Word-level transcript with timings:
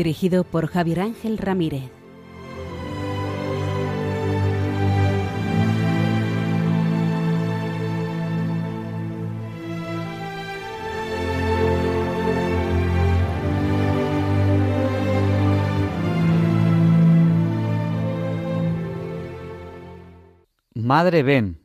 Dirigido 0.00 0.44
por 0.44 0.66
Javier 0.66 1.00
Ángel 1.00 1.36
Ramírez. 1.36 1.90
Madre 20.72 21.22
Ben. 21.22 21.60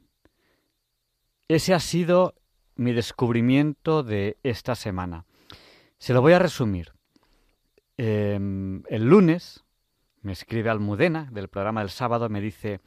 Ese 1.48 1.74
ha 1.74 1.80
sido 1.80 2.36
mi 2.76 2.92
descubrimiento 2.92 4.04
de 4.04 4.36
esta 4.44 4.76
semana. 4.76 5.24
Se 6.00 6.14
lo 6.14 6.22
voy 6.22 6.34
a 6.34 6.40
resumir. 6.40 6.95
Em, 7.98 8.84
el 8.90 9.06
lunes 9.06 9.64
me 10.22 10.32
escribe 10.32 10.70
Almudena 10.70 11.30
del 11.32 11.48
programa 11.48 11.82
del 11.82 11.90
sábado, 11.90 12.30
me 12.30 12.42
dice, 12.42 12.80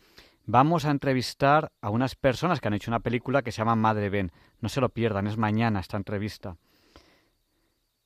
vamos 0.45 0.84
a 0.84 0.91
entrevistar 0.91 1.73
a 1.81 1.91
unas 1.91 2.14
personas 2.14 2.61
que 2.61 2.69
han 2.69 2.75
hecho 2.75 2.91
una 2.91 3.01
película 3.01 3.42
que 3.42 3.53
se 3.53 3.59
llama 3.59 3.77
Madre 3.77 4.11
Ben. 4.11 4.33
No 4.61 4.69
se 4.69 4.81
lo 4.81 4.89
pierdan, 4.89 5.27
es 5.27 5.36
mañana 5.36 5.81
esta 5.81 5.97
entrevista. 5.97 6.56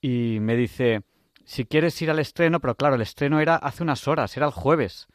Y 0.01 0.39
me 0.41 0.57
dice, 0.57 1.03
si 1.45 1.65
quieres 1.65 2.01
ir 2.03 2.11
al 2.11 2.19
estreno, 2.19 2.61
pero 2.61 2.75
claro, 2.75 2.97
el 2.97 3.03
estreno 3.03 3.41
era 3.41 3.57
hace 3.57 3.83
unas 3.83 4.07
horas, 4.07 4.37
era 4.37 4.47
el 4.47 4.53
jueves, 4.53 5.09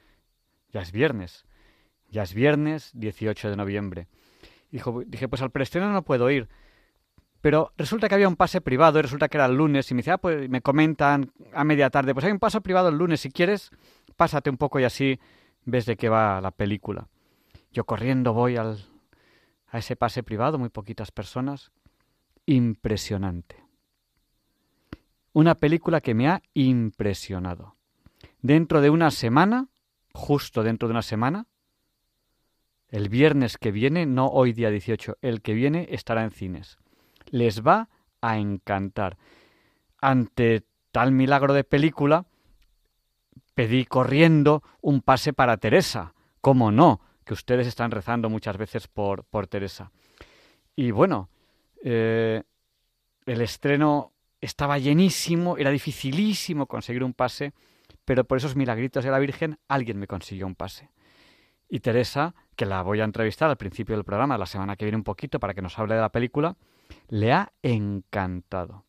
ya 0.72 0.82
es 0.82 0.92
viernes. 0.92 1.46
Ya 2.10 2.24
es 2.24 2.34
viernes 2.34 2.92
18 2.94 3.50
de 3.50 3.56
noviembre. 3.56 4.08
Dije, 4.72 5.28
pues 5.28 5.42
al 5.42 5.52
preestreno 5.52 5.92
no 5.92 6.04
puedo 6.04 6.30
ir. 6.32 6.48
Pero 7.42 7.72
resulta 7.78 8.10
que 8.10 8.16
había 8.16 8.28
un 8.28 8.36
pase 8.36 8.62
privado 8.62 9.00
y 9.00 9.04
resulta 9.04 9.30
que 9.30 9.38
era 9.38 9.46
el 9.46 9.56
lunes 9.56 9.90
y 9.92 9.94
me 9.94 10.00
dice, 10.00 10.12
ah, 10.12 10.18
pues 10.18 10.50
me 10.50 10.62
comentan 10.62 11.32
a 11.54 11.64
media 11.64 11.90
tarde, 11.90 12.14
pues 12.14 12.26
hay 12.26 12.32
un 12.32 12.40
paso 12.40 12.62
privado 12.62 12.90
el 12.90 12.98
lunes, 12.98 13.22
si 13.22 13.30
quieres, 13.30 13.72
pásate 14.16 14.50
un 14.50 14.58
poco 14.58 14.80
y 14.80 14.84
así 14.84 15.20
ves 15.66 15.86
de 15.86 15.98
qué 15.98 16.10
va 16.10 16.42
la 16.42 16.52
película. 16.52 17.08
Yo 17.72 17.86
corriendo 17.86 18.34
voy 18.34 18.58
al, 18.58 18.80
a 19.68 19.78
ese 19.78 19.96
pase 19.96 20.24
privado, 20.24 20.58
muy 20.58 20.70
poquitas 20.70 21.12
personas. 21.12 21.72
Impresionante. 22.46 23.64
Una 25.34 25.56
película 25.56 26.02
que 26.02 26.16
me 26.16 26.30
ha 26.30 26.42
impresionado. 26.54 27.76
Dentro 28.42 28.82
de 28.82 28.90
una 28.90 29.12
semana, 29.12 29.68
justo 30.14 30.64
dentro 30.64 30.88
de 30.88 30.94
una 30.94 31.02
semana, 31.02 31.46
el 32.90 33.10
viernes 33.10 33.58
que 33.58 33.72
viene, 33.72 34.06
no 34.06 34.28
hoy 34.28 34.54
día 34.54 34.70
18, 34.70 35.18
el 35.22 35.42
que 35.42 35.54
viene 35.54 35.88
estará 35.92 36.24
en 36.24 36.32
cines. 36.32 36.78
Les 37.28 37.62
va 37.62 37.90
a 38.22 38.38
encantar. 38.38 39.18
Ante 40.02 40.64
tal 40.92 41.12
milagro 41.12 41.54
de 41.54 41.64
película, 41.64 42.26
pedí 43.54 43.86
corriendo 43.86 44.64
un 44.82 45.02
pase 45.02 45.34
para 45.34 45.58
Teresa. 45.58 46.14
¿Cómo 46.42 46.72
no? 46.72 47.02
Que 47.26 47.34
ustedes 47.34 47.68
están 47.68 47.92
rezando 47.92 48.30
muchas 48.30 48.58
veces 48.58 48.88
por, 48.88 49.24
por 49.24 49.48
Teresa. 49.48 49.92
Y 50.76 50.92
bueno, 50.92 51.30
eh, 51.84 52.44
el 53.26 53.42
estreno 53.42 54.14
estaba 54.40 54.78
llenísimo, 54.78 55.58
era 55.58 55.72
dificilísimo 55.72 56.68
conseguir 56.68 57.04
un 57.04 57.14
pase, 57.14 57.54
pero 58.06 58.24
por 58.24 58.38
esos 58.38 58.56
milagritos 58.56 59.04
de 59.04 59.12
la 59.12 59.20
Virgen 59.20 59.58
alguien 59.68 59.98
me 59.98 60.08
consiguió 60.08 60.46
un 60.46 60.56
pase. 60.56 60.90
Y 61.70 61.80
Teresa 61.80 62.34
que 62.56 62.66
la 62.66 62.82
voy 62.82 63.02
a 63.02 63.04
entrevistar 63.04 63.50
al 63.50 63.58
principio 63.58 63.96
del 63.96 64.06
programa, 64.06 64.38
la 64.38 64.46
semana 64.46 64.76
que 64.76 64.86
viene 64.86 64.98
un 64.98 65.04
poquito, 65.04 65.40
para 65.40 65.54
que 65.54 65.62
nos 65.62 65.78
hable 65.78 65.96
de 65.96 66.02
la 66.02 66.12
película, 66.12 66.56
le 67.10 67.34
ha 67.34 67.52
encantado. 67.62 68.86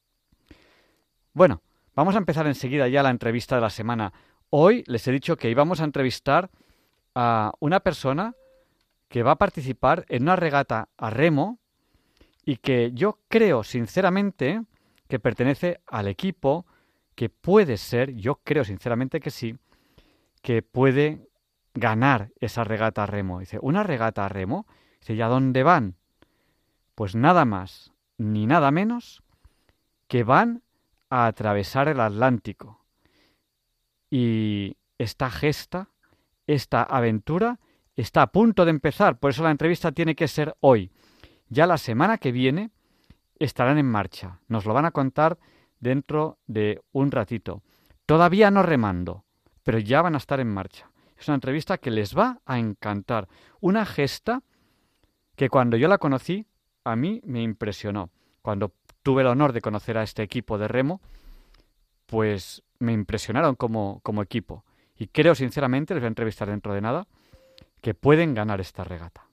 Bueno, 1.32 1.62
vamos 1.94 2.14
a 2.14 2.19
empezar 2.19 2.47
enseguida 2.47 2.88
ya 2.88 3.03
la 3.03 3.10
entrevista 3.10 3.54
de 3.54 3.60
la 3.62 3.70
semana. 3.70 4.12
Hoy 4.50 4.84
les 4.86 5.06
he 5.06 5.12
dicho 5.12 5.36
que 5.36 5.50
íbamos 5.50 5.81
a 5.81 5.84
entrevistar 5.84 6.50
a 7.14 7.53
una 7.60 7.81
persona 7.81 8.34
que 9.09 9.22
va 9.22 9.32
a 9.32 9.38
participar 9.38 10.04
en 10.09 10.22
una 10.22 10.36
regata 10.36 10.88
a 10.97 11.10
remo 11.10 11.59
y 12.44 12.56
que 12.56 12.92
yo 12.92 13.19
creo 13.28 13.62
sinceramente 13.62 14.62
que 15.06 15.19
pertenece 15.19 15.80
al 15.86 16.09
equipo 16.09 16.66
que 17.15 17.28
puede 17.28 17.76
ser, 17.76 18.15
yo 18.15 18.36
creo 18.44 18.65
sinceramente 18.65 19.20
que 19.20 19.30
sí, 19.30 19.56
que 20.41 20.62
puede 20.62 21.28
ganar 21.75 22.30
esa 22.41 22.65
regata 22.65 23.03
a 23.03 23.06
remo. 23.06 23.41
Dice, 23.41 23.59
¿una 23.60 23.82
regata 23.82 24.25
a 24.25 24.28
remo? 24.28 24.66
Dice, 25.00 25.15
¿y 25.15 25.22
a 25.22 25.26
dónde 25.26 25.62
van? 25.62 25.97
Pues 26.98 27.14
nada 27.14 27.44
más 27.44 27.92
ni 28.16 28.48
nada 28.48 28.72
menos 28.72 29.22
que 30.09 30.25
van 30.25 30.64
a 31.09 31.28
atravesar 31.28 31.86
el 31.86 32.00
Atlántico. 32.00 32.84
Y 34.10 34.76
esta 34.98 35.31
gesta, 35.31 35.91
esta 36.48 36.82
aventura, 36.82 37.60
está 37.94 38.22
a 38.22 38.32
punto 38.32 38.64
de 38.64 38.72
empezar. 38.72 39.20
Por 39.20 39.31
eso 39.31 39.44
la 39.44 39.53
entrevista 39.53 39.92
tiene 39.92 40.16
que 40.16 40.26
ser 40.26 40.56
hoy. 40.59 40.91
Ya 41.48 41.69
la 41.69 41.78
semana 41.78 42.19
que 42.19 42.32
viene 42.32 42.72
estarán 43.38 43.78
en 43.78 43.86
marcha. 43.86 44.41
Nos 44.48 44.66
lo 44.66 44.75
van 44.75 44.86
a 44.86 44.91
contar 44.91 45.38
dentro 45.78 46.41
de 46.48 46.82
un 46.91 47.12
ratito. 47.12 47.62
Todavía 48.06 48.50
no 48.50 48.65
remando, 48.65 49.25
pero 49.62 49.78
ya 49.78 50.03
van 50.03 50.16
a 50.16 50.19
estar 50.19 50.41
en 50.41 50.53
marcha. 50.53 50.91
Es 51.16 51.28
una 51.28 51.36
entrevista 51.36 51.78
que 51.78 51.92
les 51.92 52.19
va 52.19 52.41
a 52.44 52.59
encantar. 52.59 53.28
Una 53.60 53.86
gesta 53.86 54.42
que 55.36 55.48
cuando 55.48 55.76
yo 55.76 55.86
la 55.86 55.98
conocí, 55.98 56.44
a 56.91 56.97
mí 56.97 57.21
me 57.25 57.43
impresionó. 57.43 58.10
Cuando 58.43 58.72
tuve 59.03 59.22
el 59.22 59.28
honor 59.28 59.53
de 59.53 59.60
conocer 59.60 59.99
a 59.99 60.03
este 60.03 60.22
equipo 60.22 60.59
de 60.59 60.69
remo, 60.69 61.00
pues 62.06 62.62
me 62.78 62.93
impresionaron 62.93 63.54
como, 63.54 64.00
como 64.03 64.22
equipo. 64.22 64.65
Y 64.97 65.09
creo 65.09 65.34
sinceramente, 65.34 65.94
les 65.94 66.00
voy 66.00 66.06
a 66.06 66.09
entrevistar 66.09 66.48
dentro 66.48 66.75
de 66.75 66.81
nada, 66.81 67.06
que 67.81 67.94
pueden 67.94 68.34
ganar 68.34 68.60
esta 68.60 68.84
regata. 68.84 69.28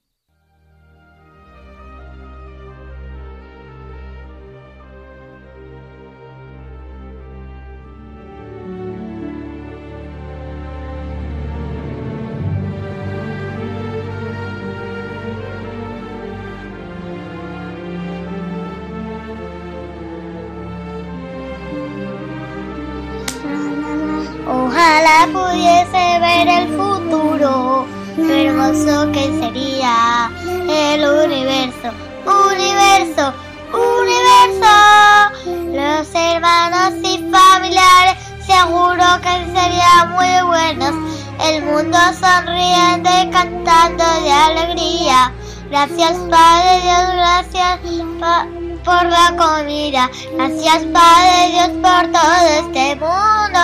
Gracias 45.76 46.16
Padre 46.32 46.80
Dios, 46.84 47.04
gracias 47.18 47.80
por 48.86 49.04
la 49.08 49.36
comida. 49.36 50.10
Gracias 50.34 50.86
Padre 50.86 51.52
Dios 51.52 51.68
por 51.84 52.10
todo 52.14 52.46
este 52.60 52.96
mundo. 52.96 53.60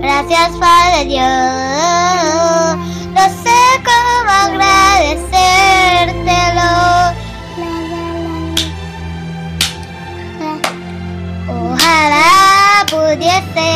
Gracias 0.00 0.52
Padre 0.58 1.04
Dios. 1.04 2.76
No 3.12 3.28
sé 3.42 3.58
cómo 3.84 4.12
agradecértelo. 4.26 6.72
Ojalá 11.46 12.86
pudiese 12.88 13.68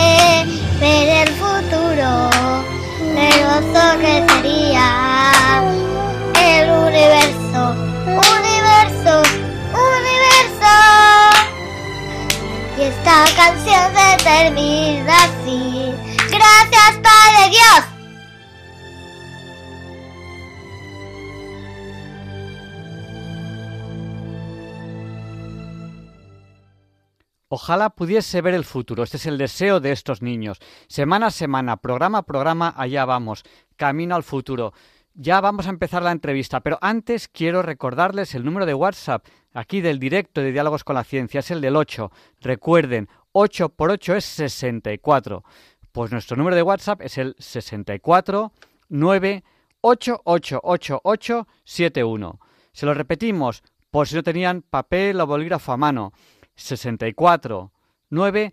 ver 0.80 1.08
el 1.18 1.28
futuro, 1.34 2.08
hermoso 3.14 3.82
que 4.00 4.24
sería 4.26 5.07
esta 13.08 13.24
canción 13.36 13.94
de 13.94 14.22
servir 14.22 15.08
así. 15.08 15.94
Gracias, 16.30 17.00
Padre 17.02 17.50
Dios. 17.50 17.84
Ojalá 27.50 27.90
pudiese 27.90 28.42
ver 28.42 28.52
el 28.52 28.64
futuro. 28.64 29.02
Este 29.02 29.16
es 29.16 29.24
el 29.24 29.38
deseo 29.38 29.80
de 29.80 29.92
estos 29.92 30.20
niños. 30.20 30.58
Semana 30.86 31.28
a 31.28 31.30
semana, 31.30 31.78
programa 31.78 32.18
a 32.18 32.22
programa, 32.22 32.74
allá 32.76 33.06
vamos. 33.06 33.42
Camino 33.76 34.16
al 34.16 34.22
futuro. 34.22 34.74
Ya 35.14 35.40
vamos 35.40 35.66
a 35.66 35.70
empezar 35.70 36.02
la 36.02 36.12
entrevista, 36.12 36.60
pero 36.60 36.78
antes 36.82 37.26
quiero 37.26 37.62
recordarles 37.62 38.34
el 38.34 38.44
número 38.44 38.66
de 38.66 38.74
WhatsApp 38.74 39.24
aquí 39.52 39.80
del 39.80 39.98
directo 39.98 40.40
de 40.40 40.52
Diálogos 40.52 40.84
con 40.84 40.94
la 40.94 41.04
Ciencia. 41.04 41.40
Es 41.40 41.50
el 41.50 41.60
del 41.60 41.76
8. 41.76 42.10
Recuerden, 42.40 43.08
8 43.32 43.68
por 43.70 43.90
8 43.90 44.16
es 44.16 44.24
64. 44.24 45.44
Pues 45.92 46.12
nuestro 46.12 46.36
número 46.36 46.56
de 46.56 46.62
WhatsApp 46.62 47.02
es 47.02 47.18
el 47.18 47.34
64 47.38 48.52
9 48.88 49.44
71. 51.64 52.40
Se 52.72 52.86
lo 52.86 52.94
repetimos 52.94 53.62
por 53.90 54.06
si 54.06 54.14
no 54.16 54.22
tenían 54.22 54.62
papel 54.62 55.20
o 55.20 55.26
bolígrafo 55.26 55.72
a 55.72 55.76
mano. 55.76 56.12
64 56.54 57.72
9 58.10 58.52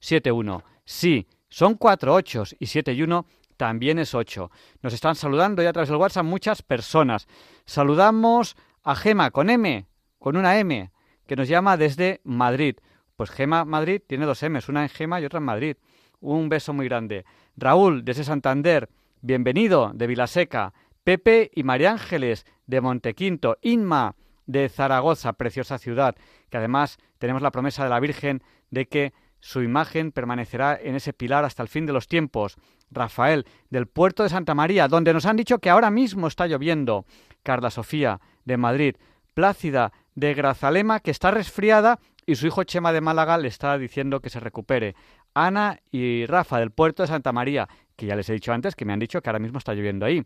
71. 0.00 0.62
Sí, 0.84 1.26
son 1.48 1.74
cuatro 1.74 2.14
ochos 2.14 2.54
y 2.58 2.66
siete 2.66 2.92
y 2.92 3.02
uno 3.02 3.26
también 3.56 3.98
es 3.98 4.14
ocho. 4.14 4.50
Nos 4.82 4.92
están 4.92 5.14
saludando 5.14 5.62
ya 5.62 5.70
a 5.70 5.72
través 5.72 5.88
del 5.88 5.98
WhatsApp 5.98 6.24
muchas 6.24 6.62
personas. 6.62 7.26
Saludamos 7.64 8.56
a 8.84 8.94
Gema 8.94 9.30
con 9.30 9.48
M, 9.48 9.86
con 10.18 10.36
una 10.36 10.58
M, 10.58 10.90
que 11.26 11.36
nos 11.36 11.48
llama 11.48 11.76
desde 11.76 12.20
Madrid. 12.22 12.76
Pues 13.16 13.30
Gema 13.30 13.64
Madrid 13.64 14.02
tiene 14.06 14.26
dos 14.26 14.42
M's, 14.42 14.68
una 14.68 14.82
en 14.82 14.90
Gema 14.90 15.20
y 15.20 15.24
otra 15.24 15.38
en 15.38 15.44
Madrid. 15.44 15.76
Un 16.20 16.48
beso 16.48 16.72
muy 16.74 16.86
grande. 16.86 17.24
Raúl 17.56 18.04
desde 18.04 18.24
Santander, 18.24 18.90
bienvenido 19.22 19.92
de 19.94 20.06
Vilaseca. 20.06 20.74
Pepe 21.02 21.50
y 21.54 21.62
María 21.64 21.92
Ángeles 21.92 22.46
de 22.66 22.80
Montequinto. 22.80 23.56
Inma 23.62 24.16
de 24.46 24.68
Zaragoza, 24.68 25.32
preciosa 25.32 25.78
ciudad, 25.78 26.14
que 26.50 26.58
además 26.58 26.98
tenemos 27.18 27.40
la 27.40 27.50
promesa 27.50 27.84
de 27.84 27.90
la 27.90 28.00
Virgen 28.00 28.42
de 28.70 28.86
que 28.86 29.14
su 29.40 29.62
imagen 29.62 30.12
permanecerá 30.12 30.78
en 30.80 30.94
ese 30.94 31.12
pilar 31.12 31.44
hasta 31.44 31.62
el 31.62 31.68
fin 31.68 31.86
de 31.86 31.92
los 31.92 32.08
tiempos. 32.08 32.56
Rafael, 32.90 33.46
del 33.70 33.86
puerto 33.86 34.22
de 34.22 34.28
Santa 34.28 34.54
María, 34.54 34.88
donde 34.88 35.12
nos 35.12 35.26
han 35.26 35.36
dicho 35.36 35.58
que 35.58 35.70
ahora 35.70 35.90
mismo 35.90 36.26
está 36.26 36.46
lloviendo. 36.46 37.04
Carla 37.42 37.70
Sofía, 37.70 38.20
de 38.44 38.56
Madrid. 38.56 38.96
Plácida, 39.34 39.92
de 40.14 40.34
Grazalema, 40.34 41.00
que 41.00 41.10
está 41.10 41.30
resfriada 41.30 41.98
y 42.26 42.36
su 42.36 42.46
hijo 42.46 42.64
Chema 42.64 42.92
de 42.92 43.00
Málaga 43.00 43.36
le 43.38 43.48
está 43.48 43.76
diciendo 43.78 44.20
que 44.20 44.30
se 44.30 44.40
recupere. 44.40 44.94
Ana 45.34 45.80
y 45.90 46.26
Rafa, 46.26 46.58
del 46.58 46.70
puerto 46.70 47.02
de 47.02 47.08
Santa 47.08 47.32
María, 47.32 47.68
que 47.96 48.06
ya 48.06 48.16
les 48.16 48.28
he 48.28 48.32
dicho 48.32 48.52
antes 48.52 48.76
que 48.76 48.84
me 48.84 48.92
han 48.92 49.00
dicho 49.00 49.20
que 49.20 49.28
ahora 49.28 49.40
mismo 49.40 49.58
está 49.58 49.74
lloviendo 49.74 50.06
ahí. 50.06 50.24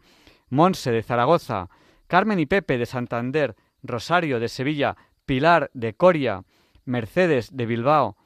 Monse, 0.50 0.90
de 0.90 1.02
Zaragoza. 1.02 1.68
Carmen 2.06 2.38
y 2.38 2.46
Pepe, 2.46 2.78
de 2.78 2.86
Santander. 2.86 3.56
Rosario 3.82 4.40
de 4.40 4.48
Sevilla, 4.48 4.96
Pilar 5.24 5.70
de 5.72 5.94
Coria, 5.94 6.42
Mercedes 6.84 7.50
de 7.52 7.66
Bilbao, 7.66 8.16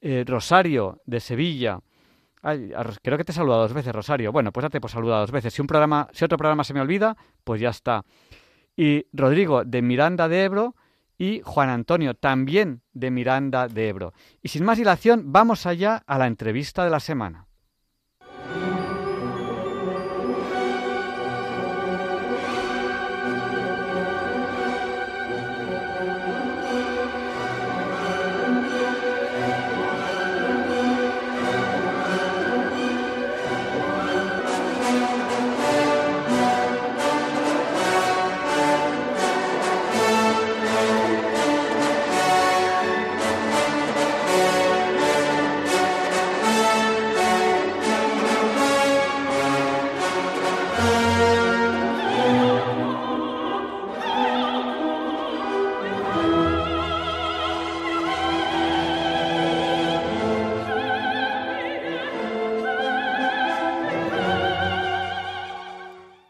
eh, 0.00 0.24
Rosario 0.26 1.00
de 1.06 1.20
Sevilla. 1.20 1.80
creo 3.02 3.18
que 3.18 3.24
te 3.24 3.32
he 3.32 3.34
saludado 3.34 3.62
dos 3.62 3.72
veces, 3.72 3.94
Rosario. 3.94 4.32
Bueno, 4.32 4.52
pues 4.52 4.64
ya 4.64 4.70
te 4.70 4.78
he 4.78 4.88
saludado 4.88 5.20
dos 5.20 5.30
veces. 5.30 5.54
Si, 5.54 5.60
un 5.60 5.66
programa, 5.66 6.08
si 6.12 6.24
otro 6.24 6.38
programa 6.38 6.64
se 6.64 6.74
me 6.74 6.80
olvida, 6.80 7.16
pues 7.44 7.60
ya 7.60 7.70
está. 7.70 8.04
Y 8.78 9.06
Rodrigo 9.12 9.64
de 9.64 9.82
Miranda 9.82 10.28
de 10.28 10.44
Ebro 10.44 10.76
y 11.18 11.40
Juan 11.44 11.68
Antonio 11.68 12.14
también 12.14 12.82
de 12.92 13.10
Miranda 13.10 13.66
de 13.66 13.88
Ebro. 13.88 14.12
Y 14.40 14.50
sin 14.50 14.64
más 14.64 14.78
dilación, 14.78 15.32
vamos 15.32 15.66
allá 15.66 16.04
a 16.06 16.16
la 16.16 16.28
entrevista 16.28 16.84
de 16.84 16.90
la 16.90 17.00
semana. 17.00 17.47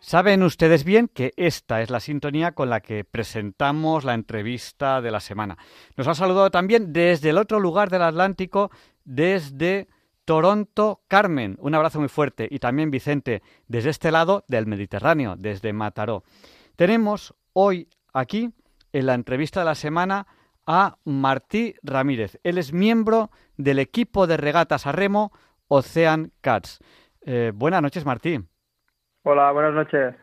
Saben 0.09 0.43
ustedes 0.43 0.85
bien 0.85 1.07
que 1.07 1.35
esta 1.37 1.83
es 1.83 1.91
la 1.91 2.01
sintonía 2.01 2.53
con 2.53 2.71
la 2.71 2.81
que 2.81 3.05
presentamos 3.05 4.05
la 4.05 4.15
entrevista 4.15 5.03
de 5.03 5.11
la 5.11 5.21
semana. 5.21 5.59
Nos 5.99 6.09
ha 6.09 6.15
saludado 6.15 6.51
también 6.51 6.95
desde 6.95 7.29
el 7.29 7.37
otro 7.37 7.61
lugar 7.61 7.91
del 7.91 8.01
Atlántico, 8.01 8.71
desde 9.05 9.87
Toronto, 10.25 11.03
Carmen. 11.09 11.59
Un 11.61 11.75
abrazo 11.75 12.01
muy 12.01 12.09
fuerte. 12.09 12.49
Y 12.51 12.59
también 12.59 12.91
Vicente, 12.91 13.43
desde 13.67 13.91
este 13.91 14.11
lado 14.11 14.45
del 14.49 14.65
Mediterráneo, 14.65 15.37
desde 15.37 15.75
Mataró. 15.75 16.25
Tenemos 16.75 17.35
hoy 17.53 17.91
aquí, 18.15 18.51
en 18.95 19.05
la 19.05 19.13
entrevista 19.13 19.61
de 19.61 19.67
la 19.67 19.75
semana, 19.75 20.27
a 20.67 20.97
Martí 21.05 21.75
Ramírez. 21.83 22.41
Él 22.45 22.57
es 22.57 22.73
miembro 22.73 23.31
del 23.59 23.79
equipo 23.79 24.27
de 24.27 24.39
regatas 24.39 24.87
a 24.87 24.93
remo 24.93 25.33
Ocean 25.67 26.33
Cats. 26.41 26.79
Eh, 27.21 27.53
buenas 27.55 27.83
noches, 27.83 28.07
Martí. 28.07 28.41
Hola, 29.31 29.53
buenas 29.53 29.75
noches. 29.75 30.15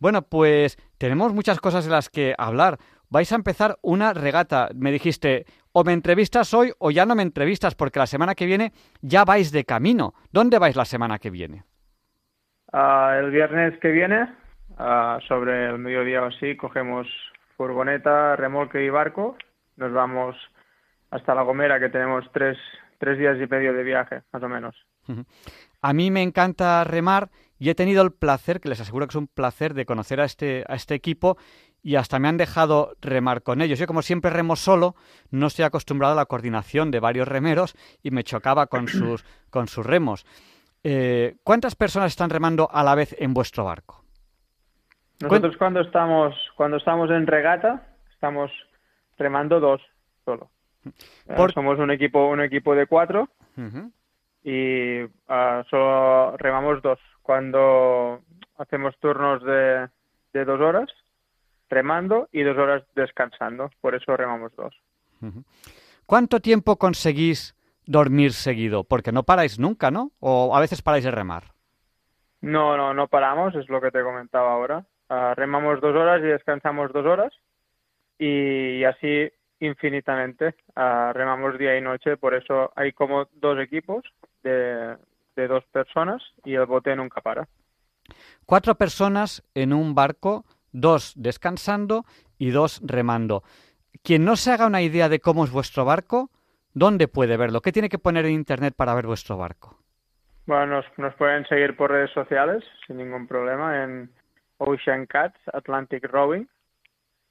Bueno, 0.00 0.22
pues 0.22 0.76
tenemos 0.98 1.32
muchas 1.32 1.60
cosas 1.60 1.84
de 1.84 1.92
las 1.92 2.08
que 2.10 2.34
hablar. 2.36 2.78
Vais 3.08 3.30
a 3.30 3.36
empezar 3.36 3.76
una 3.80 4.12
regata. 4.12 4.70
Me 4.74 4.90
dijiste, 4.90 5.44
o 5.70 5.84
me 5.84 5.92
entrevistas 5.92 6.52
hoy 6.52 6.72
o 6.80 6.90
ya 6.90 7.06
no 7.06 7.14
me 7.14 7.22
entrevistas, 7.22 7.76
porque 7.76 8.00
la 8.00 8.08
semana 8.08 8.34
que 8.34 8.46
viene 8.46 8.72
ya 9.02 9.24
vais 9.24 9.52
de 9.52 9.64
camino. 9.64 10.14
¿Dónde 10.32 10.58
vais 10.58 10.74
la 10.74 10.84
semana 10.84 11.20
que 11.20 11.30
viene? 11.30 11.62
Ah, 12.72 13.14
el 13.20 13.30
viernes 13.30 13.78
que 13.78 13.92
viene, 13.92 14.28
ah, 14.78 15.20
sobre 15.28 15.66
el 15.66 15.78
mediodía 15.78 16.22
o 16.22 16.26
así, 16.26 16.56
cogemos 16.56 17.06
furgoneta, 17.56 18.34
remolque 18.34 18.84
y 18.84 18.90
barco. 18.90 19.36
Nos 19.76 19.92
vamos 19.92 20.34
hasta 21.12 21.36
La 21.36 21.42
Gomera, 21.42 21.78
que 21.78 21.88
tenemos 21.88 22.24
tres, 22.32 22.58
tres 22.98 23.16
días 23.16 23.36
y 23.40 23.46
medio 23.46 23.72
de 23.72 23.84
viaje, 23.84 24.22
más 24.32 24.42
o 24.42 24.48
menos. 24.48 24.74
A 25.82 25.92
mí 25.92 26.10
me 26.10 26.22
encanta 26.22 26.82
remar 26.82 27.30
y 27.60 27.68
he 27.68 27.74
tenido 27.74 28.02
el 28.02 28.10
placer, 28.10 28.58
que 28.58 28.70
les 28.70 28.80
aseguro 28.80 29.06
que 29.06 29.12
es 29.12 29.16
un 29.16 29.28
placer, 29.28 29.74
de 29.74 29.84
conocer 29.84 30.18
a 30.20 30.24
este, 30.24 30.64
a 30.66 30.74
este 30.74 30.94
equipo 30.94 31.36
y 31.82 31.96
hasta 31.96 32.18
me 32.18 32.26
han 32.26 32.38
dejado 32.38 32.94
remar 33.02 33.42
con 33.42 33.60
ellos. 33.60 33.78
Yo 33.78 33.86
como 33.86 34.00
siempre 34.00 34.30
remo 34.30 34.56
solo, 34.56 34.94
no 35.30 35.46
estoy 35.46 35.66
acostumbrado 35.66 36.14
a 36.14 36.16
la 36.16 36.24
coordinación 36.24 36.90
de 36.90 37.00
varios 37.00 37.28
remeros 37.28 37.76
y 38.02 38.10
me 38.12 38.24
chocaba 38.24 38.66
con 38.66 38.88
sus, 38.88 39.24
con 39.50 39.68
sus 39.68 39.84
remos. 39.84 40.24
Eh, 40.82 41.36
¿Cuántas 41.44 41.76
personas 41.76 42.12
están 42.12 42.30
remando 42.30 42.66
a 42.72 42.82
la 42.82 42.94
vez 42.94 43.14
en 43.18 43.34
vuestro 43.34 43.64
barco? 43.64 44.02
Nosotros 45.20 45.58
cuando 45.58 45.82
estamos, 45.82 46.34
cuando 46.56 46.78
estamos 46.78 47.10
en 47.10 47.26
regata, 47.26 47.88
estamos 48.10 48.50
remando 49.18 49.60
dos 49.60 49.82
solo. 50.24 50.50
Somos 51.52 51.78
un 51.78 51.90
equipo, 51.90 52.26
un 52.26 52.40
equipo 52.40 52.74
de 52.74 52.86
cuatro 52.86 53.28
y 54.42 55.00
ah, 55.28 55.64
solo 55.68 56.36
remamos 56.36 56.82
dos 56.82 56.98
cuando 57.22 58.20
hacemos 58.58 58.96
turnos 58.98 59.42
de, 59.44 59.88
dos 60.44 60.60
horas 60.60 60.88
remando 61.68 62.28
y 62.32 62.42
dos 62.42 62.56
horas 62.56 62.82
descansando. 62.94 63.70
Por 63.80 63.94
eso 63.94 64.16
remamos 64.16 64.54
dos. 64.56 64.74
¿Cuánto 66.06 66.40
tiempo 66.40 66.76
conseguís 66.76 67.54
dormir 67.86 68.32
seguido? 68.32 68.84
Porque 68.84 69.12
no 69.12 69.22
paráis 69.22 69.58
nunca, 69.58 69.90
¿no? 69.90 70.10
¿O 70.20 70.56
a 70.56 70.60
veces 70.60 70.82
paráis 70.82 71.04
de 71.04 71.10
remar? 71.10 71.44
No, 72.40 72.76
no, 72.76 72.94
no 72.94 73.06
paramos, 73.06 73.54
es 73.54 73.68
lo 73.68 73.80
que 73.80 73.90
te 73.90 74.02
comentaba 74.02 74.52
ahora. 74.52 74.84
Ah, 75.08 75.34
remamos 75.36 75.80
dos 75.80 75.94
horas 75.94 76.20
y 76.20 76.26
descansamos 76.26 76.92
dos 76.92 77.04
horas 77.04 77.32
y, 78.18 78.84
así 78.84 79.30
infinitamente. 79.60 80.54
Ah, 80.74 81.12
remamos 81.14 81.58
día 81.58 81.76
y 81.76 81.80
noche, 81.80 82.16
por 82.16 82.34
eso 82.34 82.72
hay 82.76 82.92
como 82.92 83.28
dos 83.34 83.58
equipos 83.60 84.04
de, 84.42 84.96
de 85.36 85.48
dos 85.48 85.64
personas 85.66 86.22
y 86.44 86.54
el 86.54 86.66
bote 86.66 86.94
nunca 86.96 87.20
para. 87.20 87.46
Cuatro 88.44 88.74
personas 88.74 89.44
en 89.54 89.72
un 89.72 89.94
barco, 89.94 90.44
dos 90.72 91.12
descansando 91.16 92.04
y 92.38 92.50
dos 92.50 92.80
remando. 92.84 93.42
Quien 94.02 94.24
no 94.24 94.36
se 94.36 94.50
haga 94.50 94.66
una 94.66 94.82
idea 94.82 95.08
de 95.08 95.20
cómo 95.20 95.44
es 95.44 95.50
vuestro 95.50 95.84
barco, 95.84 96.30
¿Dónde 96.72 97.08
puede 97.08 97.36
verlo? 97.36 97.60
¿Qué 97.60 97.72
tiene 97.72 97.88
que 97.88 97.98
poner 97.98 98.26
en 98.26 98.32
Internet 98.32 98.74
para 98.76 98.94
ver 98.94 99.06
vuestro 99.06 99.36
barco? 99.36 99.76
Bueno, 100.46 100.82
nos, 100.96 101.14
pueden 101.14 101.44
seguir 101.46 101.76
por 101.76 101.90
redes 101.90 102.10
sociales 102.12 102.64
sin 102.86 102.98
ningún 102.98 103.26
problema 103.26 103.82
en 103.82 104.10
Ocean 104.58 105.06
Cats 105.06 105.38
Atlantic 105.52 106.04
Rowing. 106.04 106.46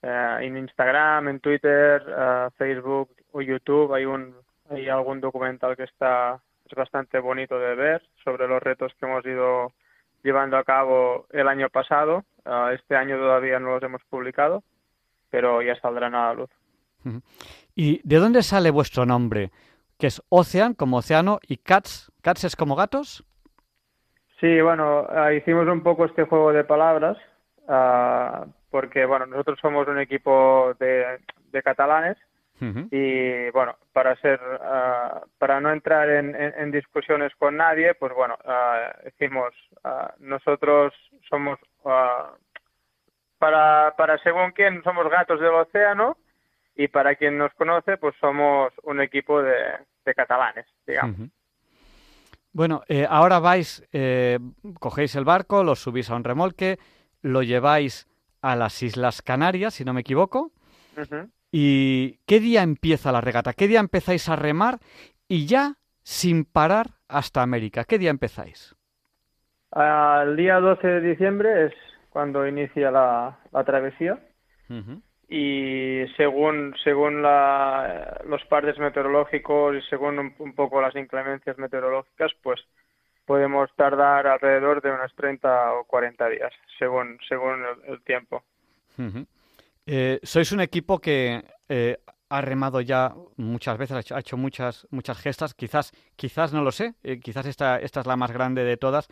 Eh, 0.02 0.38
en 0.42 0.58
Instagram, 0.58 1.28
en 1.28 1.40
Twitter, 1.40 2.04
eh, 2.08 2.48
Facebook 2.58 3.10
o 3.34 3.42
YouTube 3.42 3.94
hay 3.94 4.06
un 4.06 4.34
hay 4.70 4.88
algún 4.88 5.20
documental 5.20 5.76
que 5.76 5.84
está 5.84 6.40
es 6.66 6.76
bastante 6.76 7.20
bonito 7.20 7.60
de 7.60 7.76
ver 7.76 8.04
sobre 8.24 8.48
los 8.48 8.62
retos 8.62 8.94
que 9.00 9.06
hemos 9.06 9.26
ido 9.26 9.74
llevando 10.24 10.58
a 10.58 10.64
cabo 10.64 11.26
el 11.32 11.48
año 11.48 11.70
pasado. 11.70 12.24
Eh, 12.46 12.76
este 12.76 12.96
año 12.96 13.18
todavía 13.18 13.60
no 13.60 13.72
los 13.72 13.84
hemos 13.84 14.02
publicado, 14.10 14.64
pero 15.30 15.62
ya 15.62 15.76
saldrán 15.80 16.16
a 16.16 16.28
la 16.28 16.34
luz. 16.34 16.50
¿Y 17.76 18.02
de 18.08 18.18
dónde 18.18 18.44
sale 18.44 18.72
vuestro 18.72 19.06
nombre? 19.06 19.52
Que 19.98 20.08
es 20.08 20.22
Ocean 20.30 20.76
como 20.76 20.98
océano 20.98 21.40
y 21.48 21.58
Cats. 21.58 22.12
¿Cats 22.22 22.44
es 22.46 22.56
como 22.56 22.76
gatos? 22.76 23.26
Sí, 24.40 24.62
bueno, 24.62 25.08
hicimos 25.36 25.68
un 25.68 25.82
poco 25.82 26.06
este 26.06 26.24
juego 26.24 26.54
de 26.54 26.64
palabras 26.64 27.18
uh, 27.68 28.50
porque, 28.70 29.06
bueno, 29.06 29.26
nosotros 29.26 29.60
somos 29.62 29.88
un 29.88 30.00
equipo 30.00 30.74
de, 30.80 31.20
de 31.52 31.64
catalanes 31.64 32.18
y, 32.92 33.50
bueno, 33.52 33.78
para 33.94 34.18
ser, 34.18 34.38
uh, 34.42 35.26
para 35.38 35.62
no 35.62 35.72
entrar 35.72 36.10
en, 36.10 36.36
en, 36.36 36.72
discusiones 36.72 37.34
con 37.38 37.56
nadie, 37.56 37.94
pues, 37.94 38.14
bueno, 38.14 38.38
decimos, 39.06 39.54
nosotros 40.20 40.94
somos, 41.30 41.58
para, 43.38 43.94
para 43.96 44.18
según 44.24 44.52
quién, 44.52 44.84
somos 44.84 45.10
gatos 45.10 45.40
del 45.40 45.54
océano 45.54 46.18
y 46.76 46.90
para 46.90 47.16
quien 47.16 47.38
nos 47.38 47.54
conoce, 47.54 47.98
pues 47.98 48.14
somos 48.20 48.74
un 48.84 49.02
equipo 49.02 49.42
de, 49.42 49.56
catalanes, 50.16 50.66
digamos. 50.88 51.30
Bueno, 52.52 52.82
eh, 52.88 53.06
ahora 53.08 53.40
vais, 53.40 53.88
eh, 53.94 54.40
cogéis 54.80 55.16
el 55.16 55.24
barco, 55.24 55.64
lo 55.64 55.76
subís 55.76 56.10
a 56.10 56.16
un 56.16 56.24
remolque, 56.24 56.80
lo 57.22 57.44
lleváis 57.44 58.09
a 58.42 58.56
las 58.56 58.82
Islas 58.84 59.22
Canarias, 59.22 59.76
si 59.76 59.86
no 59.86 59.94
me 59.94 60.02
equivoco. 60.02 60.52
¿Y 61.52 62.20
qué 62.26 62.40
día 62.40 62.62
empieza 62.62 63.12
la 63.12 63.22
regata? 63.22 63.54
¿Qué 63.54 63.68
día 63.68 63.80
empezáis 63.80 64.30
a 64.30 64.36
remar? 64.36 64.80
Y 65.28 65.48
ya 65.48 65.76
sin 66.04 66.46
parar 66.46 66.88
hasta 67.08 67.42
América. 67.42 67.84
¿Qué 67.84 67.98
día 67.98 68.10
empezáis? 68.10 68.76
El 69.76 70.36
día 70.36 70.60
12 70.60 70.88
de 70.88 71.02
diciembre 71.02 71.68
es 71.68 71.74
cuando 72.10 72.48
inicia 72.48 72.90
la, 72.90 73.38
travesía 73.66 74.20
y 75.28 76.06
según 76.18 76.74
según 76.84 77.22
la, 77.22 78.20
los 78.26 78.44
partes 78.46 78.80
meteorológicos 78.80 79.76
y 79.76 79.82
según 79.90 80.34
un, 80.40 80.56
poco 80.56 80.82
las 80.82 80.96
inclemencias 80.96 81.58
meteorológicas, 81.60 82.32
pues 82.42 82.60
podemos 83.30 83.70
tardar 83.76 84.26
alrededor 84.26 84.82
de 84.82 84.90
unos 84.90 85.14
30 85.14 85.74
o 85.74 85.84
40 85.84 86.30
días, 86.30 86.52
según 86.80 87.20
según 87.28 87.64
el, 87.88 88.02
tiempo. 88.02 88.44
Eh, 89.86 90.20
sois 90.24 90.52
un 90.52 90.62
equipo 90.62 90.98
que 90.98 91.46
eh, 91.70 92.00
ha 92.28 92.42
remado 92.42 92.82
ya 92.82 93.14
muchas 93.38 93.78
veces, 93.78 94.12
ha 94.12 94.20
hecho, 94.20 94.36
muchas 94.36 94.88
muchas 94.90 95.20
gestas, 95.20 95.54
quizás 95.54 95.92
quizás 96.16 96.54
no 96.54 96.64
lo 96.64 96.72
sé, 96.72 96.96
eh, 97.04 97.20
quizás 97.20 97.46
esta 97.46 97.78
esta 97.78 98.00
es 98.00 98.08
la 98.08 98.16
más 98.16 98.32
grande 98.32 98.64
de 98.64 98.78
todas, 98.78 99.08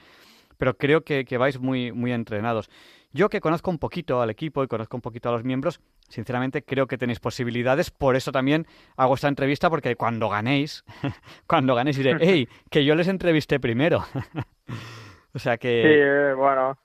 pero 0.58 0.78
creo 0.78 1.02
que, 1.02 1.26
que 1.26 1.38
vais 1.38 1.60
muy 1.60 1.92
muy 1.92 2.12
entrenados. 2.12 2.70
Yo 3.14 3.30
que 3.30 3.40
conozco 3.42 3.72
un 3.72 3.80
poquito 3.80 4.22
al 4.22 4.30
equipo 4.30 4.64
y 4.64 4.68
conozco 4.68 4.98
un 4.98 5.02
poquito 5.02 5.30
a 5.30 5.32
los 5.32 5.44
miembros, 5.44 5.80
sinceramente 6.10 6.64
creo 6.64 6.88
que 6.88 6.98
tenéis 6.98 7.20
posibilidades. 7.20 7.90
Por 7.90 8.16
eso 8.16 8.32
también 8.32 8.68
hago 8.96 9.16
esta 9.16 9.28
entrevista, 9.28 9.70
porque 9.70 9.96
cuando 9.96 10.30
ganéis, 10.30 10.84
cuando 11.48 11.74
ganéis 11.74 11.98
diré, 11.98 12.18
hey, 12.20 12.48
que 12.70 12.86
yo 12.86 12.96
les 12.96 13.08
entrevisté 13.08 13.60
primero. 13.60 14.04
o 15.34 15.40
sea 15.40 15.58
que... 15.58 15.82
Sí, 15.82 15.90
eh, 15.90 16.34
bueno, 16.36 16.78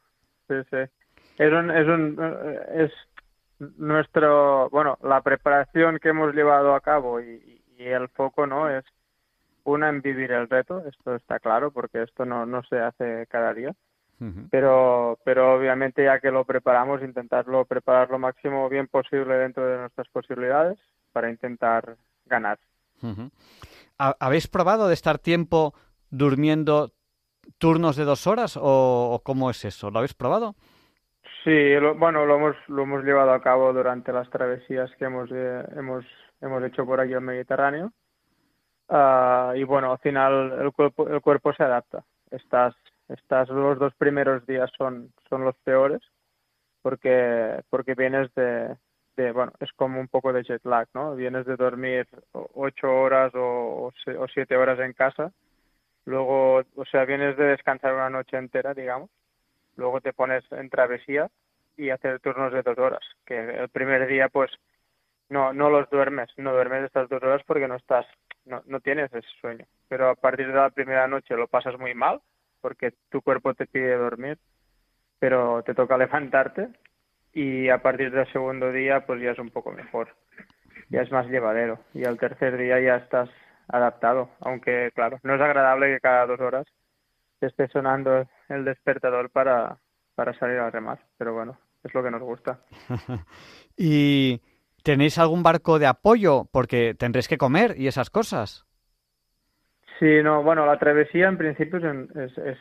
sí, 0.48 0.54
sí. 0.70 0.76
Es 1.38 1.52
un, 1.52 1.70
es 1.70 1.86
un, 1.88 2.18
eh, 2.20 2.84
es 2.84 2.92
nuestro, 3.78 4.70
bueno, 4.70 4.98
la 5.02 5.20
preparación 5.22 5.98
que 5.98 6.10
hemos 6.10 6.34
llevado 6.34 6.74
a 6.74 6.80
cabo 6.80 7.20
y, 7.20 7.60
el 7.78 8.08
foco, 8.10 8.46
¿no? 8.46 8.70
Es 8.70 8.84
una 9.64 9.88
en 9.88 10.02
vivir 10.02 10.32
el 10.32 10.48
reto, 10.48 10.84
esto 10.86 11.14
está 11.14 11.38
claro, 11.38 11.70
porque 11.70 12.02
esto 12.02 12.24
no, 12.24 12.46
no 12.46 12.62
se 12.64 12.80
hace 12.80 13.26
cada 13.28 13.54
día 13.54 13.74
pero, 14.50 15.18
pero 15.24 15.54
obviamente 15.54 16.04
ya 16.04 16.20
que 16.20 16.30
lo 16.30 16.44
preparamos, 16.44 17.02
intentarlo 17.02 17.64
preparar 17.64 18.10
lo 18.10 18.18
máximo 18.18 18.68
bien 18.68 18.86
posible 18.86 19.34
dentro 19.34 19.66
de 19.66 19.78
nuestras 19.78 20.08
posibilidades 20.08 20.78
para 21.12 21.30
intentar 21.30 21.96
ganar. 22.26 22.58
¿Habéis 23.98 24.46
probado 24.46 24.86
de 24.88 24.94
estar 24.94 25.18
tiempo 25.18 25.74
durmiendo 26.10 26.92
turnos 27.58 27.96
de 27.96 28.04
dos 28.04 28.26
horas 28.26 28.58
o, 28.60 29.20
cómo 29.24 29.50
es 29.50 29.64
eso? 29.64 29.90
¿Lo 29.90 29.98
habéis 29.98 30.14
probado? 30.14 30.54
Sí, 31.42 31.74
bueno, 31.96 32.24
lo 32.24 32.36
hemos, 32.36 32.56
lo 32.68 32.82
hemos 32.82 33.04
llevado 33.04 33.32
a 33.32 33.42
cabo 33.42 33.72
durante 33.72 34.12
las 34.12 34.30
travesías 34.30 34.90
que 34.96 35.06
hemos, 35.06 35.28
eh, 35.32 35.64
hemos, 35.76 36.04
hemos 36.40 36.62
hecho 36.62 36.86
por 36.86 37.00
aquí 37.00 37.14
al 37.14 37.22
Mediterráneo. 37.22 37.92
Ah, 38.88 39.52
y 39.56 39.64
bueno, 39.64 39.92
al 39.92 39.98
final 39.98 40.58
el 40.60 40.72
cuerpo, 40.72 41.08
el 41.08 41.20
cuerpo 41.20 41.52
se 41.52 41.62
adapta. 41.62 42.04
Estás 42.30 42.74
estas 43.08 43.48
los 43.48 43.78
dos 43.78 43.94
primeros 43.94 44.46
días 44.46 44.70
son, 44.76 45.12
son 45.28 45.44
los 45.44 45.56
peores 45.64 46.00
porque, 46.80 47.60
porque 47.70 47.94
vienes 47.94 48.34
de, 48.34 48.76
de, 49.16 49.32
bueno, 49.32 49.52
es 49.60 49.70
como 49.74 50.00
un 50.00 50.08
poco 50.08 50.32
de 50.32 50.42
jet 50.42 50.64
lag, 50.64 50.88
¿no? 50.94 51.14
Vienes 51.14 51.46
de 51.46 51.56
dormir 51.56 52.08
ocho 52.32 52.90
horas 52.90 53.32
o, 53.34 53.92
o 54.18 54.28
siete 54.28 54.56
horas 54.56 54.80
en 54.80 54.92
casa, 54.92 55.32
luego, 56.06 56.62
o 56.74 56.84
sea, 56.90 57.04
vienes 57.04 57.36
de 57.36 57.44
descansar 57.44 57.94
una 57.94 58.10
noche 58.10 58.36
entera, 58.36 58.74
digamos, 58.74 59.10
luego 59.76 60.00
te 60.00 60.12
pones 60.12 60.44
en 60.50 60.68
travesía 60.70 61.28
y 61.76 61.90
hacer 61.90 62.20
turnos 62.20 62.52
de 62.52 62.62
dos 62.62 62.78
horas, 62.78 63.02
que 63.24 63.38
el 63.38 63.68
primer 63.68 64.06
día, 64.08 64.28
pues, 64.28 64.50
no, 65.32 65.54
no 65.54 65.70
los 65.70 65.88
duermes, 65.88 66.28
no 66.36 66.52
duermes 66.52 66.84
estas 66.84 67.08
dos 67.08 67.22
horas 67.22 67.40
porque 67.46 67.66
no 67.66 67.76
estás, 67.76 68.04
no, 68.44 68.62
no 68.66 68.80
tienes 68.80 69.12
ese 69.14 69.26
sueño, 69.40 69.64
pero 69.88 70.10
a 70.10 70.14
partir 70.14 70.46
de 70.46 70.52
la 70.52 70.68
primera 70.68 71.08
noche 71.08 71.34
lo 71.34 71.48
pasas 71.48 71.78
muy 71.78 71.94
mal, 71.94 72.20
porque 72.60 72.92
tu 73.08 73.22
cuerpo 73.22 73.54
te 73.54 73.66
pide 73.66 73.96
dormir, 73.96 74.38
pero 75.18 75.62
te 75.62 75.74
toca 75.74 75.96
levantarte 75.96 76.68
y 77.32 77.70
a 77.70 77.78
partir 77.80 78.10
del 78.10 78.30
segundo 78.30 78.70
día 78.72 79.06
pues 79.06 79.22
ya 79.22 79.30
es 79.30 79.38
un 79.38 79.48
poco 79.48 79.72
mejor, 79.72 80.14
ya 80.90 81.00
es 81.00 81.10
más 81.10 81.26
llevadero 81.28 81.78
y 81.94 82.04
al 82.04 82.18
tercer 82.18 82.58
día 82.58 82.78
ya 82.78 82.96
estás 82.96 83.30
adaptado, 83.68 84.28
aunque 84.40 84.90
claro, 84.94 85.18
no 85.22 85.34
es 85.34 85.40
agradable 85.40 85.94
que 85.94 86.00
cada 86.00 86.26
dos 86.26 86.40
horas 86.40 86.66
te 87.38 87.46
esté 87.46 87.68
sonando 87.68 88.28
el 88.50 88.66
despertador 88.66 89.30
para, 89.30 89.78
para 90.14 90.38
salir 90.38 90.58
a 90.58 90.70
remar, 90.70 91.00
pero 91.16 91.32
bueno, 91.32 91.58
es 91.82 91.94
lo 91.94 92.02
que 92.02 92.10
nos 92.10 92.20
gusta. 92.20 92.60
¿Y 93.78 94.42
tenéis 94.82 95.18
algún 95.18 95.42
barco 95.42 95.78
de 95.78 95.86
apoyo? 95.86 96.46
Porque 96.52 96.94
tendréis 96.94 97.28
que 97.28 97.38
comer 97.38 97.74
y 97.78 97.86
esas 97.86 98.10
cosas. 98.10 98.66
Sí, 99.98 100.22
no, 100.22 100.42
bueno, 100.42 100.66
la 100.66 100.78
travesía 100.78 101.28
en 101.28 101.38
principio 101.38 101.78
es, 101.78 102.38
es, 102.38 102.58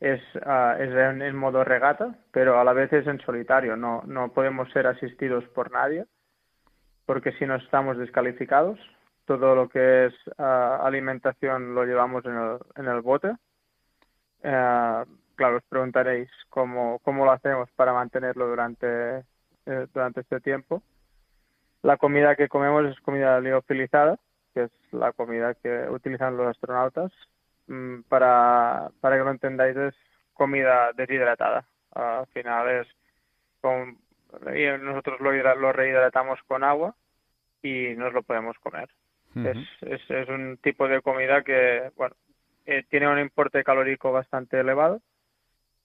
es, 0.00 0.20
ah, 0.44 0.76
es 0.78 0.90
en, 0.90 1.36
modo 1.36 1.62
regata, 1.64 2.18
pero 2.32 2.58
a 2.58 2.64
la 2.64 2.72
vez 2.72 2.92
es 2.92 3.06
en 3.06 3.20
solitario. 3.20 3.76
No, 3.76 4.02
no 4.06 4.32
podemos 4.32 4.70
ser 4.72 4.86
asistidos 4.86 5.44
por 5.54 5.70
nadie, 5.70 6.06
porque 7.06 7.32
si 7.32 7.46
no 7.46 7.56
estamos 7.56 7.96
descalificados. 7.98 8.78
Todo 9.24 9.54
lo 9.54 9.68
que 9.68 10.06
es 10.06 10.14
ah, 10.38 10.80
alimentación 10.82 11.74
lo 11.74 11.84
llevamos 11.84 12.24
en 12.24 12.34
el, 12.34 12.58
en 12.76 12.86
el 12.86 13.02
bote. 13.02 13.36
Eh, 14.42 15.04
claro, 15.34 15.56
os 15.56 15.64
preguntaréis 15.68 16.28
cómo, 16.48 16.98
cómo 17.00 17.24
lo 17.24 17.32
hacemos 17.32 17.70
para 17.76 17.92
mantenerlo 17.92 18.48
durante, 18.48 19.18
eh, 19.66 19.86
durante 19.92 20.20
este 20.20 20.40
tiempo. 20.40 20.82
La 21.82 21.96
comida 21.96 22.36
que 22.36 22.48
comemos 22.48 22.86
es 22.86 23.00
comida 23.00 23.40
liofilizada, 23.40 24.18
que 24.54 24.64
es 24.64 24.70
la 24.92 25.12
comida 25.12 25.54
que 25.54 25.86
utilizan 25.90 26.36
los 26.36 26.48
astronautas. 26.48 27.12
Mm, 27.68 28.00
para, 28.08 28.90
para 29.00 29.18
que 29.18 29.24
lo 29.24 29.30
entendáis, 29.30 29.76
es 29.76 29.94
comida 30.32 30.92
deshidratada. 30.94 31.64
Al 31.92 32.26
final 32.28 32.68
es 32.68 32.88
con, 33.60 33.98
nosotros 34.82 35.20
lo, 35.20 35.32
lo 35.32 35.72
rehidratamos 35.72 36.40
con 36.46 36.64
agua 36.64 36.94
y 37.62 37.94
nos 37.96 38.12
lo 38.12 38.22
podemos 38.22 38.58
comer. 38.58 38.88
es, 39.36 39.58
es, 39.82 40.10
es, 40.10 40.28
un 40.28 40.56
tipo 40.58 40.88
de 40.88 41.02
comida 41.02 41.42
que, 41.42 41.90
bueno, 41.96 42.14
eh, 42.66 42.84
tiene 42.88 43.08
un 43.08 43.18
importe 43.18 43.62
calórico 43.62 44.12
bastante 44.12 44.60
elevado 44.60 45.00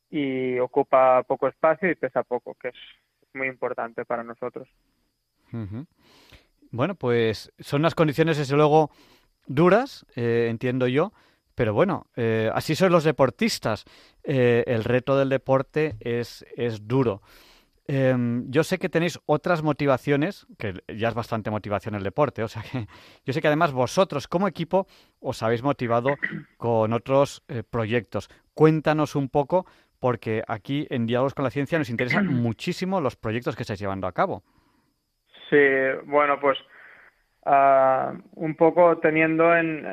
y 0.10 0.60
ocupa 0.60 1.24
poco 1.24 1.48
espacio 1.48 1.90
y 1.90 1.96
pesa 1.96 2.24
poco, 2.24 2.56
que 2.56 2.70
es 2.70 2.76
muy 3.34 3.48
importante 3.48 4.06
para 4.06 4.24
nosotros. 4.24 4.68
Bueno, 6.74 6.96
pues 6.96 7.52
son 7.60 7.82
unas 7.82 7.94
condiciones, 7.94 8.38
desde 8.38 8.56
luego, 8.56 8.90
duras, 9.46 10.06
eh, 10.16 10.48
entiendo 10.50 10.88
yo, 10.88 11.14
pero 11.54 11.72
bueno, 11.74 12.08
eh, 12.16 12.50
así 12.54 12.76
son 12.76 12.92
los 12.92 13.04
deportistas. 13.04 13.86
Eh, 14.24 14.64
el 14.66 14.84
reto 14.84 15.16
del 15.16 15.30
deporte 15.30 15.96
es, 16.00 16.44
es 16.58 16.88
duro. 16.88 17.22
Em, 17.86 18.50
yo 18.50 18.64
sé 18.64 18.80
que 18.80 18.90
tenéis 18.90 19.20
otras 19.28 19.62
motivaciones, 19.62 20.48
que 20.58 20.74
ya 20.98 21.10
es 21.10 21.14
bastante 21.14 21.52
motivación 21.52 21.96
el 21.96 22.04
deporte, 22.04 22.42
o 22.42 22.48
sea 22.48 22.64
que 22.64 22.88
yo 23.26 23.34
sé 23.34 23.42
que 23.42 23.48
además 23.48 23.72
vosotros 23.72 24.28
como 24.28 24.48
equipo 24.48 24.88
os 25.20 25.44
habéis 25.44 25.62
motivado 25.62 26.16
con 26.58 26.94
otros 26.94 27.44
proyectos. 27.70 28.30
Cuéntanos 28.56 29.16
un 29.16 29.30
poco, 29.30 29.68
porque 30.00 30.44
aquí 30.48 30.88
en 30.90 31.06
Diálogos 31.06 31.36
con 31.36 31.44
la 31.44 31.52
Ciencia 31.52 31.78
nos 31.78 31.92
interesan 31.92 32.26
muchísimo 32.42 33.00
los 33.00 33.16
proyectos 33.16 33.56
que 33.56 33.62
estáis 33.62 33.80
llevando 33.80 34.08
a 34.08 34.12
cabo. 34.12 34.44
Sí, 35.54 35.60
bueno, 36.06 36.40
pues 36.40 36.58
uh, 37.46 38.18
un 38.44 38.56
poco 38.56 38.98
teniendo 38.98 39.56
en 39.56 39.86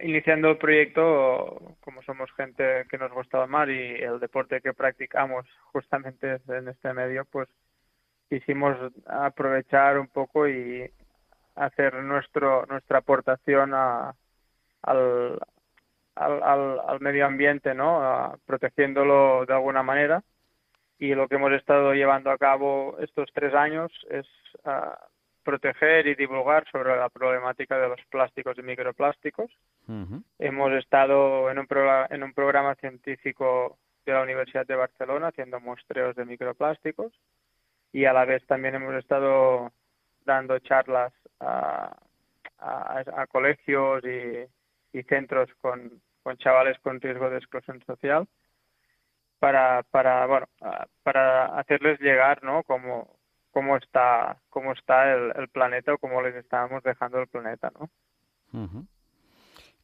iniciando 0.00 0.48
el 0.48 0.56
proyecto 0.56 1.76
como 1.80 2.02
somos 2.04 2.32
gente 2.32 2.86
que 2.88 2.96
nos 2.96 3.12
gusta 3.12 3.46
mar 3.46 3.68
y 3.68 3.96
el 3.96 4.18
deporte 4.18 4.62
que 4.62 4.72
practicamos 4.72 5.44
justamente 5.72 6.40
en 6.48 6.68
este 6.68 6.94
medio 6.94 7.26
pues 7.26 7.50
quisimos 8.30 8.78
aprovechar 9.06 9.98
un 9.98 10.08
poco 10.08 10.48
y 10.48 10.90
hacer 11.54 12.02
nuestro 12.02 12.64
nuestra 12.64 12.98
aportación 13.00 13.74
a, 13.74 14.14
al, 14.82 15.38
al, 16.14 16.80
al, 16.80 17.00
medio 17.00 17.26
ambiente 17.26 17.74
no 17.74 18.38
protegiéndolo 18.46 19.44
de 19.44 19.52
alguna 19.52 19.82
manera 19.82 20.22
y 20.98 21.14
lo 21.14 21.28
que 21.28 21.36
hemos 21.36 21.52
estado 21.52 21.92
llevando 21.92 22.30
a 22.30 22.38
cabo 22.38 22.96
estos 23.00 23.28
tres 23.32 23.54
años 23.54 23.92
es 24.10 24.26
uh, 24.64 24.94
proteger 25.42 26.06
y 26.06 26.14
divulgar 26.14 26.64
sobre 26.70 26.96
la 26.96 27.08
problemática 27.08 27.78
de 27.78 27.88
los 27.88 28.00
plásticos 28.10 28.56
y 28.58 28.62
microplásticos. 28.62 29.50
Hemos 30.38 30.72
estado 30.72 31.50
en 31.50 31.58
un, 31.58 31.68
en 32.10 32.22
un 32.22 32.32
programa 32.32 32.74
científico 32.76 33.76
de 34.06 34.12
la 34.12 34.22
Universidad 34.22 34.66
de 34.66 34.76
Barcelona 34.76 35.28
haciendo 35.28 35.60
muestreos 35.60 36.16
de 36.16 36.24
microplásticos 36.24 37.12
y 37.92 38.06
a 38.06 38.12
la 38.12 38.24
vez 38.24 38.44
también 38.46 38.74
hemos 38.74 38.94
estado 38.94 39.70
dando 40.24 40.58
charlas 40.60 41.12
a, 41.40 41.94
a, 42.58 43.26
colegios 43.30 44.02
y, 44.04 44.98
y 44.98 45.02
centros 45.04 45.50
con, 45.60 46.00
con, 46.22 46.36
chavales 46.38 46.78
con 46.80 47.00
riesgo 47.00 47.28
de 47.28 47.38
exclusión 47.38 47.82
social 47.84 48.26
para, 49.44 49.82
para, 49.90 50.24
bueno, 50.24 50.46
para 51.02 51.58
hacerles 51.58 52.00
llegar 52.00 52.42
¿no? 52.42 52.62
como, 52.62 53.18
cómo 53.50 53.76
está 53.76 54.38
cómo 54.48 54.72
está 54.72 55.12
el, 55.12 55.50
planeta 55.50 55.92
o 55.92 55.98
cómo 55.98 56.22
les 56.22 56.34
estábamos 56.34 56.82
dejando 56.82 57.20
el 57.20 57.28
planeta, 57.28 57.70
¿no? 57.78 57.90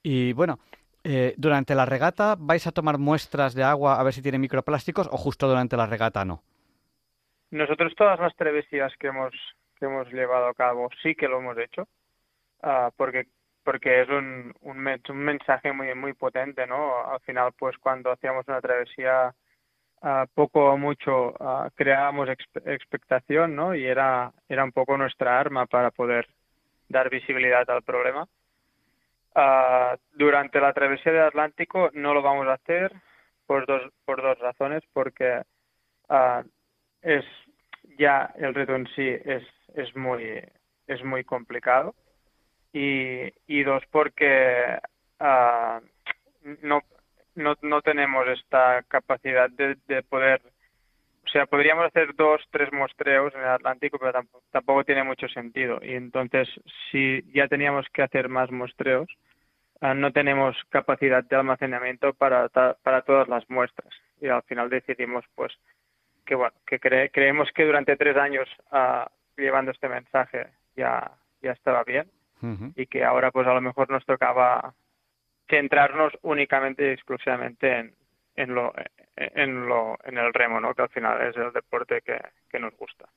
Y 0.03 0.33
bueno, 0.33 0.61
eh, 1.05 1.35
durante 1.37 1.75
la 1.75 1.85
regata 1.85 2.37
vais 2.39 2.67
a 2.67 2.73
tomar 2.73 2.97
muestras 2.97 3.53
de 3.55 3.63
agua 3.63 4.01
a 4.01 4.03
ver 4.03 4.15
si 4.15 4.23
tiene 4.23 4.39
microplásticos 4.39 5.09
o 5.13 5.19
justo 5.19 5.47
durante 5.47 5.77
la 5.77 5.85
regata 5.85 6.25
no. 6.25 6.43
Nosotros 7.51 7.93
todas 7.95 8.19
las 8.19 8.35
travesías 8.37 8.95
que 8.99 9.09
hemos 9.09 9.35
que 9.79 9.85
hemos 9.85 10.11
llevado 10.11 10.47
a 10.47 10.55
cabo 10.55 10.89
sí 11.03 11.15
que 11.15 11.29
lo 11.29 11.41
hemos 11.41 11.59
hecho 11.59 11.87
uh, 12.63 12.91
porque 12.97 13.27
porque 13.63 14.01
es 14.01 14.09
un, 14.09 14.55
un, 14.63 14.89
un 15.11 15.19
mensaje 15.19 15.71
muy 15.71 15.95
muy 15.95 16.15
potente, 16.15 16.67
¿no? 16.67 17.05
Al 17.05 17.21
final, 17.21 17.53
pues 17.59 17.77
cuando 17.77 18.11
hacíamos 18.11 18.49
una 18.49 18.63
travesía 18.63 19.35
poco 20.35 20.73
o 20.73 20.79
mucho 20.79 21.35
creábamos 21.75 22.29
expectación, 22.65 23.55
¿no? 23.55 23.75
Y 23.75 23.85
era, 23.85 24.33
era 24.49 24.65
un 24.65 24.73
poco 24.73 24.97
nuestra 24.97 25.39
arma 25.39 25.67
para 25.67 25.91
poder 25.91 26.27
dar 26.89 27.11
visibilidad 27.11 27.69
al 27.71 27.83
problema. 27.83 28.27
durante 30.15 30.61
la 30.61 30.73
travesía 30.73 31.13
del 31.13 31.23
Atlántico 31.23 31.91
no 31.93 32.15
lo 32.15 32.23
vamos 32.23 32.47
a 32.49 32.55
hacer 32.55 32.93
por 33.47 33.67
dos, 33.67 33.93
por 34.05 34.23
dos 34.23 34.39
razones, 34.39 34.83
porque 34.93 35.43
es 37.03 37.25
ya 37.99 38.33
el 38.37 38.55
reto 38.55 38.75
en 38.75 38.87
sí 38.95 39.09
es, 39.25 39.45
es 39.75 39.95
muy 39.97 40.43
es 40.87 41.05
muy 41.05 41.23
complicado 41.25 41.95
y, 42.73 43.33
y 43.47 43.63
dos 43.63 43.83
porque 43.91 44.79
no 46.63 46.81
no, 47.41 47.55
no 47.63 47.83
tenemos 47.83 48.27
esta 48.29 48.83
capacidad 48.89 49.51
de, 49.51 49.77
de 49.89 50.03
poder 50.03 50.41
o 51.31 51.33
sea, 51.33 51.47
podríamos 51.47 51.87
hacer 51.87 52.15
dos, 52.17 52.41
tres 52.51 52.73
muestreos 52.73 53.33
en 53.35 53.43
el 53.43 53.49
Atlántico, 53.49 53.99
pero 53.99 54.13
tampoco, 54.13 54.45
tampoco, 54.51 54.85
tiene 54.85 55.05
mucho 55.05 55.29
sentido. 55.29 55.79
Y 55.81 55.95
entonces, 55.95 56.49
si 56.91 57.23
ya 57.33 57.47
teníamos 57.47 57.87
que 57.93 58.03
hacer 58.03 58.29
más 58.29 58.51
muestreos, 58.51 59.09
ah, 59.81 59.95
no 59.95 60.13
tenemos 60.13 60.57
capacidad 60.71 61.23
de 61.23 61.37
almacenamiento 61.37 62.15
para, 62.15 62.49
para 62.49 63.03
todas 63.03 63.29
las 63.29 63.49
muestras. 63.49 63.93
Y 64.21 64.27
al 64.27 64.43
final 64.43 64.71
decidimos, 64.71 65.25
pues, 65.37 65.53
que 66.27 66.35
bueno, 66.35 66.55
que 66.67 66.81
creemos 66.81 67.49
que 67.53 67.65
durante 67.65 67.97
tres 67.97 68.17
años 68.17 68.49
uh, 68.73 69.07
llevando 69.37 69.71
este 69.71 69.89
mensaje 69.89 70.49
ya, 70.77 71.13
ya 71.43 71.53
estaba 71.53 71.85
bien 71.85 72.09
y 72.75 72.87
que 72.87 73.05
ahora, 73.05 73.31
pues, 73.31 73.47
a 73.47 73.55
lo 73.55 73.61
mejor 73.61 73.91
nos 73.91 74.05
tocaba 74.07 74.75
centrarnos 75.51 76.13
únicamente 76.23 76.89
y 76.89 76.93
exclusivamente 76.93 77.79
en, 77.79 77.95
en 78.37 78.55
lo, 78.55 78.73
en 79.17 79.67
lo 79.69 79.99
en 80.05 80.17
el 80.17 80.33
remo, 80.33 80.61
¿no? 80.61 80.75
que 80.75 80.83
al 80.83 80.89
final 80.89 81.21
es 81.29 81.37
el 81.37 81.53
deporte 81.53 82.03
que, 82.03 82.59
nos 82.59 82.77
gusta. 82.77 83.09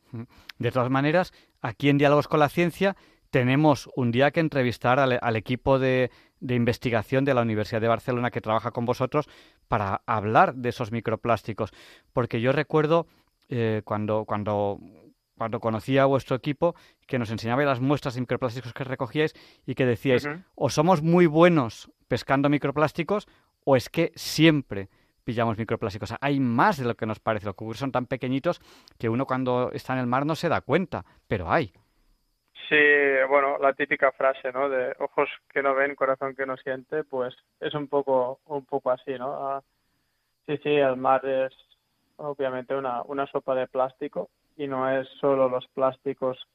De 0.57 0.71
todas 0.71 0.89
maneras, 0.89 1.33
aquí 1.61 1.89
en 1.89 1.97
Diálogos 1.97 2.27
con 2.27 2.39
la 2.39 2.49
Ciencia 2.49 2.95
tenemos 3.29 3.89
un 3.95 4.11
día 4.11 4.31
que 4.31 4.39
entrevistar 4.39 4.99
al, 4.99 5.35
equipo 5.35 5.79
de, 5.79 6.11
de, 6.39 6.55
investigación 6.55 7.25
de 7.25 7.33
la 7.33 7.41
Universidad 7.41 7.81
de 7.81 7.87
Barcelona 7.87 8.29
que 8.29 8.41
trabaja 8.41 8.71
con 8.71 8.85
vosotros 8.85 9.27
para 9.67 10.01
hablar 10.05 10.53
de 10.53 10.69
esos 10.69 10.91
microplásticos. 10.91 11.71
Porque 12.13 12.41
yo 12.41 12.51
recuerdo 12.51 13.07
eh, 13.49 13.81
cuando, 13.83 14.25
cuando, 14.25 14.79
cuando 15.37 15.59
conocí 15.59 15.97
a 15.97 16.05
vuestro 16.05 16.35
equipo 16.35 16.75
que 17.07 17.19
nos 17.19 17.31
enseñaba 17.31 17.63
las 17.63 17.81
muestras 17.81 18.15
de 18.15 18.21
microplásticos 18.21 18.73
que 18.73 18.83
recogíais 18.83 19.33
y 19.65 19.75
que 19.75 19.85
decíais, 19.85 20.27
o 20.55 20.69
somos 20.69 21.01
muy 21.01 21.25
buenos 21.25 21.91
pescando 22.07 22.49
microplásticos 22.49 23.27
o 23.65 23.75
es 23.75 23.89
que 23.89 24.11
siempre 24.15 24.89
pillamos 25.23 25.57
microplásticos. 25.57 26.13
hay 26.21 26.39
más 26.39 26.77
de 26.77 26.85
lo 26.85 26.95
que 26.95 27.05
nos 27.05 27.19
parece. 27.19 27.45
Los 27.45 27.55
que 27.55 27.73
son 27.73 27.91
tan 27.91 28.05
pequeñitos 28.05 28.59
que 28.99 29.09
uno 29.09 29.25
cuando 29.25 29.71
está 29.71 29.93
en 29.93 29.99
el 29.99 30.07
mar 30.07 30.25
no 30.25 30.35
se 30.35 30.49
da 30.49 30.61
cuenta, 30.61 31.03
pero 31.27 31.51
hay. 31.51 31.73
Sí, 32.69 32.79
bueno, 33.29 33.57
la 33.59 33.73
típica 33.73 34.11
frase, 34.11 34.51
¿no? 34.51 34.69
De 34.69 34.95
ojos 34.99 35.29
que 35.49 35.61
no 35.61 35.75
ven, 35.75 35.95
corazón 35.95 36.35
que 36.35 36.45
no 36.45 36.57
siente, 36.57 37.03
pues 37.03 37.35
es 37.59 37.73
un 37.73 37.87
poco, 37.87 38.39
un 38.45 38.65
poco 38.65 38.91
así, 38.91 39.13
¿no? 39.17 39.47
Ah, 39.47 39.61
sí, 40.45 40.57
sí, 40.63 40.69
el 40.69 40.97
mar 40.97 41.25
es 41.25 41.53
obviamente 42.17 42.75
una, 42.75 43.01
una 43.03 43.27
sopa 43.27 43.55
de 43.55 43.67
plástico 43.67 44.29
y 44.55 44.67
no 44.67 44.89
es 44.89 45.07
solo 45.19 45.49
los 45.49 45.67
plásticos 45.69 46.47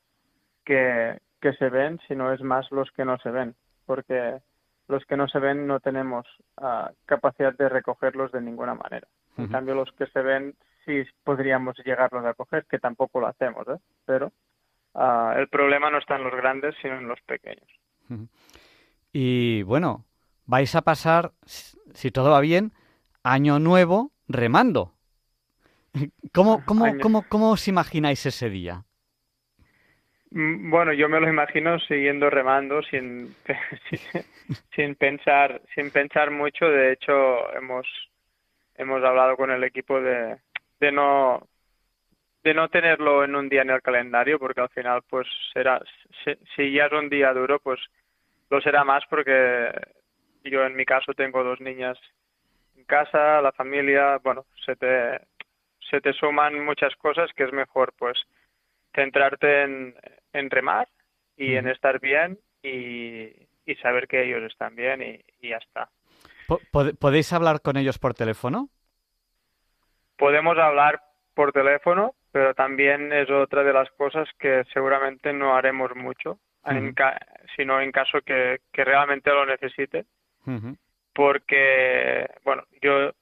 que, 0.65 1.19
que 1.41 1.53
se 1.55 1.69
ven, 1.69 2.01
sino 2.09 2.33
es 2.33 2.41
más 2.41 2.71
los 2.71 2.91
que 2.93 3.05
no 3.05 3.19
se 3.19 3.31
ven, 3.31 3.55
porque 3.87 4.41
los 4.89 5.05
que 5.05 5.17
no 5.17 5.29
se 5.29 5.39
ven 5.39 5.67
no 5.67 5.81
tenemos 5.81 6.27
uh, 6.57 6.91
capacidad 7.05 7.57
de 7.57 7.69
recogerlos 7.69 8.33
de 8.33 8.41
ninguna 8.41 8.75
manera. 8.75 9.07
En 9.37 9.47
cambio, 9.47 9.77
los 9.77 9.93
que 9.93 10.07
se 10.07 10.21
ven 10.21 10.57
sí 10.85 11.05
podríamos 11.23 11.77
llegarlos 11.85 12.25
a 12.25 12.35
coger, 12.35 12.67
que 12.67 12.81
tampoco 12.81 13.21
lo 13.21 13.29
hacemos, 13.29 13.69
¿eh? 13.69 13.79
pero 14.05 14.33
uh, 14.95 15.33
el 15.37 15.49
problema 15.49 15.91
no 15.91 15.99
está 15.99 16.17
en 16.17 16.25
los 16.25 16.35
grandes, 16.35 16.75
sino 16.83 16.97
en 16.97 17.07
los 17.07 17.21
pequeños. 17.21 17.69
Y 19.13 19.63
bueno, 19.63 20.05
vais 20.47 20.75
a 20.75 20.83
pasar, 20.83 21.33
si 21.45 22.11
todo 22.11 22.31
va 22.31 22.41
bien, 22.41 22.73
año 23.23 23.61
nuevo 23.61 24.11
remando. 24.27 24.95
¿Cómo, 26.33 26.63
cómo, 26.67 26.87
cómo, 27.01 27.23
cómo 27.29 27.51
os 27.53 27.69
imagináis 27.69 28.27
ese 28.27 28.51
día? 28.51 28.85
Mm, 30.31 30.71
bueno, 30.71 30.93
yo 30.93 31.09
me 31.09 31.21
lo 31.21 31.29
imagino 31.29 31.79
siguiendo 31.81 32.29
remando 32.31 32.83
sin, 32.91 33.35
sin 34.75 34.95
pensar 34.95 35.61
sin 35.75 35.91
pensar 35.91 36.31
mucho. 36.31 36.69
De 36.69 36.93
hecho, 36.93 37.53
hemos 37.55 37.87
hemos 38.75 39.03
hablado 39.03 39.37
con 39.37 39.51
el 39.51 39.65
equipo 39.65 40.01
de, 40.01 40.37
de 40.81 40.93
no 40.93 41.49
de 42.45 42.55
no 42.55 42.69
tenerlo 42.69 43.25
en 43.25 43.35
un 43.35 43.49
día 43.49 43.63
en 43.63 43.71
el 43.71 43.83
calendario, 43.83 44.39
porque 44.39 44.61
al 44.61 44.69
final, 44.71 45.03
pues 45.09 45.27
será 45.53 45.81
si, 46.55 46.73
ya 46.73 46.87
es 46.87 46.93
un 46.93 47.09
día 47.09 47.33
duro, 47.33 47.59
pues 47.61 47.81
lo 48.51 48.61
será 48.61 48.85
más 48.85 49.05
porque 49.11 49.71
yo 50.45 50.65
en 50.65 50.77
mi 50.77 50.85
caso 50.85 51.13
tengo 51.15 51.43
dos 51.45 51.61
niñas 51.61 51.99
en 52.77 52.85
casa, 52.85 53.43
la 53.43 53.53
familia, 53.53 54.19
bueno, 54.23 54.47
se 54.65 54.77
te 54.77 55.21
se 55.91 56.01
te 56.01 56.13
suman 56.13 56.65
muchas 56.65 56.95
cosas 56.97 57.31
que 57.35 57.45
es 57.45 57.53
mejor, 57.53 57.93
pues 57.99 58.19
centrarte 58.99 59.63
en, 59.63 59.95
en 60.33 60.51
remar 60.51 60.89
y 61.37 61.55
en 61.55 61.69
estar 61.69 62.01
bien 62.01 62.39
y, 62.63 63.33
saber 63.81 64.09
que 64.09 64.25
ellos 64.25 64.43
están 64.51 64.75
bien 64.75 65.03
y, 65.03 65.49
ya 65.49 65.59
está. 65.59 65.89
¿Podéis 66.99 67.33
hablar 67.33 67.61
con 67.61 67.77
ellos 67.77 67.99
por 67.99 68.15
teléfono? 68.15 68.69
Podemos 70.17 70.59
hablar 70.59 71.01
por 71.35 71.53
teléfono, 71.53 72.15
pero 72.33 72.55
también 72.55 73.13
es 73.13 73.31
otra 73.31 73.63
de 73.63 73.73
las 73.73 73.89
cosas 73.93 74.29
que 74.39 74.65
seguramente 74.73 75.33
no 75.33 75.55
haremos 75.55 75.95
mucho, 75.95 76.41
sino 77.55 77.81
en 77.81 77.93
caso 77.93 78.21
que, 78.23 78.59
realmente 78.73 79.31
lo 79.31 79.47
necesite. 79.47 80.07
Porque, 81.13 82.27
bueno, 82.45 82.65
yo 82.83 83.13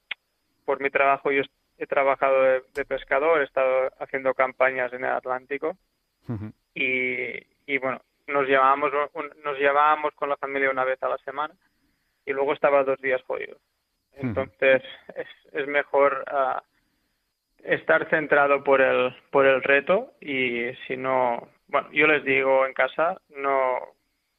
por 0.64 0.80
mi 0.80 0.90
trabajo 0.90 1.32
yo 1.32 1.42
he 1.78 1.86
trabajado 1.86 2.42
de, 2.42 2.84
pescador, 2.84 3.40
he 3.40 3.44
estado 3.44 3.90
haciendo 3.98 4.34
campañas 4.34 4.92
en 4.92 5.04
el 5.04 5.10
Atlántico 5.10 5.76
y, 6.74 7.36
y, 7.66 7.78
bueno, 7.78 8.00
nos 8.26 8.46
llevábamos, 8.46 8.90
nos 9.44 9.58
llevábamos 9.58 10.14
con 10.14 10.28
la 10.28 10.36
familia 10.36 10.70
una 10.70 10.84
vez 10.84 11.02
a 11.02 11.08
la 11.08 11.18
semana 11.18 11.54
y 12.24 12.32
luego 12.32 12.52
estaba 12.52 12.84
dos 12.84 13.00
días 13.00 13.22
jodido. 13.22 13.56
Entonces 14.12 14.82
es, 15.14 15.28
es 15.52 15.66
mejor 15.68 16.24
uh, 16.32 16.60
estar 17.62 18.08
centrado 18.08 18.64
por 18.64 18.80
el, 18.80 19.14
por 19.30 19.46
el 19.46 19.62
reto 19.62 20.14
y 20.20 20.72
si 20.86 20.96
no, 20.96 21.48
bueno, 21.68 21.90
yo 21.92 22.06
les 22.06 22.24
digo 22.24 22.66
en 22.66 22.72
casa, 22.72 23.20
no, 23.36 23.76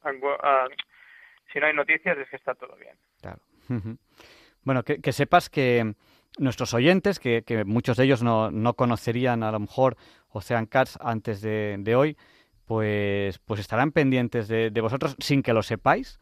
uh, 0.04 0.68
si 1.52 1.60
no 1.60 1.66
hay 1.66 1.74
noticias 1.74 2.18
es 2.18 2.28
que 2.28 2.36
está 2.36 2.54
todo 2.54 2.74
bien. 2.76 2.96
Claro. 3.20 3.38
Bueno, 4.64 4.82
que, 4.82 5.00
que 5.00 5.12
sepas 5.12 5.48
que 5.48 5.94
nuestros 6.38 6.74
oyentes, 6.74 7.18
que, 7.18 7.42
que 7.42 7.64
muchos 7.64 7.96
de 7.96 8.04
ellos 8.04 8.22
no, 8.22 8.50
no, 8.50 8.74
conocerían 8.74 9.42
a 9.42 9.52
lo 9.52 9.60
mejor 9.60 9.96
Ocean 10.28 10.66
Cats 10.66 10.98
antes 11.00 11.40
de, 11.40 11.76
de 11.78 11.96
hoy, 11.96 12.16
pues, 12.64 13.38
pues 13.40 13.60
estarán 13.60 13.92
pendientes 13.92 14.48
de, 14.48 14.70
de, 14.70 14.80
vosotros 14.80 15.16
sin 15.18 15.42
que 15.42 15.52
lo 15.52 15.62
sepáis, 15.62 16.18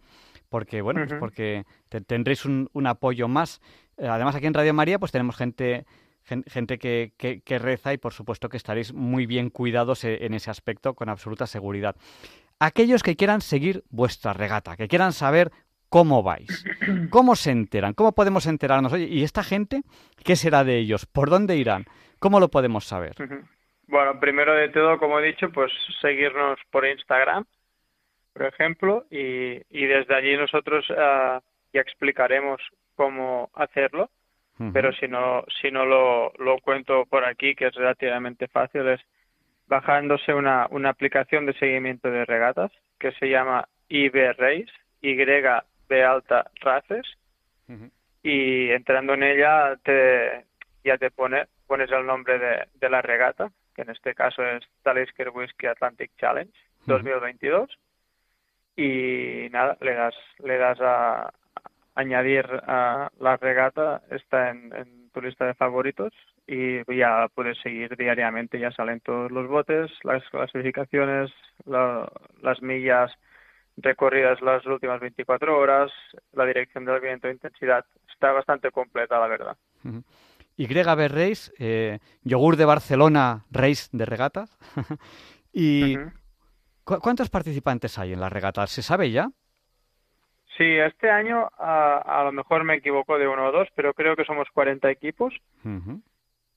porque 0.48 0.80
bueno, 0.80 1.04
pues 1.06 1.18
porque 1.18 1.64
tendréis 2.06 2.44
un, 2.44 2.68
un, 2.72 2.86
apoyo 2.86 3.28
más. 3.28 3.60
Eh, 3.98 4.06
además, 4.06 4.34
aquí 4.34 4.46
en 4.46 4.54
Radio 4.54 4.72
María, 4.74 4.98
pues 4.98 5.12
tenemos 5.12 5.36
gente 5.36 5.86
gente 6.46 6.78
que, 6.78 7.12
que, 7.16 7.40
que, 7.40 7.58
reza 7.58 7.92
y 7.92 7.98
por 7.98 8.12
supuesto 8.12 8.48
que 8.48 8.56
estaréis 8.56 8.92
muy 8.92 9.26
bien 9.26 9.48
cuidados 9.48 10.02
e, 10.02 10.26
en 10.26 10.34
ese 10.34 10.50
aspecto 10.50 10.94
con 10.94 11.08
absoluta 11.08 11.46
seguridad. 11.46 11.94
Aquellos 12.58 13.02
que 13.02 13.16
quieran 13.16 13.40
seguir 13.40 13.84
vuestra 13.90 14.32
regata, 14.32 14.76
que 14.76 14.88
quieran 14.88 15.12
saber 15.12 15.52
cómo 15.88 16.22
vais, 16.22 16.64
cómo 17.10 17.36
se 17.36 17.50
enteran, 17.50 17.94
cómo 17.94 18.12
podemos 18.12 18.46
enterarnos. 18.46 18.92
Oye, 18.92 19.04
¿y 19.04 19.22
esta 19.22 19.42
gente 19.42 19.82
qué 20.24 20.36
será 20.36 20.64
de 20.64 20.76
ellos? 20.78 21.06
¿Por 21.06 21.30
dónde 21.30 21.56
irán? 21.56 21.84
¿Cómo 22.18 22.40
lo 22.40 22.48
podemos 22.48 22.84
saber? 22.84 23.14
Bueno, 23.88 24.18
primero 24.18 24.54
de 24.54 24.68
todo, 24.70 24.98
como 24.98 25.20
he 25.20 25.26
dicho, 25.26 25.50
pues 25.50 25.72
seguirnos 26.00 26.58
por 26.70 26.86
Instagram, 26.86 27.44
por 28.32 28.46
ejemplo, 28.46 29.04
y, 29.10 29.62
y 29.70 29.86
desde 29.86 30.14
allí 30.14 30.36
nosotros 30.36 30.88
uh, 30.90 31.40
ya 31.72 31.80
explicaremos 31.80 32.60
cómo 32.96 33.50
hacerlo. 33.54 34.10
Uh 34.58 34.64
-huh. 34.64 34.72
Pero 34.72 34.92
si 34.94 35.06
no, 35.06 35.44
si 35.60 35.70
no 35.70 35.84
lo, 35.84 36.32
lo 36.38 36.58
cuento 36.58 37.04
por 37.06 37.24
aquí, 37.24 37.54
que 37.54 37.66
es 37.66 37.74
relativamente 37.74 38.48
fácil, 38.48 38.88
es 38.88 39.00
bajándose 39.66 40.32
una, 40.32 40.66
una 40.70 40.90
aplicación 40.90 41.46
de 41.46 41.52
seguimiento 41.54 42.10
de 42.10 42.24
regatas 42.24 42.72
que 42.98 43.12
se 43.12 43.28
llama 43.28 43.68
IB 43.88 44.32
Race, 44.38 44.72
YB 45.88 46.04
alta 46.04 46.50
Races, 46.60 47.06
uh 47.68 47.72
-huh. 47.72 47.90
y 48.22 48.70
entrando 48.70 49.14
en 49.14 49.22
ella 49.22 49.76
te, 49.82 50.44
ya 50.84 50.98
te 50.98 51.10
pone, 51.10 51.46
pones 51.66 51.90
el 51.90 52.06
nombre 52.06 52.38
de, 52.38 52.66
de 52.74 52.90
la 52.90 53.02
regata, 53.02 53.50
que 53.74 53.82
en 53.82 53.90
este 53.90 54.14
caso 54.14 54.44
es 54.44 54.64
Talisker 54.82 55.30
Whisky 55.30 55.66
Atlantic 55.66 56.10
Challenge 56.18 56.52
2022 56.86 57.60
uh 57.60 57.66
-huh. 57.66 57.76
y 58.76 59.48
nada 59.50 59.76
le 59.80 59.94
das 59.94 60.14
le 60.38 60.58
das 60.58 60.78
a, 60.80 61.32
añadir 61.96 62.46
a 62.66 63.10
la 63.18 63.36
regata 63.38 64.02
está 64.10 64.50
en, 64.50 64.72
en, 64.74 65.10
tu 65.10 65.22
lista 65.22 65.46
de 65.46 65.54
favoritos 65.54 66.12
y 66.46 66.84
ya 66.94 67.26
puedes 67.34 67.58
seguir 67.62 67.96
diariamente 67.96 68.60
ya 68.60 68.70
salen 68.70 69.00
todos 69.00 69.32
los 69.32 69.48
botes 69.48 69.90
las 70.04 70.22
clasificaciones 70.28 71.32
la, 71.64 72.06
las 72.42 72.60
millas 72.60 73.10
recorridas 73.76 74.40
las 74.40 74.64
últimas 74.66 75.00
24 75.00 75.58
horas 75.58 75.90
la 76.32 76.44
dirección 76.46 76.84
del 76.84 77.00
viento 77.00 77.28
intensidad 77.28 77.84
está 78.08 78.32
bastante 78.32 78.70
completa 78.70 79.18
la 79.18 79.26
verdad 79.26 79.56
uh 79.84 79.88
-huh. 79.88 80.04
YB 80.56 81.08
Race, 81.08 81.52
eh, 81.58 81.98
yogur 82.22 82.56
de 82.56 82.64
Barcelona 82.64 83.44
Race 83.50 83.88
de 83.92 84.06
regatas. 84.06 84.58
¿Y 85.52 85.96
uh 85.96 86.00
-huh. 86.00 86.12
¿cu 86.84 86.98
cuántos 87.00 87.28
participantes 87.28 87.98
hay 87.98 88.12
en 88.12 88.20
la 88.20 88.30
regata? 88.30 88.66
¿Se 88.66 88.82
sabe 88.82 89.10
ya? 89.10 89.28
Sí, 90.56 90.64
este 90.64 91.10
año 91.10 91.50
a, 91.58 91.98
a, 91.98 92.24
lo 92.24 92.32
mejor 92.32 92.64
me 92.64 92.76
equivoco 92.76 93.18
de 93.18 93.28
uno 93.28 93.48
o 93.48 93.52
dos, 93.52 93.68
pero 93.74 93.92
creo 93.92 94.16
que 94.16 94.24
somos 94.24 94.48
40 94.54 94.90
equipos, 94.90 95.34
uh 95.64 95.68
-huh. 95.68 96.02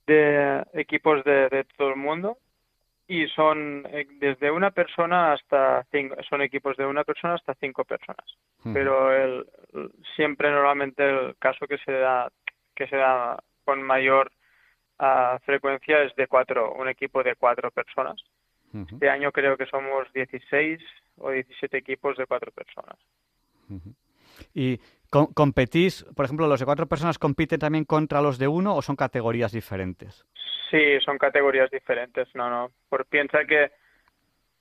de 0.07 0.63
equipos 0.73 1.23
de, 1.25 1.49
de, 1.49 1.65
todo 1.77 1.89
el 1.89 1.97
mundo, 1.97 2.37
y 3.09 3.27
son 3.29 3.87
eh, 3.91 4.05
desde 4.19 4.51
una 4.51 4.69
persona 4.69 5.33
hasta 5.33 5.83
cinco, 5.91 6.15
son 6.29 6.43
equipos 6.43 6.77
de 6.77 6.85
una 6.85 7.03
persona 7.03 7.33
hasta 7.33 7.55
cinco 7.55 7.83
personas. 7.83 8.37
Uh 8.63 8.69
-huh. 8.69 8.73
Pero 8.73 9.11
el, 9.11 9.45
siempre 10.15 10.51
normalmente 10.51 11.09
el 11.09 11.35
caso 11.37 11.65
que 11.65 11.79
se 11.79 11.91
da 11.91 12.31
que 12.75 12.87
se 12.87 12.97
da 12.97 13.37
con 13.65 13.81
mayor 13.81 14.31
uh, 14.99 15.39
frecuencia 15.43 16.03
es 16.03 16.15
de 16.15 16.27
cuatro, 16.27 16.73
un 16.73 16.87
equipo 16.87 17.23
de 17.23 17.35
cuatro 17.35 17.71
personas. 17.71 18.21
Uh 18.73 18.77
-huh. 18.77 18.93
Este 18.93 19.09
año 19.09 19.31
creo 19.31 19.57
que 19.57 19.65
somos 19.65 20.07
16 20.13 20.79
o 21.17 21.31
17 21.31 21.77
equipos 21.77 22.15
de 22.15 22.27
cuatro 22.27 22.51
personas. 22.51 22.97
-huh. 23.69 23.95
¿Y 24.53 24.79
com 25.09 25.27
competís, 25.33 26.05
por 26.15 26.25
ejemplo, 26.25 26.47
los 26.47 26.59
de 26.59 26.65
cuatro 26.65 26.87
personas 26.87 27.17
compiten 27.17 27.59
también 27.59 27.85
contra 27.85 28.21
los 28.21 28.37
de 28.37 28.47
uno 28.47 28.75
o 28.75 28.81
son 28.81 28.95
categorías 28.95 29.51
diferentes? 29.51 30.25
Sí, 30.69 30.99
son 31.03 31.17
categorías 31.17 31.69
diferentes, 31.71 32.27
no, 32.35 32.49
no. 32.49 32.71
Por, 32.89 33.05
piensa 33.05 33.45
que 33.45 33.71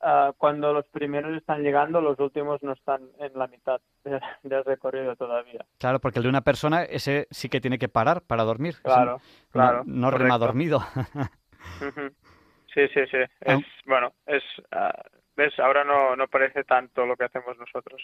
uh, 0.01 0.33
cuando 0.37 0.73
los 0.73 0.87
primeros 0.89 1.37
están 1.37 1.63
llegando, 1.63 2.01
los 2.01 2.19
últimos 2.19 2.63
no 2.63 2.73
están 2.73 3.03
en 3.19 3.33
la 3.35 3.47
mitad 3.47 3.81
de, 4.05 4.21
del 4.43 4.65
recorrido 4.65 5.17
todavía. 5.17 5.65
Claro, 5.79 6.01
porque 6.01 6.19
el 6.19 6.25
de 6.25 6.29
una 6.31 6.43
persona, 6.43 6.85
ese 6.85 7.27
sí 7.31 7.49
que 7.49 7.61
tiene 7.61 7.79
que 7.79 7.89
parar 7.89 8.23
para 8.23 8.45
dormir. 8.45 8.77
Claro, 8.83 9.21
claro. 9.51 9.83
No, 9.85 10.11
no 10.11 10.11
rema 10.11 10.39
dormido. 10.39 10.81
sí, 12.75 12.89
sí, 12.95 13.01
sí. 13.11 13.19
Es, 13.41 13.61
bueno, 13.85 14.13
es, 14.27 14.43
uh, 14.73 15.19
ves, 15.37 15.59
ahora 15.59 15.85
no, 15.85 16.17
no 16.17 16.27
parece 16.29 16.65
tanto 16.65 17.05
lo 17.05 17.17
que 17.17 17.25
hacemos 17.25 17.59
nosotros. 17.59 18.03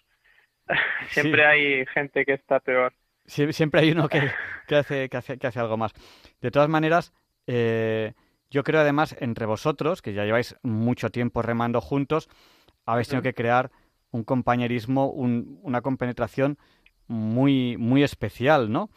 Siempre 1.09 1.43
sí. 1.43 1.47
hay 1.47 1.87
gente 1.87 2.25
que 2.25 2.35
está 2.35 2.61
peor. 2.61 2.93
Siempre 3.27 3.81
hay 3.81 3.93
uno 3.93 4.07
que, 4.07 4.21
que, 4.69 4.77
hace, 4.77 5.09
que, 5.09 5.17
hace, 5.17 5.39
que 5.39 5.47
hace 5.47 5.59
algo 5.59 5.79
más. 5.79 5.95
De 6.43 6.51
todas 6.51 6.69
maneras, 6.69 7.15
eh, 7.47 8.13
yo 8.51 8.63
creo 8.63 8.81
además 8.81 9.17
entre 9.21 9.47
vosotros, 9.47 10.03
que 10.03 10.13
ya 10.13 10.25
lleváis 10.25 10.57
mucho 10.63 11.11
tiempo 11.11 11.43
remando 11.43 11.81
juntos, 11.81 12.29
habéis 12.87 13.09
tenido 13.09 13.23
que 13.23 13.35
crear 13.35 13.71
un 14.13 14.25
compañerismo, 14.25 15.11
un, 15.11 15.59
una 15.63 15.81
compenetración 15.81 16.57
muy, 17.09 17.77
muy 17.77 18.03
especial, 18.03 18.71
¿no? 18.71 18.91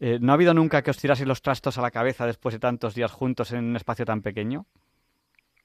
Eh, 0.00 0.18
¿No 0.20 0.32
ha 0.32 0.34
habido 0.34 0.52
nunca 0.52 0.82
que 0.82 0.90
os 0.90 0.98
tiraseis 0.98 1.28
los 1.28 1.42
trastos 1.42 1.78
a 1.78 1.82
la 1.82 1.90
cabeza 1.90 2.26
después 2.26 2.54
de 2.54 2.58
tantos 2.58 2.94
días 2.94 3.12
juntos 3.12 3.52
en 3.52 3.64
un 3.64 3.76
espacio 3.76 4.04
tan 4.04 4.22
pequeño? 4.22 4.66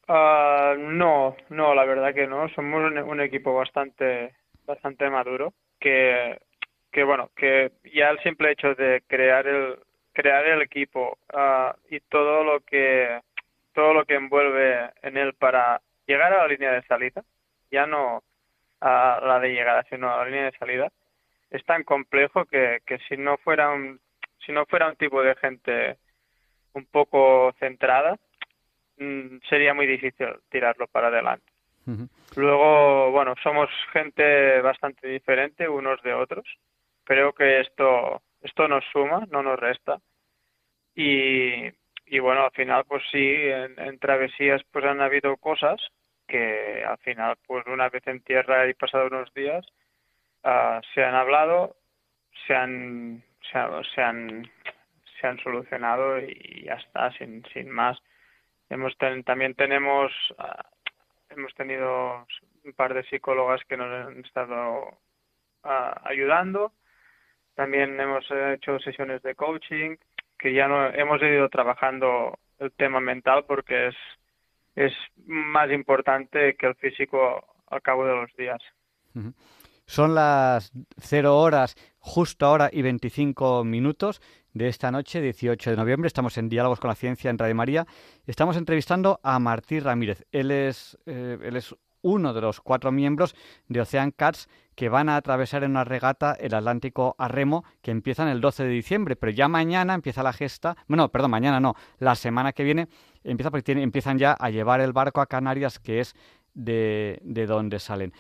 Uh, 0.08 0.78
no, 0.78 1.36
no, 1.50 1.74
la 1.74 1.86
verdad 1.86 2.14
que 2.14 2.28
no. 2.28 2.48
Somos 2.50 2.84
un, 2.84 2.98
un, 2.98 3.22
equipo 3.22 3.54
bastante, 3.54 4.36
bastante 4.66 5.10
maduro 5.10 5.54
que, 5.80 6.40
que 6.92 7.04
bueno, 7.04 7.30
que 7.36 7.72
ya 7.94 8.10
el 8.10 8.20
simple 8.20 8.52
hecho 8.52 8.76
de 8.76 9.04
crear 9.08 9.48
el, 9.48 9.80
crear 10.14 10.46
el 10.46 10.62
equipo 10.62 11.18
uh, 11.34 11.74
y 11.90 12.00
todo 12.02 12.44
lo 12.44 12.60
que 12.62 13.20
todo 13.74 13.94
lo 13.94 14.06
que 14.06 14.16
envuelve 14.16 14.90
en 15.04 15.18
él 15.18 15.34
para 15.34 15.82
llegar 16.06 16.34
a 16.34 16.40
la 16.40 16.48
línea 16.48 16.72
de 16.72 16.82
salida, 16.84 17.24
ya 17.72 17.86
no 17.86 18.24
a 18.82 19.22
la 19.24 19.40
de 19.40 19.50
llegada, 19.50 19.84
sino 19.90 20.12
a 20.12 20.18
la 20.18 20.26
línea 20.26 20.46
de 20.46 20.58
salida, 20.58 20.92
es 21.52 21.64
tan 21.66 21.84
complejo 21.84 22.46
que, 22.46 22.80
que 22.86 22.98
si 23.08 23.18
no 23.18 23.38
fuera 23.38 23.70
un 23.70 24.00
si 24.46 24.52
no 24.52 24.66
fuera 24.66 24.88
un 24.88 24.96
tipo 24.96 25.22
de 25.22 25.36
gente 25.36 25.98
un 26.74 26.86
poco 26.86 27.54
centrada, 27.60 28.18
mmm, 28.98 29.38
sería 29.50 29.74
muy 29.74 29.86
difícil 29.86 30.28
tirarlo 30.50 30.88
para 30.88 31.08
adelante. 31.08 31.46
Uh 31.86 31.92
-huh. 31.92 32.10
Luego, 32.36 33.12
bueno, 33.12 33.36
somos 33.44 33.70
gente 33.92 34.62
bastante 34.62 35.08
diferente 35.08 35.68
unos 35.68 36.02
de 36.04 36.14
otros. 36.14 36.46
Creo 37.04 37.34
que 37.34 37.62
esto 37.62 38.22
esto 38.42 38.68
nos 38.68 38.86
suma, 38.92 39.26
no 39.30 39.44
nos 39.44 39.60
resta. 39.60 40.00
Y, 40.96 41.68
y 42.08 42.20
bueno, 42.20 42.44
al 42.44 42.52
final, 42.52 42.86
pues 42.86 43.04
sí, 43.12 43.36
en, 43.48 44.00
travesías 44.00 44.62
pues 44.72 44.86
han 44.86 45.02
habido 45.02 45.38
cosas 45.38 45.80
que 46.28 46.84
al 46.86 46.98
final, 47.00 47.38
pues 47.48 47.66
una 47.68 47.90
vez 47.90 48.06
en 48.08 48.22
tierra 48.22 48.68
y 48.68 48.74
pasado 48.74 49.08
unos 49.08 49.34
días, 49.34 49.66
uh, 50.44 50.80
se 50.94 51.04
han 51.04 51.16
hablado, 51.16 51.76
se 52.46 52.56
han, 52.56 53.24
se 53.52 53.58
han, 53.58 53.84
se 53.96 54.02
han, 54.02 54.52
se 55.20 55.28
han 55.28 55.40
solucionado 55.40 56.20
y 56.20 56.64
ya 56.66 56.76
está, 56.76 57.12
sin, 57.14 57.44
sin 57.54 57.70
más. 57.70 57.98
Hemos 58.70 58.96
ten, 58.98 59.24
también 59.24 59.56
tenemos, 59.56 60.12
uh, 60.38 61.34
hemos 61.34 61.54
tenido 61.56 62.28
un 62.64 62.74
par 62.74 62.94
de 62.94 63.04
psicólogas 63.04 63.62
que 63.66 63.78
nos 63.78 64.08
han 64.08 64.24
estado 64.24 65.00
uh, 65.64 65.94
ayudando. 66.04 66.74
También 67.60 68.00
hemos 68.00 68.24
hecho 68.54 68.80
sesiones 68.80 69.22
de 69.22 69.36
coaching 69.36 69.98
que 70.38 70.54
ya 70.54 70.70
no 70.70 70.88
hemos 70.94 71.22
ido 71.22 71.50
trabajando 71.50 72.40
el 72.58 72.72
tema 72.72 73.02
mental 73.02 73.44
porque 73.46 73.90
es 73.90 73.96
es 74.78 74.94
más 75.26 75.70
importante 75.70 76.56
que 76.56 76.68
el 76.68 76.76
físico 76.76 77.44
al 77.68 77.82
cabo 77.82 78.06
de 78.06 78.16
los 78.16 78.34
días. 78.38 78.62
Son 79.86 80.16
las 80.16 80.72
0 81.00 81.38
horas, 81.38 81.76
justo 81.98 82.46
ahora 82.46 82.70
y 82.72 82.82
25 82.82 83.66
minutos. 83.66 84.22
de 84.54 84.70
esta 84.70 84.90
noche, 84.90 85.20
18 85.20 85.72
de 85.72 85.76
noviembre. 85.76 86.08
Estamos 86.08 86.38
en 86.38 86.48
Diálogos 86.48 86.80
con 86.80 86.88
la 86.88 86.96
Ciencia 86.96 87.30
en 87.30 87.38
Radio 87.38 87.56
María. 87.56 87.86
Estamos 88.26 88.56
entrevistando 88.56 89.20
a 89.22 89.38
Martí 89.38 89.82
Ramírez. 89.82 90.26
Él 90.32 90.52
es, 90.52 90.98
eh, 91.06 91.38
él 91.44 91.58
es 91.58 91.76
uno 92.02 92.34
de 92.34 92.42
los 92.42 92.62
cuatro 92.62 92.92
miembros 92.92 93.36
de 93.68 93.82
Ocean 93.82 94.12
Cats 94.12 94.48
que 94.76 94.90
van 94.90 95.10
a 95.10 95.18
atravesar 95.18 95.64
en 95.64 95.72
una 95.72 95.84
regata 95.84 96.34
el 96.40 96.54
Atlántico 96.54 97.16
a 97.18 97.28
remo 97.28 97.66
que 97.82 97.92
empiezan 97.92 98.28
el 98.28 98.42
12 98.42 98.64
de 98.64 98.70
diciembre, 98.70 99.16
pero 99.16 99.32
ya 99.32 99.48
mañana 99.48 99.94
empieza 99.94 100.24
la 100.24 100.34
gesta, 100.34 100.78
bueno, 100.88 101.10
perdón, 101.10 101.32
mañana 101.32 101.60
no, 101.60 101.76
la 101.98 102.16
semana 102.16 102.54
que 102.54 102.64
viene 102.64 102.88
empieza 103.24 103.52
porque 103.52 103.74
empiezan 103.74 104.18
ya 104.18 104.34
a 104.34 104.50
llevar 104.50 104.82
el 104.82 104.94
barco 104.94 105.22
a 105.22 105.26
Canarias, 105.26 105.80
que 105.80 106.00
es 106.00 106.16
de, 106.54 107.20
de 107.24 107.46
donde 107.46 107.80
salen. 107.80 108.14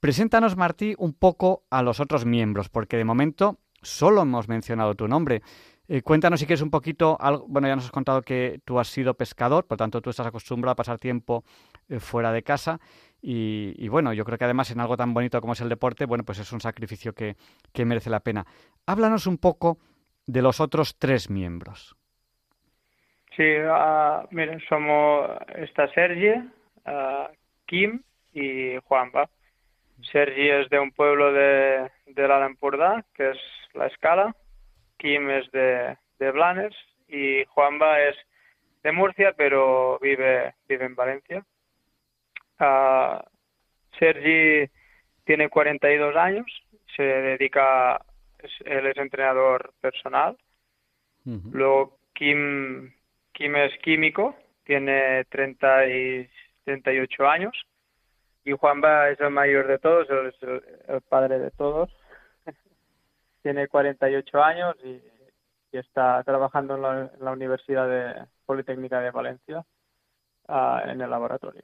Preséntanos, 0.00 0.56
Martí, 0.56 0.94
un 0.96 1.12
poco 1.12 1.64
a 1.70 1.82
los 1.82 2.00
otros 2.00 2.24
miembros, 2.24 2.68
porque 2.68 2.96
de 2.96 3.04
momento 3.04 3.58
solo 3.82 4.22
hemos 4.22 4.48
mencionado 4.48 4.94
tu 4.94 5.08
nombre. 5.08 5.42
Eh, 5.88 6.02
cuéntanos 6.02 6.40
si 6.40 6.46
quieres 6.46 6.60
un 6.60 6.70
poquito, 6.70 7.16
algo, 7.18 7.46
bueno, 7.48 7.66
ya 7.66 7.74
nos 7.74 7.86
has 7.86 7.90
contado 7.90 8.20
que 8.20 8.60
tú 8.64 8.78
has 8.78 8.88
sido 8.88 9.14
pescador, 9.14 9.66
por 9.66 9.78
tanto 9.78 10.02
tú 10.02 10.10
estás 10.10 10.26
acostumbrado 10.26 10.72
a 10.72 10.76
pasar 10.76 10.98
tiempo 10.98 11.44
eh, 11.88 11.98
fuera 11.98 12.30
de 12.30 12.42
casa 12.42 12.78
y, 13.20 13.88
bueno, 13.88 14.12
yo 14.12 14.24
creo 14.24 14.38
que 14.38 14.44
además 14.44 14.70
en 14.70 14.80
algo 14.80 14.96
tan 14.96 15.12
bonito 15.12 15.40
como 15.40 15.52
es 15.52 15.60
el 15.60 15.68
deporte, 15.68 16.06
bueno, 16.06 16.24
pues 16.24 16.38
es 16.38 16.52
un 16.52 16.60
sacrificio 16.60 17.14
que, 17.14 17.36
merece 17.84 18.10
la 18.10 18.20
pena. 18.20 18.46
Háblanos 18.86 19.26
un 19.26 19.38
poco 19.38 19.78
de 20.26 20.42
los 20.42 20.60
otros 20.60 20.96
tres 20.98 21.30
miembros. 21.30 21.96
Sí, 23.36 23.44
uh, 23.44 24.26
miren, 24.30 24.60
somos, 24.68 25.30
está 25.56 25.88
Sergi, 25.92 26.30
uh, 26.30 27.28
Kim 27.66 28.02
y 28.32 28.76
Juanpa. 28.84 29.28
Sergi 30.12 30.48
es 30.48 30.68
de 30.70 30.78
un 30.78 30.92
pueblo 30.92 31.32
de, 31.32 31.90
de 32.06 32.28
la 32.28 32.38
Lampurdá, 32.38 33.04
que 33.14 33.30
es 33.30 33.38
La 33.74 33.86
Escala. 33.86 34.34
Kim 34.96 35.30
es 35.30 35.50
de, 35.52 35.96
de 36.18 36.30
Blanes 36.32 36.74
y 37.08 37.44
Juanba 37.46 38.00
es 38.00 38.16
de 38.82 38.92
Murcia, 38.92 39.34
pero 39.36 39.98
vive, 40.00 40.54
vive 40.68 40.84
en 40.84 40.94
Valencia. 40.94 41.44
Uh, 42.60 43.20
Sergi 43.98 44.70
tiene 45.24 45.48
42 45.48 46.16
años, 46.16 46.46
se 46.96 47.02
dedica, 47.02 48.00
él 48.64 48.86
es 48.86 48.96
entrenador 48.96 49.72
personal. 49.80 50.36
Luego 51.24 51.98
Kim, 52.14 52.90
Kim 53.32 53.56
es 53.56 53.76
químico, 53.82 54.34
tiene 54.64 55.24
30 55.26 55.86
y 55.88 56.30
38 56.64 57.28
años. 57.28 57.66
Y 58.44 58.52
Juanba 58.52 59.10
es 59.10 59.20
el 59.20 59.30
mayor 59.30 59.66
de 59.66 59.78
todos, 59.78 60.08
es 60.08 60.42
el, 60.42 61.02
padre 61.02 61.38
de 61.38 61.50
todos. 61.50 61.90
tiene 63.42 63.68
48 63.68 64.42
años 64.42 64.74
y, 64.82 65.02
está 65.70 66.24
trabajando 66.24 66.76
en 66.76 67.10
la, 67.20 67.30
Universidad 67.30 67.86
de 67.86 68.26
Politécnica 68.46 69.00
de 69.00 69.10
Valencia 69.10 69.64
uh, 70.48 70.88
en 70.88 71.00
el 71.02 71.10
laboratorio. 71.10 71.62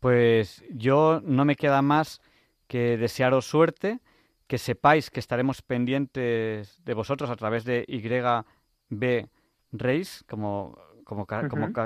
Pues 0.00 0.64
yo 0.70 1.20
no 1.24 1.44
me 1.44 1.56
queda 1.56 1.82
más 1.82 2.20
que 2.66 2.96
desearos 2.96 3.46
suerte, 3.46 4.00
que 4.46 4.58
sepáis 4.58 5.10
que 5.10 5.20
estaremos 5.20 5.62
pendientes 5.62 6.82
de 6.84 6.94
vosotros 6.94 7.30
a 7.30 7.36
través 7.36 7.64
de 7.64 7.84
YB 7.88 9.28
Race, 9.72 10.24
como, 10.26 10.78
como, 11.04 11.26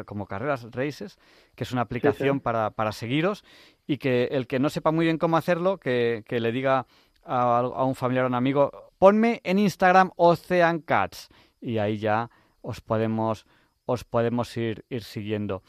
como, 0.05 0.27
Carreras 0.27 0.67
Races, 0.71 1.19
que 1.55 1.65
es 1.65 1.73
una 1.73 1.83
aplicación 1.83 2.41
Para, 2.41 2.71
para 2.71 2.93
seguiros, 2.93 3.45
y 3.87 3.99
que 3.99 4.25
el 4.25 4.47
que 4.47 4.59
no 4.59 4.71
sepa 4.71 4.93
muy 4.93 5.07
bien 5.07 5.19
cómo 5.19 5.37
hacerlo, 5.37 5.79
que, 5.79 6.25
que 6.27 6.41
le 6.41 6.53
diga 6.53 6.87
a, 7.25 7.59
a, 7.59 7.85
un 7.85 7.95
familiar 7.95 8.25
o 8.25 8.29
un 8.29 8.35
amigo, 8.35 8.93
ponme 8.99 9.41
en 9.45 9.59
Instagram 9.59 10.11
Ocean 10.17 10.81
Cats, 10.81 11.29
y 11.61 11.79
ahí 11.79 11.99
ya 11.99 12.31
os 12.61 12.81
podemos, 12.81 13.47
os 13.87 14.05
podemos 14.05 14.57
ir, 14.57 14.85
ir 14.89 15.03
siguiendo. 15.03 15.63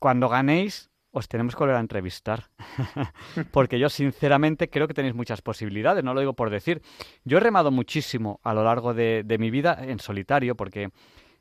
Cuando 0.00 0.30
ganéis, 0.30 0.90
os 1.12 1.28
tenemos 1.28 1.54
que 1.54 1.60
volver 1.60 1.76
a 1.76 1.80
entrevistar. 1.80 2.44
Porque 3.52 3.78
yo 3.78 3.90
sinceramente 3.90 4.70
creo 4.70 4.88
que 4.88 4.94
tenéis 4.94 5.14
muchas 5.14 5.42
posibilidades, 5.42 6.02
no 6.02 6.14
lo 6.14 6.20
digo 6.20 6.32
por 6.32 6.48
decir. 6.48 6.80
Yo 7.24 7.36
he 7.36 7.40
remado 7.40 7.70
muchísimo 7.70 8.40
a 8.42 8.54
lo 8.54 8.64
largo 8.64 8.94
de, 8.94 9.36
mi 9.38 9.50
vida 9.50 9.76
en 9.78 9.98
solitario, 9.98 10.56
porque 10.56 10.88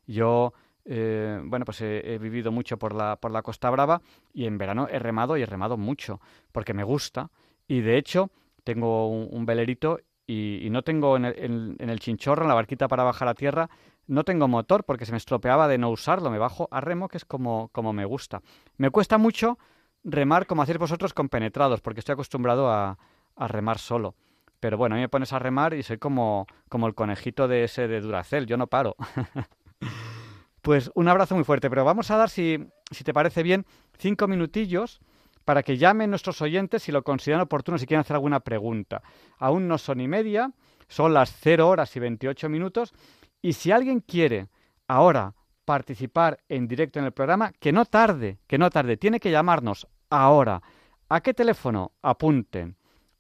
yo, 0.08 0.54
eh, 0.84 1.40
bueno, 1.42 1.64
pues 1.64 1.80
he, 1.80 2.18
vivido 2.20 2.52
mucho 2.52 2.78
por 2.78 2.94
la, 2.94 3.16
por 3.16 3.32
la 3.32 3.44
Costa 3.44 3.70
Brava 3.70 4.02
y 4.34 4.46
en 4.46 4.58
verano 4.58 4.90
he 4.92 5.00
remado 5.00 5.38
y 5.38 5.44
he 5.44 5.46
remado 5.46 5.78
mucho, 5.78 6.20
porque 6.52 6.74
me 6.74 6.84
gusta. 6.84 7.32
Y 7.66 7.80
de 7.80 7.98
hecho, 7.98 8.30
tengo 8.66 9.08
un, 9.08 9.46
velerito 9.46 10.02
y, 10.28 10.68
no 10.70 10.82
tengo 10.82 11.16
en 11.16 11.24
el, 11.24 11.78
en 11.80 11.90
el 11.90 12.00
chinchorro, 12.02 12.42
en 12.42 12.50
la 12.50 12.56
barquita 12.56 12.90
para 12.90 13.04
bajar 13.04 13.30
a 13.30 13.36
tierra, 13.36 13.70
no 14.10 14.24
tengo 14.24 14.48
motor 14.48 14.84
porque 14.84 15.06
se 15.06 15.12
me 15.12 15.18
estropeaba 15.18 15.68
de 15.68 15.78
no 15.78 15.90
usarlo. 15.90 16.32
Me 16.32 16.40
bajo 16.40 16.68
a 16.72 16.82
remo, 16.82 17.08
que 17.08 17.18
es 17.18 17.26
como, 17.26 17.70
como 17.72 17.94
me 17.94 18.06
gusta. 18.06 18.42
Me 18.78 18.90
cuesta 18.90 19.18
mucho 19.18 19.60
remar 20.04 20.48
como 20.48 20.64
hacéis 20.64 20.80
vosotros 20.80 21.14
con 21.14 21.30
penetrados, 21.30 21.80
porque 21.82 22.00
estoy 22.00 22.14
acostumbrado 22.14 22.72
a, 22.72 22.98
a 23.36 23.48
remar 23.48 23.78
solo. 23.78 24.16
Pero 24.60 24.78
bueno, 24.78 24.96
a 24.96 24.98
mí 24.98 25.02
me 25.02 25.10
pones 25.10 25.32
a 25.32 25.40
remar 25.40 25.74
y 25.76 25.84
soy 25.84 26.00
como, 26.00 26.48
como 26.70 26.88
el 26.88 26.96
conejito 26.96 27.48
de 27.48 27.64
ese 27.64 27.88
de 27.88 28.02
Duracel, 28.02 28.48
yo 28.48 28.58
no 28.58 28.68
paro. 28.68 28.96
pues 30.64 30.92
un 30.96 31.08
abrazo 31.08 31.36
muy 31.36 31.44
fuerte, 31.44 31.70
pero 31.70 31.86
vamos 31.86 32.10
a 32.10 32.18
dar, 32.18 32.30
si, 32.30 32.68
si 32.92 33.04
te 33.04 33.14
parece 33.14 33.44
bien, 33.44 33.66
cinco 33.98 34.28
minutillos 34.28 35.02
para 35.46 35.62
que 35.62 35.78
llamen 35.78 36.10
nuestros 36.10 36.42
oyentes 36.42 36.84
si 36.84 36.92
lo 36.92 37.04
consideran 37.04 37.42
oportuno, 37.42 37.78
si 37.78 37.86
quieren 37.86 38.02
hacer 38.02 38.16
alguna 38.16 38.40
pregunta. 38.40 39.04
Aún 39.38 39.68
no 39.68 39.78
son 39.78 40.02
y 40.02 40.08
media, 40.08 40.52
son 40.88 41.14
las 41.14 41.32
0 41.42 41.70
horas 41.70 41.96
y 41.96 42.00
28 42.00 42.50
minutos 42.50 42.94
y 43.42 43.54
si 43.54 43.72
alguien 43.72 44.02
quiere 44.02 44.48
ahora 44.88 45.36
participar 45.66 46.40
en 46.50 46.68
directo 46.68 47.00
en 47.00 47.06
el 47.06 47.12
programa, 47.12 47.52
que 47.60 47.72
no 47.72 47.86
tarde, 47.86 48.40
que 48.48 48.58
no 48.58 48.70
tarde, 48.70 48.98
tiene 48.98 49.20
que 49.20 49.32
llamarnos 49.32 49.88
ahora. 50.10 50.62
¿A 51.10 51.22
qué 51.22 51.34
teléfono? 51.34 51.92
Apunten. 52.02 52.76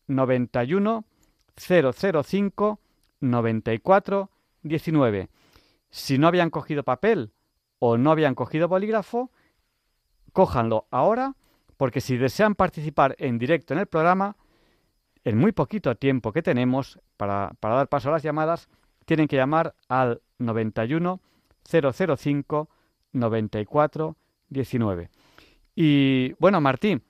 91 0.07 1.05
005 1.55 2.79
94 3.19 4.29
19. 4.63 5.29
Si 5.89 6.17
no 6.17 6.27
habían 6.27 6.49
cogido 6.49 6.83
papel 6.83 7.31
o 7.79 7.97
no 7.97 8.11
habían 8.11 8.35
cogido 8.35 8.67
bolígrafo, 8.67 9.31
cójanlo 10.33 10.87
ahora, 10.91 11.35
porque 11.77 12.01
si 12.01 12.17
desean 12.17 12.55
participar 12.55 13.15
en 13.19 13.37
directo 13.39 13.73
en 13.73 13.79
el 13.79 13.87
programa, 13.87 14.35
en 15.23 15.37
muy 15.37 15.51
poquito 15.51 15.95
tiempo 15.95 16.31
que 16.31 16.41
tenemos 16.41 16.99
para, 17.17 17.51
para 17.59 17.75
dar 17.75 17.89
paso 17.89 18.09
a 18.09 18.13
las 18.13 18.23
llamadas, 18.23 18.69
tienen 19.09 19.27
que 19.27 19.37
llamar 19.37 19.73
al 19.87 20.21
91 20.37 21.19
005 21.63 22.69
94 23.11 24.15
19. 24.49 25.09
Y 25.73 26.33
bueno, 26.33 26.61
Martín, 26.61 27.01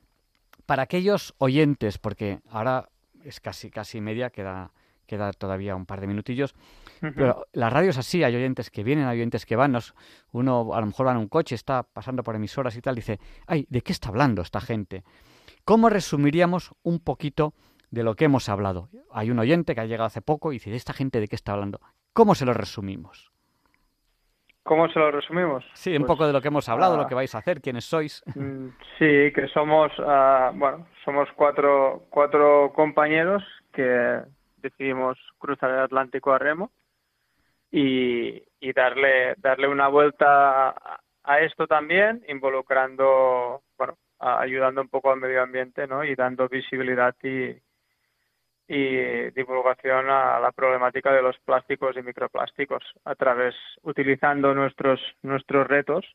para 0.65 0.83
aquellos 0.83 1.35
oyentes, 1.39 1.97
porque 1.97 2.39
ahora 2.51 2.87
es 3.25 3.41
casi 3.41 3.69
casi 3.69 3.99
media, 3.99 4.29
queda, 4.29 4.71
queda 5.07 5.33
todavía 5.33 5.75
un 5.75 5.85
par 5.85 5.99
de 5.99 6.07
minutillos, 6.07 6.55
pero 7.01 7.45
la 7.51 7.69
radio 7.69 7.89
es 7.89 7.97
así, 7.97 8.23
hay 8.23 8.33
oyentes 8.33 8.71
que 8.71 8.85
vienen, 8.85 9.05
hay 9.05 9.17
oyentes 9.17 9.45
que 9.45 9.57
van, 9.57 9.77
uno 10.31 10.73
a 10.73 10.79
lo 10.79 10.85
mejor 10.85 11.07
va 11.07 11.11
en 11.11 11.17
un 11.17 11.27
coche, 11.27 11.55
está 11.55 11.83
pasando 11.83 12.23
por 12.23 12.33
emisoras 12.33 12.77
y 12.77 12.81
tal, 12.81 12.95
dice, 12.95 13.19
ay, 13.45 13.67
¿de 13.69 13.81
qué 13.81 13.91
está 13.91 14.07
hablando 14.07 14.41
esta 14.41 14.61
gente? 14.61 15.03
¿Cómo 15.65 15.89
resumiríamos 15.89 16.71
un 16.81 16.99
poquito 16.99 17.53
de 17.91 18.03
lo 18.03 18.15
que 18.15 18.25
hemos 18.25 18.49
hablado. 18.49 18.89
Hay 19.11 19.31
un 19.31 19.39
oyente 19.39 19.75
que 19.75 19.81
ha 19.81 19.85
llegado 19.85 20.07
hace 20.07 20.21
poco 20.21 20.51
y 20.51 20.55
dice, 20.55 20.69
¿de 20.69 20.75
esta 20.75 20.93
gente 20.93 21.19
de 21.19 21.27
qué 21.27 21.35
está 21.35 21.53
hablando? 21.53 21.79
¿Cómo 22.13 22.35
se 22.35 22.45
lo 22.45 22.53
resumimos? 22.53 23.31
¿Cómo 24.63 24.87
se 24.89 24.99
lo 24.99 25.09
resumimos? 25.09 25.65
Sí, 25.73 25.95
un 25.95 26.05
poco 26.05 26.27
de 26.27 26.33
lo 26.33 26.41
que 26.41 26.49
hemos 26.49 26.69
hablado, 26.69 26.95
lo 26.95 27.03
ah, 27.03 27.07
que 27.07 27.15
vais 27.15 27.33
a 27.33 27.39
hacer, 27.39 27.59
quiénes 27.61 27.85
sois. 27.85 28.21
Mm, 28.35 28.67
sí, 28.99 29.31
que 29.33 29.47
somos, 29.51 29.91
uh, 29.97 30.51
bueno, 30.53 30.85
somos 31.03 31.27
cuatro, 31.35 32.03
cuatro 32.09 32.71
compañeros 32.75 33.43
que 33.73 34.21
decidimos 34.57 35.17
cruzar 35.39 35.71
el 35.71 35.79
Atlántico 35.79 36.33
a 36.33 36.37
remo 36.37 36.71
y, 37.71 38.43
y 38.59 38.73
darle, 38.73 39.33
darle 39.37 39.67
una 39.67 39.87
vuelta 39.87 40.75
a 41.23 41.39
esto 41.39 41.65
también, 41.65 42.23
involucrando, 42.27 43.63
bueno, 43.77 43.97
ayudando 44.19 44.81
un 44.81 44.89
poco 44.89 45.11
al 45.11 45.19
medio 45.19 45.41
ambiente, 45.41 45.87
¿no? 45.87 46.03
Y 46.03 46.13
dando 46.13 46.47
visibilidad 46.47 47.15
y, 47.23 47.55
y 48.71 49.31
divulgación 49.31 50.11
a 50.11 50.39
la 50.39 50.51
problemática 50.51 51.11
de 51.11 51.23
los 51.23 51.35
plásticos 51.39 51.97
y 51.97 52.03
microplásticos 52.03 52.83
a 53.03 53.15
través 53.15 53.55
utilizando 53.81 54.53
nuestros 54.53 54.99
nuestros 55.23 55.67
retos 55.67 56.05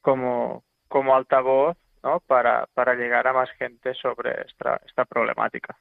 como 0.00 0.62
como 0.86 1.16
altavoz 1.16 1.76
¿no? 2.04 2.20
para, 2.20 2.68
para 2.72 2.94
llegar 2.94 3.26
a 3.26 3.32
más 3.32 3.50
gente 3.58 3.94
sobre 3.94 4.42
esta, 4.46 4.80
esta 4.86 5.04
problemática. 5.04 5.76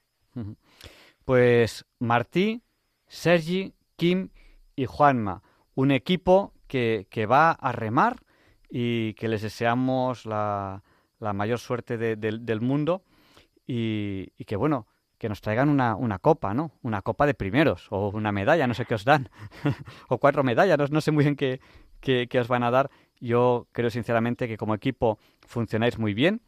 Pues 1.23 1.85
Martí, 1.99 2.63
Sergi, 3.05 3.75
Kim 3.95 4.29
y 4.75 4.85
Juanma, 4.85 5.43
un 5.75 5.91
equipo 5.91 6.51
que, 6.67 7.05
que 7.11 7.27
va 7.27 7.51
a 7.51 7.71
remar 7.71 8.17
y 8.69 9.13
que 9.13 9.27
les 9.27 9.43
deseamos 9.43 10.25
la, 10.25 10.83
la 11.19 11.33
mayor 11.33 11.59
suerte 11.59 11.97
del 11.97 12.61
mundo 12.61 13.03
y, 13.67 14.31
y 14.35 14.45
que 14.45 14.55
bueno, 14.55 14.87
que 15.17 15.29
nos 15.29 15.41
traigan 15.41 15.69
una, 15.69 15.95
una 15.95 16.19
copa, 16.19 16.53
¿no? 16.53 16.71
Una 16.81 17.01
copa 17.01 17.25
de 17.25 17.33
primeros 17.33 17.87
o 17.89 18.09
una 18.09 18.31
medalla, 18.31 18.67
no 18.67 18.73
sé 18.73 18.85
qué 18.85 18.95
os 18.95 19.05
dan, 19.05 19.29
o 20.09 20.17
cuatro 20.17 20.43
medallas, 20.43 20.91
no, 20.91 21.01
sé 21.01 21.11
muy 21.11 21.23
bien 21.23 21.35
qué, 21.35 21.59
qué, 21.99 22.39
os 22.39 22.47
van 22.47 22.63
a 22.63 22.71
dar. 22.71 22.89
Yo 23.19 23.67
creo 23.71 23.89
sinceramente 23.89 24.47
que 24.47 24.57
como 24.57 24.75
equipo 24.75 25.17
funcionáis 25.45 25.97
muy 25.97 26.13
bien. 26.13 26.41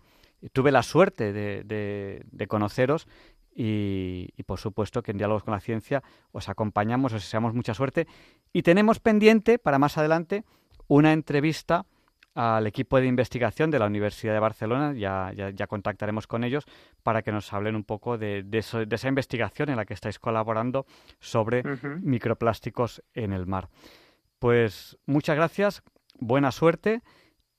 Tuve 0.53 0.71
la 0.71 0.83
suerte 0.83 1.33
de, 1.33 1.63
de, 1.65 2.47
conoceros 2.47 3.07
y, 3.53 4.29
y, 4.37 4.43
por 4.43 4.57
supuesto 4.57 5.01
que 5.01 5.11
en 5.11 5.17
Diálogos 5.17 5.43
con 5.43 5.53
la 5.53 5.59
Ciencia 5.59 6.01
os 6.31 6.47
acompañamos, 6.47 7.11
os 7.11 7.23
deseamos 7.23 7.53
mucha 7.53 7.73
suerte 7.73 8.07
y 8.53 8.61
tenemos 8.61 8.99
pendiente 8.99 9.59
para 9.59 9.79
más 9.79 9.97
adelante 9.97 10.45
una 10.87 11.11
entrevista 11.11 11.85
al 12.35 12.67
equipo 12.67 12.99
de 12.99 13.07
investigación 13.07 13.71
de 13.71 13.79
la 13.79 13.87
Universidad 13.87 14.33
de 14.33 14.39
Barcelona, 14.39 14.93
ya, 14.93 15.31
ya, 15.33 15.67
contactaremos 15.67 16.27
con 16.27 16.43
ellos 16.43 16.65
para 17.03 17.21
que 17.21 17.31
nos 17.31 17.51
hablen 17.53 17.75
un 17.75 17.83
poco 17.83 18.17
de, 18.17 18.43
de, 18.43 18.59
esa 18.59 19.07
investigación 19.07 19.69
en 19.69 19.77
la 19.77 19.85
que 19.85 19.93
estáis 19.93 20.19
colaborando 20.19 20.85
sobre 21.19 21.63
microplásticos 22.01 23.03
en 23.13 23.33
el 23.33 23.45
mar. 23.45 23.69
Pues 24.37 24.97
muchas 25.05 25.35
gracias, 25.35 25.83
buena 26.19 26.51
suerte 26.51 27.01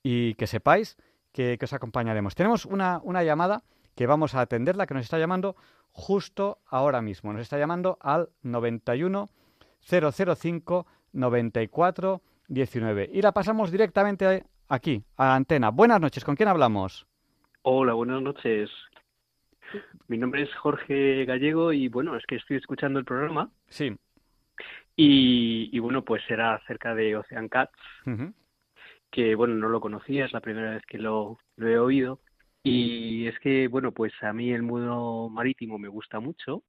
y 0.03 0.35
que 0.35 0.47
sepáis 0.47 0.97
que, 1.33 1.59
os 1.63 1.73
acompañaremos. 1.73 2.35
Tenemos 2.35 2.65
una, 2.65 3.01
una 3.03 3.23
llamada 3.23 3.63
que 3.95 4.07
vamos 4.07 4.35
a 4.35 4.41
atenderla, 4.41 4.87
que 4.87 4.95
nos 4.95 5.05
está 5.05 5.19
llamando 5.19 5.57
justo 5.93 6.59
ahora 6.67 7.03
mismo. 7.03 7.33
Nos 7.33 7.43
está 7.43 7.59
llamando 7.59 7.99
al 8.01 8.31
91 8.43 9.29
005 9.81 10.87
94 11.13 12.23
19. 12.49 13.11
Y 13.13 13.23
la 13.23 13.33
pasamos 13.33 13.71
directamente 13.71 14.45
aquí, 14.71 15.05
a 15.17 15.27
la 15.27 15.35
antena. 15.35 15.71
Buenas 15.71 16.01
noches, 16.01 16.25
¿con 16.25 16.37
quién 16.37 16.49
hablamos? 16.49 17.07
Hola, 17.63 17.93
buenas 17.93 18.23
noches. 18.23 18.71
Mi 20.09 20.17
nombre 20.17 20.43
es 20.43 20.55
Jorge 20.55 21.25
Gallego 21.27 21.73
y 21.73 21.89
bueno, 21.89 22.17
es 22.17 22.25
que 22.27 22.37
estoy 22.37 22.57
escuchando 22.57 22.99
el 22.99 23.05
programa. 23.05 23.51
Sí. 23.69 23.95
Y, 24.97 25.79
bueno, 25.79 26.03
pues 26.05 26.23
será 26.27 26.55
acerca 26.55 26.95
de 26.95 27.17
Ocean 27.17 27.49
Cats, 27.49 27.79
que 29.11 29.35
bueno, 29.35 29.55
no 29.55 29.69
lo 29.69 29.81
conocía, 29.81 30.25
es 30.25 30.33
la 30.33 30.41
primera 30.41 30.73
vez 30.73 30.83
que 30.87 30.99
lo, 30.99 31.39
lo 31.57 31.69
he 31.69 31.79
oído. 31.79 32.21
Y 32.63 33.27
es 33.27 33.39
que, 33.41 33.69
bueno, 33.69 33.93
pues 33.93 34.13
a 34.23 34.33
mí 34.33 34.53
el 34.53 34.63
mundo 34.63 35.29
marítimo 35.31 35.79
me 35.79 35.89
gusta 35.89 36.21
mucho 36.21 36.63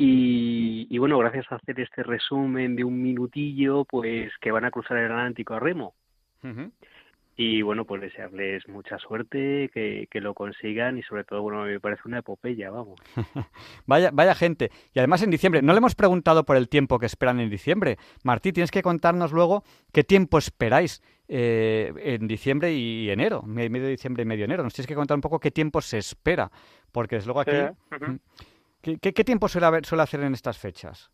y, 0.00 0.96
bueno, 0.98 1.18
gracias 1.18 1.50
a 1.50 1.56
hacer 1.56 1.80
este 1.80 2.04
resumen 2.04 2.76
de 2.76 2.84
un 2.84 3.02
minutillo, 3.02 3.84
pues 3.84 4.30
que 4.40 4.52
van 4.52 4.64
a 4.64 4.70
cruzar 4.70 4.96
el 4.96 5.10
Atlántico 5.10 5.54
a 5.54 5.60
remo. 5.60 5.94
Y 7.40 7.62
bueno, 7.62 7.84
pues 7.84 8.02
desearles 8.02 8.66
mucha 8.66 8.98
suerte, 8.98 9.70
que, 9.72 10.08
que, 10.10 10.20
lo 10.20 10.34
consigan 10.34 10.98
y 10.98 11.04
sobre 11.04 11.22
todo, 11.22 11.40
bueno, 11.42 11.62
me 11.62 11.78
parece 11.78 12.02
una 12.06 12.18
epopeya, 12.18 12.68
vamos. 12.68 12.98
vaya, 13.86 14.10
vaya 14.12 14.34
gente. 14.34 14.72
Y 14.92 14.98
además 14.98 15.22
en 15.22 15.30
diciembre, 15.30 15.62
no 15.62 15.72
le 15.72 15.78
hemos 15.78 15.94
preguntado 15.94 16.44
por 16.44 16.56
el 16.56 16.68
tiempo 16.68 16.98
que 16.98 17.06
esperan 17.06 17.38
en 17.38 17.48
diciembre. 17.48 17.96
Martí, 18.24 18.52
tienes 18.52 18.72
que 18.72 18.82
contarnos 18.82 19.30
luego 19.30 19.62
qué 19.92 20.02
tiempo 20.02 20.38
esperáis 20.38 21.00
eh, 21.28 21.92
en 21.96 22.26
diciembre 22.26 22.72
y 22.72 23.08
enero, 23.08 23.42
medio 23.42 23.84
de 23.84 23.90
diciembre 23.90 24.24
y 24.24 24.26
medio 24.26 24.44
enero. 24.44 24.64
Nos 24.64 24.74
tienes 24.74 24.88
que 24.88 24.96
contar 24.96 25.16
un 25.16 25.20
poco 25.20 25.38
qué 25.38 25.52
tiempo 25.52 25.80
se 25.80 25.98
espera, 25.98 26.50
porque 26.90 27.16
desde 27.16 27.26
luego 27.26 27.40
aquí... 27.40 27.52
¿Qué, 28.80 29.24
tiempo 29.24 29.48
suele, 29.48 29.66
haber, 29.66 29.84
suele 29.84 30.02
hacer 30.02 30.20
en 30.22 30.34
estas 30.34 30.58
fechas? 30.58 31.10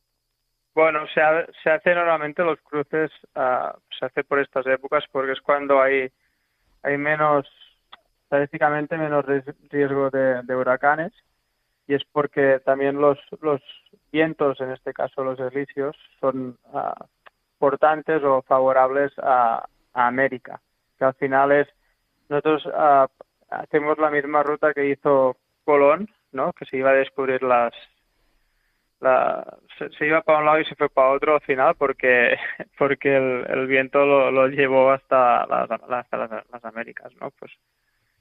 Bueno, 0.74 1.06
se, 1.14 1.20
se 1.62 1.70
hace 1.70 1.94
normalmente 1.94 2.42
los 2.42 2.60
cruces, 2.60 3.10
uh, 3.36 3.78
se 3.96 4.06
hace 4.06 4.24
por 4.24 4.40
estas 4.40 4.66
épocas 4.66 5.04
porque 5.12 5.32
es 5.32 5.40
cuando 5.40 5.80
hay, 5.80 6.10
hay 6.82 6.98
menos, 6.98 7.46
estadísticamente 8.24 8.98
menos 8.98 9.24
riesgo 9.70 10.10
de, 10.10 10.56
huracanes 10.56 11.12
y 11.86 11.94
es 11.94 12.04
porque 12.10 12.60
también 12.64 13.00
los, 13.00 13.18
los 13.40 13.62
vientos, 14.10 14.60
en 14.60 14.72
este 14.72 14.92
caso 14.92 15.22
los 15.22 15.38
delicios, 15.38 15.96
son 16.20 16.58
uh, 16.72 17.04
portantes 17.58 18.22
o 18.24 18.42
favorables 18.42 19.12
a, 19.18 19.64
a, 19.92 20.06
América. 20.06 20.60
Que 20.98 21.04
al 21.04 21.14
final 21.14 21.52
es, 21.52 21.68
nosotros 22.28 22.66
uh, 22.66 23.06
hacemos 23.48 23.96
la 23.98 24.10
misma 24.10 24.42
ruta 24.42 24.74
que 24.74 24.86
hizo 24.86 25.36
Colón, 25.64 26.08
¿no? 26.32 26.52
Que 26.52 26.64
se 26.64 26.78
iba 26.78 26.90
a 26.90 26.94
descubrir 26.94 27.42
las... 27.44 27.72
La, 29.04 29.44
se, 29.78 30.06
iba 30.06 30.22
para 30.22 30.38
un 30.38 30.46
lado 30.46 30.60
y 30.60 30.64
se 30.64 30.74
fue 30.76 30.88
para 30.88 31.10
otro 31.10 31.34
al 31.34 31.42
final 31.42 31.74
porque 31.76 32.36
porque 32.78 33.14
el, 33.16 33.44
el 33.48 33.66
viento 33.66 34.04
lo, 34.06 34.30
lo, 34.30 34.48
llevó 34.48 34.90
hasta 34.90 35.46
las, 35.46 35.70
hasta 35.70 36.16
las, 36.16 36.64
Américas, 36.64 37.12
¿no? 37.20 37.30
Pues 37.32 37.52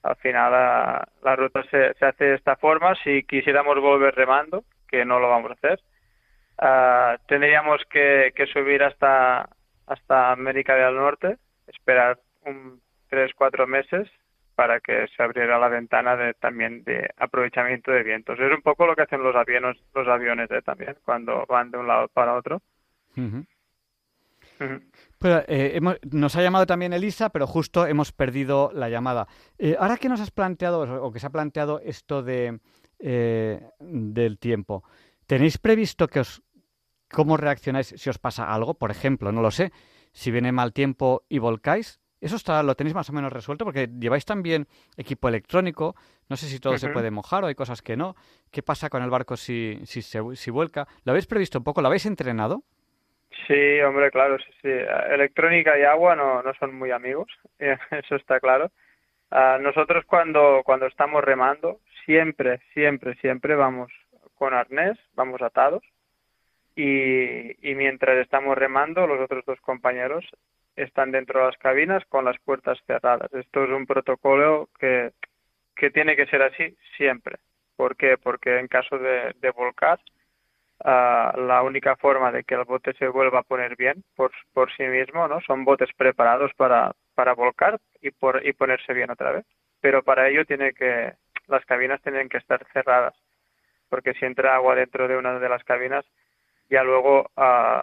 al 0.03 0.17
final 0.17 0.51
la, 0.51 1.07
la 1.23 1.35
ruta 1.37 1.63
se, 1.71 1.93
se, 1.93 2.05
hace 2.05 2.25
de 2.25 2.35
esta 2.35 2.57
forma. 2.57 2.95
Si 3.03 3.23
quisiéramos 3.23 3.79
volver 3.79 4.13
remando, 4.13 4.65
que 4.87 5.05
no 5.05 5.19
lo 5.19 5.29
vamos 5.29 5.51
a 5.51 5.53
hacer, 5.53 5.79
uh, 6.61 7.17
tendríamos 7.27 7.81
que, 7.89 8.33
que 8.35 8.45
subir 8.47 8.83
hasta 8.83 9.49
hasta 9.87 10.31
América 10.31 10.75
del 10.75 10.95
Norte, 10.95 11.37
esperar 11.67 12.19
un 12.45 12.81
tres 13.09 13.31
cuatro 13.35 13.67
meses 13.67 14.09
para 14.55 14.79
que 14.79 15.07
se 15.15 15.23
abriera 15.23 15.59
la 15.59 15.67
ventana 15.67 16.15
de, 16.15 16.33
también 16.35 16.83
de 16.83 17.09
aprovechamiento 17.17 17.91
de 17.91 18.03
vientos. 18.03 18.39
Es 18.39 18.53
un 18.53 18.61
poco 18.61 18.85
lo 18.85 18.95
que 18.95 19.03
hacen 19.03 19.23
los 19.23 19.35
aviones, 19.35 19.77
los 19.93 20.07
aviones 20.07 20.49
eh, 20.51 20.61
también 20.61 20.95
cuando 21.03 21.45
van 21.47 21.71
de 21.71 21.77
un 21.77 21.87
lado 21.87 22.07
para 22.09 22.35
otro. 22.35 22.61
Pues, 25.17 25.45
eh, 25.47 25.79
nos 26.11 26.35
ha 26.35 26.41
llamado 26.41 26.65
también 26.65 26.93
Elisa, 26.93 27.29
pero 27.29 27.47
justo 27.47 27.87
hemos 27.87 28.11
perdido 28.11 28.71
la 28.73 28.89
llamada. 28.89 29.27
Eh, 29.57 29.75
ahora 29.79 29.97
que 29.97 30.09
nos 30.09 30.21
has 30.21 30.31
planteado, 30.31 31.03
o 31.03 31.11
que 31.11 31.19
se 31.19 31.27
ha 31.27 31.31
planteado 31.31 31.79
esto 31.79 32.21
de, 32.21 32.59
del 32.99 34.39
tiempo, 34.39 34.83
¿tenéis 35.25 35.57
previsto 35.57 36.07
que 36.07 36.19
os, 36.19 36.43
cómo 37.11 37.37
reaccionáis 37.37 37.93
si 37.97 38.09
os 38.09 38.19
pasa 38.19 38.53
algo? 38.53 38.75
Por 38.75 38.91
ejemplo, 38.91 39.31
no 39.31 39.41
lo 39.41 39.51
sé, 39.51 39.71
si 40.11 40.29
viene 40.29 40.51
mal 40.51 40.73
tiempo 40.73 41.23
y 41.27 41.39
volcáis, 41.39 42.02
¿Eso 42.23 42.37
está, 42.37 42.63
lo 42.63 42.73
tenéis 42.73 42.95
más 42.95 43.09
o 43.09 43.13
menos 43.13 43.33
resuelto? 43.33 43.65
Porque 43.65 43.89
lleváis 43.99 44.23
también 44.23 44.65
equipo 44.95 45.27
electrónico. 45.27 45.93
No 46.29 46.37
sé 46.37 46.45
si 46.45 46.57
todo 46.57 46.77
se 46.77 46.87
puede 46.87 47.11
mojar 47.11 47.43
o 47.43 47.47
hay 47.47 47.55
cosas 47.55 47.81
que 47.81 47.97
no. 47.97 48.15
¿Qué 48.49 48.63
pasa 48.63 48.89
con 48.89 49.03
el 49.03 49.09
barco 49.09 49.35
si, 49.35 49.77
si, 49.83 50.01
se, 50.01 50.21
si 50.35 50.49
vuelca? 50.49 50.87
¿Lo 51.03 51.11
habéis 51.11 51.27
previsto 51.27 51.57
un 51.57 51.65
poco? 51.65 51.81
¿Lo 51.81 51.87
habéis 51.87 52.05
entrenado? 52.05 52.63
Sí, 53.45 53.81
hombre, 53.81 54.09
claro, 54.09 54.37
sí, 54.39 54.53
sí. 54.61 54.69
Electrónica 54.69 55.77
y 55.77 55.83
agua 55.83 56.15
no, 56.15 56.41
no 56.41 56.53
son 56.53 56.73
muy 56.73 56.91
amigos, 56.91 57.27
eso 57.59 58.15
está 58.15 58.39
claro. 58.39 58.71
Uh, 59.29 59.61
nosotros 59.61 60.05
cuando, 60.05 60.61
cuando 60.63 60.85
estamos 60.85 61.21
remando, 61.25 61.79
siempre, 62.05 62.61
siempre, 62.73 63.15
siempre 63.15 63.55
vamos 63.55 63.91
con 64.35 64.53
arnés, 64.53 64.97
vamos 65.13 65.41
atados. 65.41 65.83
Y, 66.73 67.69
y 67.69 67.75
mientras 67.75 68.17
estamos 68.19 68.57
remando, 68.57 69.07
los 69.07 69.19
otros 69.19 69.43
dos 69.45 69.59
compañeros 69.59 70.25
están 70.75 71.11
dentro 71.11 71.39
de 71.39 71.45
las 71.47 71.57
cabinas 71.57 72.03
con 72.09 72.25
las 72.25 72.37
puertas 72.39 72.79
cerradas. 72.85 73.33
Esto 73.33 73.63
es 73.63 73.69
un 73.69 73.85
protocolo 73.85 74.69
que, 74.79 75.11
que 75.75 75.91
tiene 75.91 76.15
que 76.15 76.25
ser 76.27 76.41
así 76.41 76.75
siempre. 76.97 77.37
¿Por 77.75 77.95
qué? 77.95 78.17
Porque 78.17 78.59
en 78.59 78.67
caso 78.67 78.97
de, 78.97 79.33
volcar, 79.55 79.99
uh, 80.79 81.37
la 81.39 81.61
única 81.63 81.95
forma 81.95 82.31
de 82.31 82.43
que 82.43 82.55
el 82.55 82.65
bote 82.65 82.93
se 82.93 83.07
vuelva 83.07 83.39
a 83.39 83.43
poner 83.43 83.75
bien 83.75 84.03
por, 84.15 84.31
por 84.53 84.71
sí 84.75 84.83
mismo, 84.83 85.27
¿no? 85.27 85.41
Son 85.41 85.65
botes 85.65 85.89
preparados 85.97 86.51
para, 86.55 86.93
para 87.15 87.33
volcar 87.33 87.79
y, 88.01 88.11
por, 88.11 88.45
y 88.45 88.53
ponerse 88.53 88.93
bien 88.93 89.09
otra 89.09 89.31
vez. 89.31 89.45
Pero 89.81 90.03
para 90.03 90.29
ello 90.29 90.45
tiene 90.45 90.73
que, 90.73 91.13
las 91.47 91.65
cabinas 91.65 92.01
tienen 92.01 92.29
que 92.29 92.37
estar 92.37 92.65
cerradas. 92.73 93.15
Porque 93.89 94.13
si 94.13 94.25
entra 94.25 94.55
agua 94.55 94.75
dentro 94.75 95.07
de 95.07 95.17
una 95.17 95.39
de 95.39 95.49
las 95.49 95.63
cabinas, 95.63 96.05
ya 96.69 96.83
luego 96.83 97.29
uh, 97.35 97.81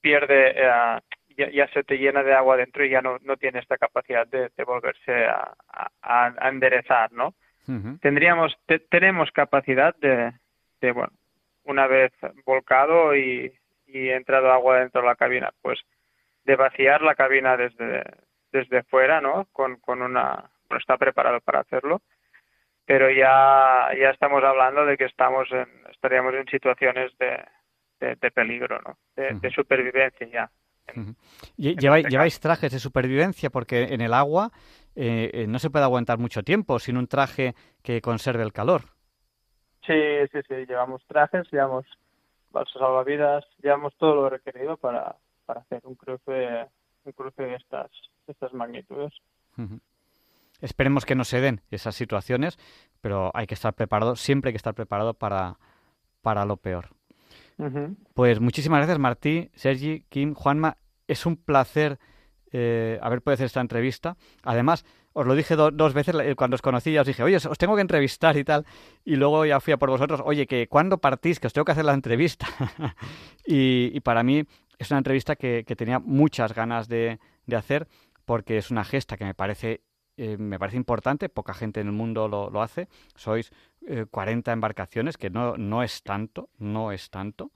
pierde, 0.00 0.54
uh, 0.66 1.00
ya, 1.46 1.68
se 1.68 1.84
te 1.84 1.98
llena 1.98 2.22
de 2.22 2.34
agua 2.34 2.56
dentro 2.56 2.84
y 2.84 2.90
ya 2.90 3.00
no, 3.00 3.18
no 3.22 3.36
tiene 3.36 3.60
esta 3.60 3.78
capacidad 3.78 4.26
de, 4.26 4.50
volverse 4.64 5.26
a, 5.26 5.54
a, 6.02 6.48
enderezar, 6.48 7.12
¿no? 7.12 7.34
Tendríamos, 8.00 8.56
tenemos 8.88 9.30
capacidad 9.30 9.94
de, 9.96 10.32
de, 10.80 10.92
bueno, 10.92 11.12
una 11.64 11.86
vez 11.86 12.12
volcado 12.46 13.14
y, 13.14 13.52
y 13.86 14.08
entrado 14.08 14.50
agua 14.50 14.80
dentro 14.80 15.02
de 15.02 15.06
la 15.06 15.16
cabina, 15.16 15.50
pues 15.60 15.78
de 16.44 16.56
vaciar 16.56 17.02
la 17.02 17.14
cabina 17.14 17.58
desde, 17.58 18.04
desde 18.52 18.84
fuera, 18.84 19.20
¿no? 19.20 19.46
Con, 19.52 19.76
con 19.80 20.00
una, 20.00 20.50
bueno, 20.66 20.80
está 20.80 20.96
preparado 20.96 21.42
para 21.42 21.60
hacerlo, 21.60 22.00
pero 22.86 23.10
ya, 23.10 23.90
ya 24.00 24.10
estamos 24.10 24.42
hablando 24.42 24.86
de 24.86 24.96
que 24.96 25.04
estamos 25.04 25.46
en, 25.52 25.68
estaríamos 25.90 26.32
en 26.34 26.46
situaciones 26.46 27.12
de, 27.18 27.44
de, 28.16 28.30
peligro, 28.30 28.80
¿no? 28.80 28.96
de 29.14 29.50
supervivencia 29.50 30.26
ya. 30.26 30.50
¿Lleváis, 31.56 32.40
trajes 32.40 32.72
de 32.72 32.78
supervivencia? 32.78 33.50
Porque 33.50 33.84
en 33.94 34.00
el 34.00 34.14
agua 34.14 34.50
eh, 34.94 35.30
eh, 35.32 35.46
no 35.46 35.58
se 35.58 35.70
puede 35.70 35.84
aguantar 35.84 36.18
mucho 36.18 36.42
tiempo 36.42 36.78
sin 36.78 36.96
un 36.96 37.06
traje 37.06 37.54
que 37.82 38.00
conserve 38.00 38.42
el 38.42 38.52
calor. 38.52 38.82
Sí, 39.86 39.94
sí, 40.32 40.38
sí. 40.46 40.54
Llevamos 40.66 41.02
trajes, 41.06 41.50
llevamos 41.50 41.86
balsas 42.50 42.80
salvavidas, 42.80 43.44
llevamos 43.62 43.94
todo 43.96 44.14
lo 44.14 44.30
requerido 44.30 44.76
para, 44.76 45.16
para 45.46 45.60
hacer 45.60 45.80
un 45.84 45.94
cruce, 45.94 46.66
un 47.04 47.12
cruce 47.12 47.42
de 47.42 47.54
estas, 47.54 47.90
estas 48.26 48.52
magnitudes. 48.52 49.12
esperemos 50.60 51.04
que 51.04 51.14
no 51.14 51.24
se 51.24 51.40
den 51.40 51.60
esas 51.70 51.94
situaciones, 51.94 52.58
pero 53.00 53.30
hay 53.34 53.46
que 53.46 53.54
estar 53.54 53.74
preparado, 53.74 54.16
siempre 54.16 54.48
hay 54.48 54.52
que 54.52 54.58
estar 54.58 54.74
preparado 54.74 55.14
para, 55.14 55.58
para 56.22 56.44
lo 56.44 56.56
peor. 56.56 56.97
Pues 58.14 58.40
muchísimas 58.40 58.78
gracias 58.78 58.98
Martí, 58.98 59.50
Sergi, 59.54 60.04
Kim, 60.08 60.34
Juanma. 60.34 60.76
Es 61.06 61.26
un 61.26 61.36
placer 61.36 61.98
eh, 62.52 62.98
haber 63.02 63.20
podido 63.20 63.34
hacer 63.34 63.46
esta 63.46 63.60
entrevista. 63.60 64.16
Además, 64.42 64.84
os 65.12 65.26
lo 65.26 65.34
dije 65.34 65.56
dos 65.56 65.94
veces 65.94 66.14
eh, 66.22 66.34
cuando 66.36 66.54
os 66.54 66.62
conocí, 66.62 66.92
ya 66.92 67.00
os 67.00 67.06
dije, 67.06 67.22
oye, 67.22 67.36
os 67.36 67.58
tengo 67.58 67.74
que 67.74 67.82
entrevistar 67.82 68.36
y 68.36 68.44
tal. 68.44 68.64
Y 69.04 69.16
luego 69.16 69.44
ya 69.44 69.60
fui 69.60 69.72
a 69.72 69.76
por 69.76 69.90
vosotros, 69.90 70.22
oye, 70.24 70.46
que 70.46 70.68
cuando 70.68 70.98
partís, 70.98 71.40
que 71.40 71.48
os 71.48 71.52
tengo 71.52 71.64
que 71.64 71.72
hacer 71.72 71.84
la 71.84 71.94
entrevista. 71.94 72.46
y, 73.46 73.98
para 74.00 74.22
mí 74.22 74.44
es 74.78 74.90
una 74.90 74.98
entrevista 74.98 75.36
que, 75.36 75.64
tenía 75.76 75.98
muchas 75.98 76.54
ganas 76.54 76.88
de, 76.88 77.18
hacer 77.54 77.88
porque 78.24 78.58
es 78.58 78.70
una 78.70 78.84
gesta 78.84 79.16
que 79.16 79.24
me 79.24 79.34
parece 79.34 79.80
eh, 80.18 80.36
me 80.36 80.58
parece 80.58 80.76
importante, 80.76 81.28
poca 81.28 81.54
gente 81.54 81.80
en 81.80 81.86
el 81.86 81.92
mundo 81.92 82.28
lo, 82.28 82.62
hace. 82.62 82.88
Sois 83.14 83.52
40 84.10 84.52
embarcaciones, 84.52 85.16
que 85.16 85.30
no, 85.30 85.56
no 85.56 85.82
es 85.82 86.02
tanto, 86.02 86.50
no 86.58 86.92
es 86.92 87.08
tanto. 87.08 87.52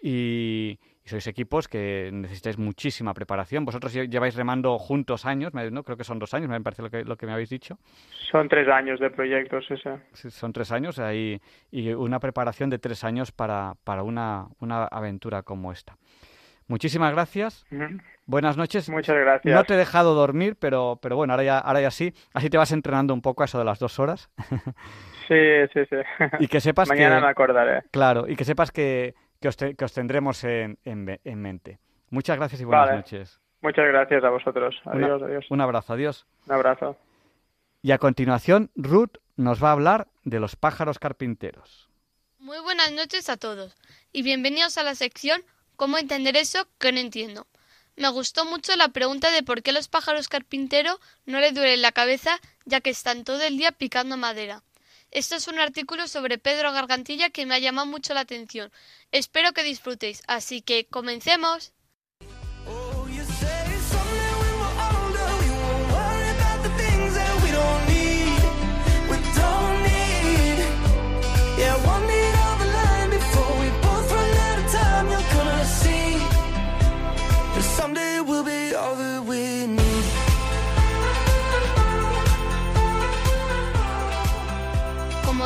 Y, 0.00 0.78
sois 1.06 1.26
equipos 1.28 1.68
que 1.68 2.10
necesitáis 2.12 2.58
muchísima 2.58 3.14
preparación. 3.14 3.64
Vosotros 3.64 3.92
lleváis 3.92 4.34
remando 4.34 4.76
juntos 4.78 5.24
años, 5.24 5.54
¿no? 5.54 5.82
Creo 5.84 5.96
que 5.96 6.02
son 6.02 6.18
dos 6.18 6.34
años, 6.34 6.48
me 6.48 6.60
parece 6.60 6.82
lo 6.82 6.90
que, 6.90 7.04
lo 7.04 7.16
que 7.16 7.26
me 7.26 7.32
habéis 7.32 7.50
dicho. 7.50 7.78
Son 8.30 8.48
tres 8.48 8.68
años 8.68 8.98
de 8.98 9.10
proyectos, 9.10 9.64
ese. 9.70 10.30
son 10.30 10.52
tres 10.52 10.72
años 10.72 10.98
ahí, 10.98 11.40
y 11.70 11.92
una 11.92 12.18
preparación 12.18 12.70
de 12.70 12.78
tres 12.78 13.04
años 13.04 13.30
para, 13.30 13.74
para 13.84 14.02
una, 14.02 14.48
una 14.58 14.84
aventura 14.84 15.42
como 15.44 15.70
esta. 15.70 15.96
Muchísimas 16.68 17.12
gracias. 17.12 17.64
Buenas 18.26 18.56
noches. 18.56 18.88
Muchas 18.88 19.16
gracias. 19.16 19.54
No 19.54 19.64
te 19.64 19.74
he 19.74 19.76
dejado 19.76 20.14
dormir, 20.14 20.56
pero, 20.58 20.98
pero 21.00 21.16
bueno, 21.16 21.32
ahora 21.32 21.44
ya, 21.44 21.58
ahora 21.58 21.80
ya 21.80 21.90
sí. 21.90 22.12
Así 22.34 22.50
te 22.50 22.58
vas 22.58 22.72
entrenando 22.72 23.14
un 23.14 23.22
poco 23.22 23.42
a 23.42 23.46
eso 23.46 23.58
de 23.58 23.64
las 23.64 23.78
dos 23.78 23.98
horas. 24.00 24.30
sí, 25.28 25.66
sí, 25.72 25.80
sí. 25.88 25.96
Y 26.40 26.48
que 26.48 26.60
sepas 26.60 26.88
Mañana 26.88 27.20
me 27.20 27.28
acordaré. 27.28 27.82
Claro, 27.92 28.26
y 28.28 28.34
que 28.34 28.44
sepas 28.44 28.72
que, 28.72 29.14
que 29.40 29.48
os, 29.48 29.92
tendremos 29.94 30.42
en, 30.44 30.78
en, 30.84 31.40
mente. 31.40 31.78
Muchas 32.10 32.36
gracias 32.36 32.60
y 32.60 32.64
buenas 32.64 32.96
noches. 32.96 33.40
Muchas 33.62 33.86
gracias 33.86 34.24
a 34.24 34.30
vosotros. 34.30 34.74
Adiós, 34.84 35.22
adiós. 35.22 35.46
Un 35.50 35.60
abrazo, 35.60 35.92
adiós. 35.92 36.26
Un 36.46 36.54
abrazo. 36.54 36.96
Y 37.82 37.92
a 37.92 37.98
continuación, 37.98 38.70
Ruth 38.74 39.18
nos 39.36 39.62
va 39.62 39.68
a 39.68 39.72
hablar 39.72 40.08
de 40.24 40.40
los 40.40 40.56
pájaros 40.56 40.98
carpinteros. 40.98 41.88
Muy 42.38 42.58
buenas 42.60 42.92
noches 42.92 43.28
a 43.28 43.36
todos 43.36 43.76
y 44.12 44.22
bienvenidos 44.22 44.78
a 44.78 44.82
la 44.82 44.94
sección 44.94 45.42
¿Cómo 45.76 45.98
entender 45.98 46.36
eso 46.36 46.66
que 46.78 46.90
no 46.90 47.00
entiendo? 47.00 47.46
Me 47.96 48.08
gustó 48.08 48.44
mucho 48.44 48.74
la 48.76 48.88
pregunta 48.88 49.30
de 49.30 49.42
por 49.42 49.62
qué 49.62 49.72
los 49.72 49.88
pájaros 49.88 50.28
carpinteros 50.28 50.98
no 51.26 51.38
le 51.40 51.52
duelen 51.52 51.82
la 51.82 51.92
cabeza 51.92 52.40
ya 52.64 52.80
que 52.80 52.90
están 52.90 53.24
todo 53.24 53.42
el 53.42 53.56
día 53.58 53.72
picando 53.72 54.16
madera. 54.16 54.62
Esto 55.10 55.36
es 55.36 55.48
un 55.48 55.58
artículo 55.58 56.08
sobre 56.08 56.38
Pedro 56.38 56.72
Gargantilla 56.72 57.30
que 57.30 57.46
me 57.46 57.54
ha 57.54 57.58
llamado 57.58 57.86
mucho 57.86 58.12
la 58.14 58.20
atención. 58.20 58.72
Espero 59.12 59.52
que 59.52 59.62
disfrutéis, 59.62 60.22
así 60.26 60.62
que 60.62 60.86
comencemos. 60.86 61.72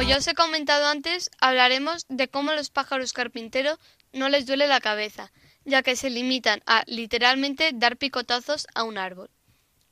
Como 0.01 0.09
ya 0.09 0.17
os 0.17 0.27
he 0.29 0.35
comentado 0.35 0.87
antes, 0.87 1.31
hablaremos 1.41 2.07
de 2.09 2.27
cómo 2.27 2.55
los 2.55 2.71
pájaros 2.71 3.13
carpinteros 3.13 3.79
no 4.15 4.31
les 4.31 4.47
duele 4.47 4.67
la 4.67 4.81
cabeza, 4.81 5.31
ya 5.67 5.83
que 5.83 5.95
se 5.95 6.09
limitan 6.09 6.63
a 6.65 6.85
literalmente 6.87 7.73
dar 7.75 7.99
picotazos 7.99 8.67
a 8.75 8.85
un 8.85 8.97
árbol. 8.97 9.29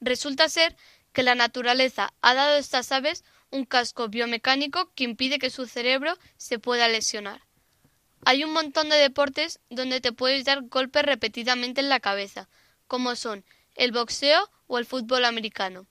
Resulta 0.01 0.49
ser 0.49 0.75
que 1.13 1.23
la 1.23 1.35
naturaleza 1.35 2.15
ha 2.23 2.33
dado 2.33 2.55
a 2.55 2.59
estas 2.59 2.91
aves 2.91 3.23
un 3.51 3.67
casco 3.67 4.09
biomecánico 4.09 4.91
que 4.95 5.05
impide 5.05 5.39
que 5.39 5.51
su 5.51 5.67
cerebro 5.67 6.17
se 6.39 6.59
pueda 6.59 6.89
lesionar. 6.89 7.43
Hay 8.25 8.45
un 8.45 8.55
montón 8.55 8.89
de 8.89 8.97
deportes 8.97 9.61
donde 9.69 10.01
te 10.01 10.13
puedes 10.13 10.47
dar 10.47 10.63
golpes 10.63 11.03
repetidamente 11.03 11.83
en 11.83 11.91
la 11.91 12.01
cabeza, 12.01 12.49
como 12.87 13.15
son 13.15 13.45
el 13.75 13.93
boxeo 13.93 14.49
o 14.69 14.79
el 14.79 14.87
fútbol 14.87 15.27
americano. 15.27 15.87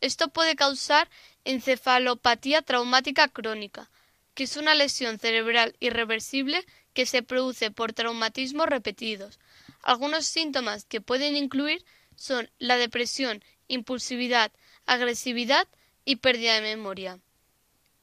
Esto 0.00 0.28
puede 0.28 0.56
causar 0.56 1.10
encefalopatía 1.48 2.60
traumática 2.60 3.26
crónica, 3.28 3.90
que 4.34 4.44
es 4.44 4.58
una 4.58 4.74
lesión 4.74 5.18
cerebral 5.18 5.74
irreversible 5.80 6.62
que 6.92 7.06
se 7.06 7.22
produce 7.22 7.70
por 7.70 7.94
traumatismos 7.94 8.66
repetidos. 8.66 9.40
Algunos 9.82 10.26
síntomas 10.26 10.84
que 10.84 11.00
pueden 11.00 11.36
incluir 11.36 11.82
son 12.16 12.50
la 12.58 12.76
depresión, 12.76 13.42
impulsividad, 13.66 14.52
agresividad 14.84 15.66
y 16.04 16.16
pérdida 16.16 16.54
de 16.54 16.76
memoria. 16.76 17.18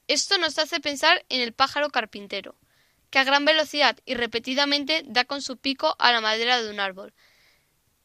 Esto 0.08 0.38
nos 0.38 0.58
hace 0.58 0.80
pensar 0.80 1.24
en 1.28 1.40
el 1.40 1.52
pájaro 1.52 1.90
carpintero, 1.90 2.56
que 3.10 3.20
a 3.20 3.24
gran 3.24 3.44
velocidad 3.44 3.96
y 4.04 4.14
repetidamente 4.14 5.04
da 5.06 5.24
con 5.24 5.40
su 5.40 5.56
pico 5.56 5.94
a 6.00 6.10
la 6.10 6.20
madera 6.20 6.60
de 6.60 6.68
un 6.68 6.80
árbol. 6.80 7.14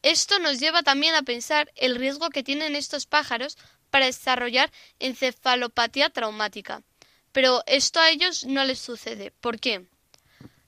Esto 0.02 0.38
nos 0.38 0.60
lleva 0.60 0.82
también 0.82 1.16
a 1.16 1.22
pensar 1.22 1.72
el 1.74 1.96
riesgo 1.96 2.30
que 2.30 2.44
tienen 2.44 2.76
estos 2.76 3.06
pájaros 3.06 3.56
para 3.92 4.06
desarrollar 4.06 4.72
encefalopatía 4.98 6.08
traumática. 6.08 6.82
Pero 7.30 7.62
esto 7.66 8.00
a 8.00 8.08
ellos 8.10 8.44
no 8.44 8.64
les 8.64 8.78
sucede. 8.78 9.32
¿Por 9.40 9.60
qué? 9.60 9.86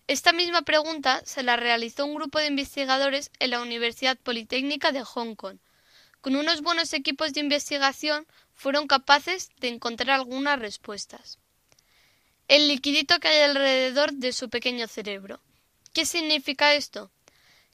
Esta 0.07 0.35
misma 0.35 0.62
pregunta 0.62 1.22
se 1.25 1.43
la 1.43 1.57
realizó 1.57 2.05
un 2.05 2.14
grupo 2.14 2.39
de 2.39 2.49
investigadores 2.49 3.31
en 3.39 3.51
la 3.51 3.62
Universidad 3.62 4.18
Politécnica 4.18 4.93
de 4.93 5.03
Hong 5.03 5.35
Kong. 5.35 5.59
Con 6.20 6.37
unos 6.37 6.61
buenos 6.61 6.93
equipos 6.93 7.33
de 7.33 7.41
investigación 7.41 8.27
fueron 8.53 8.87
capaces 8.87 9.49
de 9.61 9.68
encontrar 9.68 10.11
algunas 10.11 10.59
respuestas. 10.59 11.39
El 12.47 12.68
liquidito 12.68 13.18
que 13.20 13.29
hay 13.29 13.41
alrededor 13.41 14.12
de 14.12 14.35
su 14.35 14.51
pequeño 14.51 14.87
cerebro. 14.87 15.41
¿Qué 15.95 16.05
significa 16.05 16.75
esto? 16.75 17.11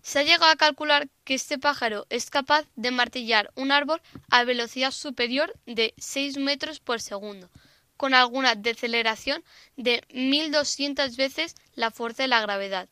Se 0.02 0.18
ha 0.18 0.22
llegado 0.22 0.50
a 0.50 0.56
calcular 0.56 1.08
que 1.24 1.34
este 1.34 1.58
pájaro 1.58 2.06
es 2.08 2.30
capaz 2.30 2.66
de 2.76 2.90
martillar 2.90 3.50
un 3.54 3.70
árbol 3.70 4.00
a 4.30 4.44
velocidad 4.44 4.92
superior 4.92 5.54
de 5.66 5.94
6 5.98 6.38
metros 6.38 6.80
por 6.80 7.00
segundo, 7.00 7.50
con 7.96 8.14
alguna 8.14 8.54
deceleración 8.54 9.44
de 9.76 10.02
1200 10.12 11.16
veces 11.16 11.54
la 11.74 11.90
fuerza 11.90 12.22
de 12.22 12.28
la 12.28 12.40
gravedad. 12.40 12.88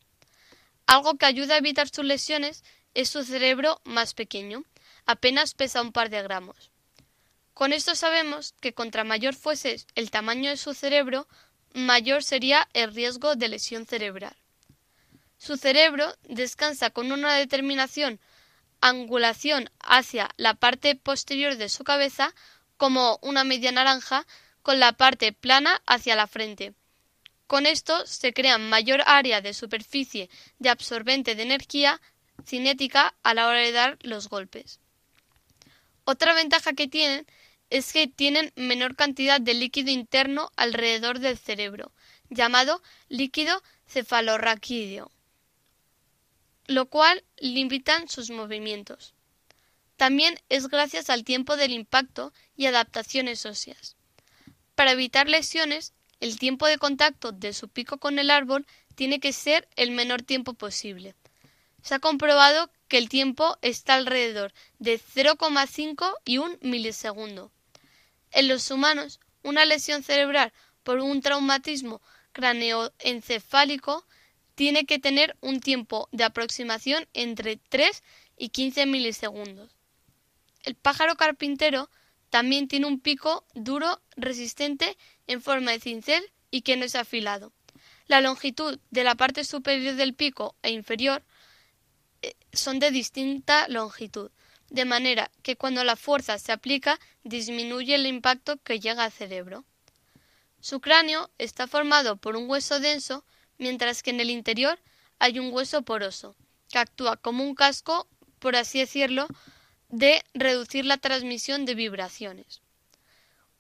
Algo 0.87 1.17
que 1.17 1.27
ayuda 1.27 1.55
a 1.55 1.59
evitar 1.59 1.89
sus 1.89 2.05
lesiones 2.05 2.63
es 2.95 3.09
su 3.09 3.25
cerebro 3.25 3.81
más 3.85 4.15
pequeño, 4.15 4.65
apenas 5.07 5.55
pesa 5.55 5.83
un 5.83 5.93
par 5.93 6.11
de 6.11 6.23
gramos. 6.23 6.71
Con 7.55 7.73
esto 7.73 7.95
sabemos 7.95 8.55
que 8.61 8.73
contra 8.73 9.05
mayor 9.05 9.35
fuese 9.35 9.85
el 9.95 10.11
tamaño 10.11 10.51
de 10.51 10.57
su 10.57 10.75
cerebro, 10.75 11.27
mayor 11.75 12.23
sería 12.23 12.69
el 12.73 12.95
riesgo 12.95 13.35
de 13.35 13.49
lesión 13.49 13.85
cerebral. 13.85 14.37
Su 15.39 15.57
cerebro 15.57 16.13
descansa 16.25 16.91
con 16.91 17.13
una 17.13 17.35
determinación 17.35 18.21
angulación 18.81 19.71
hacia 19.81 20.29
la 20.37 20.55
parte 20.55 20.97
posterior 20.97 21.57
de 21.57 21.69
su 21.69 21.85
cabeza 21.85 22.35
como 22.77 23.19
una 23.23 23.45
media 23.45 23.73
naranja 23.73 24.27
con 24.63 24.81
la 24.81 24.93
parte 24.93 25.33
plana 25.33 25.81
hacia 25.87 26.17
la 26.17 26.27
frente. 26.27 26.75
Con 27.47 27.67
esto 27.67 28.05
se 28.05 28.33
crea 28.33 28.59
mayor 28.59 29.03
área 29.07 29.41
de 29.41 29.55
superficie 29.55 30.29
de 30.59 30.71
absorbente 30.71 31.35
de 31.35 31.45
energía 31.45 32.01
cinética 32.45 33.15
a 33.23 33.33
la 33.33 33.47
hora 33.47 33.61
de 33.61 33.73
dar 33.73 33.99
los 34.03 34.29
golpes. 34.29 34.81
Otra 36.05 36.35
ventaja 36.35 36.73
que 36.73 36.89
tienen 36.89 37.27
es 37.71 37.93
que 37.93 38.07
tienen 38.07 38.53
menor 38.57 38.97
cantidad 38.97 39.41
de 39.41 39.55
líquido 39.55 39.91
interno 39.91 40.51
alrededor 40.57 41.21
del 41.21 41.39
cerebro, 41.39 41.93
llamado 42.29 42.83
líquido 43.09 43.63
cefalorraquídeo 43.87 45.11
lo 46.69 46.87
cual 46.87 47.25
limitan 47.39 48.09
sus 48.09 48.31
movimientos. 48.31 49.15
También 49.97 50.39
es 50.49 50.69
gracias 50.69 51.11
al 51.11 51.25
tiempo 51.25 51.57
del 51.57 51.73
impacto 51.73 52.33
y 52.57 52.67
adaptaciones 52.67 53.45
óseas. 53.47 53.97
Para 54.77 54.93
evitar 54.93 55.29
lesiones, 55.29 55.93
el 56.21 56.39
tiempo 56.39 56.67
de 56.67 56.79
contacto 56.79 57.33
de 57.33 57.53
su 57.53 57.69
pico 57.69 57.99
con 57.99 58.19
el 58.19 58.31
árbol 58.31 58.67
tiene 58.95 59.19
que 59.19 59.33
ser 59.33 59.67
el 59.77 59.91
menor 59.91 60.23
tiempo 60.23 60.55
posible. 60.55 61.15
Se 61.83 61.95
ha 61.95 61.99
comprobado 62.01 62.71
que 62.87 62.99
el 62.99 63.09
tiempo 63.09 63.57
está 63.63 63.95
alrededor 63.95 64.53
de 64.79 65.01
0,5 65.01 66.15
y 66.25 66.39
1 66.39 66.59
milisegundo. 66.61 67.51
En 68.31 68.47
los 68.47 68.71
humanos, 68.71 69.21
una 69.43 69.65
lesión 69.65 70.03
cerebral 70.03 70.53
por 70.83 70.99
un 70.99 71.23
traumatismo 71.23 72.03
craneoencefálico 72.33 74.05
tiene 74.59 74.87
que 74.87 74.99
tener 74.99 75.37
un 75.41 75.61
tiempo 75.61 76.09
de 76.11 76.25
aproximación 76.25 77.07
entre 77.15 77.59
3 77.69 78.03
y 78.37 78.49
15 78.49 78.87
milisegundos. 78.87 79.71
El 80.65 80.75
pájaro 80.75 81.15
carpintero 81.15 81.89
También 82.31 82.67
tiene 82.67 82.87
un 82.87 82.99
pico 82.99 83.47
duro, 83.55 84.03
resistente, 84.17 84.97
en 85.29 85.41
forma 85.41 85.71
de 85.71 85.79
cincel 85.79 86.25
y 86.51 86.63
que 86.63 86.77
no 86.77 86.85
es 86.85 86.97
afilado. 86.97 87.53
La 88.09 88.21
longitud 88.21 88.81
de 88.91 89.05
la 89.05 89.15
parte 89.15 89.45
superior 89.45 89.95
del 89.95 90.15
pico 90.15 90.57
e 90.63 90.73
inferior 90.73 91.23
eh, 92.23 92.35
son 92.53 92.81
de 92.81 92.91
distinta 92.91 93.69
longitud, 93.69 94.33
de 94.71 94.85
manera 94.85 95.31
que 95.45 95.55
cuando 95.55 95.85
la 95.85 95.95
fuerza 95.95 96.37
se 96.37 96.51
aplica 96.51 96.99
disminuye 97.23 97.95
el 97.95 98.07
impacto 98.07 98.57
que 98.57 98.81
llega 98.81 99.05
al 99.05 99.13
cerebro. 99.13 99.65
Su 100.61 100.81
cráneo 100.81 101.31
está 101.39 101.69
formado 101.69 102.17
por 102.17 102.37
un 102.37 102.51
hueso 102.51 102.81
denso, 102.81 103.25
mientras 103.59 104.03
que 104.03 104.11
en 104.11 104.21
el 104.21 104.31
interior 104.31 104.79
hay 105.19 105.39
un 105.39 105.53
hueso 105.53 105.83
poroso, 105.83 106.37
que 106.69 106.79
actúa 106.79 107.17
como 107.17 107.45
un 107.45 107.55
casco, 107.55 108.09
por 108.39 108.57
así 108.57 108.79
decirlo, 108.79 109.27
de 109.89 110.23
reducir 110.35 110.85
la 110.85 110.99
transmisión 110.99 111.65
de 111.65 111.75
vibraciones. 111.75 112.63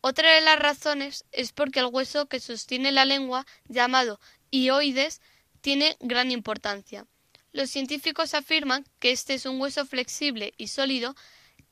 Otra 0.00 0.32
de 0.32 0.40
las 0.40 0.58
razones 0.58 1.24
es 1.32 1.52
porque 1.52 1.80
el 1.80 1.86
hueso 1.86 2.26
que 2.26 2.38
sostiene 2.38 2.92
la 2.92 3.04
lengua, 3.04 3.46
llamado 3.66 4.20
ioides, 4.50 5.20
tiene 5.60 5.96
gran 6.00 6.30
importancia. 6.30 7.06
Los 7.52 7.70
científicos 7.70 8.34
afirman 8.34 8.84
que 9.00 9.10
este 9.10 9.34
es 9.34 9.46
un 9.46 9.60
hueso 9.60 9.84
flexible 9.84 10.54
y 10.56 10.68
sólido 10.68 11.16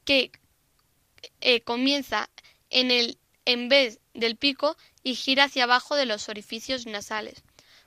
que 0.05 0.33
eh, 1.41 1.61
comienza 1.63 2.29
en 2.71 2.91
el 2.91 3.19
en 3.47 3.69
vez 3.69 4.01
del 4.13 4.37
pico 4.37 4.77
y 5.03 5.15
gira 5.15 5.45
hacia 5.45 5.65
abajo 5.65 5.95
de 5.95 6.05
los 6.05 6.29
orificios 6.29 6.85
nasales, 6.85 7.45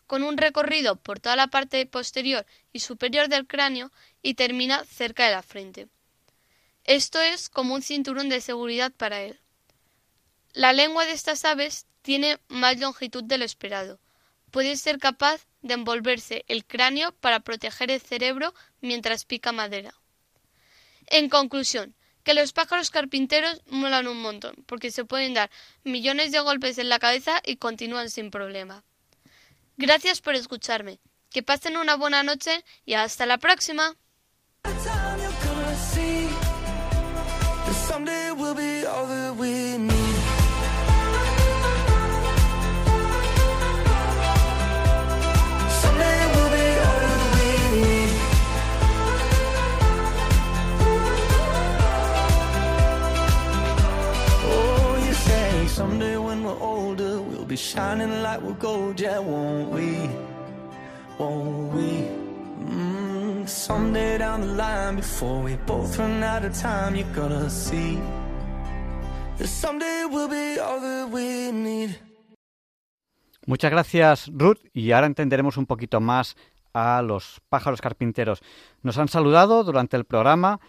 con 0.10 0.24
un 0.24 0.38
recorrido 0.38 0.96
por 0.96 1.20
toda 1.20 1.36
la 1.36 1.50
parte 1.50 1.86
posterior 1.86 2.44
y 2.74 2.80
superior 2.80 3.28
del 3.30 3.46
cráneo 3.46 3.92
y 4.24 4.34
termina 4.34 4.84
cerca 4.86 5.26
de 5.28 5.32
la 5.34 5.44
frente. 5.44 5.88
Esto 6.84 7.22
es 7.22 7.48
como 7.48 7.76
un 7.76 7.84
cinturón 7.84 8.28
de 8.28 8.42
seguridad 8.42 8.92
para 8.92 9.22
él. 9.22 9.40
La 10.54 10.74
lengua 10.74 11.06
de 11.06 11.12
estas 11.12 11.46
aves 11.46 11.86
tiene 12.02 12.40
más 12.48 12.80
longitud 12.80 13.24
de 13.24 13.38
lo 13.38 13.46
esperado. 13.46 14.00
Puede 14.50 14.78
ser 14.78 14.98
capaz 14.98 15.46
de 15.62 15.76
envolverse 15.76 16.44
el 16.48 16.66
cráneo 16.66 17.12
para 17.12 17.42
proteger 17.42 17.92
el 17.92 18.02
cerebro 18.02 18.56
mientras 18.82 19.26
pica 19.26 19.52
madera. 19.52 19.94
En 21.06 21.30
conclusión, 21.30 21.94
que 22.24 22.34
los 22.34 22.52
pájaros 22.52 22.90
carpinteros 22.90 23.62
molan 23.68 24.08
un 24.08 24.20
montón, 24.24 24.56
porque 24.66 24.90
se 24.90 25.06
pueden 25.06 25.36
dar 25.36 25.52
millones 25.84 26.32
de 26.32 26.40
golpes 26.40 26.80
en 26.80 26.90
la 26.90 26.98
cabeza 26.98 27.44
y 27.46 27.58
continúan 27.58 28.10
sin 28.10 28.32
problema. 28.32 28.84
Gracias 29.80 30.20
por 30.20 30.36
escucharme. 30.36 31.00
Que 31.32 31.42
pasen 31.42 31.78
una 31.78 31.96
buena 31.96 32.22
noche 32.22 32.66
y 32.86 32.96
hasta 32.96 33.26
la 33.26 33.38
próxima. 33.38 33.96
Be 57.50 57.56
shining 57.56 58.22
like 58.22 58.40
we're 58.44 58.54
gold, 58.54 59.00
yeah, 59.00 59.18
won't 59.18 59.72
we? 59.72 60.08
Won't 61.18 61.74
we? 61.74 62.06
Mm, 62.70 63.48
someday 63.48 64.20
down 64.20 64.42
the 64.42 64.54
line, 64.54 64.98
before 64.98 65.42
we 65.42 65.56
both 65.66 65.98
run 65.98 66.22
out 66.22 66.46
of 66.46 66.54
time, 66.54 66.96
you're 66.96 67.12
gonna 67.16 67.50
see 67.50 67.98
that 69.40 69.48
someday 69.48 70.06
we'll 70.06 70.28
be 70.28 70.60
all 70.60 70.80
that 70.80 71.10
we 71.10 71.52
need. 71.52 71.98
Muchas 73.48 73.72
gracias, 73.72 74.30
Ruth, 74.32 74.60
y 74.72 74.92
ahora 74.92 75.08
entenderemos 75.08 75.58
un 75.58 75.66
poquito 75.66 76.00
más 76.00 76.36
a 76.76 77.02
los 77.02 77.42
pájaros 77.50 77.82
carpinteros. 77.82 78.42
Nos 78.84 79.00
han 79.00 79.08
saludado 79.08 79.64
durante 79.64 79.98
el 79.98 80.06
programa 80.06 80.60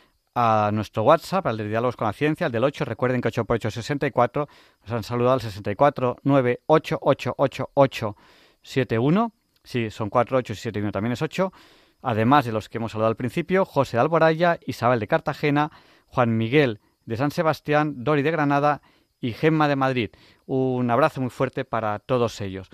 a 0.42 0.70
nuestro 0.72 1.02
WhatsApp, 1.02 1.46
al 1.46 1.58
de 1.58 1.68
Diálogos 1.68 1.96
con 1.96 2.06
la 2.06 2.14
Ciencia, 2.14 2.46
al 2.46 2.52
del 2.52 2.64
8, 2.64 2.86
recuerden 2.86 3.20
que 3.20 3.28
8 3.28 3.44
por 3.44 3.56
8 3.56 3.68
es 3.68 3.74
64, 3.74 4.48
nos 4.80 4.90
han 4.90 5.02
saludado 5.02 5.34
al 5.34 5.42
64 5.42 6.16
9 6.22 6.62
8 6.64 6.98
8 6.98 7.34
8 7.36 7.70
8 7.74 8.16
7 8.62 8.98
1, 8.98 9.32
sí, 9.62 9.90
son 9.90 10.08
4 10.08 10.38
8 10.38 10.52
y 10.54 10.56
7 10.56 10.80
1 10.80 10.92
también 10.92 11.12
es 11.12 11.20
8, 11.20 11.52
además 12.00 12.46
de 12.46 12.52
los 12.52 12.70
que 12.70 12.78
hemos 12.78 12.92
saludado 12.92 13.10
al 13.10 13.16
principio, 13.16 13.66
José 13.66 13.98
de 13.98 14.00
Alboraya, 14.00 14.58
Isabel 14.64 14.98
de 14.98 15.08
Cartagena, 15.08 15.72
Juan 16.06 16.34
Miguel 16.34 16.80
de 17.04 17.18
San 17.18 17.32
Sebastián, 17.32 18.02
Dori 18.02 18.22
de 18.22 18.30
Granada 18.30 18.80
y 19.20 19.32
Gemma 19.32 19.68
de 19.68 19.76
Madrid. 19.76 20.10
Un 20.46 20.90
abrazo 20.90 21.20
muy 21.20 21.28
fuerte 21.28 21.66
para 21.66 21.98
todos 21.98 22.40
ellos. 22.40 22.70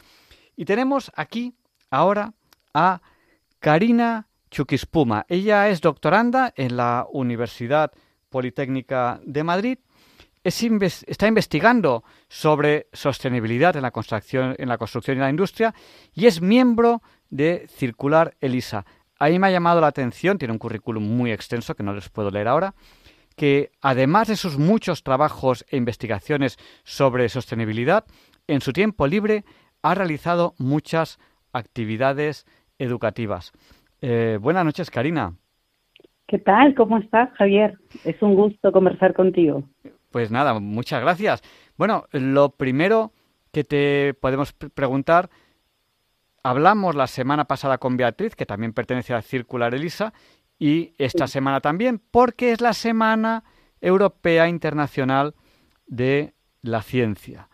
Y 0.54 0.66
tenemos 0.66 1.10
aquí 1.16 1.56
ahora 1.90 2.34
a 2.72 3.00
Karina 3.58 4.28
Chuquispuma. 4.50 5.26
Ella 5.28 5.68
es 5.68 5.80
doctoranda 5.80 6.52
en 6.56 6.76
la 6.76 7.06
Universidad 7.12 7.92
Politécnica 8.28 9.20
de 9.24 9.44
Madrid. 9.44 9.78
está 10.42 11.26
investigando 11.26 12.04
sobre 12.28 12.86
sostenibilidad 12.92 13.76
en 13.76 13.82
la, 13.82 13.90
construcción, 13.90 14.54
en 14.58 14.68
la 14.68 14.78
construcción 14.78 15.16
y 15.16 15.20
la 15.20 15.30
industria 15.30 15.74
y 16.14 16.26
es 16.26 16.40
miembro 16.40 17.02
de 17.30 17.66
Circular 17.68 18.36
Elisa. 18.40 18.86
Ahí 19.18 19.38
me 19.38 19.48
ha 19.48 19.50
llamado 19.50 19.80
la 19.80 19.86
atención, 19.86 20.38
tiene 20.38 20.52
un 20.52 20.58
currículum 20.58 21.02
muy 21.02 21.32
extenso 21.32 21.74
que 21.74 21.82
no 21.82 21.94
les 21.94 22.08
puedo 22.10 22.30
leer 22.30 22.48
ahora, 22.48 22.74
que 23.34 23.72
además 23.80 24.28
de 24.28 24.36
sus 24.36 24.58
muchos 24.58 25.02
trabajos 25.02 25.64
e 25.68 25.76
investigaciones 25.76 26.58
sobre 26.84 27.28
sostenibilidad, 27.28 28.04
en 28.46 28.60
su 28.60 28.72
tiempo 28.72 29.06
libre 29.06 29.44
ha 29.82 29.94
realizado 29.94 30.54
muchas 30.58 31.18
actividades 31.52 32.46
educativas. 32.78 33.52
Eh, 34.00 34.38
buenas 34.40 34.64
noches, 34.64 34.90
Karina. 34.90 35.34
¿Qué 36.26 36.38
tal? 36.38 36.74
¿Cómo 36.74 36.98
estás, 36.98 37.30
Javier? 37.34 37.78
Es 38.04 38.20
un 38.20 38.34
gusto 38.34 38.72
conversar 38.72 39.14
contigo. 39.14 39.62
Pues 40.10 40.30
nada, 40.30 40.58
muchas 40.58 41.00
gracias. 41.00 41.42
Bueno, 41.76 42.06
lo 42.10 42.50
primero 42.50 43.12
que 43.52 43.64
te 43.64 44.14
podemos 44.14 44.52
preguntar, 44.52 45.30
hablamos 46.42 46.94
la 46.94 47.06
semana 47.06 47.44
pasada 47.44 47.78
con 47.78 47.96
Beatriz, 47.96 48.34
que 48.34 48.46
también 48.46 48.72
pertenece 48.72 49.14
a 49.14 49.22
Circular 49.22 49.74
Elisa, 49.74 50.12
y 50.58 50.94
esta 50.98 51.26
semana 51.26 51.60
también, 51.60 52.00
porque 52.10 52.52
es 52.52 52.60
la 52.60 52.72
Semana 52.72 53.44
Europea 53.80 54.48
Internacional 54.48 55.34
de 55.86 56.34
la 56.62 56.82
Ciencia. 56.82 57.48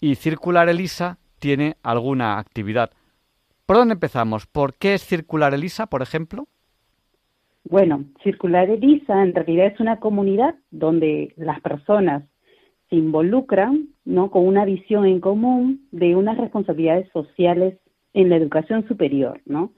Y 0.00 0.14
Circular 0.14 0.68
Elisa 0.68 1.18
tiene 1.38 1.76
alguna 1.82 2.38
actividad. 2.38 2.90
¿Por 3.68 3.76
dónde 3.76 3.92
empezamos? 3.92 4.46
¿Por 4.46 4.76
qué 4.76 4.94
es 4.94 5.02
Circular 5.02 5.52
Elisa, 5.52 5.88
por 5.88 6.00
ejemplo? 6.00 6.48
Bueno, 7.64 8.06
Circular 8.22 8.70
Elisa 8.70 9.22
en 9.22 9.34
realidad 9.34 9.66
es 9.66 9.78
una 9.78 10.00
comunidad 10.00 10.54
donde 10.70 11.34
las 11.36 11.60
personas 11.60 12.24
se 12.88 12.96
involucran, 12.96 13.90
¿no? 14.06 14.30
Con 14.30 14.46
una 14.46 14.64
visión 14.64 15.04
en 15.04 15.20
común 15.20 15.86
de 15.90 16.16
unas 16.16 16.38
responsabilidades 16.38 17.10
sociales 17.12 17.76
en 18.14 18.30
la 18.30 18.36
educación 18.36 18.88
superior, 18.88 19.42
¿no? 19.44 19.72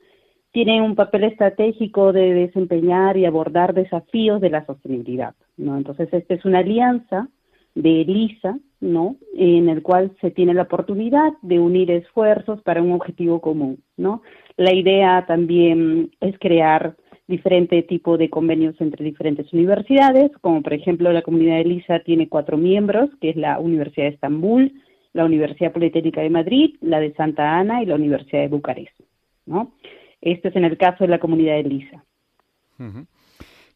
Tienen 0.53 0.83
un 0.83 0.95
papel 0.95 1.25
estratégico 1.25 2.13
de 2.13 2.33
desempeñar 2.33 3.17
y 3.17 3.27
abordar 3.27 3.75
desafíos 3.75 4.41
de 4.41 4.51
la 4.51 4.65
sostenibilidad, 4.67 5.35
¿no? 5.57 5.77
Entonces, 5.77 6.09
esta 6.13 6.35
es 6.35 6.45
una 6.45 6.61
alianza 6.61 7.27
de 7.75 8.03
ELISA, 8.03 8.57
¿no? 8.81 9.17
En 9.35 9.69
el 9.69 9.83
cual 9.83 10.17
se 10.21 10.31
tiene 10.31 10.55
la 10.55 10.63
oportunidad 10.63 11.33
de 11.43 11.59
unir 11.59 11.91
esfuerzos 11.91 12.63
para 12.63 12.83
un 12.83 12.93
objetivo 12.93 13.41
común, 13.41 13.83
¿no? 13.97 14.23
La 14.57 14.75
idea 14.75 15.25
también 15.27 16.11
es 16.21 16.39
crear 16.39 16.97
diferente 17.29 17.83
tipo 17.83 18.19
de 18.19 18.29
convenios 18.29 18.75
entre 18.81 19.05
diferentes 19.05 19.53
universidades, 19.53 20.33
como 20.41 20.63
por 20.63 20.75
ejemplo 20.75 21.13
la 21.13 21.23
comunidad 21.23 21.57
de 21.57 21.63
ELISA 21.63 22.01
tiene 22.01 22.29
cuatro 22.29 22.57
miembros, 22.57 23.09
que 23.21 23.31
es 23.31 23.37
la 23.37 23.59
Universidad 23.59 24.07
de 24.07 24.15
Estambul, 24.15 24.73
la 25.13 25.25
Universidad 25.25 25.73
Politécnica 25.73 26.21
de 26.21 26.31
Madrid, 26.31 26.77
la 26.81 27.01
de 27.01 27.15
Santa 27.15 27.59
Ana 27.59 27.83
y 27.83 27.87
la 27.87 27.95
Universidad 27.95 28.43
de 28.43 28.49
Bucarest, 28.49 28.99
¿no? 29.47 29.73
Este 30.21 30.49
es 30.49 30.57
en 30.57 30.65
el 30.65 30.77
caso 30.77 31.05
de 31.05 31.09
la 31.09 31.21
comunidad 31.21 31.55
de 31.55 31.61
ELISA. 31.61 32.05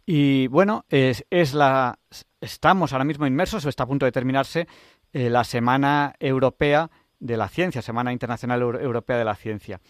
Y 0.06 0.48
bueno, 0.48 0.84
es, 0.90 1.24
es 1.30 1.54
la, 1.54 1.98
estamos 2.40 2.92
ahora 2.92 3.04
mismo 3.04 3.26
inmersos 3.26 3.64
o 3.64 3.68
está 3.68 3.84
a 3.84 3.86
punto 3.86 4.04
de 4.04 4.12
terminarse 4.12 4.66
eh, 5.14 5.30
la 5.30 5.44
Semana 5.44 6.14
Europea 6.18 6.90
de 7.20 7.36
la 7.36 7.48
Ciencia, 7.48 7.82
Semana 7.82 8.12
Internacional 8.12 8.60
Europea 8.60 9.16
de 9.16 9.24
la 9.24 9.36
Ciencia. 9.36 9.80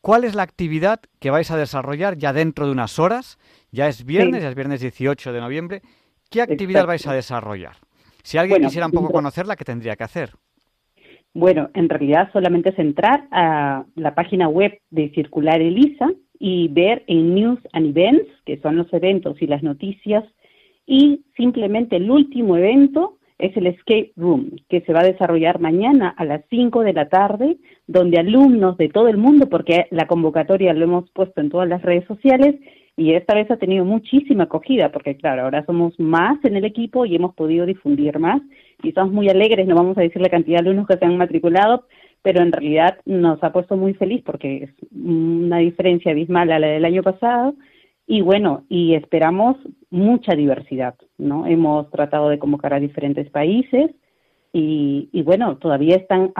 ¿Cuál 0.00 0.22
es 0.22 0.36
la 0.36 0.44
actividad 0.44 1.00
que 1.18 1.30
vais 1.30 1.50
a 1.50 1.56
desarrollar 1.56 2.16
ya 2.16 2.32
dentro 2.32 2.66
de 2.66 2.72
unas 2.72 3.00
horas? 3.00 3.38
Ya 3.72 3.88
es 3.88 4.04
viernes, 4.04 4.42
ya 4.42 4.50
es 4.50 4.54
viernes 4.54 4.80
18 4.80 5.32
de 5.32 5.40
noviembre. 5.40 5.82
¿Qué 6.30 6.40
actividad 6.40 6.86
vais 6.86 7.06
a 7.08 7.12
desarrollar? 7.12 7.76
Si 8.22 8.38
alguien 8.38 8.62
quisiera 8.62 8.86
un 8.86 8.92
poco 8.92 9.10
conocerla, 9.10 9.56
¿qué 9.56 9.64
tendría 9.64 9.96
que 9.96 10.04
hacer? 10.04 10.30
Bueno, 11.34 11.68
en 11.74 11.88
realidad 11.88 12.30
solamente 12.32 12.70
es 12.70 12.78
entrar 12.78 13.26
a 13.32 13.84
la 13.96 14.14
página 14.14 14.48
web 14.48 14.78
de 14.90 15.10
Circular 15.10 15.60
Elisa 15.60 16.08
y 16.38 16.68
ver 16.68 17.02
en 17.08 17.34
News 17.34 17.58
and 17.72 17.96
Events, 17.96 18.30
que 18.46 18.60
son 18.60 18.76
los 18.76 18.92
eventos 18.92 19.42
y 19.42 19.48
las 19.48 19.64
noticias 19.64 20.24
y 20.86 21.24
simplemente 21.36 21.96
el 21.96 22.10
último 22.10 22.56
evento 22.56 23.17
es 23.38 23.56
el 23.56 23.68
Escape 23.68 24.12
Room, 24.16 24.56
que 24.68 24.80
se 24.82 24.92
va 24.92 25.00
a 25.00 25.06
desarrollar 25.06 25.60
mañana 25.60 26.08
a 26.16 26.24
las 26.24 26.42
5 26.50 26.82
de 26.82 26.92
la 26.92 27.08
tarde, 27.08 27.56
donde 27.86 28.18
alumnos 28.18 28.76
de 28.76 28.88
todo 28.88 29.08
el 29.08 29.16
mundo, 29.16 29.48
porque 29.48 29.86
la 29.90 30.06
convocatoria 30.06 30.74
lo 30.74 30.84
hemos 30.84 31.10
puesto 31.10 31.40
en 31.40 31.50
todas 31.50 31.68
las 31.68 31.82
redes 31.82 32.04
sociales, 32.06 32.56
y 32.96 33.12
esta 33.12 33.34
vez 33.34 33.48
ha 33.50 33.56
tenido 33.56 33.84
muchísima 33.84 34.44
acogida, 34.44 34.90
porque 34.90 35.16
claro, 35.16 35.42
ahora 35.42 35.64
somos 35.64 35.98
más 36.00 36.44
en 36.44 36.56
el 36.56 36.64
equipo 36.64 37.06
y 37.06 37.14
hemos 37.14 37.34
podido 37.34 37.64
difundir 37.64 38.18
más, 38.18 38.42
y 38.82 38.88
estamos 38.88 39.12
muy 39.12 39.28
alegres, 39.28 39.68
no 39.68 39.76
vamos 39.76 39.96
a 39.98 40.02
decir 40.02 40.20
la 40.20 40.28
cantidad 40.28 40.58
de 40.58 40.68
alumnos 40.68 40.88
que 40.88 40.96
se 40.96 41.04
han 41.04 41.16
matriculado, 41.16 41.84
pero 42.22 42.42
en 42.42 42.50
realidad 42.50 42.98
nos 43.06 43.42
ha 43.44 43.52
puesto 43.52 43.76
muy 43.76 43.94
feliz 43.94 44.22
porque 44.24 44.64
es 44.64 44.70
una 44.92 45.58
diferencia 45.58 46.10
abismal 46.10 46.50
a 46.50 46.58
la 46.58 46.66
del 46.66 46.84
año 46.84 47.04
pasado, 47.04 47.54
y 48.10 48.22
bueno, 48.22 48.64
y 48.70 48.94
esperamos 48.94 49.58
mucha 49.90 50.34
diversidad, 50.34 50.94
¿no? 51.18 51.46
Hemos 51.46 51.90
tratado 51.90 52.30
de 52.30 52.38
convocar 52.38 52.72
a 52.72 52.80
diferentes 52.80 53.28
países 53.28 53.90
y, 54.50 55.10
y 55.12 55.22
bueno, 55.22 55.58
todavía 55.58 55.96
están 55.96 56.32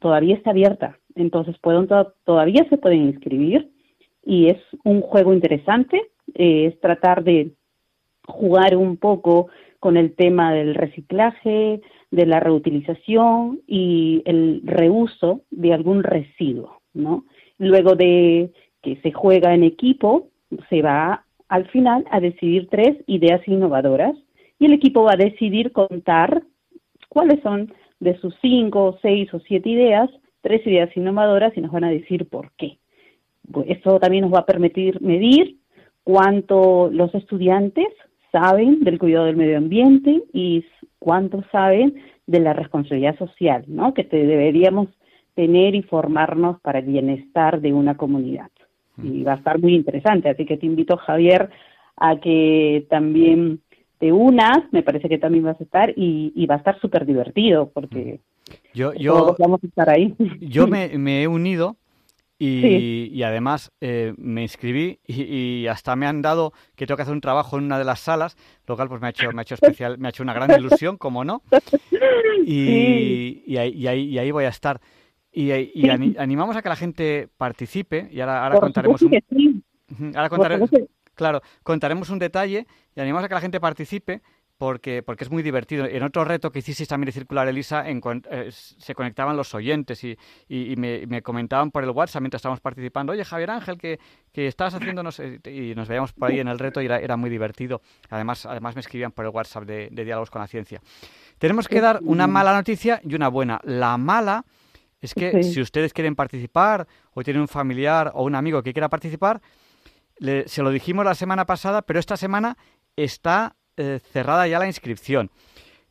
todavía 0.00 0.36
está 0.36 0.50
abierta, 0.50 0.98
entonces 1.14 1.56
pueden 1.58 1.88
todavía 2.24 2.66
se 2.68 2.76
pueden 2.76 3.06
inscribir 3.06 3.70
y 4.22 4.48
es 4.48 4.58
un 4.84 5.00
juego 5.00 5.32
interesante, 5.32 5.96
eh, 6.34 6.66
es 6.66 6.80
tratar 6.80 7.24
de 7.24 7.52
jugar 8.26 8.76
un 8.76 8.98
poco 8.98 9.48
con 9.80 9.96
el 9.96 10.14
tema 10.14 10.52
del 10.52 10.74
reciclaje, 10.74 11.80
de 12.10 12.26
la 12.26 12.40
reutilización 12.40 13.60
y 13.66 14.22
el 14.26 14.60
reuso 14.64 15.40
de 15.50 15.72
algún 15.72 16.02
residuo, 16.02 16.82
¿no? 16.92 17.24
Luego 17.56 17.94
de 17.94 18.52
que 18.82 18.96
se 18.96 19.12
juega 19.12 19.54
en 19.54 19.62
equipo, 19.62 20.28
se 20.68 20.82
va 20.82 21.24
al 21.48 21.68
final 21.68 22.04
a 22.10 22.20
decidir 22.20 22.68
tres 22.70 22.96
ideas 23.06 23.46
innovadoras 23.46 24.16
y 24.58 24.66
el 24.66 24.72
equipo 24.72 25.04
va 25.04 25.12
a 25.12 25.16
decidir 25.16 25.72
contar 25.72 26.42
cuáles 27.08 27.40
son 27.42 27.72
de 28.00 28.18
sus 28.18 28.34
cinco, 28.40 28.98
seis 29.02 29.32
o 29.32 29.40
siete 29.40 29.68
ideas, 29.68 30.10
tres 30.40 30.66
ideas 30.66 30.94
innovadoras 30.96 31.56
y 31.56 31.60
nos 31.60 31.72
van 31.72 31.84
a 31.84 31.90
decir 31.90 32.28
por 32.28 32.50
qué. 32.56 32.78
Pues 33.50 33.66
eso 33.68 33.98
también 33.98 34.22
nos 34.22 34.34
va 34.34 34.40
a 34.40 34.46
permitir 34.46 35.00
medir 35.00 35.58
cuánto 36.02 36.90
los 36.90 37.14
estudiantes 37.14 37.86
saben 38.32 38.80
del 38.80 38.98
cuidado 38.98 39.26
del 39.26 39.36
medio 39.36 39.58
ambiente 39.58 40.22
y 40.32 40.64
cuánto 40.98 41.44
saben 41.52 41.94
de 42.26 42.40
la 42.40 42.52
responsabilidad 42.52 43.16
social, 43.18 43.64
¿no? 43.68 43.94
Que 43.94 44.04
deberíamos 44.04 44.88
tener 45.34 45.74
y 45.74 45.82
formarnos 45.82 46.60
para 46.60 46.80
el 46.80 46.86
bienestar 46.86 47.60
de 47.60 47.72
una 47.72 47.96
comunidad 47.96 48.50
y 49.02 49.22
va 49.22 49.32
a 49.32 49.36
estar 49.36 49.58
muy 49.58 49.74
interesante. 49.74 50.28
Así 50.28 50.44
que 50.44 50.56
te 50.56 50.66
invito, 50.66 50.96
Javier, 50.96 51.50
a 51.96 52.20
que 52.20 52.86
también 52.88 53.60
te 53.98 54.12
unas, 54.12 54.72
me 54.72 54.82
parece 54.82 55.08
que 55.08 55.18
también 55.18 55.44
vas 55.44 55.60
a 55.60 55.64
estar 55.64 55.92
y, 55.96 56.46
va 56.46 56.56
a 56.56 56.58
estar 56.58 56.80
súper 56.80 57.06
divertido 57.06 57.70
porque 57.72 58.20
yo, 58.72 58.92
yo, 58.94 59.34
vamos 59.38 59.60
a 59.62 59.66
estar 59.66 59.88
ahí. 59.88 60.14
Yo 60.40 60.66
me, 60.66 61.22
he 61.22 61.28
unido 61.28 61.76
y, 62.38 63.22
además 63.22 63.72
eh, 63.80 64.12
me 64.18 64.42
inscribí 64.42 64.98
y, 65.06 65.66
hasta 65.68 65.96
me 65.96 66.06
han 66.06 66.20
dado 66.20 66.52
que 66.76 66.86
tengo 66.86 66.96
que 66.96 67.02
hacer 67.02 67.14
un 67.14 67.20
trabajo 67.20 67.56
en 67.56 67.64
una 67.64 67.78
de 67.78 67.84
las 67.84 68.00
salas, 68.00 68.36
lo 68.66 68.76
cual 68.76 68.88
pues 68.88 69.00
me 69.00 69.06
ha 69.06 69.10
hecho, 69.10 69.30
me 69.32 69.40
ha 69.40 69.42
hecho 69.42 69.54
especial, 69.54 69.96
me 69.98 70.08
ha 70.08 70.10
hecho 70.10 70.22
una 70.22 70.34
gran 70.34 70.50
ilusión, 70.58 70.98
como 70.98 71.24
no, 71.24 71.42
y, 72.44 73.42
y, 73.46 73.56
ahí, 73.56 73.72
y 73.72 74.18
ahí 74.18 74.30
voy 74.30 74.44
a 74.44 74.48
estar. 74.48 74.80
Y, 75.34 75.88
animamos 76.18 76.56
a 76.56 76.62
que 76.62 76.68
la 76.68 76.76
gente 76.76 77.28
participe 77.36 78.08
y 78.12 78.20
ahora, 78.20 78.58
contaremos 78.58 79.02
un... 79.02 79.20
Claro, 81.14 81.42
contaremos 81.62 82.10
un 82.10 82.18
detalle 82.18 82.66
y 82.94 83.00
animamos 83.00 83.24
a 83.24 83.28
que 83.28 83.34
la 83.34 83.40
gente 83.40 83.60
participe 83.60 84.22
porque, 84.56 85.02
porque 85.02 85.24
es 85.24 85.30
muy 85.30 85.42
divertido. 85.42 85.86
En 85.86 86.02
otro 86.04 86.24
reto 86.24 86.50
que 86.50 86.60
hicisteis 86.60 86.88
también 86.88 87.06
de 87.06 87.12
Circular 87.12 87.48
Elisa, 87.48 87.88
en, 87.88 88.00
eh, 88.30 88.48
se 88.50 88.94
conectaban 88.94 89.36
los 89.36 89.54
oyentes 89.54 90.04
y, 90.04 90.16
y, 90.48 90.76
me, 90.76 91.22
comentaban 91.22 91.70
por 91.70 91.82
el 91.82 91.90
WhatsApp 91.90 92.22
mientras 92.22 92.38
estábamos 92.38 92.60
participando, 92.60 93.12
oye 93.12 93.24
Javier 93.24 93.50
Ángel, 93.50 93.78
que, 93.78 93.98
que 94.32 94.46
estabas 94.46 94.74
haciéndonos, 94.74 95.20
y 95.20 95.74
nos 95.74 95.88
veíamos 95.88 96.12
por 96.12 96.30
ahí 96.30 96.40
en 96.40 96.48
el 96.48 96.58
reto 96.58 96.80
y 96.80 96.86
era, 96.86 96.98
era 97.00 97.16
muy 97.16 97.30
divertido. 97.30 97.82
Además, 98.10 98.46
además 98.46 98.76
me 98.76 98.80
escribían 98.80 99.10
por 99.10 99.24
el 99.24 99.32
WhatsApp 99.32 99.64
de, 99.64 99.88
de 99.90 100.04
Diálogos 100.04 100.30
con 100.30 100.40
la 100.40 100.46
Ciencia. 100.46 100.80
Tenemos 101.38 101.66
que 101.66 101.80
dar 101.80 102.00
una 102.02 102.26
mala 102.28 102.52
noticia 102.54 103.00
y 103.02 103.14
una 103.14 103.28
buena. 103.28 103.60
La 103.64 103.98
mala 103.98 104.44
es 105.04 105.12
que 105.12 105.42
si 105.42 105.60
ustedes 105.60 105.92
quieren 105.92 106.14
participar 106.14 106.86
o 107.12 107.22
tienen 107.22 107.42
un 107.42 107.48
familiar 107.48 108.10
o 108.14 108.24
un 108.24 108.34
amigo 108.34 108.62
que 108.62 108.72
quiera 108.72 108.88
participar, 108.88 109.42
se 110.46 110.62
lo 110.62 110.70
dijimos 110.70 111.04
la 111.04 111.14
semana 111.14 111.44
pasada, 111.44 111.82
pero 111.82 111.98
esta 111.98 112.16
semana 112.16 112.56
está 112.96 113.56
eh, 113.76 114.00
cerrada 114.12 114.46
ya 114.46 114.58
la 114.58 114.66
inscripción. 114.66 115.30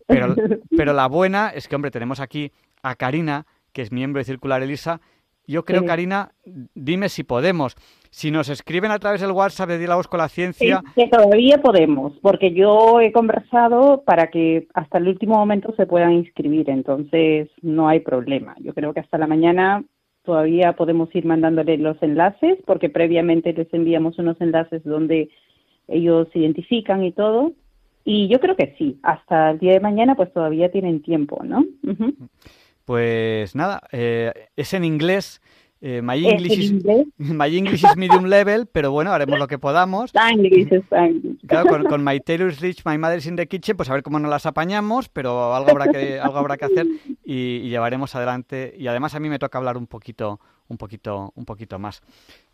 Pero, 0.07 0.33
pero 0.75 0.93
la 0.93 1.07
buena 1.07 1.49
es 1.49 1.67
que, 1.67 1.75
hombre, 1.75 1.91
tenemos 1.91 2.19
aquí 2.19 2.51
a 2.81 2.95
Karina, 2.95 3.45
que 3.71 3.83
es 3.83 3.91
miembro 3.91 4.19
de 4.19 4.25
Circular 4.25 4.63
Elisa. 4.63 4.99
Yo 5.45 5.65
creo, 5.65 5.85
Karina, 5.85 6.31
dime 6.73 7.09
si 7.09 7.23
podemos. 7.23 7.75
Si 8.09 8.31
nos 8.31 8.47
escriben 8.49 8.91
a 8.91 8.99
través 8.99 9.21
del 9.21 9.31
WhatsApp 9.31 9.69
de 9.69 9.79
Diálogos 9.79 10.07
con 10.07 10.19
la 10.19 10.29
Ciencia... 10.29 10.83
que 10.95 11.07
todavía 11.07 11.61
podemos, 11.61 12.13
porque 12.21 12.53
yo 12.53 13.01
he 13.01 13.11
conversado 13.11 14.03
para 14.05 14.27
que 14.27 14.67
hasta 14.73 14.99
el 14.99 15.07
último 15.07 15.35
momento 15.35 15.73
se 15.75 15.87
puedan 15.87 16.13
inscribir, 16.13 16.69
entonces 16.69 17.49
no 17.61 17.87
hay 17.87 18.01
problema. 18.01 18.55
Yo 18.59 18.73
creo 18.73 18.93
que 18.93 18.99
hasta 18.99 19.17
la 19.17 19.27
mañana 19.27 19.83
todavía 20.23 20.73
podemos 20.73 21.13
ir 21.15 21.25
mandándole 21.25 21.77
los 21.77 22.01
enlaces, 22.01 22.59
porque 22.65 22.89
previamente 22.89 23.51
les 23.51 23.73
enviamos 23.73 24.17
unos 24.19 24.39
enlaces 24.39 24.83
donde 24.83 25.29
ellos 25.87 26.27
se 26.31 26.39
identifican 26.39 27.03
y 27.03 27.11
todo. 27.11 27.51
Y 28.05 28.27
yo 28.27 28.39
creo 28.39 28.55
que 28.55 28.75
sí, 28.77 28.99
hasta 29.03 29.51
el 29.51 29.59
día 29.59 29.73
de 29.73 29.79
mañana 29.79 30.15
pues 30.15 30.31
todavía 30.33 30.71
tienen 30.71 31.01
tiempo, 31.01 31.41
¿no? 31.43 31.65
Pues 32.85 33.55
nada, 33.55 33.81
eh, 33.91 34.33
es 34.55 34.73
en 34.73 34.83
inglés 34.83 35.41
eh, 35.85 36.01
my, 36.01 36.15
English 36.15 36.57
is, 36.57 36.71
my 37.17 37.57
English 37.57 37.83
is 37.83 37.97
medium 37.97 38.23
level, 38.23 38.67
pero 38.71 38.91
bueno, 38.91 39.11
haremos 39.11 39.37
lo 39.37 39.47
que 39.47 39.59
podamos. 39.59 40.13
Claro, 41.45 41.67
con, 41.67 41.83
con 41.83 42.03
My 42.05 42.21
Taylor's 42.21 42.61
Rich, 42.61 42.83
My 42.85 42.97
Mother's 42.97 43.25
in 43.25 43.35
the 43.35 43.47
Kitchen, 43.47 43.75
pues 43.75 43.89
a 43.89 43.93
ver 43.93 44.01
cómo 44.01 44.17
nos 44.17 44.31
las 44.31 44.45
apañamos, 44.45 45.09
pero 45.09 45.53
algo 45.53 45.71
habrá 45.71 45.91
que, 45.91 46.19
algo 46.19 46.37
habrá 46.37 46.55
que 46.55 46.65
hacer 46.65 46.87
y, 47.25 47.67
llevaremos 47.67 48.15
adelante. 48.15 48.73
Y 48.77 48.87
además 48.87 49.13
a 49.13 49.19
mí 49.19 49.27
me 49.27 49.39
toca 49.39 49.57
hablar 49.57 49.75
un 49.75 49.87
poquito, 49.87 50.39
un 50.69 50.77
poquito, 50.77 51.33
un 51.35 51.43
poquito 51.43 51.79
más. 51.79 52.01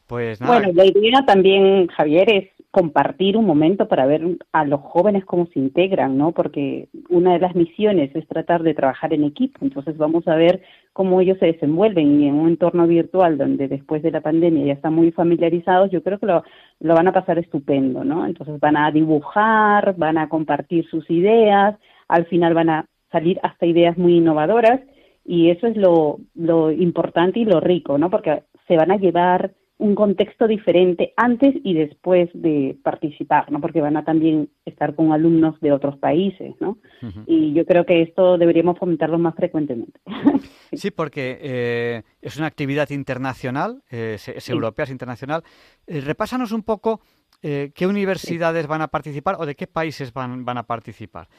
Pues 0.08 0.42
nada. 0.42 0.54
Bueno, 0.54 0.72
la 0.74 0.86
idea 0.86 1.24
también, 1.28 1.88
Javier, 1.88 2.30
es 2.32 2.50
compartir 2.72 3.36
un 3.36 3.46
momento 3.46 3.88
para 3.88 4.06
ver 4.06 4.38
a 4.52 4.64
los 4.64 4.82
jóvenes 4.82 5.26
cómo 5.26 5.48
se 5.48 5.60
integran, 5.60 6.18
¿no? 6.18 6.34
Porque 6.34 6.88
una 7.10 7.34
de 7.34 7.40
las 7.40 7.56
misiones 7.56 8.16
es 8.16 8.28
tratar 8.28 8.62
de 8.62 8.76
trabajar 8.76 9.12
en 9.12 9.24
equipo, 9.24 9.60
entonces 9.62 9.98
vamos 9.98 10.28
a 10.28 10.36
ver 10.36 10.62
cómo 10.94 11.20
ellos 11.20 11.40
se 11.40 11.48
desenvuelven 11.48 12.22
y 12.22 12.28
en 12.28 12.36
un 12.36 12.48
entorno 12.50 12.86
virtual 12.86 13.40
donde 13.40 13.68
después 13.68 14.04
de 14.04 14.12
la 14.12 14.22
pandemia 14.22 14.68
ya 14.68 14.74
están 14.74 14.94
muy 14.94 15.12
familiarizados, 15.12 15.90
yo 15.90 16.04
creo 16.04 16.20
que 16.20 16.28
lo, 16.28 16.44
lo 16.80 16.94
van 16.94 17.08
a 17.08 17.14
pasar 17.14 17.40
estupendo, 17.40 18.04
¿no? 18.04 18.26
Entonces 18.26 18.60
van 18.60 18.78
a 18.78 18.92
dibujar, 18.92 19.96
van 19.98 20.20
a 20.20 20.30
compartir 20.30 20.88
sus 20.90 21.10
ideas, 21.10 21.76
al 22.08 22.26
final 22.26 22.54
van 22.54 22.70
a 22.70 22.86
salir 23.12 23.40
hasta 23.42 23.66
ideas 23.66 23.98
muy 23.98 24.18
innovadoras 24.18 24.80
y 25.26 25.50
eso 25.50 25.66
es 25.66 25.76
lo, 25.76 26.20
lo 26.36 26.72
importante 26.72 27.40
y 27.40 27.46
lo 27.46 27.60
rico, 27.60 27.98
¿no? 27.98 28.12
Porque 28.12 28.44
se 28.68 28.78
van 28.78 28.92
a 28.92 28.98
llevar 28.98 29.54
un 29.80 29.96
contexto 29.96 30.46
diferente 30.46 31.14
antes 31.16 31.56
y 31.64 31.74
después 31.74 32.30
de 32.34 32.78
participar, 32.84 33.50
¿no? 33.50 33.62
Porque 33.62 33.80
van 33.80 33.96
a 33.96 34.04
también 34.04 34.50
estar 34.66 34.94
con 34.94 35.14
alumnos 35.14 35.58
de 35.62 35.72
otros 35.72 35.98
países, 35.98 36.54
¿no? 36.60 36.78
Y 37.26 37.54
yo 37.54 37.66
creo 37.66 37.86
que 37.86 38.02
esto 38.02 38.38
deberíamos 38.38 38.78
fomentarlo 38.78 39.18
más 39.18 39.36
frecuentemente. 39.36 40.00
sí, 40.74 40.92
porque 40.92 41.40
eh, 41.42 42.04
es 42.22 42.38
una 42.38 42.48
actividad 42.48 42.90
internacional, 42.90 43.82
eh, 43.90 44.18
es, 44.18 44.50
europea, 44.50 44.84
es 44.84 44.92
internacional. 44.92 45.44
Eh, 45.88 46.02
repásanos 46.02 46.52
un 46.52 46.64
poco 46.64 47.00
qué 47.42 47.88
universidades 47.88 48.68
van 48.68 48.82
a 48.82 48.90
participar 48.90 49.38
o 49.40 49.46
de 49.46 49.56
qué 49.56 49.66
países 49.66 50.12
van, 50.12 50.44
van 50.44 50.58
a 50.58 50.64
participar. 50.64 51.30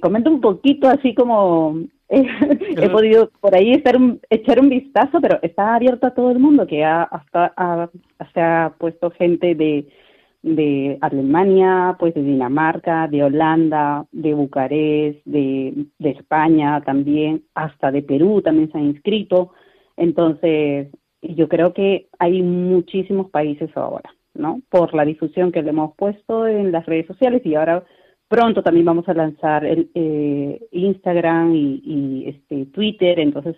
comento 0.00 0.30
un 0.30 0.40
poquito 0.40 0.88
así 0.88 1.14
como 1.14 1.78
he 2.08 2.88
podido 2.88 3.30
por 3.40 3.54
ahí 3.54 3.72
echar 3.72 4.60
un 4.60 4.68
vistazo, 4.68 5.20
pero 5.20 5.38
está 5.42 5.74
abierto 5.74 6.06
a 6.06 6.14
todo 6.14 6.30
el 6.30 6.38
mundo, 6.38 6.66
que 6.66 6.84
ha, 6.84 7.02
hasta 7.02 7.90
se 8.32 8.40
ha 8.40 8.74
puesto 8.78 9.10
gente 9.10 9.54
de, 9.54 9.86
de 10.42 10.98
Alemania, 11.00 11.96
pues 11.98 12.14
de 12.14 12.22
Dinamarca, 12.22 13.08
de 13.08 13.24
Holanda, 13.24 14.06
de 14.12 14.34
Bucarest, 14.34 15.24
de, 15.26 15.86
de 15.98 16.10
España 16.10 16.80
también, 16.82 17.44
hasta 17.54 17.90
de 17.90 18.02
Perú 18.02 18.40
también 18.42 18.70
se 18.72 18.78
han 18.78 18.84
inscrito. 18.84 19.52
Entonces, 19.96 20.88
yo 21.22 21.48
creo 21.48 21.74
que 21.74 22.08
hay 22.18 22.42
muchísimos 22.42 23.30
países 23.30 23.70
ahora, 23.76 24.10
¿no? 24.34 24.60
Por 24.70 24.94
la 24.94 25.04
difusión 25.04 25.52
que 25.52 25.62
le 25.62 25.70
hemos 25.70 25.94
puesto 25.96 26.46
en 26.46 26.72
las 26.72 26.86
redes 26.86 27.06
sociales 27.06 27.42
y 27.44 27.54
ahora 27.54 27.84
Pronto 28.28 28.62
también 28.62 28.84
vamos 28.84 29.08
a 29.08 29.14
lanzar 29.14 29.64
el 29.64 29.90
eh, 29.94 30.60
Instagram 30.72 31.54
y, 31.54 32.24
este 32.26 32.66
Twitter, 32.66 33.18
entonces 33.20 33.56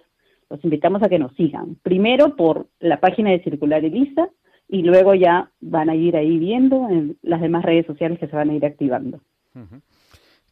los 0.48 0.62
invitamos 0.64 1.02
a 1.02 1.08
que 1.08 1.18
nos 1.18 1.34
sigan. 1.34 1.76
Primero 1.82 2.36
por 2.36 2.68
la 2.78 3.00
página 3.00 3.30
de 3.30 3.42
Circular 3.42 3.84
Elisa 3.84 4.28
y 4.68 4.82
luego 4.82 5.14
ya 5.14 5.50
van 5.60 5.90
a 5.90 5.96
ir 5.96 6.16
ahí 6.16 6.38
viendo 6.38 6.88
en 6.88 7.18
las 7.22 7.40
demás 7.40 7.64
redes 7.64 7.86
sociales 7.86 8.18
que 8.20 8.28
se 8.28 8.36
van 8.36 8.50
a 8.50 8.54
ir 8.54 8.64
activando. 8.64 9.20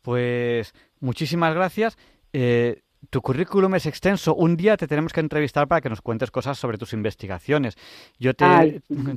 Pues 0.03 0.75
muchísimas 1.01 1.55
gracias. 1.55 1.97
Eh, 2.33 2.83
tu 3.11 3.21
currículum 3.21 3.75
es 3.75 3.87
extenso. 3.87 4.35
Un 4.35 4.57
día 4.57 4.77
te 4.77 4.87
tenemos 4.87 5.13
que 5.13 5.21
entrevistar 5.21 5.69
para 5.69 5.81
que 5.81 5.89
nos 5.89 6.01
cuentes 6.01 6.31
cosas 6.31 6.59
sobre 6.59 6.79
tus 6.79 6.93
investigaciones. 6.93 7.77
Yo 8.19 8.35
te, 8.35 8.45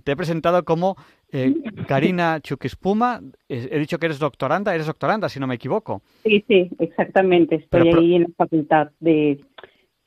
he 0.05 0.15
presentado 0.15 0.63
como 0.63 0.95
eh, 1.32 1.53
Karina 1.88 2.39
Chuquispuma. 2.41 3.21
He 3.49 3.79
dicho 3.79 3.97
que 3.97 4.05
eres 4.07 4.19
doctoranda. 4.19 4.73
Eres 4.73 4.88
doctoranda, 4.88 5.29
si 5.29 5.39
no 5.39 5.47
me 5.47 5.55
equivoco. 5.55 6.01
Sí, 6.23 6.43
sí, 6.47 6.69
exactamente. 6.79 7.55
Estoy 7.55 7.89
ahí 7.89 8.15
en 8.15 8.23
la 8.23 8.29
facultad 8.38 8.91
de... 8.99 9.39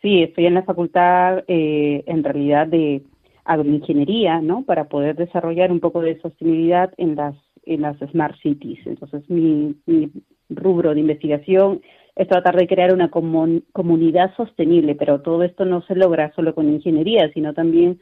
Sí, 0.00 0.22
estoy 0.22 0.46
en 0.46 0.54
la 0.54 0.62
facultad 0.62 1.44
eh, 1.48 2.04
en 2.06 2.22
realidad 2.22 2.66
de 2.66 3.02
agroingeniería, 3.44 4.40
¿no? 4.40 4.62
Para 4.64 4.84
poder 4.84 5.16
desarrollar 5.16 5.72
un 5.72 5.80
poco 5.80 6.00
de 6.02 6.20
sostenibilidad 6.20 6.92
en 6.96 7.16
las 7.16 7.34
en 7.66 7.82
las 7.82 7.96
smart 8.10 8.36
cities. 8.42 8.86
Entonces, 8.86 9.28
mi, 9.28 9.74
mi 9.86 10.10
rubro 10.50 10.94
de 10.94 11.00
investigación 11.00 11.80
es 12.16 12.28
tratar 12.28 12.56
de 12.56 12.68
crear 12.68 12.94
una 12.94 13.10
comunidad 13.10 14.34
sostenible, 14.36 14.94
pero 14.94 15.20
todo 15.20 15.42
esto 15.42 15.64
no 15.64 15.82
se 15.82 15.96
logra 15.96 16.32
solo 16.34 16.54
con 16.54 16.68
ingeniería, 16.68 17.30
sino 17.32 17.54
también 17.54 18.00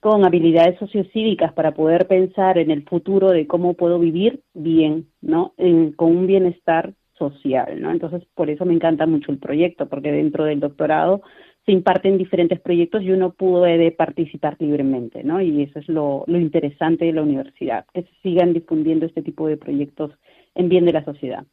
con 0.00 0.24
habilidades 0.24 0.78
sociocívicas 0.80 1.52
para 1.52 1.74
poder 1.74 2.08
pensar 2.08 2.58
en 2.58 2.72
el 2.72 2.82
futuro 2.82 3.30
de 3.30 3.46
cómo 3.46 3.74
puedo 3.74 4.00
vivir 4.00 4.40
bien, 4.52 5.06
¿no? 5.20 5.54
con 5.96 6.16
un 6.16 6.26
bienestar 6.26 6.94
social, 7.16 7.80
¿no? 7.80 7.92
Entonces, 7.92 8.24
por 8.34 8.50
eso 8.50 8.64
me 8.64 8.74
encanta 8.74 9.06
mucho 9.06 9.30
el 9.30 9.38
proyecto, 9.38 9.88
porque 9.88 10.10
dentro 10.10 10.44
del 10.44 10.58
doctorado 10.58 11.22
se 11.64 11.70
imparten 11.70 12.18
diferentes 12.18 12.60
proyectos 12.60 13.02
y 13.02 13.12
uno 13.12 13.32
puede 13.32 13.92
participar 13.92 14.56
libremente, 14.58 15.22
¿no? 15.22 15.40
Y 15.40 15.62
eso 15.62 15.78
es 15.78 15.88
lo, 15.88 16.24
lo 16.26 16.38
interesante 16.38 17.04
de 17.04 17.12
la 17.12 17.22
universidad, 17.22 17.86
que 17.94 18.02
se 18.02 18.10
sigan 18.22 18.52
difundiendo 18.52 19.06
este 19.06 19.22
tipo 19.22 19.46
de 19.46 19.56
proyectos 19.56 20.10
en 20.56 20.68
bien 20.68 20.84
de 20.84 20.92
la 20.94 21.04
sociedad. 21.04 21.44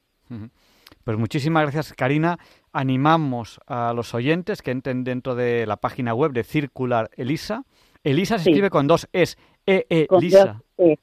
Pues 1.04 1.18
muchísimas 1.18 1.64
gracias, 1.64 1.93
Karina. 1.93 2.38
Animamos 2.72 3.60
a 3.68 3.93
los 3.93 4.14
oyentes 4.14 4.62
que 4.62 4.72
entren 4.72 5.04
dentro 5.04 5.34
de 5.34 5.66
la 5.66 5.78
página 5.78 6.14
web 6.14 6.32
de 6.32 6.43
Circular 6.43 7.10
Elisa. 7.16 7.64
Elisa 8.04 8.38
se 8.38 8.50
escribe 8.50 8.70
con 8.70 8.88
dos 8.88 9.08
es 9.12 9.38
E 9.66 9.86
E 9.89 10.08
Lisa. 10.20 10.62
E. 10.78 10.97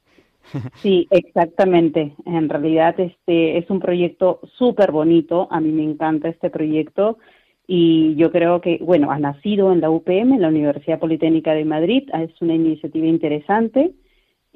Sí, 0.76 1.08
exactamente. 1.10 2.14
En 2.24 2.48
realidad 2.48 2.98
este 3.00 3.58
es 3.58 3.68
un 3.68 3.80
proyecto 3.80 4.40
súper 4.56 4.92
bonito. 4.92 5.48
A 5.50 5.60
mí 5.60 5.72
me 5.72 5.82
encanta 5.82 6.28
este 6.28 6.50
proyecto 6.50 7.18
y 7.66 8.14
yo 8.14 8.30
creo 8.30 8.60
que, 8.60 8.78
bueno, 8.80 9.10
ha 9.10 9.18
nacido 9.18 9.72
en 9.72 9.80
la 9.80 9.90
UPM, 9.90 10.34
en 10.34 10.42
la 10.42 10.48
Universidad 10.48 11.00
Politécnica 11.00 11.52
de 11.52 11.64
Madrid. 11.64 12.08
Es 12.14 12.30
una 12.40 12.54
iniciativa 12.54 13.06
interesante 13.06 13.92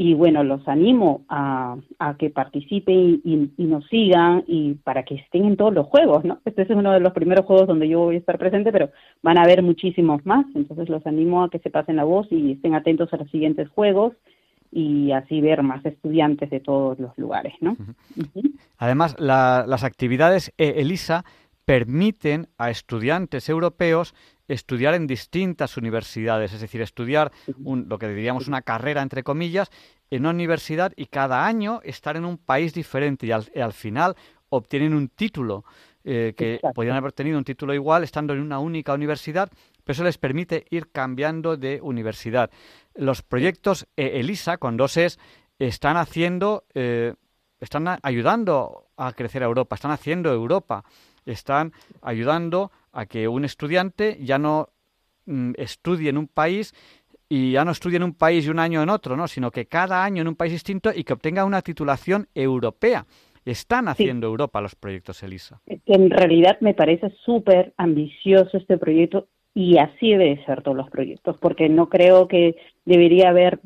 y 0.01 0.15
bueno, 0.15 0.43
los 0.45 0.67
animo 0.67 1.27
a, 1.29 1.77
que 2.19 2.31
participen 2.31 3.21
y, 3.23 3.51
nos 3.59 3.87
sigan 3.89 4.45
y 4.47 4.73
para 4.77 5.03
que 5.03 5.17
estén 5.17 5.45
en 5.45 5.59
todos 5.59 5.75
los 5.75 5.87
juegos, 5.89 6.25
¿no? 6.25 6.39
Este 6.47 6.63
es 6.63 6.71
uno 6.71 6.93
de 6.93 7.01
los 7.01 7.13
primeros 7.13 7.45
juegos 7.45 7.69
donde 7.69 7.87
yo 7.87 7.99
voy 7.99 8.15
a 8.15 8.19
estar 8.19 8.39
presente, 8.39 8.73
pero 8.73 8.89
van 9.23 9.37
a 9.37 9.43
haber 9.43 9.63
muchísimos 9.63 10.25
más, 10.25 10.47
entonces 10.55 10.89
los 10.89 11.07
animo 11.07 11.45
a 11.45 11.51
que 11.51 11.59
se 11.59 11.69
pasen 11.69 11.97
la 11.97 12.05
voz 12.05 12.27
y 12.31 12.53
estén 12.53 12.75
atentos 12.75 13.13
a 13.13 13.19
los 13.19 13.31
siguientes 13.31 13.69
juegos 13.69 14.15
y 14.73 15.13
así 15.13 15.43
ver 15.43 15.63
más 15.63 15.85
estudiantes 15.85 16.49
de 16.49 16.61
todos 16.61 16.99
los 16.99 17.19
lugares, 17.19 17.53
¿no? 17.61 17.77
Además, 18.79 19.17
las 19.19 19.85
actividades 19.85 20.51
e 20.57 20.81
ELISA 20.81 21.27
permiten 21.67 22.47
a 22.57 22.71
estudiantes 22.71 23.51
europeos 23.51 24.15
estudiar 24.51 24.95
en 24.95 25.07
distintas 25.07 25.77
universidades, 25.77 26.53
es 26.53 26.61
decir, 26.61 26.81
estudiar 26.83 27.31
lo 27.65 27.99
que 27.99 28.09
diríamos 28.09 28.49
una 28.49 28.63
carrera, 28.63 29.01
entre 29.01 29.23
comillas, 29.23 29.71
en 30.11 30.23
una 30.23 30.31
universidad 30.31 30.93
y 30.97 31.07
cada 31.07 31.47
año 31.47 31.81
estar 31.85 32.17
en 32.17 32.25
un 32.25 32.37
país 32.37 32.75
diferente 32.75 33.27
y 33.27 33.31
al, 33.31 33.73
final 33.73 34.17
obtienen 34.49 34.95
un 34.95 35.09
título, 35.09 35.65
eh, 36.03 36.35
que 36.37 36.61
podrían 36.75 36.97
haber 36.97 37.13
tenido 37.13 37.39
un 37.39 37.45
título 37.45 37.75
igual 37.75 38.03
estando 38.03 38.33
en 38.33 38.41
una 38.41 38.59
única 38.59 38.93
universidad, 38.93 39.49
pero 39.85 39.93
eso 39.93 40.05
les 40.05 40.19
permite 40.19 40.67
ir 40.71 40.91
cambiando 40.91 41.57
de 41.57 41.81
universidad. 41.81 42.51
Los 42.95 43.23
proyectos 43.23 43.87
eh, 43.97 44.19
ELISA, 44.19 44.57
con 44.57 44.77
dos 44.77 44.97
es, 44.97 45.21
están 45.61 45.97
haciendo, 45.97 46.65
eh, 46.75 47.15
están 47.61 47.87
ayudando 48.03 48.89
a 48.97 49.13
crecer 49.13 49.45
a 49.45 49.47
Europa, 49.47 49.77
están 49.77 49.93
haciendo 49.93 50.33
Europa, 50.33 50.85
están 51.25 51.73
ayudando 52.03 52.73
a 52.93 53.07
que 53.07 53.29
un 53.29 53.45
estudiante 53.45 54.19
ya 54.21 54.39
no 54.39 54.69
mm, 55.27 55.53
estudie 55.57 56.11
en 56.11 56.19
un 56.19 56.29
país 56.29 56.75
y 57.29 57.53
ya 57.53 57.65
no 57.65 57.71
estudie 57.71 57.97
en 57.97 58.03
un 58.03 58.15
país 58.15 58.47
y 58.47 58.51
un 58.51 58.59
año 58.59 58.83
en 58.83 58.91
otro, 58.91 59.17
¿no? 59.17 59.29
sino 59.29 59.51
que 59.51 59.67
cada 59.67 60.05
año 60.05 60.23
en 60.23 60.29
un 60.29 60.35
país 60.35 60.53
distinto 60.53 60.91
y 60.95 61.05
que 61.05 61.13
obtenga 61.13 61.45
una 61.45 61.63
titulación 61.63 62.27
europea. 62.35 63.07
Están 63.45 63.89
haciendo 63.89 64.27
Europa 64.27 64.61
los 64.61 64.75
proyectos 64.75 65.23
ELISA. 65.23 65.61
En 65.87 66.11
realidad 66.11 66.59
me 66.61 66.75
parece 66.75 67.11
súper 67.25 67.73
ambicioso 67.79 68.59
este 68.59 68.77
proyecto 68.77 69.29
y 69.55 69.79
así 69.79 70.11
debe 70.11 70.45
ser 70.45 70.63
todos 70.63 70.77
los 70.77 70.91
proyectos, 70.91 71.37
porque 71.39 71.69
no 71.69 71.89
creo 71.89 72.29
que 72.29 72.57
debería 72.85 73.31
haber 73.31 73.61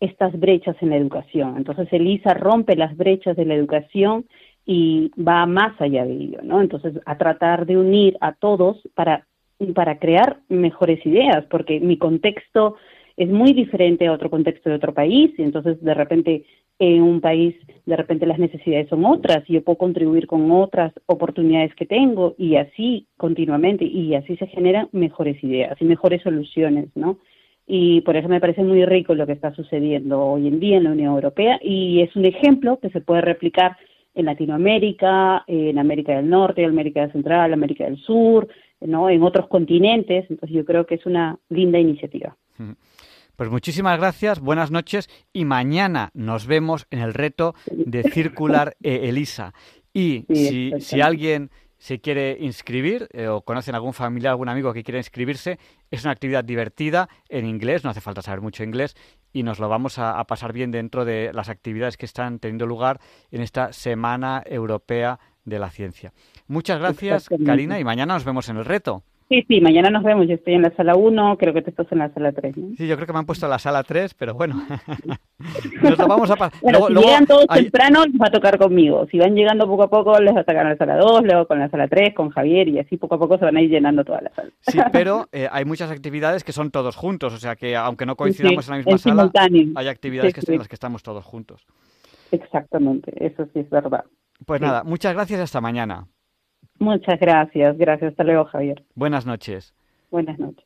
estas 0.00 0.38
brechas 0.38 0.76
en 0.80 0.90
la 0.90 0.96
educación. 0.96 1.56
Entonces 1.56 1.88
ELISA 1.92 2.34
rompe 2.34 2.76
las 2.76 2.96
brechas 2.96 3.36
de 3.36 3.44
la 3.44 3.54
educación 3.54 4.26
y 4.66 5.10
va 5.20 5.46
más 5.46 5.80
allá 5.80 6.04
de 6.04 6.12
ello, 6.12 6.38
¿no? 6.42 6.60
Entonces, 6.60 6.94
a 7.06 7.18
tratar 7.18 7.66
de 7.66 7.76
unir 7.76 8.16
a 8.20 8.32
todos 8.32 8.78
para, 8.94 9.26
para 9.74 9.98
crear 9.98 10.40
mejores 10.48 11.04
ideas, 11.04 11.44
porque 11.50 11.80
mi 11.80 11.96
contexto 11.96 12.76
es 13.16 13.28
muy 13.28 13.52
diferente 13.52 14.06
a 14.06 14.12
otro 14.12 14.30
contexto 14.30 14.70
de 14.70 14.76
otro 14.76 14.94
país, 14.94 15.32
y 15.38 15.42
entonces 15.42 15.82
de 15.82 15.94
repente 15.94 16.44
en 16.80 17.02
un 17.02 17.20
país 17.20 17.54
de 17.84 17.96
repente 17.96 18.26
las 18.26 18.38
necesidades 18.38 18.88
son 18.88 19.04
otras 19.04 19.44
y 19.46 19.52
yo 19.52 19.62
puedo 19.62 19.76
contribuir 19.76 20.26
con 20.26 20.50
otras 20.50 20.92
oportunidades 21.06 21.74
que 21.74 21.84
tengo 21.84 22.34
y 22.38 22.56
así 22.56 23.06
continuamente 23.18 23.84
y 23.84 24.14
así 24.14 24.36
se 24.36 24.46
generan 24.46 24.88
mejores 24.92 25.42
ideas 25.44 25.76
y 25.80 25.84
mejores 25.84 26.22
soluciones, 26.22 26.88
¿no? 26.94 27.18
Y 27.66 28.00
por 28.00 28.16
eso 28.16 28.28
me 28.28 28.40
parece 28.40 28.64
muy 28.64 28.84
rico 28.86 29.14
lo 29.14 29.26
que 29.26 29.34
está 29.34 29.54
sucediendo 29.54 30.20
hoy 30.20 30.48
en 30.48 30.58
día 30.58 30.78
en 30.78 30.84
la 30.84 30.92
Unión 30.92 31.14
Europea 31.14 31.60
y 31.62 32.00
es 32.00 32.16
un 32.16 32.24
ejemplo 32.24 32.78
que 32.80 32.88
se 32.90 33.02
puede 33.02 33.20
replicar 33.20 33.76
en 34.14 34.26
Latinoamérica, 34.26 35.44
en 35.46 35.78
América 35.78 36.16
del 36.16 36.28
Norte, 36.28 36.64
América 36.64 37.10
Central, 37.10 37.52
América 37.52 37.84
del 37.84 37.98
Sur, 37.98 38.48
¿no? 38.80 39.08
en 39.08 39.22
otros 39.22 39.48
continentes. 39.48 40.26
Entonces 40.30 40.56
yo 40.56 40.64
creo 40.64 40.86
que 40.86 40.96
es 40.96 41.06
una 41.06 41.38
linda 41.48 41.78
iniciativa. 41.78 42.36
Pues 43.36 43.50
muchísimas 43.50 43.98
gracias, 43.98 44.40
buenas 44.40 44.70
noches 44.70 45.08
y 45.32 45.46
mañana 45.46 46.10
nos 46.12 46.46
vemos 46.46 46.86
en 46.90 46.98
el 46.98 47.14
reto 47.14 47.54
de 47.70 48.02
Circular 48.12 48.74
e 48.82 49.08
Elisa. 49.08 49.54
Y 49.94 50.26
si, 50.28 50.72
si 50.78 51.00
alguien 51.00 51.50
se 51.80 51.98
quiere 51.98 52.36
inscribir 52.38 53.08
eh, 53.12 53.28
o 53.28 53.40
conocen 53.40 53.74
algún 53.74 53.94
familiar, 53.94 54.32
algún 54.32 54.50
amigo 54.50 54.74
que 54.74 54.84
quiera 54.84 54.98
inscribirse, 54.98 55.58
es 55.90 56.04
una 56.04 56.12
actividad 56.12 56.44
divertida 56.44 57.08
en 57.30 57.46
inglés, 57.46 57.82
no 57.82 57.90
hace 57.90 58.02
falta 58.02 58.20
saber 58.20 58.42
mucho 58.42 58.62
inglés 58.62 58.94
y 59.32 59.42
nos 59.42 59.58
lo 59.58 59.68
vamos 59.68 59.98
a, 59.98 60.22
pasar 60.24 60.52
bien 60.52 60.70
dentro 60.70 61.04
de 61.04 61.32
las 61.32 61.48
actividades 61.48 61.96
que 61.96 62.06
están 62.06 62.38
teniendo 62.38 62.66
lugar 62.66 63.00
en 63.30 63.42
esta 63.42 63.72
Semana 63.72 64.42
Europea 64.46 65.18
de 65.44 65.58
la 65.58 65.70
Ciencia. 65.70 66.12
Muchas 66.46 66.78
gracias, 66.78 67.28
Karina, 67.44 67.78
y 67.78 67.84
mañana 67.84 68.14
nos 68.14 68.24
vemos 68.24 68.48
en 68.48 68.56
el 68.56 68.64
reto. 68.64 69.02
Sí, 69.30 69.44
sí, 69.46 69.60
mañana 69.60 69.90
nos 69.90 70.02
vemos. 70.02 70.26
Yo 70.26 70.34
estoy 70.34 70.54
en 70.54 70.62
la 70.62 70.74
sala 70.74 70.96
1, 70.96 71.36
creo 71.38 71.54
que 71.54 71.62
tú 71.62 71.70
estás 71.70 71.86
en 71.92 71.98
la 71.98 72.12
sala 72.12 72.32
3. 72.32 72.52
Sí, 72.76 72.88
yo 72.88 72.96
creo 72.96 73.06
que 73.06 73.12
me 73.12 73.20
han 73.20 73.26
puesto 73.26 73.46
en 73.46 73.50
la 73.50 73.60
sala 73.60 73.84
3, 73.84 74.14
pero 74.14 74.34
bueno. 74.34 74.56
nos 75.82 75.96
lo 75.96 76.08
vamos 76.08 76.28
a 76.32 76.36
pasar. 76.36 76.60
Bueno, 76.62 76.88
si 76.88 76.94
llegan 76.94 77.26
todos 77.26 77.46
temprano, 77.46 78.04
les 78.06 78.20
va 78.20 78.26
a 78.26 78.32
tocar 78.32 78.58
conmigo. 78.58 79.06
Si 79.08 79.18
van 79.18 79.36
llegando 79.36 79.68
poco 79.68 79.84
a 79.84 79.88
poco, 79.88 80.18
les 80.18 80.34
va 80.34 80.40
a 80.40 80.44
tocar 80.44 80.62
en 80.62 80.70
la 80.70 80.76
sala 80.76 80.96
2, 80.96 81.22
luego 81.22 81.46
con 81.46 81.60
la 81.60 81.70
sala 81.70 81.86
3, 81.86 82.12
con 82.12 82.30
Javier, 82.30 82.68
y 82.70 82.80
así 82.80 82.96
poco 82.96 83.14
a 83.14 83.18
poco 83.20 83.38
se 83.38 83.44
van 83.44 83.56
a 83.56 83.62
ir 83.62 83.70
llenando 83.70 84.04
toda 84.04 84.20
la 84.20 84.34
sala. 84.34 84.50
Sí, 84.62 84.78
pero 84.92 85.28
eh, 85.30 85.48
hay 85.52 85.64
muchas 85.64 85.92
actividades 85.92 86.42
que 86.42 86.50
son 86.50 86.72
todos 86.72 86.96
juntos, 86.96 87.32
o 87.32 87.38
sea 87.38 87.54
que 87.54 87.76
aunque 87.76 88.06
no 88.06 88.16
coincidamos 88.16 88.66
en 88.68 88.72
la 88.72 88.76
misma 88.78 88.98
sala, 88.98 89.30
hay 89.76 89.86
actividades 89.86 90.34
que, 90.34 90.52
en 90.52 90.58
las 90.58 90.66
que 90.66 90.74
estamos 90.74 91.04
todos 91.04 91.24
juntos. 91.24 91.64
Exactamente, 92.32 93.12
eso 93.24 93.44
sí 93.52 93.60
es 93.60 93.70
verdad. 93.70 94.04
Pues 94.44 94.60
nada, 94.60 94.82
muchas 94.82 95.14
gracias 95.14 95.38
y 95.38 95.42
hasta 95.44 95.60
mañana. 95.60 96.08
Muchas 96.80 97.20
gracias, 97.20 97.76
gracias. 97.76 98.10
Hasta 98.10 98.24
luego, 98.24 98.46
Javier. 98.46 98.82
Buenas 98.94 99.26
noches. 99.26 99.74
Buenas 100.10 100.38
noches. 100.38 100.64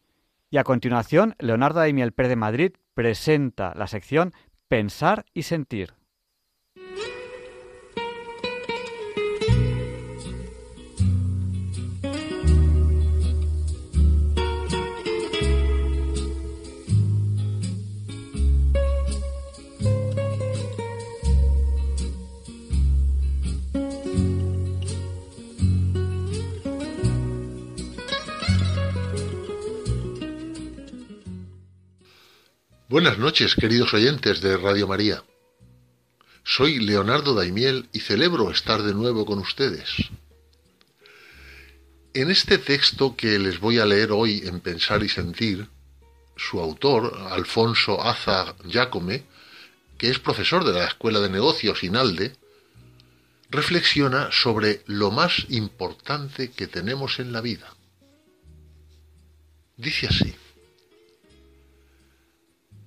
Y 0.51 0.57
a 0.59 0.65
continuación, 0.65 1.35
Leonardo 1.41 1.81
Daimiel 1.81 2.13
Pérez 2.13 2.31
de 2.31 2.37
Madrid 2.37 2.73
presenta 2.95 3.75
la 3.75 3.89
sección 3.89 4.33
Pensar 4.69 5.25
y 5.35 5.43
Sentir. 5.43 5.95
Buenas 32.95 33.19
noches, 33.19 33.57
queridos 33.57 33.93
oyentes 33.93 34.41
de 34.41 34.57
Radio 34.57 34.87
María. 34.87 35.25
Soy 36.45 36.79
Leonardo 36.79 37.35
Daimiel 37.35 37.89
y 37.93 37.99
celebro 37.99 38.53
estar 38.53 38.85
de 38.85 38.95
nuevo 38.95 39.27
con 39.27 39.41
ustedes. 39.41 39.91
En 42.15 42.31
este 42.31 42.57
texto 42.57 43.17
que 43.17 43.41
les 43.41 43.59
voy 43.59 43.81
a 43.81 43.85
leer 43.85 44.13
hoy 44.13 44.45
en 44.47 44.61
Pensar 44.61 45.03
y 45.03 45.09
Sentir, 45.09 45.67
su 46.37 46.61
autor, 46.61 47.19
Alfonso 47.31 48.01
Aza 48.01 48.55
Giacome, 48.65 49.25
que 49.99 50.11
es 50.11 50.21
profesor 50.21 50.65
de 50.65 50.75
la 50.75 50.85
Escuela 50.85 51.19
de 51.19 51.31
Negocios 51.31 51.83
INALDE, 51.83 52.37
reflexiona 53.51 54.31
sobre 54.31 54.85
lo 54.87 55.11
más 55.11 55.47
importante 55.49 56.53
que 56.53 56.69
tenemos 56.69 57.19
en 57.19 57.33
la 57.33 57.41
vida. 57.41 57.75
Dice 59.77 60.07
así, 60.07 60.33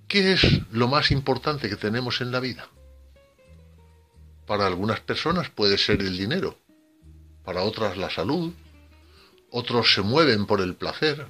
¿qué 0.07 0.33
es 0.33 0.61
lo 0.71 0.87
más 0.87 1.11
importante 1.11 1.69
que 1.69 1.75
tenemos 1.75 2.21
en 2.21 2.31
la 2.31 2.39
vida? 2.39 2.69
Para 4.45 4.65
algunas 4.65 5.01
personas 5.01 5.49
puede 5.49 5.77
ser 5.77 6.01
el 6.01 6.17
dinero, 6.17 6.57
para 7.43 7.63
otras 7.63 7.97
la 7.97 8.09
salud, 8.09 8.53
otros 9.51 9.93
se 9.93 10.01
mueven 10.01 10.45
por 10.45 10.61
el 10.61 10.75
placer, 10.75 11.27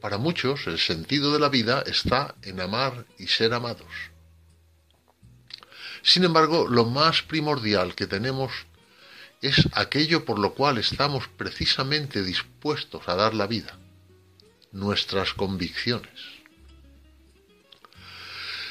para 0.00 0.18
muchos 0.18 0.66
el 0.66 0.78
sentido 0.78 1.32
de 1.32 1.40
la 1.40 1.48
vida 1.48 1.82
está 1.86 2.34
en 2.42 2.60
amar 2.60 3.06
y 3.18 3.26
ser 3.26 3.52
amados. 3.52 3.88
Sin 6.02 6.24
embargo, 6.24 6.66
lo 6.68 6.86
más 6.86 7.22
primordial 7.22 7.94
que 7.94 8.06
tenemos 8.06 8.52
es 9.42 9.68
aquello 9.72 10.24
por 10.24 10.38
lo 10.38 10.54
cual 10.54 10.78
estamos 10.78 11.28
precisamente 11.28 12.22
dispuestos 12.22 13.08
a 13.08 13.16
dar 13.16 13.34
la 13.34 13.46
vida, 13.46 13.78
nuestras 14.72 15.34
convicciones. 15.34 16.39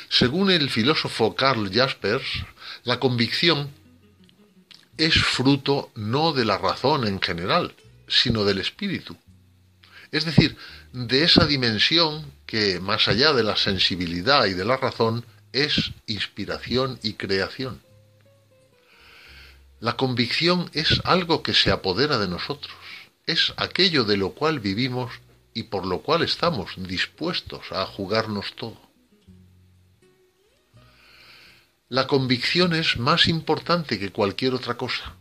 Según 0.09 0.49
el 0.49 0.71
filósofo 0.71 1.35
Karl 1.35 1.71
Jaspers, 1.71 2.25
la 2.83 2.99
convicción 2.99 3.69
es 4.97 5.13
fruto 5.13 5.91
no 5.93 6.33
de 6.33 6.45
la 6.45 6.57
razón 6.57 7.07
en 7.07 7.21
general, 7.21 7.75
sino 8.07 8.43
del 8.43 8.57
espíritu. 8.57 9.15
Es 10.11 10.25
decir, 10.25 10.57
de 10.93 11.23
esa 11.23 11.45
dimensión 11.45 12.25
que, 12.47 12.79
más 12.79 13.07
allá 13.07 13.33
de 13.33 13.43
la 13.43 13.55
sensibilidad 13.55 14.47
y 14.47 14.55
de 14.55 14.65
la 14.65 14.77
razón, 14.77 15.23
es 15.53 15.91
inspiración 16.07 16.99
y 17.03 17.13
creación. 17.13 17.79
La 19.79 19.95
convicción 19.95 20.71
es 20.73 21.01
algo 21.05 21.43
que 21.43 21.53
se 21.53 21.71
apodera 21.71 22.17
de 22.17 22.27
nosotros, 22.27 22.73
es 23.27 23.53
aquello 23.57 24.03
de 24.05 24.17
lo 24.17 24.31
cual 24.31 24.59
vivimos 24.59 25.11
y 25.53 25.63
por 25.63 25.85
lo 25.85 26.01
cual 26.01 26.23
estamos 26.23 26.71
dispuestos 26.77 27.71
a 27.71 27.85
jugarnos 27.85 28.55
todo. 28.55 28.88
La 31.91 32.05
convicción 32.05 32.73
es 32.73 32.99
más 32.99 33.27
importante 33.27 33.97
que 33.97 34.11
cualquier 34.11 34.53
otra 34.53 34.77
cosa, 34.77 35.15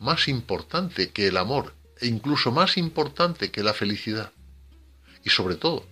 más 0.00 0.26
importante 0.26 1.10
que 1.10 1.28
el 1.28 1.36
amor 1.36 1.74
e 2.00 2.08
incluso 2.08 2.50
más 2.50 2.76
importante 2.76 3.52
que 3.52 3.62
la 3.62 3.72
felicidad 3.72 4.32
y 5.22 5.30
sobre 5.30 5.54
todo 5.54 5.86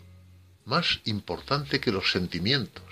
más 0.64 0.98
importante 1.04 1.78
que 1.78 1.92
los 1.92 2.10
sentimientos. 2.10 2.82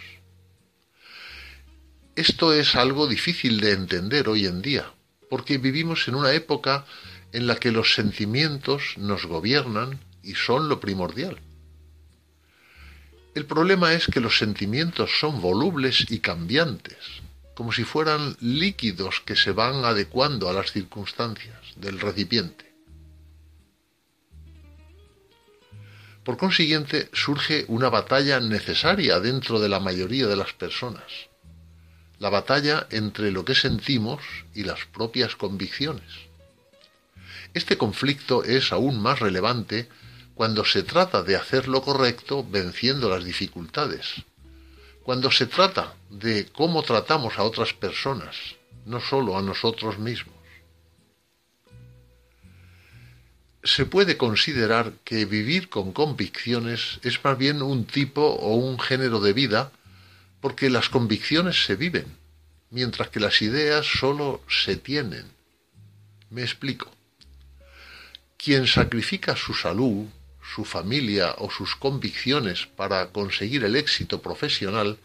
Esto 2.14 2.52
es 2.52 2.76
algo 2.76 3.08
difícil 3.08 3.58
de 3.58 3.72
entender 3.72 4.28
hoy 4.28 4.46
en 4.46 4.62
día, 4.62 4.92
porque 5.28 5.58
vivimos 5.58 6.06
en 6.06 6.14
una 6.14 6.34
época 6.34 6.86
en 7.32 7.48
la 7.48 7.56
que 7.56 7.72
los 7.72 7.94
sentimientos 7.94 8.94
nos 8.96 9.26
gobiernan 9.26 9.98
y 10.22 10.34
son 10.34 10.68
lo 10.68 10.78
primordial. 10.78 11.40
El 13.34 13.46
problema 13.46 13.92
es 13.92 14.06
que 14.06 14.20
los 14.20 14.38
sentimientos 14.38 15.10
son 15.20 15.40
volubles 15.40 16.10
y 16.10 16.18
cambiantes, 16.18 16.98
como 17.54 17.72
si 17.72 17.84
fueran 17.84 18.36
líquidos 18.40 19.20
que 19.20 19.36
se 19.36 19.52
van 19.52 19.84
adecuando 19.84 20.48
a 20.48 20.52
las 20.52 20.72
circunstancias 20.72 21.58
del 21.76 22.00
recipiente. 22.00 22.74
Por 26.24 26.36
consiguiente, 26.36 27.08
surge 27.12 27.64
una 27.68 27.88
batalla 27.88 28.40
necesaria 28.40 29.20
dentro 29.20 29.60
de 29.60 29.68
la 29.68 29.78
mayoría 29.78 30.26
de 30.26 30.36
las 30.36 30.52
personas, 30.52 31.28
la 32.18 32.30
batalla 32.30 32.88
entre 32.90 33.30
lo 33.30 33.44
que 33.44 33.54
sentimos 33.54 34.22
y 34.54 34.64
las 34.64 34.84
propias 34.86 35.36
convicciones. 35.36 36.30
Este 37.54 37.78
conflicto 37.78 38.44
es 38.44 38.72
aún 38.72 39.00
más 39.00 39.20
relevante 39.20 39.88
cuando 40.34 40.64
se 40.64 40.82
trata 40.82 41.22
de 41.22 41.36
hacer 41.36 41.68
lo 41.68 41.82
correcto 41.82 42.46
venciendo 42.48 43.08
las 43.08 43.24
dificultades, 43.24 44.24
cuando 45.02 45.30
se 45.30 45.46
trata 45.46 45.94
de 46.08 46.46
cómo 46.46 46.82
tratamos 46.82 47.38
a 47.38 47.42
otras 47.42 47.72
personas, 47.72 48.36
no 48.86 49.00
solo 49.00 49.36
a 49.36 49.42
nosotros 49.42 49.98
mismos. 49.98 50.34
Se 53.62 53.84
puede 53.84 54.16
considerar 54.16 54.92
que 55.04 55.26
vivir 55.26 55.68
con 55.68 55.92
convicciones 55.92 56.98
es 57.02 57.22
más 57.22 57.36
bien 57.36 57.60
un 57.60 57.84
tipo 57.84 58.22
o 58.22 58.54
un 58.54 58.78
género 58.78 59.20
de 59.20 59.34
vida 59.34 59.72
porque 60.40 60.70
las 60.70 60.88
convicciones 60.88 61.64
se 61.64 61.76
viven, 61.76 62.06
mientras 62.70 63.08
que 63.08 63.20
las 63.20 63.42
ideas 63.42 63.86
solo 63.86 64.42
se 64.48 64.76
tienen. 64.76 65.26
Me 66.30 66.42
explico. 66.42 66.90
Quien 68.38 68.66
sacrifica 68.66 69.36
su 69.36 69.52
salud, 69.52 70.06
su 70.54 70.64
familia 70.64 71.34
o 71.38 71.50
sus 71.50 71.76
convicciones 71.76 72.66
para 72.76 73.06
conseguir 73.08 73.64
el 73.64 73.76
éxito 73.76 74.20
profesional, 74.20 74.98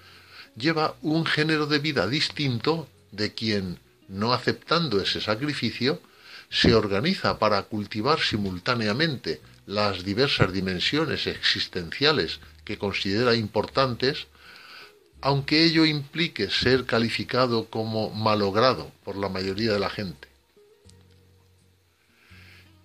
lleva 0.56 0.96
un 1.02 1.26
género 1.26 1.68
de 1.68 1.80
vida 1.80 2.08
distinto 2.08 2.88
de 3.12 3.34
quien, 3.34 3.80
no 4.08 4.34
aceptando 4.34 5.02
ese 5.02 5.22
sacrificio, 5.22 6.02
se 6.50 6.74
organiza 6.74 7.38
para 7.40 7.62
cultivar 7.64 8.20
simultáneamente 8.20 9.42
las 9.66 10.04
diversas 10.04 10.54
dimensiones 10.54 11.28
existenciales 11.28 12.40
que 12.64 12.78
considera 12.78 13.36
importantes, 13.36 14.28
aunque 15.22 15.64
ello 15.64 15.86
implique 15.86 16.50
ser 16.50 16.86
calificado 16.86 17.66
como 17.70 18.10
malogrado 18.12 18.92
por 19.04 19.16
la 19.18 19.30
mayoría 19.30 19.74
de 19.74 19.80
la 19.80 19.90
gente. 19.90 20.28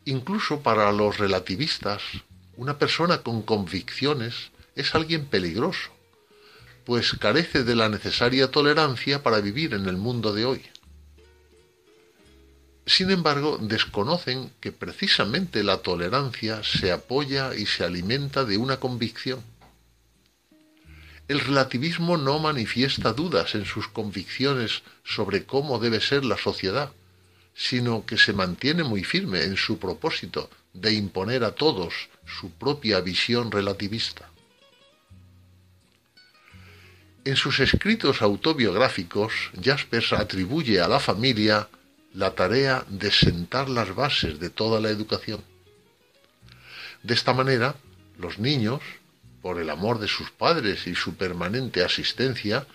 Incluso 0.07 0.61
para 0.61 0.91
los 0.93 1.19
relativistas, 1.19 2.03
una 2.61 2.77
persona 2.77 3.23
con 3.23 3.41
convicciones 3.41 4.51
es 4.77 4.95
alguien 4.95 5.25
peligroso, 5.25 5.89
pues 6.85 7.13
carece 7.19 7.65
de 7.65 7.75
la 7.75 7.89
necesaria 7.89 8.51
tolerancia 8.51 9.23
para 9.23 9.41
vivir 9.41 9.73
en 9.73 9.87
el 9.87 9.97
mundo 9.97 10.35
de 10.35 10.45
hoy. 10.45 10.63
Sin 12.85 13.11
embargo, 13.11 13.57
desconocen 13.63 14.53
que 14.61 14.73
precisamente 14.73 15.65
la 15.65 15.79
tolerancia 15.79 16.63
se 16.63 16.93
apoya 16.93 17.55
y 17.55 17.65
se 17.65 17.83
alimenta 17.83 18.45
de 18.45 18.59
una 18.59 18.77
convicción. 18.77 19.43
El 21.29 21.41
relativismo 21.41 22.19
no 22.19 22.41
manifiesta 22.41 23.15
dudas 23.15 23.55
en 23.55 23.65
sus 23.65 23.89
convicciones 23.89 24.83
sobre 25.03 25.47
cómo 25.47 25.79
debe 25.79 26.03
ser 26.03 26.27
la 26.27 26.37
sociedad, 26.37 26.93
sino 27.55 28.05
que 28.05 28.19
se 28.19 28.35
mantiene 28.35 28.85
muy 28.85 29.03
firme 29.03 29.45
en 29.45 29.57
su 29.57 29.79
propósito 29.79 30.51
de 30.75 30.93
imponer 30.93 31.43
a 31.43 31.53
todos 31.53 32.10
su 32.39 32.51
propia 32.51 33.01
visión 33.01 33.51
relativista. 33.51 34.29
En 37.25 37.37
sus 37.37 37.61
escritos 37.61 38.23
autobiográficos, 38.23 39.33
Jaspers 39.63 40.13
atribuye 40.13 40.81
a 40.81 40.89
la 40.89 40.99
familia 40.99 41.69
la 42.15 42.35
tarea 42.35 42.85
de 42.89 43.11
sentar 43.11 43.69
las 43.69 43.95
bases 43.95 44.41
de 44.41 44.51
toda 44.51 44.81
la 44.81 44.89
educación. 44.89 45.43
De 47.03 47.15
esta 47.15 47.33
manera, 47.33 47.75
los 48.19 48.39
niños, 48.39 48.81
por 49.43 49.61
el 49.61 49.71
amor 49.71 49.99
de 49.99 50.09
sus 50.09 50.31
padres 50.31 50.87
y 50.87 50.95
su 50.95 51.15
permanente 51.15 51.85
asistencia, 51.85 52.67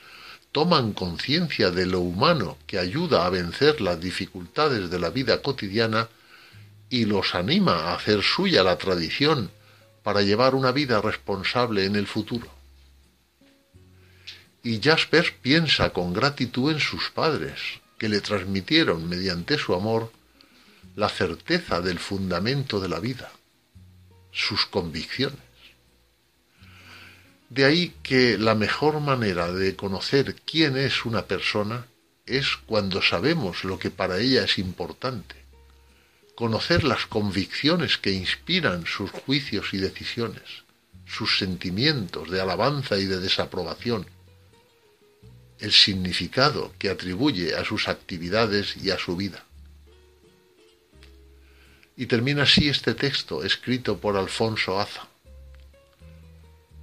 toman 0.51 0.93
conciencia 0.93 1.69
de 1.69 1.85
lo 1.85 1.99
humano 1.99 2.57
que 2.65 2.79
ayuda 2.79 3.25
a 3.25 3.29
vencer 3.29 3.81
las 3.81 3.99
dificultades 3.99 4.89
de 4.89 4.99
la 4.99 5.09
vida 5.09 5.41
cotidiana 5.41 6.07
y 6.89 7.05
los 7.05 7.35
anima 7.35 7.73
a 7.73 7.95
hacer 7.95 8.21
suya 8.21 8.63
la 8.63 8.77
tradición 8.77 9.51
para 10.03 10.21
llevar 10.21 10.53
una 10.55 10.71
vida 10.71 11.01
responsable 11.01 11.85
en 11.85 11.95
el 11.95 12.07
futuro. 12.07 12.47
Y 14.63 14.79
Jasper 14.81 15.33
piensa 15.41 15.91
con 15.91 16.13
gratitud 16.13 16.71
en 16.71 16.79
sus 16.79 17.09
padres, 17.09 17.59
que 17.97 18.09
le 18.09 18.21
transmitieron 18.21 19.07
mediante 19.07 19.57
su 19.57 19.73
amor 19.73 20.11
la 20.95 21.09
certeza 21.09 21.81
del 21.81 21.99
fundamento 21.99 22.79
de 22.79 22.89
la 22.89 22.99
vida, 22.99 23.31
sus 24.31 24.65
convicciones. 24.65 25.39
De 27.49 27.63
ahí 27.63 27.93
que 28.03 28.37
la 28.37 28.55
mejor 28.55 28.99
manera 28.99 29.51
de 29.51 29.75
conocer 29.75 30.35
quién 30.45 30.77
es 30.77 31.05
una 31.05 31.25
persona 31.25 31.85
es 32.25 32.57
cuando 32.65 33.01
sabemos 33.01 33.63
lo 33.63 33.77
que 33.77 33.91
para 33.91 34.19
ella 34.19 34.43
es 34.43 34.57
importante 34.57 35.44
conocer 36.35 36.83
las 36.83 37.05
convicciones 37.05 37.97
que 37.97 38.11
inspiran 38.11 38.85
sus 38.85 39.09
juicios 39.11 39.73
y 39.73 39.77
decisiones, 39.77 40.63
sus 41.05 41.37
sentimientos 41.37 42.29
de 42.29 42.41
alabanza 42.41 42.97
y 42.97 43.05
de 43.05 43.19
desaprobación. 43.19 44.05
el 45.59 45.71
significado 45.71 46.73
que 46.77 46.89
atribuye 46.89 47.55
a 47.55 47.63
sus 47.63 47.87
actividades 47.87 48.75
y 48.83 48.91
a 48.91 48.99
su 48.99 49.15
vida. 49.15 49.45
Y 51.95 52.07
termina 52.07 52.43
así 52.43 52.67
este 52.67 52.93
texto 52.93 53.43
escrito 53.43 53.97
por 53.97 54.17
Alfonso 54.17 54.79
Aza. 54.81 55.07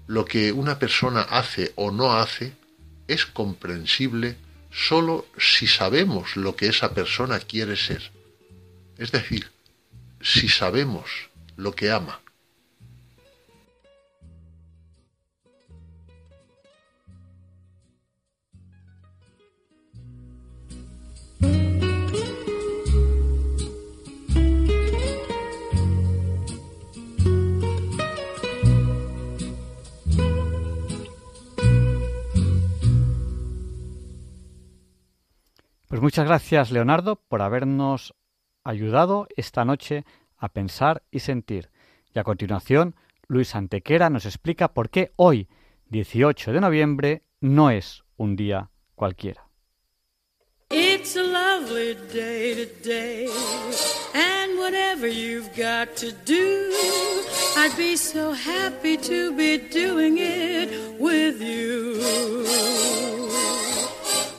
Lo 0.07 0.25
que 0.25 0.53
una 0.53 0.79
persona 0.79 1.21
hace 1.21 1.73
o 1.77 1.91
no 1.91 2.17
hace 2.17 2.55
es 3.09 3.27
comprensible 3.27 4.37
sólo 4.71 5.27
si 5.37 5.67
sabemos 5.67 6.37
lo 6.37 6.57
que 6.57 6.69
esa 6.69 6.95
persona 6.95 7.41
quiere 7.41 7.77
ser. 7.77 8.12
Es 8.99 9.13
decir, 9.13 9.51
si 10.21 10.49
sabemos 10.49 11.31
lo 11.57 11.73
que 11.73 11.91
ama. 11.91 12.23
muchas 36.03 36.27
gracias, 36.27 36.71
Leonardo, 36.73 37.17
por 37.17 37.41
habernos 37.41 38.13
ayudado 38.65 39.27
esta 39.37 39.65
noche 39.65 40.05
a 40.37 40.49
pensar 40.49 41.03
y 41.11 41.21
sentir. 41.21 41.71
Y 42.15 42.19
a 42.19 42.25
continuación, 42.25 42.97
Luis 43.27 43.55
Antequera 43.55 44.11
nos 44.11 44.27
explica 44.27 44.69
por 44.75 44.91
qué 44.91 45.13
hoy, 45.17 45.49
18 45.89 46.53
de 46.53 46.61
noviembre, 46.61 47.23
no 47.41 47.71
es 47.71 48.03
un 48.17 48.37
día 48.37 48.71
cualquiera. 48.95 49.49
It's 50.71 51.17
a 51.17 51.23
lovely 51.23 51.95
day 52.15 52.55
today, 52.55 53.29
and 54.15 54.59
whatever 54.59 55.07
you've 55.07 55.55
got 55.55 55.97
to 55.97 56.13
do, 56.25 56.73
I'd 57.59 57.77
be 57.77 57.95
so 57.97 58.33
happy 58.33 58.97
to 58.97 59.37
be 59.37 59.59
doing 59.59 60.17
it 60.19 60.99
with 60.99 61.43
you. 61.43 63.12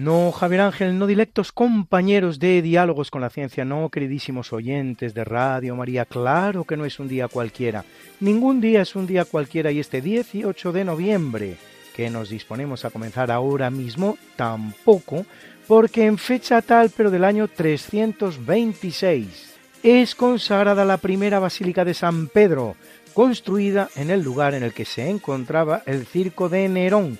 No, 0.00 0.32
Javier 0.32 0.62
Ángel, 0.62 0.98
no 0.98 1.06
directos 1.06 1.52
compañeros 1.52 2.38
de 2.38 2.62
diálogos 2.62 3.10
con 3.10 3.20
la 3.20 3.28
ciencia, 3.28 3.66
no, 3.66 3.90
queridísimos 3.90 4.50
oyentes 4.50 5.12
de 5.12 5.24
Radio 5.24 5.76
María, 5.76 6.06
claro 6.06 6.64
que 6.64 6.78
no 6.78 6.86
es 6.86 6.98
un 7.00 7.06
día 7.06 7.28
cualquiera. 7.28 7.84
Ningún 8.18 8.62
día 8.62 8.80
es 8.80 8.96
un 8.96 9.06
día 9.06 9.26
cualquiera 9.26 9.70
y 9.70 9.78
este 9.78 10.00
18 10.00 10.72
de 10.72 10.86
noviembre, 10.86 11.58
que 11.94 12.08
nos 12.08 12.30
disponemos 12.30 12.86
a 12.86 12.90
comenzar 12.90 13.30
ahora 13.30 13.68
mismo, 13.68 14.16
tampoco, 14.36 15.26
porque 15.68 16.06
en 16.06 16.16
fecha 16.16 16.62
tal, 16.62 16.90
pero 16.96 17.10
del 17.10 17.24
año 17.24 17.48
326, 17.48 19.54
es 19.82 20.14
consagrada 20.14 20.86
la 20.86 20.96
primera 20.96 21.40
basílica 21.40 21.84
de 21.84 21.92
San 21.92 22.28
Pedro, 22.28 22.74
construida 23.12 23.90
en 23.96 24.08
el 24.08 24.22
lugar 24.22 24.54
en 24.54 24.62
el 24.62 24.72
que 24.72 24.86
se 24.86 25.10
encontraba 25.10 25.82
el 25.84 26.06
circo 26.06 26.48
de 26.48 26.66
Nerón, 26.70 27.18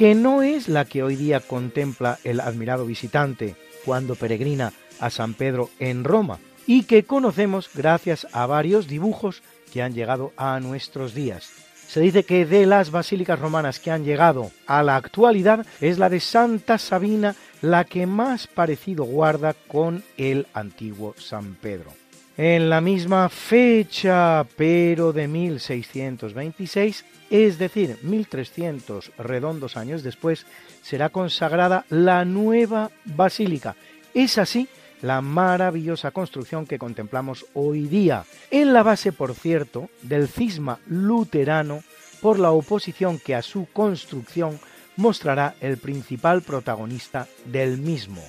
que 0.00 0.14
no 0.14 0.40
es 0.40 0.70
la 0.70 0.86
que 0.86 1.02
hoy 1.02 1.14
día 1.14 1.40
contempla 1.40 2.18
el 2.24 2.40
admirado 2.40 2.86
visitante 2.86 3.54
cuando 3.84 4.14
peregrina 4.14 4.72
a 4.98 5.10
San 5.10 5.34
Pedro 5.34 5.68
en 5.78 6.04
Roma 6.04 6.38
y 6.66 6.84
que 6.84 7.04
conocemos 7.04 7.68
gracias 7.74 8.26
a 8.32 8.46
varios 8.46 8.88
dibujos 8.88 9.42
que 9.70 9.82
han 9.82 9.92
llegado 9.92 10.32
a 10.38 10.58
nuestros 10.58 11.12
días. 11.12 11.50
Se 11.86 12.00
dice 12.00 12.24
que 12.24 12.46
de 12.46 12.64
las 12.64 12.90
basílicas 12.90 13.38
romanas 13.38 13.78
que 13.78 13.90
han 13.90 14.02
llegado 14.02 14.50
a 14.66 14.82
la 14.82 14.96
actualidad 14.96 15.66
es 15.82 15.98
la 15.98 16.08
de 16.08 16.20
Santa 16.20 16.78
Sabina 16.78 17.36
la 17.60 17.84
que 17.84 18.06
más 18.06 18.46
parecido 18.46 19.04
guarda 19.04 19.52
con 19.68 20.02
el 20.16 20.46
antiguo 20.54 21.14
San 21.18 21.56
Pedro. 21.56 21.99
En 22.42 22.70
la 22.70 22.80
misma 22.80 23.28
fecha, 23.28 24.46
pero 24.56 25.12
de 25.12 25.28
1626, 25.28 27.04
es 27.28 27.58
decir, 27.58 27.98
1300 28.00 29.12
redondos 29.18 29.76
años 29.76 30.02
después, 30.02 30.46
será 30.80 31.10
consagrada 31.10 31.84
la 31.90 32.24
nueva 32.24 32.92
basílica. 33.04 33.76
Es 34.14 34.38
así 34.38 34.68
la 35.02 35.20
maravillosa 35.20 36.12
construcción 36.12 36.64
que 36.64 36.78
contemplamos 36.78 37.44
hoy 37.52 37.86
día, 37.88 38.24
en 38.50 38.72
la 38.72 38.82
base, 38.82 39.12
por 39.12 39.34
cierto, 39.34 39.90
del 40.00 40.26
cisma 40.26 40.78
luterano 40.86 41.82
por 42.22 42.38
la 42.38 42.52
oposición 42.52 43.18
que 43.18 43.34
a 43.34 43.42
su 43.42 43.66
construcción 43.66 44.58
mostrará 44.96 45.56
el 45.60 45.76
principal 45.76 46.40
protagonista 46.40 47.28
del 47.44 47.76
mismo, 47.76 48.22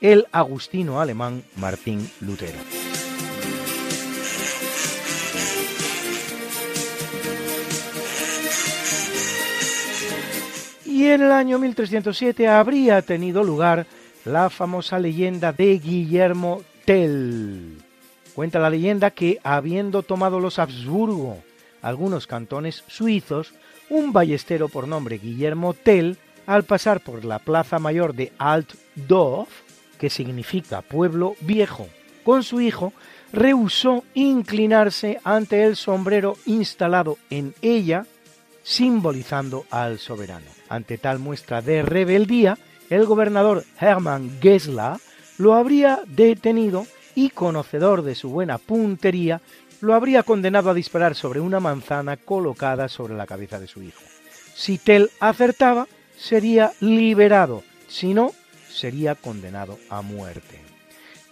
el 0.00 0.26
agustino 0.32 1.02
alemán 1.02 1.44
Martín 1.56 2.10
Lutero. 2.22 2.56
Y 10.98 11.10
en 11.10 11.22
el 11.22 11.30
año 11.30 11.60
1307 11.60 12.48
habría 12.48 13.02
tenido 13.02 13.44
lugar 13.44 13.86
la 14.24 14.50
famosa 14.50 14.98
leyenda 14.98 15.52
de 15.52 15.78
Guillermo 15.78 16.62
Tell. 16.84 17.78
Cuenta 18.34 18.58
la 18.58 18.68
leyenda 18.68 19.12
que, 19.12 19.38
habiendo 19.44 20.02
tomado 20.02 20.40
los 20.40 20.58
Habsburgo 20.58 21.38
algunos 21.82 22.26
cantones 22.26 22.82
suizos, 22.88 23.54
un 23.88 24.12
ballestero 24.12 24.68
por 24.68 24.88
nombre 24.88 25.18
Guillermo 25.18 25.72
Tell, 25.72 26.18
al 26.46 26.64
pasar 26.64 27.00
por 27.00 27.24
la 27.24 27.38
plaza 27.38 27.78
mayor 27.78 28.12
de 28.12 28.32
Altdorf, 28.36 29.50
que 30.00 30.10
significa 30.10 30.82
pueblo 30.82 31.36
viejo, 31.42 31.86
con 32.24 32.42
su 32.42 32.60
hijo, 32.60 32.92
rehusó 33.32 34.02
inclinarse 34.14 35.20
ante 35.22 35.62
el 35.62 35.76
sombrero 35.76 36.36
instalado 36.44 37.18
en 37.30 37.54
ella, 37.62 38.04
simbolizando 38.68 39.64
al 39.70 39.98
soberano. 39.98 40.44
Ante 40.68 40.98
tal 40.98 41.18
muestra 41.18 41.62
de 41.62 41.80
rebeldía, 41.80 42.58
el 42.90 43.06
gobernador 43.06 43.64
Hermann 43.80 44.38
Gessler 44.42 44.98
lo 45.38 45.54
habría 45.54 46.02
detenido 46.06 46.86
y, 47.14 47.30
conocedor 47.30 48.02
de 48.02 48.14
su 48.14 48.28
buena 48.28 48.58
puntería, 48.58 49.40
lo 49.80 49.94
habría 49.94 50.22
condenado 50.22 50.68
a 50.68 50.74
disparar 50.74 51.14
sobre 51.14 51.40
una 51.40 51.60
manzana 51.60 52.18
colocada 52.18 52.88
sobre 52.88 53.14
la 53.14 53.26
cabeza 53.26 53.58
de 53.58 53.68
su 53.68 53.82
hijo. 53.82 54.02
Si 54.54 54.76
Tell 54.76 55.10
acertaba, 55.18 55.86
sería 56.18 56.72
liberado, 56.80 57.62
si 57.88 58.12
no, 58.12 58.32
sería 58.68 59.14
condenado 59.14 59.78
a 59.88 60.02
muerte. 60.02 60.60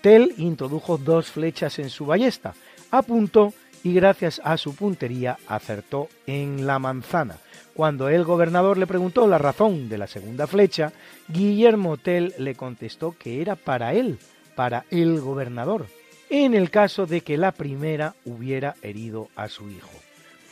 Tell 0.00 0.32
introdujo 0.38 0.96
dos 0.96 1.30
flechas 1.30 1.78
en 1.80 1.90
su 1.90 2.06
ballesta, 2.06 2.54
apuntó 2.90 3.52
y 3.86 3.92
gracias 3.92 4.40
a 4.42 4.56
su 4.56 4.74
puntería 4.74 5.38
acertó 5.46 6.08
en 6.26 6.66
la 6.66 6.80
manzana, 6.80 7.36
cuando 7.72 8.08
el 8.08 8.24
gobernador 8.24 8.78
le 8.78 8.86
preguntó 8.88 9.28
la 9.28 9.38
razón 9.38 9.88
de 9.88 9.96
la 9.96 10.08
segunda 10.08 10.48
flecha, 10.48 10.92
Guillermo 11.28 11.96
Tell 11.96 12.34
le 12.36 12.56
contestó 12.56 13.14
que 13.16 13.40
era 13.40 13.54
para 13.54 13.94
él, 13.94 14.18
para 14.56 14.86
el 14.90 15.20
gobernador, 15.20 15.86
en 16.30 16.54
el 16.54 16.68
caso 16.70 17.06
de 17.06 17.20
que 17.20 17.36
la 17.36 17.52
primera 17.52 18.16
hubiera 18.24 18.74
herido 18.82 19.28
a 19.36 19.46
su 19.46 19.70
hijo. 19.70 19.92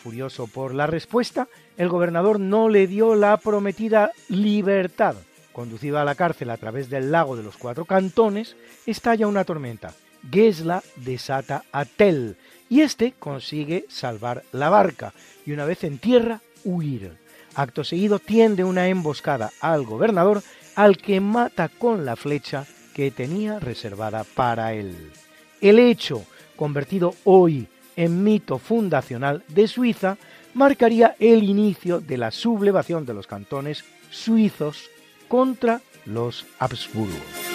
Furioso 0.01 0.47
por 0.47 0.73
la 0.73 0.87
respuesta, 0.87 1.49
el 1.77 1.89
gobernador 1.89 2.39
no 2.39 2.69
le 2.69 2.87
dio 2.87 3.17
la 3.17 3.37
prometida 3.39 4.13
libertad. 4.29 5.17
Conducido 5.53 5.99
a 5.99 6.05
la 6.05 6.15
cárcel 6.15 6.51
a 6.51 6.57
través 6.57 6.89
del 6.89 7.11
lago 7.11 7.37
de 7.37 7.43
los 7.43 7.57
cuatro 7.57 7.85
cantones, 7.85 8.55
estalla 8.87 9.27
una 9.27 9.43
tormenta. 9.43 9.93
Gesla 10.31 10.85
desata 10.97 11.65
a 11.73 11.85
Tell 11.85 12.37
y 12.69 12.81
éste 12.81 13.15
consigue 13.19 13.87
salvar 13.89 14.43
la 14.53 14.71
barca 14.71 15.13
y 15.47 15.53
una 15.53 15.65
vez 15.65 15.85
en 15.85 15.99
tierra 15.99 16.41
huir. 16.65 17.17
Acto 17.55 17.85
seguido 17.85 18.19
tiende 18.19 18.65
una 18.65 18.89
emboscada 18.89 19.53
al 19.61 19.85
gobernador 19.85 20.43
al 20.75 20.97
que 20.97 21.21
mata 21.21 21.69
con 21.69 22.05
la 22.05 22.17
flecha 22.17 22.67
que 22.95 23.11
tenía 23.11 23.59
reservada 23.61 24.25
para 24.35 24.73
él. 24.73 25.13
El 25.61 25.79
hecho, 25.79 26.25
convertido 26.57 27.15
hoy 27.25 27.69
en 27.97 28.25
mito 28.25 28.59
fundacional 28.59 29.45
de 29.49 29.69
Suiza, 29.69 30.17
marcaría 30.53 31.17
el 31.19 31.45
inicio 31.45 32.01
de 32.01 32.17
la 32.17 32.31
sublevación 32.31 33.07
de 33.07 33.15
los 33.15 33.27
cantones 33.27 33.85
suizos 34.11 34.91
contra 35.29 35.81
los 36.05 36.47
Habsburgo. 36.59 37.54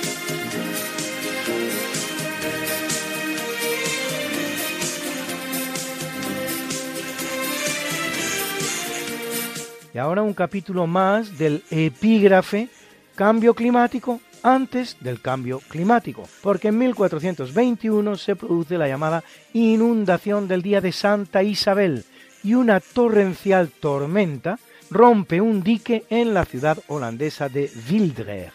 Ahora 9.99 10.23
un 10.23 10.33
capítulo 10.33 10.87
más 10.87 11.37
del 11.37 11.63
epígrafe 11.69 12.69
Cambio 13.15 13.53
climático 13.53 14.21
antes 14.43 14.95
del 15.01 15.21
cambio 15.21 15.59
climático, 15.67 16.23
porque 16.41 16.69
en 16.69 16.77
1421 16.77 18.15
se 18.15 18.37
produce 18.37 18.77
la 18.77 18.87
llamada 18.87 19.25
inundación 19.51 20.47
del 20.47 20.61
día 20.61 20.79
de 20.79 20.93
Santa 20.93 21.43
Isabel 21.43 22.05
y 22.43 22.53
una 22.53 22.79
torrencial 22.79 23.67
tormenta 23.67 24.57
rompe 24.89 25.41
un 25.41 25.61
dique 25.63 26.05
en 26.09 26.33
la 26.33 26.45
ciudad 26.45 26.79
holandesa 26.87 27.49
de 27.49 27.69
Wildrecht. 27.89 28.53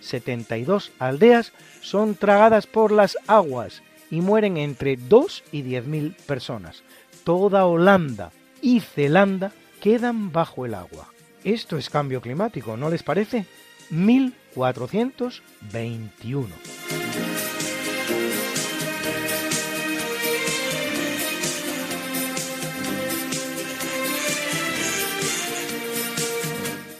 72 0.00 0.92
aldeas 0.98 1.52
son 1.82 2.14
tragadas 2.14 2.66
por 2.66 2.90
las 2.90 3.18
aguas 3.26 3.82
y 4.10 4.22
mueren 4.22 4.56
entre 4.56 4.96
2 4.96 5.44
y 5.52 5.60
10 5.60 5.86
mil 5.86 6.16
personas. 6.26 6.82
Toda 7.24 7.66
Holanda 7.66 8.32
y 8.62 8.80
Zelanda 8.80 9.52
quedan 9.80 10.30
bajo 10.30 10.66
el 10.66 10.74
agua. 10.74 11.08
Esto 11.42 11.78
es 11.78 11.90
cambio 11.90 12.20
climático, 12.20 12.76
¿no 12.76 12.90
les 12.90 13.02
parece? 13.02 13.46
1421. 13.90 16.48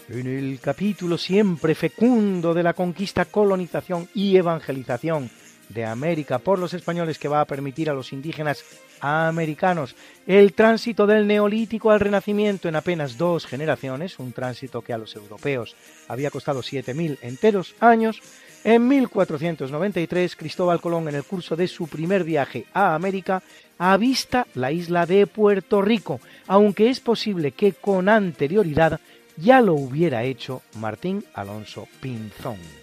En 0.09 0.27
el 0.27 0.59
capítulo 0.61 1.17
siempre 1.17 1.77
fecundo 1.77 2.53
de 2.53 2.65
la 2.65 2.73
conquista, 2.73 3.27
colonización 3.27 4.09
y 4.13 4.37
evangelización 4.37 5.31
de 5.71 5.85
América 5.85 6.39
por 6.39 6.59
los 6.59 6.75
españoles 6.75 7.19
que 7.19 7.29
va 7.29 7.41
a 7.41 7.47
permitir 7.47 7.89
a 7.89 7.95
los 7.95 8.13
indígenas 8.13 8.65
americanos 9.01 9.97
el 10.27 10.53
tránsito 10.53 11.07
del 11.07 11.27
neolítico 11.27 11.91
al 11.91 12.01
renacimiento 12.01 12.69
en 12.69 12.77
apenas 12.77 13.17
dos 13.17 13.47
generaciones, 13.47 14.19
un 14.19 14.33
tránsito 14.33 14.83
que 14.83 14.93
a 14.93 14.99
los 14.99 15.17
europeos 15.17 15.75
había 16.09 16.31
costado 16.31 16.61
7.000 16.61 17.19
enteros 17.23 17.75
años, 17.81 18.21
en 18.63 18.87
1493 18.89 20.37
Cristóbal 20.37 20.81
Colón 20.81 21.09
en 21.09 21.15
el 21.15 21.25
curso 21.25 21.57
de 21.57 21.67
su 21.67 21.89
primer 21.89 22.25
viaje 22.25 22.67
a 22.75 22.95
América 22.95 23.43
avista 23.79 24.47
la 24.55 24.71
isla 24.71 25.07
de 25.07 25.27
Puerto 25.27 25.81
Rico, 25.81 26.21
aunque 26.47 26.91
es 26.91 27.01
posible 27.01 27.53
que 27.53 27.73
con 27.73 28.11
anterioridad 28.11 29.01
ya 29.39 29.63
lo 29.63 29.75
hubiera 29.75 30.25
hecho 30.25 30.61
Martín 30.75 31.25
Alonso 31.33 31.89
Pinzón. 32.01 32.80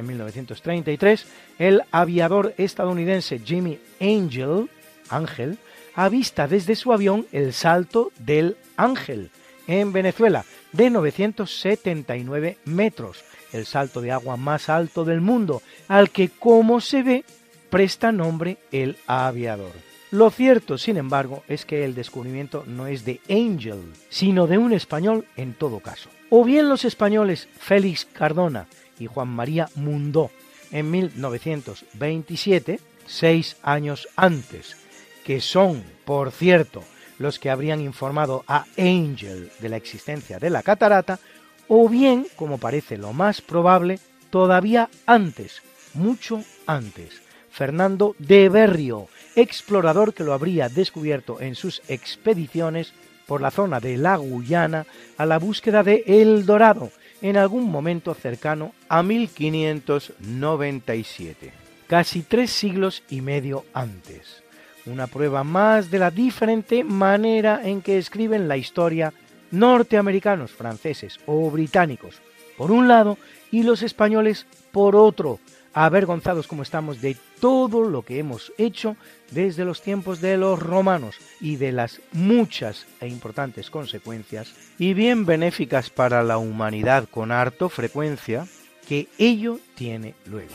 En 0.00 0.06
1933, 0.06 1.26
el 1.58 1.82
aviador 1.92 2.54
estadounidense 2.56 3.38
Jimmy 3.38 3.78
Angel, 4.00 4.70
Ángel, 5.10 5.58
avista 5.94 6.48
desde 6.48 6.74
su 6.74 6.94
avión 6.94 7.26
el 7.32 7.52
salto 7.52 8.10
del 8.18 8.56
Ángel 8.78 9.30
en 9.66 9.92
Venezuela 9.92 10.46
de 10.72 10.88
979 10.88 12.56
metros, 12.64 13.22
el 13.52 13.66
salto 13.66 14.00
de 14.00 14.10
agua 14.10 14.38
más 14.38 14.70
alto 14.70 15.04
del 15.04 15.20
mundo, 15.20 15.60
al 15.86 16.08
que, 16.08 16.30
como 16.30 16.80
se 16.80 17.02
ve, 17.02 17.24
presta 17.68 18.10
nombre 18.10 18.56
el 18.72 18.96
aviador. 19.06 19.72
Lo 20.12 20.30
cierto, 20.30 20.78
sin 20.78 20.96
embargo, 20.96 21.44
es 21.46 21.66
que 21.66 21.84
el 21.84 21.94
descubrimiento 21.94 22.64
no 22.66 22.86
es 22.86 23.04
de 23.04 23.20
Angel, 23.28 23.82
sino 24.08 24.46
de 24.46 24.56
un 24.56 24.72
español 24.72 25.26
en 25.36 25.52
todo 25.52 25.80
caso. 25.80 26.08
O 26.30 26.42
bien 26.42 26.70
los 26.70 26.86
españoles 26.86 27.48
Félix 27.58 28.06
Cardona 28.06 28.66
y 29.00 29.06
Juan 29.06 29.28
María 29.28 29.68
Mundó 29.74 30.30
en 30.70 30.90
1927, 30.90 32.78
seis 33.06 33.56
años 33.62 34.08
antes, 34.14 34.76
que 35.24 35.40
son, 35.40 35.82
por 36.04 36.30
cierto, 36.30 36.84
los 37.18 37.38
que 37.38 37.50
habrían 37.50 37.80
informado 37.80 38.44
a 38.46 38.66
Angel 38.78 39.50
de 39.58 39.68
la 39.68 39.76
existencia 39.76 40.38
de 40.38 40.50
la 40.50 40.62
catarata, 40.62 41.18
o 41.66 41.88
bien, 41.88 42.26
como 42.36 42.58
parece 42.58 42.96
lo 42.96 43.12
más 43.12 43.40
probable, 43.40 43.98
todavía 44.30 44.88
antes, 45.06 45.62
mucho 45.94 46.44
antes, 46.66 47.20
Fernando 47.50 48.14
de 48.18 48.48
Berrio, 48.48 49.08
explorador 49.34 50.14
que 50.14 50.24
lo 50.24 50.32
habría 50.32 50.68
descubierto 50.68 51.40
en 51.40 51.54
sus 51.56 51.82
expediciones 51.88 52.92
por 53.26 53.40
la 53.40 53.50
zona 53.50 53.80
de 53.80 53.96
la 53.96 54.16
Guyana 54.16 54.86
a 55.16 55.26
la 55.26 55.38
búsqueda 55.38 55.82
de 55.82 56.04
El 56.06 56.46
Dorado 56.46 56.90
en 57.22 57.36
algún 57.36 57.70
momento 57.70 58.14
cercano 58.14 58.72
a 58.88 59.02
1597, 59.02 61.52
casi 61.86 62.22
tres 62.22 62.50
siglos 62.50 63.02
y 63.08 63.20
medio 63.20 63.66
antes. 63.72 64.42
Una 64.86 65.06
prueba 65.06 65.44
más 65.44 65.90
de 65.90 65.98
la 65.98 66.10
diferente 66.10 66.82
manera 66.84 67.60
en 67.62 67.82
que 67.82 67.98
escriben 67.98 68.48
la 68.48 68.56
historia 68.56 69.12
norteamericanos, 69.50 70.52
franceses 70.52 71.20
o 71.26 71.50
británicos, 71.50 72.22
por 72.56 72.70
un 72.70 72.88
lado, 72.88 73.18
y 73.50 73.62
los 73.62 73.82
españoles 73.82 74.46
por 74.72 74.96
otro, 74.96 75.38
avergonzados 75.72 76.46
como 76.46 76.62
estamos 76.62 77.00
de 77.00 77.16
todo 77.40 77.88
lo 77.88 78.02
que 78.02 78.18
hemos 78.18 78.52
hecho 78.58 78.96
desde 79.30 79.64
los 79.64 79.82
tiempos 79.82 80.20
de 80.20 80.36
los 80.36 80.58
romanos 80.58 81.16
y 81.40 81.56
de 81.56 81.72
las 81.72 82.00
muchas 82.12 82.86
e 83.00 83.08
importantes 83.08 83.70
consecuencias 83.70 84.54
y 84.78 84.94
bien 84.94 85.26
benéficas 85.26 85.90
para 85.90 86.22
la 86.22 86.38
humanidad 86.38 87.08
con 87.08 87.32
harto 87.32 87.68
frecuencia 87.68 88.46
que 88.88 89.08
ello 89.18 89.58
tiene 89.74 90.14
luego. 90.26 90.52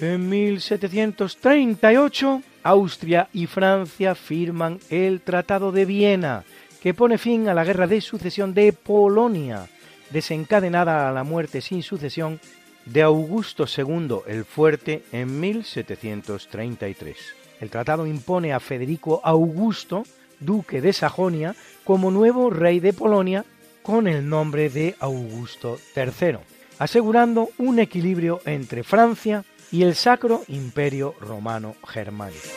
En 0.00 0.28
1738, 0.28 2.42
Austria 2.62 3.28
y 3.32 3.46
Francia 3.46 4.14
firman 4.14 4.78
el 4.90 5.22
Tratado 5.22 5.72
de 5.72 5.84
Viena, 5.84 6.44
que 6.80 6.94
pone 6.94 7.18
fin 7.18 7.48
a 7.48 7.54
la 7.54 7.64
guerra 7.64 7.88
de 7.88 8.00
sucesión 8.00 8.54
de 8.54 8.72
Polonia, 8.72 9.68
desencadenada 10.10 11.08
a 11.08 11.12
la 11.12 11.24
muerte 11.24 11.60
sin 11.60 11.82
sucesión 11.82 12.40
de 12.84 13.02
Augusto 13.02 13.66
II 13.66 14.20
el 14.26 14.44
Fuerte 14.44 15.02
en 15.12 15.40
1733. 15.40 17.16
El 17.60 17.70
tratado 17.70 18.06
impone 18.06 18.52
a 18.52 18.60
Federico 18.60 19.20
Augusto, 19.24 20.04
duque 20.40 20.80
de 20.80 20.92
Sajonia, 20.92 21.54
como 21.84 22.10
nuevo 22.10 22.50
rey 22.50 22.80
de 22.80 22.92
Polonia 22.92 23.44
con 23.82 24.06
el 24.06 24.28
nombre 24.28 24.68
de 24.68 24.94
Augusto 25.00 25.78
III, 25.96 26.38
asegurando 26.78 27.48
un 27.58 27.78
equilibrio 27.78 28.40
entre 28.44 28.84
Francia 28.84 29.44
y 29.70 29.82
el 29.82 29.94
Sacro 29.94 30.42
Imperio 30.48 31.14
Romano 31.20 31.74
Germánico. 31.86 32.48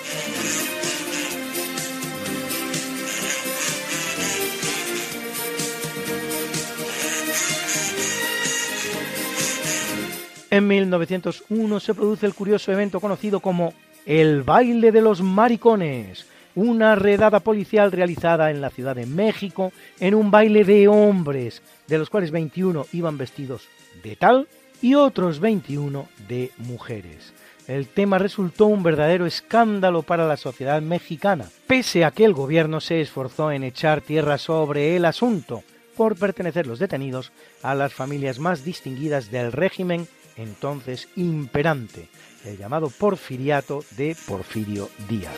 En 10.51 10.67
1901 10.67 11.79
se 11.79 11.93
produce 11.93 12.25
el 12.25 12.33
curioso 12.33 12.73
evento 12.73 12.99
conocido 12.99 13.39
como 13.39 13.73
el 14.05 14.43
baile 14.43 14.91
de 14.91 14.99
los 14.99 15.21
maricones, 15.21 16.25
una 16.55 16.95
redada 16.95 17.39
policial 17.39 17.89
realizada 17.89 18.51
en 18.51 18.59
la 18.59 18.69
Ciudad 18.69 18.97
de 18.97 19.05
México 19.05 19.71
en 20.01 20.13
un 20.13 20.29
baile 20.29 20.65
de 20.65 20.89
hombres, 20.89 21.61
de 21.87 21.97
los 21.97 22.09
cuales 22.09 22.31
21 22.31 22.85
iban 22.91 23.17
vestidos 23.17 23.69
de 24.03 24.17
tal 24.17 24.49
y 24.81 24.95
otros 24.95 25.39
21 25.39 26.09
de 26.27 26.51
mujeres. 26.57 27.31
El 27.65 27.87
tema 27.87 28.17
resultó 28.17 28.65
un 28.65 28.83
verdadero 28.83 29.25
escándalo 29.25 30.03
para 30.03 30.27
la 30.27 30.35
sociedad 30.35 30.81
mexicana, 30.81 31.45
pese 31.65 32.03
a 32.03 32.11
que 32.11 32.25
el 32.25 32.33
gobierno 32.33 32.81
se 32.81 32.99
esforzó 32.99 33.53
en 33.53 33.63
echar 33.63 34.01
tierra 34.01 34.37
sobre 34.37 34.97
el 34.97 35.05
asunto, 35.05 35.63
por 35.95 36.17
pertenecer 36.17 36.67
los 36.67 36.79
detenidos 36.79 37.31
a 37.63 37.73
las 37.73 37.93
familias 37.93 38.39
más 38.39 38.65
distinguidas 38.65 39.31
del 39.31 39.53
régimen 39.53 40.07
entonces 40.37 41.07
imperante, 41.15 42.09
el 42.45 42.57
llamado 42.57 42.89
porfiriato 42.89 43.83
de 43.97 44.15
Porfirio 44.27 44.89
Díaz. 45.07 45.37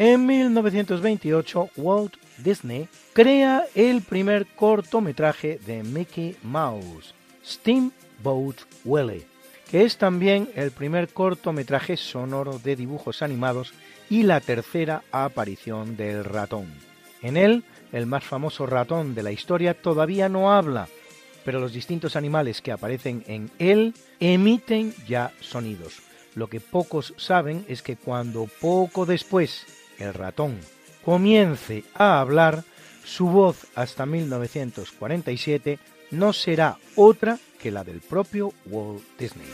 En 0.00 0.26
1928, 0.26 1.70
Walt 1.76 2.14
Disney 2.38 2.88
crea 3.12 3.64
el 3.74 4.00
primer 4.02 4.46
cortometraje 4.46 5.58
de 5.66 5.82
Mickey 5.82 6.36
Mouse, 6.44 7.14
Steamboat 7.44 8.58
Willie, 8.84 9.26
que 9.68 9.84
es 9.84 9.96
también 9.98 10.48
el 10.54 10.70
primer 10.70 11.08
cortometraje 11.08 11.96
sonoro 11.96 12.60
de 12.60 12.76
dibujos 12.76 13.22
animados 13.22 13.74
y 14.08 14.22
la 14.22 14.40
tercera 14.40 15.02
aparición 15.10 15.96
del 15.96 16.24
ratón. 16.24 16.72
En 17.20 17.36
él 17.36 17.64
el 17.92 18.06
más 18.06 18.24
famoso 18.24 18.66
ratón 18.66 19.14
de 19.14 19.22
la 19.22 19.32
historia, 19.32 19.74
todavía 19.74 20.28
no 20.28 20.52
habla, 20.52 20.88
pero 21.44 21.60
los 21.60 21.72
distintos 21.72 22.16
animales 22.16 22.60
que 22.60 22.72
aparecen 22.72 23.24
en 23.26 23.50
él 23.58 23.94
emiten 24.20 24.94
ya 25.06 25.32
sonidos. 25.40 26.00
Lo 26.34 26.48
que 26.48 26.60
pocos 26.60 27.14
saben 27.16 27.64
es 27.68 27.82
que 27.82 27.96
cuando 27.96 28.48
poco 28.60 29.06
después 29.06 29.66
el 29.98 30.14
ratón 30.14 30.58
comience 31.04 31.84
a 31.94 32.20
hablar, 32.20 32.64
su 33.04 33.26
voz 33.28 33.66
hasta 33.74 34.04
1947 34.06 35.78
no 36.10 36.32
será 36.32 36.76
otra 36.96 37.38
que 37.58 37.70
la 37.70 37.84
del 37.84 38.00
propio 38.00 38.52
Walt 38.66 39.02
Disney. 39.18 39.48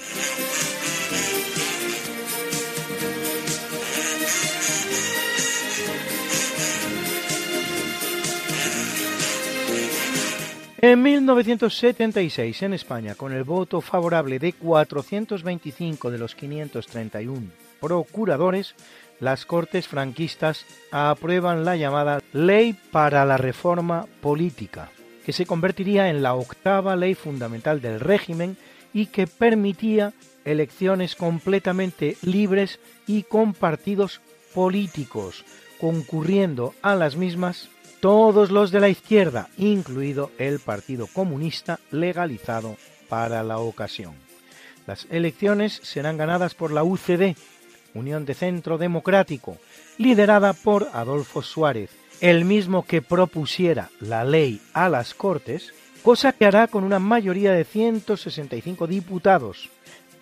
En 10.87 11.01
1976, 11.01 12.61
en 12.61 12.75
España, 12.75 13.15
con 13.15 13.33
el 13.33 13.43
voto 13.43 13.81
favorable 13.81 14.39
de 14.39 14.53
425 14.53 16.11
de 16.11 16.19
los 16.19 16.35
531 16.35 17.41
procuradores, 17.81 18.75
las 19.19 19.47
Cortes 19.47 19.89
franquistas 19.89 20.67
aprueban 20.91 21.65
la 21.65 21.77
llamada 21.77 22.21
Ley 22.35 22.75
para 22.93 23.25
la 23.25 23.39
Reforma 23.39 24.05
Política, 24.21 24.91
que 25.25 25.33
se 25.33 25.47
convertiría 25.47 26.11
en 26.11 26.23
la 26.23 26.35
octava 26.35 26.97
ley 26.97 27.15
fundamental 27.15 27.81
del 27.81 27.99
régimen 27.99 28.59
y 28.93 29.07
que 29.07 29.27
permitía 29.27 30.13
elecciones 30.45 31.17
completamente 31.17 32.19
libres 32.21 32.79
y 33.07 33.23
con 33.23 33.55
partidos 33.55 34.21
políticos, 34.53 35.47
concurriendo 35.81 36.75
a 36.83 36.95
las 36.95 37.17
mismas 37.17 37.71
todos 38.05 38.51
los 38.51 38.71
de 38.71 38.81
la 38.81 38.91
izquierda, 38.91 39.49
incluido 39.57 40.31
el 40.37 40.59
Partido 40.59 41.07
Comunista 41.07 41.81
legalizado 41.91 42.77
para 43.09 43.43
la 43.43 43.57
ocasión. 43.57 44.13
Las 44.87 45.07
elecciones 45.09 45.81
serán 45.83 46.19
ganadas 46.19 46.55
por 46.55 46.71
la 46.71 46.85
UCD, 46.85 47.35
Unión 47.95 48.27
de 48.27 48.35
Centro 48.35 48.77
Democrático, 48.77 49.57
liderada 49.97 50.53
por 50.53 50.91
Adolfo 50.93 51.41
Suárez, 51.41 51.93
el 52.21 52.45
mismo 52.45 52.85
que 52.85 53.01
propusiera 53.01 53.89
la 54.01 54.23
ley 54.23 54.61
a 54.75 54.91
las 54.91 55.15
Cortes, 55.15 55.73
cosa 56.03 56.33
que 56.33 56.45
hará 56.45 56.67
con 56.67 56.85
una 56.85 56.99
mayoría 56.99 57.53
de 57.53 57.65
165 57.65 58.87
diputados, 58.87 59.71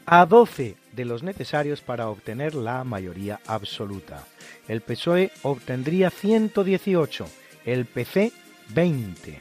a 0.06 0.24
12 0.24 0.76
de 0.92 1.04
los 1.04 1.24
necesarios 1.24 1.80
para 1.80 2.08
obtener 2.08 2.54
la 2.54 2.84
mayoría 2.84 3.40
absoluta. 3.44 4.24
El 4.68 4.82
PSOE 4.82 5.32
obtendría 5.42 6.10
118 6.10 7.26
el 7.64 7.86
PC 7.86 8.32
20, 8.74 9.38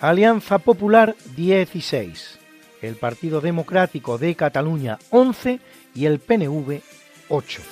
Alianza 0.00 0.58
Popular 0.58 1.14
16, 1.36 2.38
el 2.82 2.96
Partido 2.96 3.40
Democrático 3.40 4.18
de 4.18 4.34
Cataluña 4.34 4.98
11 5.10 5.60
y 5.94 6.06
el 6.06 6.18
PNV 6.18 6.80
8. 7.28 7.62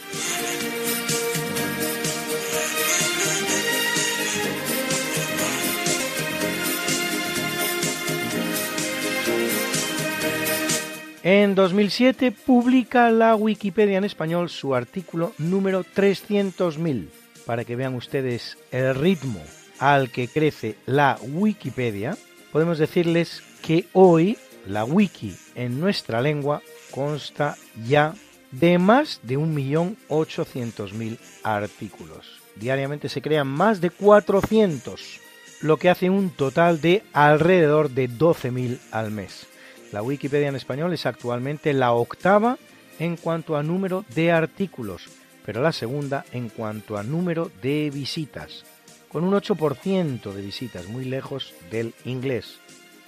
En 11.24 11.54
2007 11.54 12.32
publica 12.32 13.08
la 13.10 13.36
Wikipedia 13.36 13.98
en 13.98 14.04
español 14.04 14.48
su 14.48 14.74
artículo 14.74 15.32
número 15.38 15.84
300.000 15.84 17.10
para 17.46 17.64
que 17.64 17.76
vean 17.76 17.94
ustedes 17.94 18.58
el 18.72 18.96
ritmo 18.96 19.40
al 19.82 20.10
que 20.10 20.28
crece 20.28 20.76
la 20.86 21.18
Wikipedia, 21.20 22.16
podemos 22.52 22.78
decirles 22.78 23.42
que 23.62 23.86
hoy 23.92 24.38
la 24.64 24.84
wiki 24.84 25.34
en 25.56 25.80
nuestra 25.80 26.22
lengua 26.22 26.62
consta 26.92 27.56
ya 27.84 28.14
de 28.52 28.78
más 28.78 29.18
de 29.24 29.38
1.800.000 29.38 31.18
artículos. 31.42 32.40
Diariamente 32.54 33.08
se 33.08 33.22
crean 33.22 33.48
más 33.48 33.80
de 33.80 33.90
400, 33.90 35.20
lo 35.62 35.78
que 35.78 35.90
hace 35.90 36.10
un 36.10 36.30
total 36.30 36.80
de 36.80 37.02
alrededor 37.12 37.90
de 37.90 38.08
12.000 38.08 38.78
al 38.92 39.10
mes. 39.10 39.48
La 39.90 40.00
Wikipedia 40.00 40.46
en 40.46 40.54
español 40.54 40.92
es 40.92 41.06
actualmente 41.06 41.72
la 41.72 41.92
octava 41.92 42.56
en 43.00 43.16
cuanto 43.16 43.56
a 43.56 43.64
número 43.64 44.04
de 44.14 44.30
artículos, 44.30 45.08
pero 45.44 45.60
la 45.60 45.72
segunda 45.72 46.24
en 46.30 46.50
cuanto 46.50 46.96
a 46.96 47.02
número 47.02 47.50
de 47.60 47.90
visitas 47.92 48.64
con 49.12 49.24
un 49.24 49.34
8% 49.34 50.32
de 50.32 50.42
visitas, 50.42 50.88
muy 50.88 51.04
lejos 51.04 51.52
del 51.70 51.94
inglés, 52.06 52.58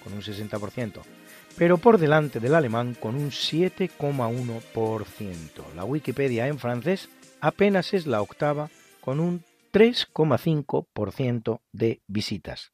con 0.03 0.13
un 0.13 0.21
60%, 0.21 1.01
pero 1.57 1.79
por 1.79 1.97
delante 1.99 2.41
del 2.41 2.55
alemán 2.55 2.95
con 2.95 3.15
un 3.15 3.31
7,1%. 3.31 5.73
La 5.75 5.85
Wikipedia 5.85 6.49
en 6.49 6.59
francés 6.59 7.09
apenas 7.41 7.95
es 7.95 8.07
la 8.07 8.21
octava, 8.21 8.69
con 9.01 9.19
un 9.19 9.43
3,5% 9.73 11.61
de 11.73 12.03
visitas. 12.07 12.74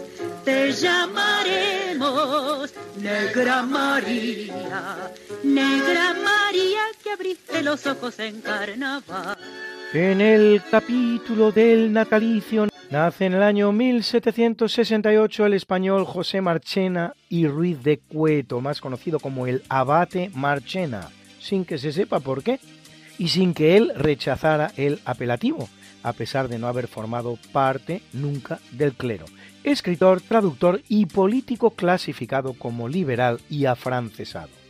Te 0.43 0.71
llamaremos 0.71 2.73
Negra 2.97 3.63
María, 3.63 5.11
Negra 5.43 6.13
María 6.13 6.81
que 7.03 7.11
abriste 7.11 7.61
los 7.61 7.85
ojos 7.85 8.19
en 8.19 8.41
carnaval. 8.41 9.37
En 9.93 10.21
el 10.21 10.61
capítulo 10.71 11.51
del 11.51 11.91
natalicio 11.91 12.67
nace 12.89 13.25
en 13.25 13.33
el 13.33 13.43
año 13.43 13.71
1768 13.71 15.45
el 15.45 15.53
español 15.53 16.05
José 16.05 16.39
Marchena 16.39 17.13
y 17.27 17.47
Ruiz 17.47 17.83
de 17.83 17.99
Cueto, 17.99 18.61
más 18.61 18.79
conocido 18.79 19.19
como 19.19 19.47
el 19.47 19.63
abate 19.67 20.31
Marchena, 20.33 21.09
sin 21.39 21.65
que 21.65 21.77
se 21.77 21.91
sepa 21.91 22.19
por 22.19 22.41
qué 22.41 22.59
y 23.17 23.27
sin 23.27 23.53
que 23.53 23.77
él 23.77 23.91
rechazara 23.95 24.71
el 24.77 25.01
apelativo, 25.05 25.69
a 26.03 26.13
pesar 26.13 26.47
de 26.47 26.57
no 26.57 26.67
haber 26.67 26.87
formado 26.87 27.37
parte 27.51 28.01
nunca 28.13 28.59
del 28.71 28.93
clero. 28.93 29.25
Escritor, 29.63 30.21
traductor 30.21 30.81
y 30.87 31.05
político 31.05 31.71
clasificado 31.71 32.53
como 32.53 32.87
liberal 32.87 33.39
y 33.49 33.65
afrancesado 33.65 34.61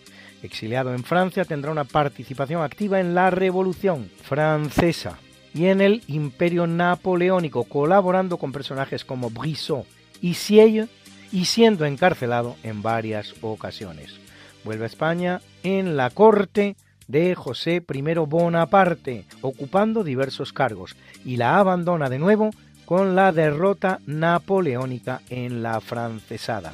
exiliado 0.43 0.93
en 0.93 1.03
Francia, 1.03 1.45
tendrá 1.45 1.72
una 1.72 1.84
participación 1.84 2.61
activa 2.61 2.99
en 2.99 3.15
la 3.15 3.30
Revolución 3.30 4.09
Francesa 4.23 5.18
y 5.53 5.65
en 5.65 5.81
el 5.81 6.03
Imperio 6.07 6.68
Napoleónico, 6.68 7.65
colaborando 7.65 8.38
con 8.38 8.51
personajes 8.51 9.05
como 9.05 9.30
Brissot 9.30 9.85
y 10.22 10.35
Sieyes 10.35 10.89
y 11.31 11.45
siendo 11.45 11.85
encarcelado 11.85 12.55
en 12.63 12.81
varias 12.81 13.34
ocasiones. 13.41 14.19
Vuelve 14.63 14.84
a 14.84 14.88
España 14.88 15.41
en 15.63 15.97
la 15.97 16.09
corte 16.09 16.76
de 17.07 17.35
José 17.35 17.84
I 17.93 18.01
Bonaparte, 18.01 19.26
ocupando 19.41 20.03
diversos 20.03 20.53
cargos, 20.53 20.95
y 21.26 21.38
la 21.38 21.57
abandona 21.57 22.09
de 22.09 22.19
nuevo 22.19 22.51
con 22.91 23.15
la 23.15 23.31
derrota 23.31 24.01
napoleónica 24.05 25.22
en 25.30 25.63
la 25.63 25.80
francesada. 25.80 26.73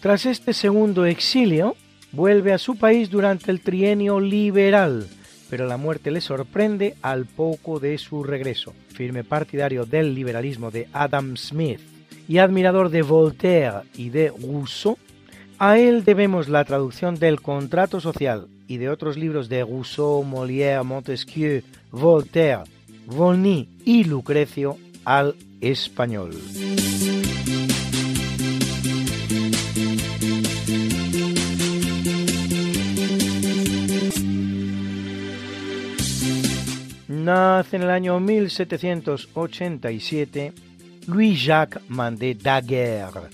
Tras 0.00 0.26
este 0.26 0.52
segundo 0.52 1.06
exilio, 1.06 1.76
Vuelve 2.10 2.52
a 2.52 2.58
su 2.58 2.76
país 2.76 3.10
durante 3.10 3.50
el 3.50 3.60
trienio 3.60 4.20
liberal, 4.20 5.08
pero 5.50 5.66
la 5.66 5.76
muerte 5.76 6.12
le 6.12 6.20
sorprende 6.20 6.94
al 7.02 7.26
poco 7.26 7.80
de 7.80 7.98
su 7.98 8.22
regreso. 8.22 8.72
Firme 8.88 9.24
partidario 9.24 9.84
del 9.84 10.14
liberalismo 10.14 10.70
de 10.70 10.86
Adam 10.92 11.36
Smith 11.36 11.80
y 12.28 12.38
admirador 12.38 12.90
de 12.90 13.02
Voltaire 13.02 13.82
y 13.96 14.10
de 14.10 14.28
Rousseau, 14.28 14.96
a 15.58 15.78
él 15.78 16.04
debemos 16.04 16.48
la 16.48 16.64
traducción 16.64 17.16
del 17.16 17.40
Contrato 17.40 18.00
Social 18.00 18.46
y 18.68 18.76
de 18.76 18.90
otros 18.90 19.16
libros 19.16 19.48
de 19.48 19.62
Rousseau, 19.62 20.22
Molière, 20.22 20.84
Montesquieu, 20.84 21.64
Voltaire, 21.90 22.62
Volney 23.06 23.68
y 23.84 24.04
Lucrecio 24.04 24.78
al 25.04 25.36
español. 25.60 26.32
nace 37.24 37.76
en 37.76 37.82
el 37.82 37.90
año 37.90 38.20
1787 38.20 40.52
Louis-Jacques 41.06 41.82
Mandé 41.88 42.34
Daguerre, 42.34 43.30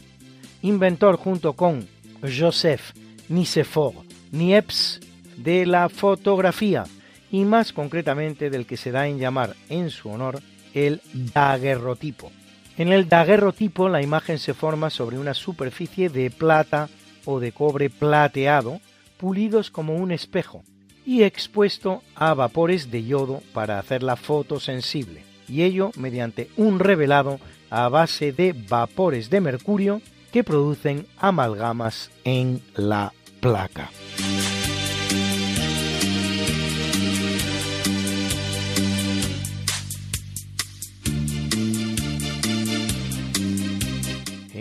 inventor 0.62 1.16
junto 1.16 1.54
con 1.54 1.88
Joseph 2.22 2.92
Nicephore 3.28 3.98
Niepce 4.30 5.00
de 5.36 5.66
la 5.66 5.88
fotografía 5.88 6.84
y 7.32 7.44
más 7.44 7.72
concretamente 7.72 8.50
del 8.50 8.66
que 8.66 8.76
se 8.76 8.92
da 8.92 9.08
en 9.08 9.18
llamar 9.18 9.56
en 9.68 9.90
su 9.90 10.08
honor 10.08 10.40
el 10.74 11.00
daguerrotipo. 11.12 12.30
En 12.76 12.92
el 12.92 13.08
daguerrotipo 13.08 13.88
la 13.88 14.02
imagen 14.02 14.38
se 14.38 14.54
forma 14.54 14.90
sobre 14.90 15.18
una 15.18 15.34
superficie 15.34 16.08
de 16.08 16.30
plata 16.30 16.88
o 17.24 17.40
de 17.40 17.52
cobre 17.52 17.90
plateado, 17.90 18.80
pulidos 19.18 19.70
como 19.70 19.96
un 19.96 20.12
espejo, 20.12 20.62
y 21.04 21.22
expuesto 21.22 22.02
a 22.14 22.34
vapores 22.34 22.90
de 22.90 23.04
yodo 23.04 23.42
para 23.52 23.78
hacerla 23.78 24.16
fotosensible, 24.16 25.24
y 25.48 25.62
ello 25.62 25.90
mediante 25.96 26.48
un 26.56 26.78
revelado 26.78 27.38
a 27.68 27.88
base 27.88 28.32
de 28.32 28.52
vapores 28.52 29.30
de 29.30 29.40
mercurio 29.40 30.00
que 30.32 30.44
producen 30.44 31.06
amalgamas 31.18 32.10
en 32.24 32.62
la 32.74 33.12
placa. 33.40 33.90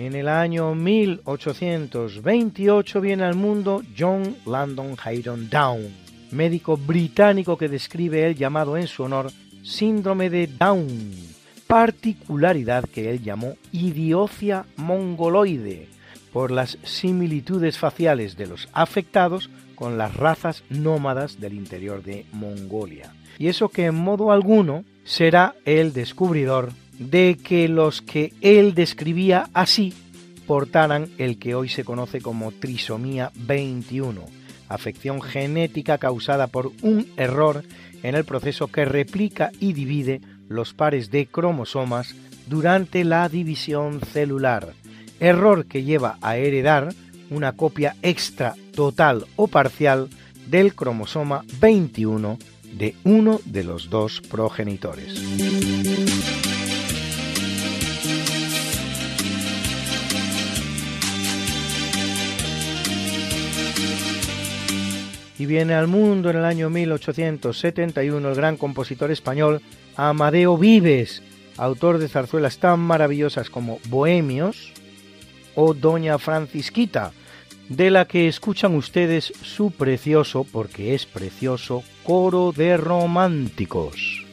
En 0.10 0.16
el 0.16 0.28
año 0.28 0.74
1828 0.74 3.00
viene 3.00 3.24
al 3.26 3.36
mundo 3.36 3.84
John 3.96 4.38
Landon 4.48 4.96
Hayden 5.04 5.52
Down, 5.52 5.96
médico 6.32 6.78
británico 6.78 7.60
que 7.60 7.70
describe 7.70 8.26
el 8.26 8.34
llamado 8.34 8.76
en 8.76 8.88
su 8.88 9.04
honor 9.04 9.32
síndrome 9.62 10.32
de 10.32 10.48
Down, 10.48 10.88
particularidad 11.68 12.86
que 12.86 13.12
él 13.12 13.22
llamó 13.22 13.54
idiocia 13.72 14.66
mongoloide, 14.78 15.90
por 16.34 16.50
las 16.50 16.80
similitudes 16.82 17.78
faciales 17.78 18.36
de 18.36 18.48
los 18.48 18.68
afectados 18.74 19.52
con 19.76 20.00
las 20.00 20.16
razas 20.16 20.64
nómadas 20.72 21.40
del 21.40 21.54
interior 21.54 22.02
de 22.02 22.26
Mongolia. 22.32 23.14
Y 23.38 23.48
eso 23.48 23.70
que 23.70 23.86
en 23.86 23.94
modo 23.94 24.32
alguno 24.32 24.86
será 25.04 25.54
el 25.66 25.94
descubridor 25.94 26.72
de 27.00 27.38
que 27.42 27.68
los 27.68 28.02
que 28.02 28.34
él 28.42 28.76
describía 28.76 29.50
así 29.54 29.94
portaran 30.46 31.10
el 31.18 31.40
que 31.40 31.56
hoy 31.56 31.70
se 31.70 31.84
conoce 31.84 32.22
como 32.22 32.52
trisomía 32.52 33.32
21, 33.36 34.26
afección 34.68 35.22
genética 35.22 35.98
causada 35.98 36.48
por 36.48 36.72
un 36.82 37.08
error 37.18 37.64
en 38.04 38.16
el 38.16 38.26
proceso 38.26 38.68
que 38.68 38.86
replica 38.86 39.52
y 39.60 39.74
divide 39.74 40.22
los 40.48 40.74
pares 40.74 41.12
de 41.12 41.28
cromosomas 41.28 42.16
durante 42.48 43.04
la 43.04 43.30
división 43.30 44.02
celular, 44.02 44.74
error 45.20 45.66
que 45.66 45.84
lleva 45.84 46.18
a 46.22 46.38
heredar 46.38 46.90
una 47.30 47.54
copia 47.54 47.96
extra 48.02 48.56
total 48.76 49.26
o 49.36 49.48
parcial 49.48 50.10
del 50.48 50.74
cromosoma 50.74 51.44
21 51.62 52.40
de 52.74 52.96
uno 53.04 53.40
de 53.46 53.64
los 53.64 53.90
dos 53.90 54.22
progenitores. 54.22 55.22
Y 65.40 65.46
viene 65.46 65.74
al 65.74 65.88
mundo 65.88 66.30
en 66.30 66.38
el 66.38 66.46
año 66.46 66.70
1871 66.70 68.30
el 68.30 68.36
gran 68.36 68.58
compositor 68.58 69.10
español 69.10 69.62
Amadeo 69.96 70.58
Vives, 70.58 71.24
autor 71.58 71.98
de 71.98 72.10
zarzuelas 72.10 72.60
tan 72.60 72.80
maravillosas 72.82 73.50
como 73.50 73.80
Bohemios 73.88 74.74
o 75.56 75.74
Doña 75.74 76.20
Francisquita, 76.20 77.14
de 77.70 77.90
la 77.90 78.06
que 78.06 78.28
escuchan 78.28 78.76
ustedes 78.76 79.32
su 79.42 79.72
precioso, 79.72 80.44
porque 80.44 80.94
es 80.94 81.06
precioso, 81.06 81.84
coro 82.04 82.52
de 82.52 82.76
románticos. 82.78 84.29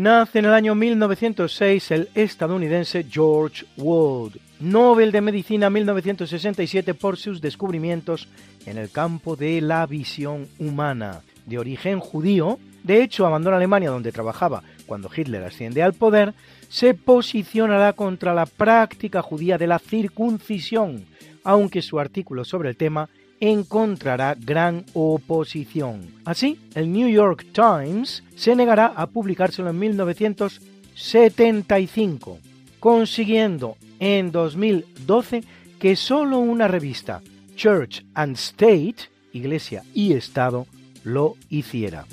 Nace 0.00 0.38
en 0.38 0.46
el 0.46 0.54
año 0.54 0.74
1906 0.74 1.90
el 1.90 2.08
estadounidense 2.14 3.04
George 3.04 3.66
Wald, 3.76 4.38
Nobel 4.58 5.12
de 5.12 5.20
Medicina 5.20 5.68
1967 5.68 6.94
por 6.94 7.18
sus 7.18 7.42
descubrimientos 7.42 8.26
en 8.64 8.78
el 8.78 8.90
campo 8.90 9.36
de 9.36 9.60
la 9.60 9.84
visión 9.84 10.48
humana. 10.58 11.20
De 11.44 11.58
origen 11.58 12.00
judío, 12.00 12.58
de 12.82 13.02
hecho 13.02 13.26
abandona 13.26 13.58
Alemania 13.58 13.90
donde 13.90 14.10
trabajaba 14.10 14.62
cuando 14.86 15.10
Hitler 15.14 15.44
asciende 15.44 15.82
al 15.82 15.92
poder, 15.92 16.32
se 16.70 16.94
posicionará 16.94 17.92
contra 17.92 18.32
la 18.32 18.46
práctica 18.46 19.20
judía 19.20 19.58
de 19.58 19.66
la 19.66 19.78
circuncisión, 19.78 21.04
aunque 21.44 21.82
su 21.82 22.00
artículo 22.00 22.46
sobre 22.46 22.70
el 22.70 22.76
tema 22.78 23.10
encontrará 23.40 24.36
gran 24.38 24.84
oposición. 24.92 26.14
Así, 26.24 26.60
el 26.74 26.92
New 26.92 27.08
York 27.08 27.46
Times 27.52 28.22
se 28.36 28.54
negará 28.54 28.86
a 28.86 29.06
publicárselo 29.06 29.70
en 29.70 29.78
1975, 29.78 32.38
consiguiendo 32.78 33.76
en 33.98 34.30
2012 34.30 35.42
que 35.78 35.96
solo 35.96 36.38
una 36.38 36.68
revista, 36.68 37.22
Church 37.56 38.04
and 38.14 38.36
State, 38.36 39.08
Iglesia 39.32 39.82
y 39.94 40.12
Estado, 40.12 40.66
lo 41.04 41.36
hiciera. 41.48 42.04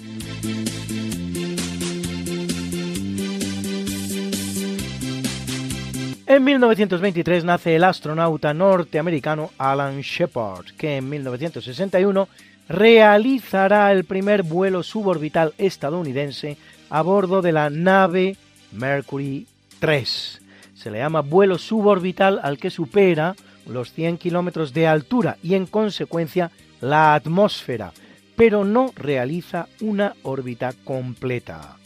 En 6.30 6.44
1923 6.44 7.46
nace 7.46 7.78
el 7.78 7.86
astronauta 7.86 8.54
norteamericano 8.54 9.52
Alan 9.58 10.02
Shepard, 10.02 10.72
que 10.78 10.98
en 10.98 11.08
1961 11.08 12.28
realizará 12.68 13.94
el 13.94 14.04
primer 14.04 14.44
vuelo 14.44 14.84
suborbital 14.84 15.54
estadounidense 15.58 16.58
a 16.90 17.02
bordo 17.02 17.42
de 17.42 17.54
la 17.54 17.70
nave 17.70 18.36
Mercury 18.74 19.48
3. 19.80 20.42
Se 20.74 20.92
le 20.92 20.98
llama 20.98 21.22
vuelo 21.22 21.58
suborbital 21.58 22.42
al 22.44 22.58
que 22.58 22.72
supera 22.72 23.34
los 23.66 23.94
100 23.94 24.18
kilómetros 24.18 24.74
de 24.74 24.86
altura 24.86 25.38
y 25.42 25.56
en 25.56 25.66
consecuencia 25.66 26.52
la 26.82 27.16
atmósfera, 27.16 27.94
pero 28.36 28.66
no 28.66 28.92
realiza 28.98 29.70
una 29.80 30.14
órbita 30.24 30.74
completa. 30.84 31.77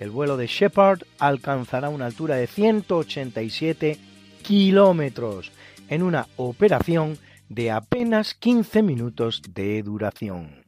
El 0.00 0.10
vuelo 0.10 0.38
de 0.38 0.46
Shepard 0.46 1.02
alcanzará 1.18 1.90
una 1.90 2.06
altura 2.06 2.36
de 2.36 2.46
187 2.46 3.98
kilómetros 4.42 5.52
en 5.90 6.02
una 6.02 6.26
operación 6.36 7.18
de 7.50 7.70
apenas 7.70 8.32
15 8.32 8.82
minutos 8.82 9.42
de 9.54 9.82
duración. 9.82 10.59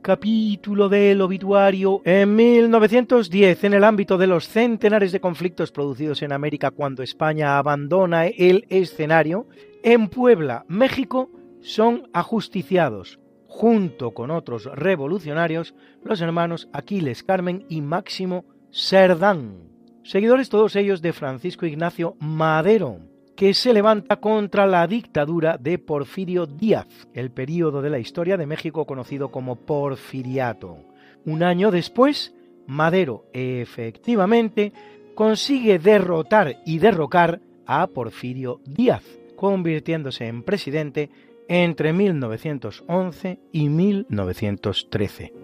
Capítulo 0.00 0.88
del 0.88 1.20
obituario, 1.20 2.02
en 2.04 2.34
1910, 2.36 3.64
en 3.64 3.74
el 3.74 3.84
ámbito 3.84 4.18
de 4.18 4.26
los 4.26 4.48
centenares 4.48 5.12
de 5.12 5.20
conflictos 5.20 5.72
producidos 5.72 6.22
en 6.22 6.32
América 6.32 6.70
cuando 6.70 7.02
España 7.02 7.58
abandona 7.58 8.26
el 8.26 8.66
escenario, 8.68 9.46
en 9.82 10.08
Puebla, 10.08 10.64
México, 10.68 11.30
son 11.60 12.08
ajusticiados, 12.12 13.18
junto 13.46 14.12
con 14.12 14.30
otros 14.30 14.66
revolucionarios, 14.66 15.74
los 16.02 16.20
hermanos 16.20 16.68
Aquiles 16.72 17.22
Carmen 17.22 17.64
y 17.68 17.80
Máximo 17.80 18.44
Cerdán, 18.72 19.68
seguidores 20.02 20.48
todos 20.48 20.76
ellos 20.76 21.02
de 21.02 21.12
Francisco 21.12 21.66
Ignacio 21.66 22.16
Madero, 22.20 23.00
que 23.36 23.54
se 23.54 23.72
levanta 23.72 24.16
contra 24.16 24.66
la 24.66 24.86
dictadura 24.86 25.58
de 25.58 25.78
Porfirio 25.78 26.46
Díaz, 26.46 26.86
el 27.14 27.30
período 27.30 27.82
de 27.82 27.90
la 27.90 27.98
historia 27.98 28.36
de 28.36 28.46
México 28.46 28.86
conocido 28.86 29.30
como 29.30 29.56
Porfiriato. 29.56 30.78
Un 31.24 31.42
año 31.42 31.70
después, 31.70 32.34
Madero 32.66 33.24
efectivamente 33.32 34.72
consigue 35.14 35.78
derrotar 35.78 36.60
y 36.64 36.78
derrocar 36.78 37.40
a 37.66 37.86
Porfirio 37.86 38.60
Díaz, 38.64 39.02
convirtiéndose 39.36 40.26
en 40.26 40.42
presidente 40.42 41.10
entre 41.48 41.92
1911 41.92 43.38
y 43.52 43.68
1913. 43.68 45.43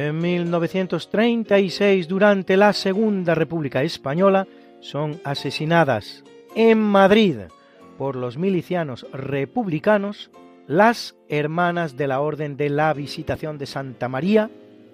En 0.00 0.16
1936, 0.18 2.06
durante 2.06 2.56
la 2.56 2.72
Segunda 2.72 3.34
República 3.34 3.82
Española, 3.82 4.46
son 4.78 5.20
asesinadas 5.24 6.22
en 6.54 6.78
Madrid 6.78 7.38
por 7.98 8.14
los 8.14 8.38
milicianos 8.38 9.08
republicanos 9.12 10.30
las 10.68 11.16
hermanas 11.28 11.96
de 11.96 12.06
la 12.06 12.20
Orden 12.20 12.56
de 12.56 12.68
la 12.68 12.94
Visitación 12.94 13.58
de 13.58 13.66
Santa 13.66 14.08
María, 14.08 14.50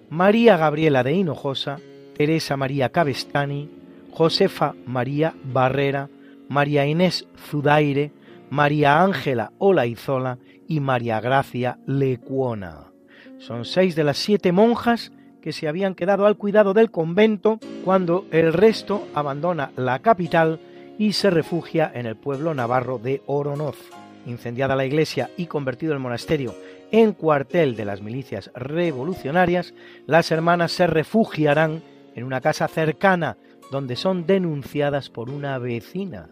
María 0.08 0.56
Gabriela 0.56 1.02
de 1.02 1.12
Hinojosa, 1.12 1.80
Teresa 2.16 2.56
María 2.56 2.88
Cabestani, 2.88 3.68
Josefa 4.10 4.74
María 4.86 5.34
Barrera, 5.44 6.08
María 6.48 6.86
Inés 6.86 7.28
Zudaire, 7.36 8.10
María 8.48 9.02
Ángela 9.02 9.52
Olaizola 9.58 10.38
y 10.66 10.80
María 10.80 11.20
Gracia 11.20 11.78
Lecuona. 11.86 12.93
Son 13.38 13.64
seis 13.64 13.94
de 13.94 14.04
las 14.04 14.18
siete 14.18 14.52
monjas 14.52 15.12
que 15.42 15.52
se 15.52 15.68
habían 15.68 15.94
quedado 15.94 16.26
al 16.26 16.38
cuidado 16.38 16.72
del 16.72 16.90
convento 16.90 17.58
cuando 17.84 18.24
el 18.30 18.52
resto 18.52 19.06
abandona 19.14 19.72
la 19.76 19.98
capital 19.98 20.58
y 20.98 21.12
se 21.12 21.28
refugia 21.28 21.90
en 21.94 22.06
el 22.06 22.16
pueblo 22.16 22.54
navarro 22.54 22.98
de 22.98 23.22
Oronoz. 23.26 23.76
Incendiada 24.26 24.74
la 24.74 24.86
iglesia 24.86 25.30
y 25.36 25.46
convertido 25.46 25.92
el 25.92 25.98
monasterio 25.98 26.54
en 26.90 27.12
cuartel 27.12 27.76
de 27.76 27.84
las 27.84 28.00
milicias 28.00 28.50
revolucionarias, 28.54 29.74
las 30.06 30.30
hermanas 30.30 30.72
se 30.72 30.86
refugiarán 30.86 31.82
en 32.14 32.24
una 32.24 32.40
casa 32.40 32.68
cercana 32.68 33.36
donde 33.70 33.96
son 33.96 34.26
denunciadas 34.26 35.10
por 35.10 35.28
una 35.28 35.58
vecina, 35.58 36.30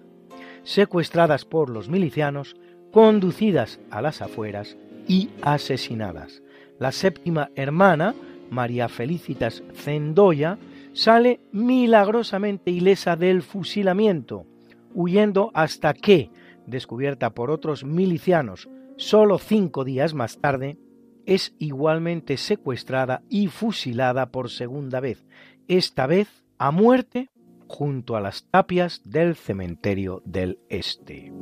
secuestradas 0.63 1.45
por 1.45 1.69
los 1.69 1.91
milicianos, 1.91 2.57
conducidas 2.93 3.81
a 3.91 4.01
las 4.01 4.23
afueras 4.23 4.79
y 5.07 5.29
asesinadas 5.43 6.42
la 6.83 6.91
séptima 6.91 7.51
hermana, 7.55 8.13
María 8.51 8.89
Felicitas 8.89 9.63
Zendoya, 9.73 10.59
sale 10.93 11.41
milagrosamente 11.53 12.73
ilesa 12.73 13.15
del 13.15 13.43
fusilamiento, 13.43 14.47
huyendo 14.93 15.53
hasta 15.55 15.95
que, 15.95 16.31
descubierta 16.67 17.31
por 17.31 17.53
otros 17.53 17.85
milicianos 17.85 18.69
solo 18.97 19.39
cinco 19.39 19.85
días 19.85 20.13
más 20.13 20.39
tarde, 20.39 20.77
es 21.25 21.55
igualmente 21.61 22.37
secuestrada 22.37 23.23
y 23.29 23.47
fusilada 23.47 24.27
por 24.33 24.51
segunda 24.51 24.99
vez, 24.99 25.25
esta 25.69 26.09
vez 26.09 26.45
a 26.59 26.73
muerte 26.73 27.31
junto 27.69 28.17
a 28.17 28.21
las 28.21 28.49
tapias 28.51 29.03
del 29.05 29.37
cementerio 29.37 30.21
del 30.25 30.59
Este. 30.69 31.33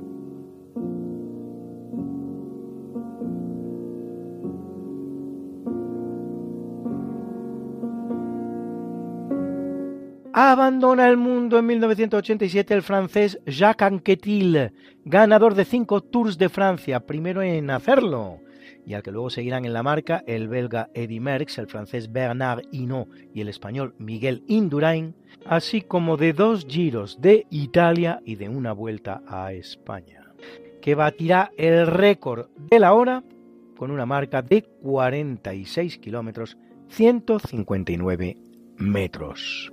Abandona 10.33 11.09
el 11.09 11.17
mundo 11.17 11.59
en 11.59 11.67
1987 11.67 12.73
el 12.73 12.83
francés 12.83 13.41
Jacques 13.47 13.87
Anquetil, 13.87 14.71
ganador 15.05 15.57
de 15.57 15.65
cinco 15.65 16.03
Tours 16.03 16.39
de 16.39 16.49
Francia, 16.49 17.01
primero 17.01 17.43
en 17.43 17.69
hacerlo, 17.69 18.39
y 18.87 18.95
al 18.95 19.03
que 19.03 19.11
luego 19.11 19.29
seguirán 19.29 19.65
en 19.65 19.73
la 19.73 19.83
marca 19.83 20.23
el 20.29 20.47
belga 20.47 20.89
Eddy 20.95 21.19
Merckx, 21.19 21.59
el 21.59 21.67
francés 21.67 22.13
Bernard 22.13 22.63
Hinault 22.71 23.09
y 23.35 23.41
el 23.41 23.49
español 23.49 23.97
Miguel 23.99 24.45
Indurain, 24.47 25.17
así 25.47 25.83
como 25.83 26.17
de 26.17 26.33
dos 26.33 26.65
giros 26.65 27.21
de 27.21 27.47
Italia 27.51 28.23
y 28.25 28.37
de 28.37 28.49
una 28.49 28.73
vuelta 28.73 29.23
a 29.27 29.53
España, 29.53 30.33
que 30.81 30.95
batirá 30.95 31.51
el 31.57 31.89
récord 31.89 32.51
de 32.57 32.79
la 32.79 32.93
hora 32.93 33.25
con 33.77 33.91
una 33.91 34.07
marca 34.07 34.43
de 34.43 34.63
46 34.63 35.99
kilómetros 35.99 36.57
159 36.89 38.37
metros. 38.77 39.73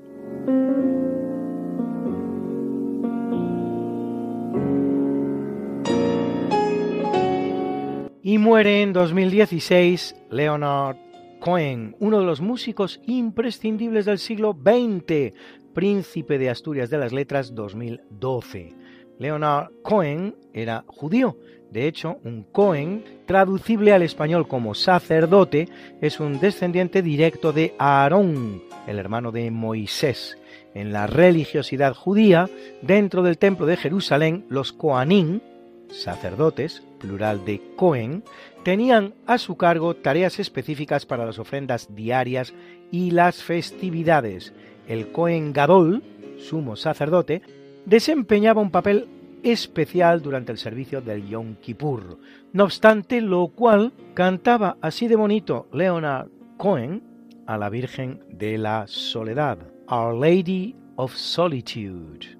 Y 8.24 8.40
muere 8.40 8.82
en 8.82 8.91
2016 8.91 10.16
Leonard 10.32 10.98
Cohen, 11.40 11.95
uno 11.99 12.20
de 12.20 12.26
los 12.26 12.41
músicos 12.41 12.99
imprescindibles 13.06 14.06
del 14.06 14.18
siglo 14.18 14.52
XX, 14.54 15.34
príncipe 15.74 16.38
de 16.38 16.49
Asturias 16.49 16.90
de 16.90 16.98
las 16.98 17.14
Letras 17.14 17.56
2012. 17.56 18.86
Leonard 19.19 19.72
Cohen 19.81 20.35
era 20.53 20.84
judío. 20.88 21.38
De 21.72 21.88
hecho, 21.88 22.19
un 22.23 22.44
Cohen, 22.44 23.03
traducible 23.26 23.91
al 23.91 24.02
español 24.02 24.48
como 24.48 24.73
sacerdote, 24.73 25.68
es 26.02 26.19
un 26.19 26.39
descendiente 26.39 27.02
directo 27.02 27.52
de 27.52 27.76
Aarón, 27.77 28.64
el 28.88 28.99
hermano 28.99 29.31
de 29.31 29.52
Moisés. 29.52 30.38
En 30.73 30.94
la 30.94 31.07
religiosidad 31.07 31.94
judía, 31.94 32.49
dentro 32.81 33.22
del 33.23 33.38
templo 33.38 33.65
de 33.65 33.76
Jerusalén, 33.76 34.45
los 34.48 34.72
Koanim, 34.72 35.41
sacerdotes, 35.89 36.84
plural 36.99 37.44
de 37.45 37.61
Cohen, 37.76 38.23
tenían 38.64 39.14
a 39.26 39.38
su 39.38 39.57
cargo 39.57 39.95
tareas 39.95 40.39
específicas 40.39 41.06
para 41.06 41.26
las 41.26 41.39
ofrendas 41.39 41.94
diarias 41.95 42.53
y 42.91 43.11
las 43.11 43.44
festividades. 43.44 44.53
El 44.88 45.11
Cohen 45.11 45.52
Gadol, 45.52 46.03
sumo 46.38 46.76
sacerdote, 46.76 47.41
desempeñaba 47.88 48.61
un 48.61 48.69
papel 48.69 49.07
especial 49.43 50.22
durante 50.22 50.51
el 50.51 50.57
servicio 50.57 50.99
del 51.01 51.26
Yom 51.27 51.55
Kippur. 51.55 52.19
No 52.51 52.65
obstante, 52.65 53.22
lo 53.22 53.47
cual 53.47 53.93
cantaba 54.14 54.76
así 54.81 55.07
de 55.07 55.15
bonito 55.15 55.69
Leonard 55.72 56.27
Cohen 56.57 57.01
a 57.45 57.57
la 57.57 57.69
Virgen 57.69 58.19
de 58.30 58.57
la 58.57 58.84
Soledad, 58.88 59.59
Our 59.89 60.15
Lady 60.15 60.76
of 60.97 61.15
Solitude, 61.15 62.38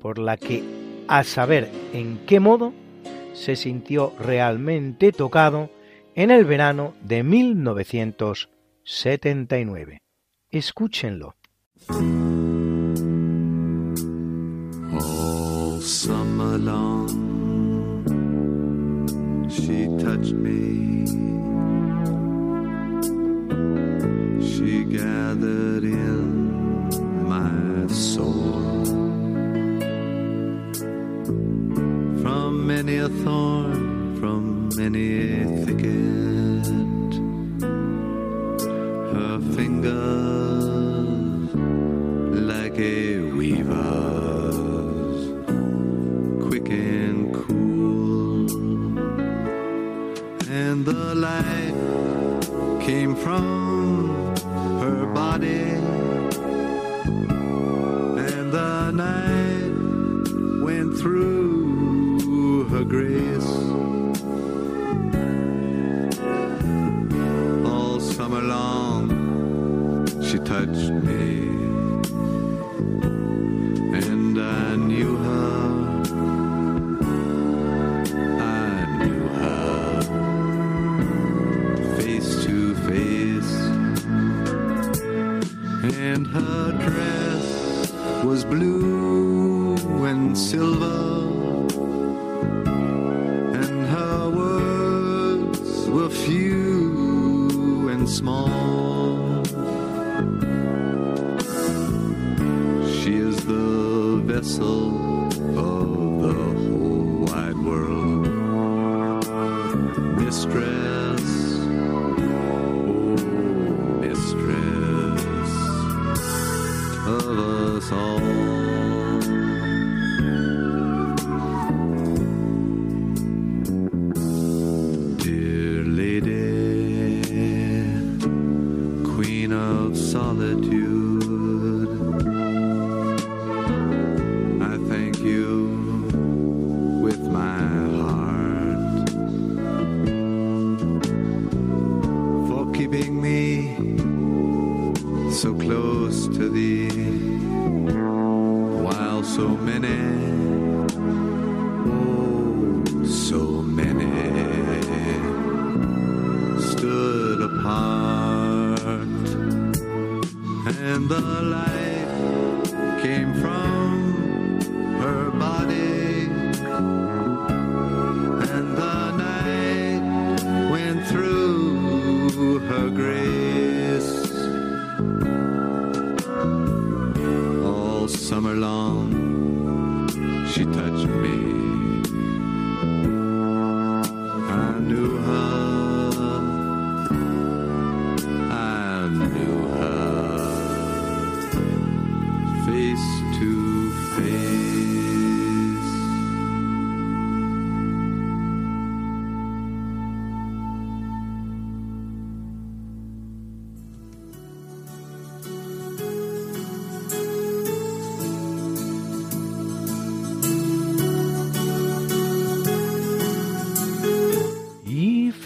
por 0.00 0.18
la 0.18 0.38
que, 0.38 0.64
a 1.08 1.24
saber 1.24 1.68
en 1.92 2.20
qué 2.26 2.40
modo, 2.40 2.72
se 3.34 3.54
sintió 3.54 4.14
realmente 4.18 5.12
tocado 5.12 5.68
en 6.14 6.30
el 6.30 6.46
verano 6.46 6.94
de 7.02 7.22
1979. 7.22 9.98
Escúchenlo. 10.50 11.34
Summer 15.86 16.58
long, 16.58 17.06
she 19.48 19.86
touched 20.04 20.32
me. 20.32 21.06
She 24.44 24.82
gathered 24.84 25.84
in 25.84 26.90
my 27.28 27.86
soul 27.86 28.84
from 32.20 32.66
many 32.66 32.96
a 32.96 33.08
thorn, 33.08 34.16
from 34.18 34.70
many 34.76 35.40
a 35.40 35.46
thicket. 35.64 36.66
Her 39.14 39.38
fingers 39.54 40.66
like 42.34 42.76
a 42.76 43.20
weaver's, 43.36 44.25
came 52.86 53.16
from 53.16 54.34
her 54.80 55.06
body, 55.12 55.64
and 58.28 58.52
the 58.52 58.90
night 58.92 59.72
went 60.62 60.96
through 60.96 61.35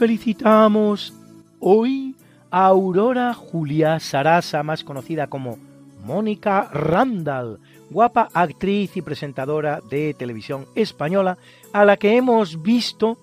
felicitamos 0.01 1.13
hoy 1.59 2.17
a 2.51 2.65
Aurora 2.65 3.35
Julia 3.35 4.01
Sarasa, 4.01 4.63
más 4.63 4.83
conocida 4.83 5.27
como 5.27 5.59
Mónica 6.03 6.71
Randall, 6.73 7.61
guapa 7.91 8.31
actriz 8.33 8.97
y 8.97 9.03
presentadora 9.03 9.83
de 9.91 10.15
televisión 10.15 10.65
española, 10.75 11.37
a 11.75 11.85
la 11.85 11.99
que 11.99 12.17
hemos 12.17 12.63
visto 12.63 13.19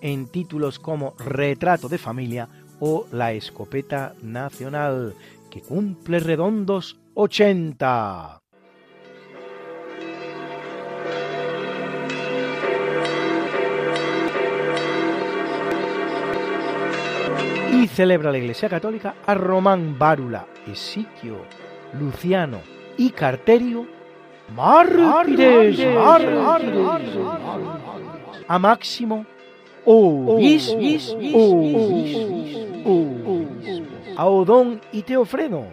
en 0.00 0.28
títulos 0.28 0.78
como 0.78 1.14
Retrato 1.18 1.88
de 1.88 1.98
familia 1.98 2.48
o 2.78 3.04
La 3.10 3.32
escopeta 3.32 4.14
nacional, 4.22 5.16
que 5.50 5.60
cumple 5.60 6.20
redondos 6.20 7.00
80. 7.14 8.41
Y 17.82 17.88
celebra 17.88 18.30
la 18.30 18.38
Iglesia 18.38 18.68
Católica 18.68 19.16
a 19.26 19.34
Román 19.34 19.98
Bárula, 19.98 20.46
Esiquio, 20.68 21.38
Luciano 21.98 22.60
y 22.96 23.10
Carterio, 23.10 23.88
mártires, 24.54 25.80
mártires, 25.92 27.16
a 28.46 28.58
Máximo, 28.60 29.26
a 34.16 34.26
Odón 34.26 34.80
y 34.92 35.02
Teofredo, 35.02 35.64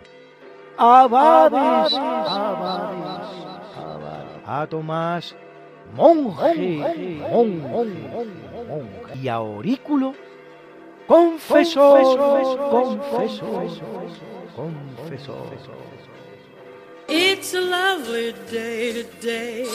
abades, 0.77 1.93
a 4.47 4.65
Tomás, 4.67 5.35
monje, 5.93 6.87
y 9.21 9.27
a 9.27 9.39
Orículo, 9.41 10.15
confesor, 11.09 11.79
confesor, 12.69 13.47
confesor. 14.55 15.57
It's 17.07 17.55
a 17.55 17.61
lovely 17.61 18.33
day 18.51 18.93
today, 18.93 19.65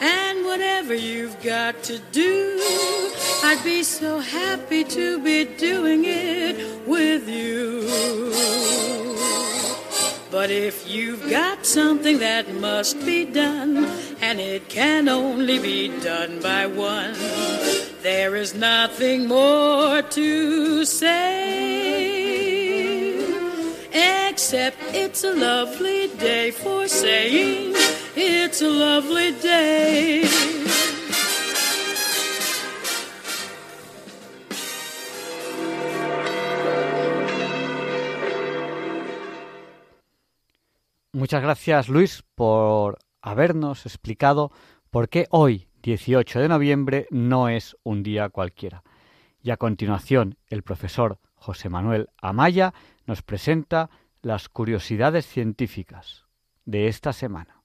and 0.00 0.44
whatever 0.44 0.94
you've 0.94 1.40
got 1.44 1.84
to 1.84 2.00
do, 2.10 2.58
I'd 3.44 3.60
be 3.62 3.84
so 3.84 4.18
happy 4.18 4.82
to 4.82 5.22
be 5.22 5.44
doing 5.44 6.04
it 6.04 6.56
with 6.88 7.28
you. 7.28 7.86
But 10.32 10.50
if 10.50 10.88
you've 10.88 11.30
got 11.30 11.64
something 11.64 12.18
that 12.18 12.52
must 12.54 12.98
be 13.06 13.24
done, 13.24 13.86
and 14.20 14.40
it 14.40 14.68
can 14.68 15.08
only 15.08 15.60
be 15.60 15.88
done 16.00 16.40
by 16.40 16.66
one, 16.66 17.14
there 18.02 18.36
is 18.36 18.54
nothing 18.54 19.26
more 19.26 20.02
to 20.02 20.84
say 20.84 22.28
except 24.30 24.76
it's 24.94 25.24
a 25.24 25.34
lovely 25.34 26.08
day 26.18 26.50
for 26.52 26.86
saying 26.88 27.74
it's 28.14 28.62
a 28.62 28.68
lovely 28.68 29.32
day. 29.42 30.24
Muchas 41.12 41.42
gracias 41.42 41.88
Luis 41.88 42.22
por 42.36 42.98
habernos 43.22 43.86
explicado 43.86 44.52
por 44.90 45.08
qué 45.08 45.26
hoy, 45.30 45.67
18 45.88 46.40
de 46.40 46.48
noviembre, 46.48 47.06
no 47.10 47.48
es 47.48 47.74
un 47.82 48.02
día 48.02 48.28
cualquiera. 48.28 48.84
Y 49.42 49.52
a 49.52 49.56
continuación, 49.56 50.36
el 50.48 50.62
profesor 50.62 51.18
José 51.34 51.70
Manuel 51.70 52.10
Amaya 52.20 52.74
nos 53.06 53.22
presenta 53.22 53.88
las 54.20 54.50
curiosidades 54.50 55.24
científicas 55.24 56.26
de 56.66 56.88
esta 56.88 57.14
semana. 57.14 57.62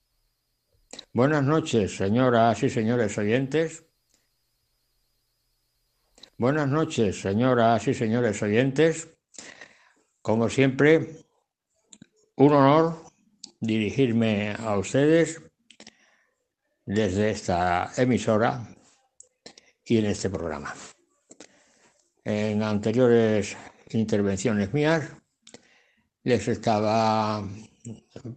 Buenas 1.12 1.44
noches, 1.44 1.98
señoras 1.98 2.64
y 2.64 2.70
señores 2.70 3.18
oyentes. 3.18 3.84
Buenas 6.38 6.70
noches, 6.70 7.20
señoras 7.20 7.86
y 7.90 7.94
señores 7.94 8.42
oyentes. 8.42 9.10
Como 10.22 10.48
siempre, 10.48 11.26
un 12.36 12.54
honor 12.54 13.04
dirigirme 13.60 14.56
a 14.58 14.78
ustedes 14.78 15.42
desde 16.86 17.32
esta 17.32 17.92
emisora 17.98 18.68
y 19.86 19.98
en 19.98 20.06
este 20.06 20.30
programa. 20.30 20.74
En 22.24 22.64
anteriores 22.64 23.56
intervenciones 23.90 24.74
mías 24.74 25.10
les 26.24 26.48
estaba 26.48 27.44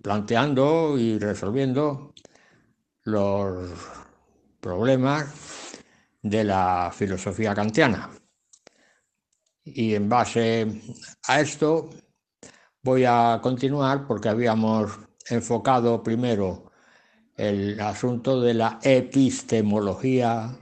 planteando 0.02 0.98
y 0.98 1.18
resolviendo 1.18 2.12
los 3.04 3.70
problemas 4.60 5.32
de 6.22 6.42
la 6.42 6.90
filosofía 6.92 7.54
kantiana. 7.54 8.10
Y 9.64 9.94
en 9.94 10.08
base 10.08 10.82
a 11.28 11.40
esto 11.40 11.90
voy 12.82 13.04
a 13.04 13.38
continuar 13.42 14.06
porque 14.06 14.28
habíamos 14.28 14.92
enfocado 15.28 16.02
primero 16.02 16.65
el 17.36 17.78
asunto 17.80 18.40
de 18.40 18.54
la 18.54 18.78
epistemología 18.82 20.58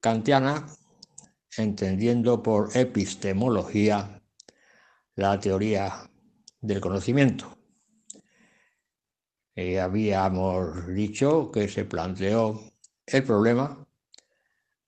kantiana, 0.00 0.66
entendiendo 1.56 2.42
por 2.42 2.76
epistemología 2.76 4.22
la 5.16 5.38
teoría 5.38 6.10
del 6.60 6.80
conocimiento. 6.80 7.58
Eh, 9.54 9.80
habíamos 9.80 10.86
dicho 10.94 11.50
que 11.50 11.68
se 11.68 11.84
planteó 11.84 12.60
el 13.06 13.24
problema 13.24 13.86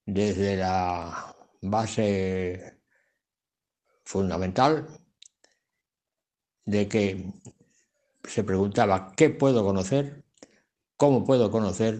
desde 0.05 0.55
la 0.55 1.35
base 1.61 2.79
fundamental 4.05 4.87
de 6.65 6.87
que 6.87 7.33
se 8.23 8.43
preguntaba 8.43 9.11
qué 9.15 9.29
puedo 9.29 9.63
conocer, 9.65 10.23
cómo 11.01 11.25
puedo 11.25 11.49
conocer 11.49 11.99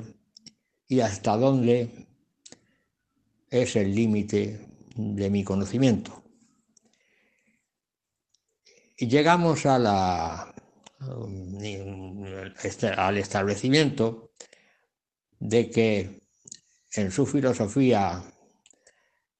y 0.87 0.99
hasta 0.99 1.35
dónde 1.35 2.07
es 3.49 3.75
el 3.75 3.95
límite 3.95 4.63
de 4.95 5.27
mi 5.31 5.43
conocimiento. 5.43 6.21
Y 8.95 9.07
llegamos 9.07 9.65
al 9.65 10.53
establecimiento 13.17 14.29
de 15.39 15.71
que 15.71 16.21
en 16.91 17.09
su 17.09 17.25
filosofía 17.25 18.23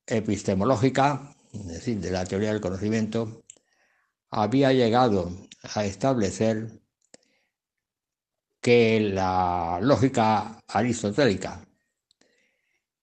epistemológica, 0.08 1.36
es 1.54 1.68
decir, 1.68 2.00
de 2.00 2.10
la 2.10 2.26
teoría 2.26 2.52
del 2.52 2.62
conocimiento, 2.62 3.44
había 4.32 4.74
llegado 4.74 5.30
a 5.62 5.86
establecer 5.86 6.81
que 8.62 9.00
la 9.00 9.80
lógica 9.82 10.62
aristotélica 10.68 11.66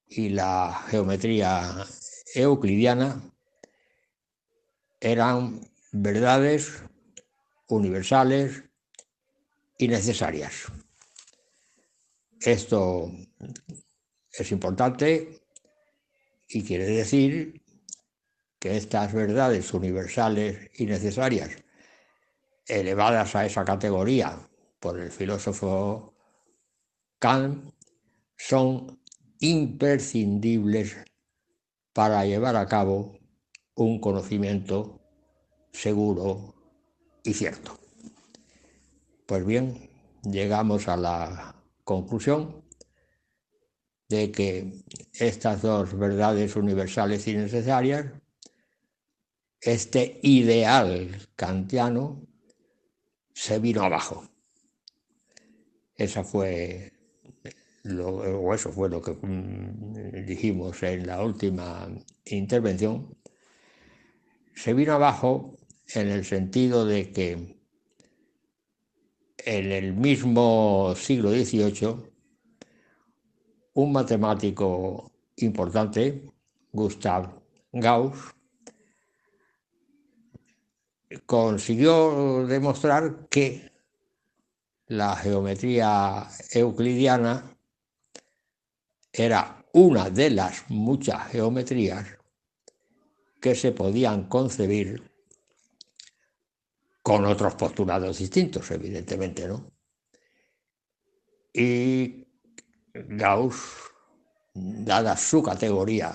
y 0.07 0.29
la 0.29 0.85
geometría 0.89 1.85
euclidiana 2.35 3.21
eran 5.01 5.61
verdades 5.91 6.83
universales 7.67 8.63
y 9.79 9.89
necesarias. 9.89 10.73
Esto 12.41 13.11
es 14.33 14.53
importante 14.53 15.41
y 16.49 16.63
quiere 16.63 16.87
decir 16.87 17.63
que 18.61 18.77
estas 18.77 19.13
verdades 19.13 19.75
universales 19.75 20.71
y 20.75 20.87
necesarias, 20.87 21.51
elevadas 22.67 23.35
a 23.35 23.45
esa 23.45 23.65
categoría 23.65 24.48
por 24.81 24.99
el 24.99 25.11
filósofo 25.11 26.15
Kant, 27.19 27.73
son 28.37 29.01
imprescindibles 29.41 30.97
para 31.93 32.25
llevar 32.25 32.57
a 32.57 32.67
cabo 32.67 33.19
un 33.75 34.01
conocimiento 34.01 35.01
seguro 35.73 36.55
y 37.25 37.35
cierto. 37.35 37.79
Pues 39.27 39.45
bien, 39.45 39.91
llegamos 40.23 40.89
a 40.89 40.97
la 40.97 41.63
conclusión 41.85 42.65
de 44.09 44.31
que 44.33 44.85
estas 45.13 45.63
dos 45.63 45.97
verdades 45.99 46.57
universales 46.57 47.27
y 47.29 47.35
necesarias, 47.35 48.07
este 49.61 50.19
ideal 50.23 51.29
kantiano, 51.37 52.27
se 53.35 53.59
vino 53.59 53.83
abajo. 53.83 54.38
Esa 55.99 56.23
fue 56.23 56.93
lo, 57.83 58.09
o 58.09 58.55
eso 58.55 58.73
fue 58.73 58.89
lo 58.89 59.03
que 59.03 59.13
mm, 59.13 60.25
dijimos 60.25 60.83
en 60.85 61.07
la 61.07 61.23
última 61.23 61.89
intervención, 62.25 63.17
se 64.55 64.75
vino 64.75 64.93
abajo 64.93 65.57
en 65.95 66.09
el 66.09 66.25
sentido 66.25 66.87
de 66.87 67.11
que 67.13 67.59
en 69.39 69.73
el 69.73 69.93
mismo 69.95 70.95
siglo 70.97 71.31
XVIII, 71.31 71.97
un 73.75 73.93
matemático 73.93 75.13
importante, 75.37 76.25
Gustav 76.73 77.41
Gauss, 77.73 78.35
consiguió 81.27 82.47
demostrar 82.47 83.29
que 83.29 83.68
la 84.89 85.17
geometría 85.17 86.27
euclidiana 86.53 87.57
era 89.13 89.65
una 89.73 90.09
de 90.09 90.31
las 90.31 90.71
muchas 90.71 91.29
geometrías 91.29 92.07
que 93.41 93.55
se 93.55 93.73
podían 93.73 94.29
concebir 94.29 95.13
con 97.03 97.25
otros 97.27 97.55
postulados 97.55 98.19
distintos, 98.19 98.71
evidentemente, 98.71 99.47
¿no? 99.47 99.71
Y 101.53 102.27
Gauss, 102.93 103.57
dada 104.55 105.17
su 105.17 105.43
categoría 105.43 106.13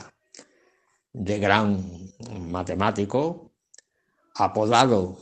de 1.11 1.39
gran 1.39 2.11
matemático, 2.49 3.53
apodado 4.35 5.17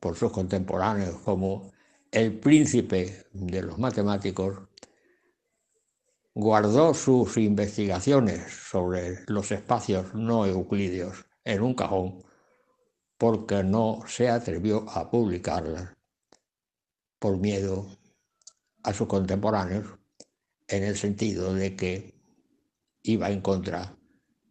por 0.00 0.16
sus 0.16 0.32
contemporáneos 0.32 1.20
como 1.20 1.72
el 2.16 2.32
príncipe 2.38 3.26
de 3.34 3.60
los 3.60 3.78
matemáticos, 3.78 4.58
guardó 6.34 6.94
sus 6.94 7.36
investigaciones 7.36 8.54
sobre 8.54 9.18
los 9.26 9.52
espacios 9.52 10.14
no 10.14 10.46
euclideos 10.46 11.26
en 11.44 11.60
un 11.60 11.74
cajón 11.74 12.24
porque 13.18 13.62
no 13.62 14.00
se 14.06 14.30
atrevió 14.30 14.88
a 14.88 15.10
publicarlas 15.10 15.94
por 17.18 17.36
miedo 17.36 17.86
a 18.82 18.94
sus 18.94 19.08
contemporáneos 19.08 19.86
en 20.68 20.84
el 20.84 20.96
sentido 20.96 21.52
de 21.52 21.76
que 21.76 22.14
iba 23.02 23.28
en 23.28 23.42
contra 23.42 23.94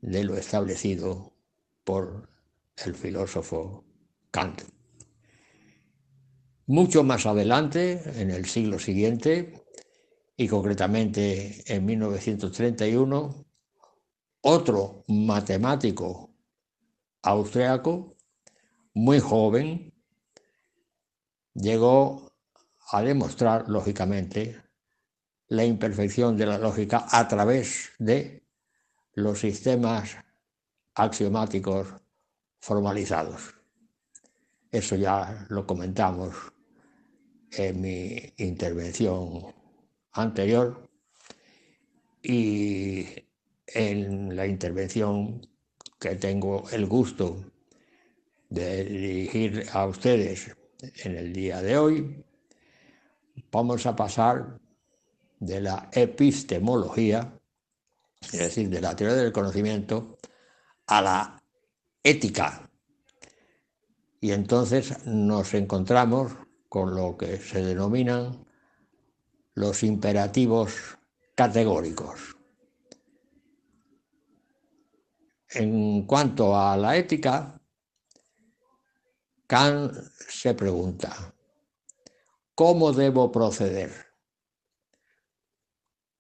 de 0.02 0.24
lo 0.24 0.38
establecido 0.38 1.34
por 1.84 2.30
el 2.86 2.94
filósofo 2.94 3.84
Kant. 4.30 4.75
Mucho 6.68 7.04
más 7.04 7.28
adelante, 7.28 8.02
en 8.20 8.32
el 8.32 8.48
siglo 8.48 8.80
siguiente, 8.80 9.68
y 10.36 10.48
concretamente 10.48 11.64
en 11.68 11.86
1931, 11.86 13.46
otro 14.42 15.04
matemático 15.08 16.34
austriaco, 17.22 18.18
muy 18.96 19.20
joven, 19.20 19.94
llegó 21.54 22.34
a 22.90 23.04
demostrar, 23.04 23.70
lógicamente, 23.70 24.60
la 25.50 25.66
imperfección 25.66 26.36
de 26.36 26.48
la 26.48 26.58
lógica 26.58 27.06
a 27.12 27.28
través 27.28 27.92
de 28.00 28.44
los 29.14 29.38
sistemas 29.38 30.18
axiomáticos 30.96 31.90
formalizados. 32.60 33.54
Eso 34.72 34.96
ya 34.96 35.46
lo 35.50 35.68
comentamos 35.68 36.55
en 37.58 37.82
mi 37.82 38.34
intervención 38.38 39.54
anterior 40.12 40.90
y 42.22 43.06
en 43.68 44.36
la 44.36 44.48
intervención 44.48 45.48
que 46.00 46.16
tengo 46.16 46.70
el 46.72 46.86
gusto 46.86 47.52
de 48.50 48.84
dirigir 48.86 49.66
a 49.74 49.86
ustedes 49.86 50.56
en 51.04 51.16
el 51.16 51.34
día 51.34 51.62
de 51.62 51.78
hoy, 51.78 52.26
vamos 53.52 53.86
a 53.86 53.96
pasar 53.96 54.60
de 55.40 55.62
la 55.62 55.90
epistemología, 55.92 57.38
es 58.22 58.40
decir, 58.40 58.70
de 58.70 58.82
la 58.82 58.96
teoría 58.96 59.18
del 59.18 59.32
conocimiento, 59.32 60.18
a 60.88 61.02
la 61.02 61.44
ética. 62.04 62.70
Y 64.22 64.32
entonces 64.32 65.06
nos 65.06 65.54
encontramos 65.54 66.32
con 66.76 66.94
lo 66.94 67.16
que 67.16 67.38
se 67.38 67.64
denominan 67.64 68.46
los 69.54 69.82
imperativos 69.84 70.98
categóricos. 71.34 72.36
En 75.52 76.06
cuanto 76.06 76.54
a 76.54 76.76
la 76.76 76.98
ética, 76.98 77.58
Kant 79.48 79.94
se 80.28 80.54
pregunta, 80.54 81.34
¿cómo 82.54 82.92
debo 82.92 83.32
proceder? 83.32 83.94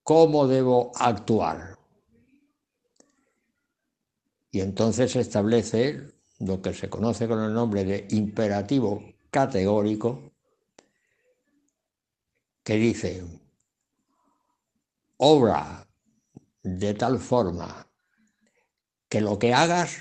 ¿Cómo 0.04 0.48
debo 0.48 0.94
actuar? 0.96 1.78
Y 4.52 4.62
entonces 4.62 5.18
establece 5.18 6.14
lo 6.40 6.62
que 6.62 6.74
se 6.74 6.90
conoce 6.90 7.28
con 7.28 7.44
el 7.44 7.54
nombre 7.54 7.84
de 7.84 8.08
imperativo 8.12 9.04
categórico, 9.30 10.32
que 12.66 12.78
dice, 12.78 13.24
obra 15.18 15.88
de 16.64 16.96
tal 16.96 17.20
forma 17.20 17.88
que 19.08 19.22
lo 19.22 19.38
que 19.38 19.54
hagas 19.54 19.98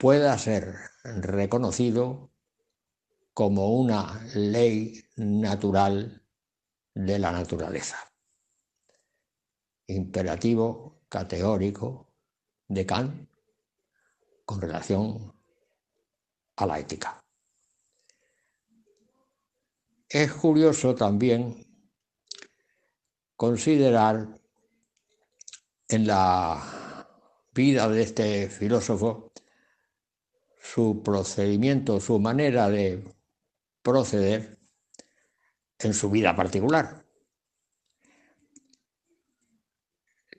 pueda 0.00 0.36
ser 0.36 0.74
reconocido 1.04 2.32
como 3.34 3.68
una 3.68 4.20
ley 4.34 5.04
natural 5.14 6.26
de 6.92 7.18
la 7.20 7.30
naturaleza. 7.30 7.98
Imperativo 9.86 11.04
categórico 11.08 12.16
de 12.66 12.84
Kant 12.84 13.28
con 14.44 14.60
relación 14.60 15.32
a 16.56 16.66
la 16.66 16.80
ética. 16.80 17.21
Es 20.12 20.30
curioso 20.30 20.94
también 20.94 21.66
considerar 23.34 24.28
en 25.88 26.06
la 26.06 27.08
vida 27.54 27.88
de 27.88 28.02
este 28.02 28.50
filósofo 28.50 29.32
su 30.60 31.02
procedimiento, 31.02 31.98
su 31.98 32.18
manera 32.18 32.68
de 32.68 33.02
proceder 33.80 34.58
en 35.78 35.94
su 35.94 36.10
vida 36.10 36.36
particular. 36.36 37.06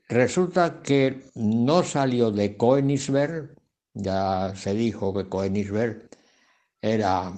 Resulta 0.08 0.84
que 0.84 1.32
no 1.34 1.82
salió 1.82 2.30
de 2.30 2.56
Königsberg, 2.58 3.60
ya 3.96 4.54
se 4.56 4.76
dijo 4.76 5.16
que 5.16 5.28
Königsberg 5.28 6.12
era 6.80 7.34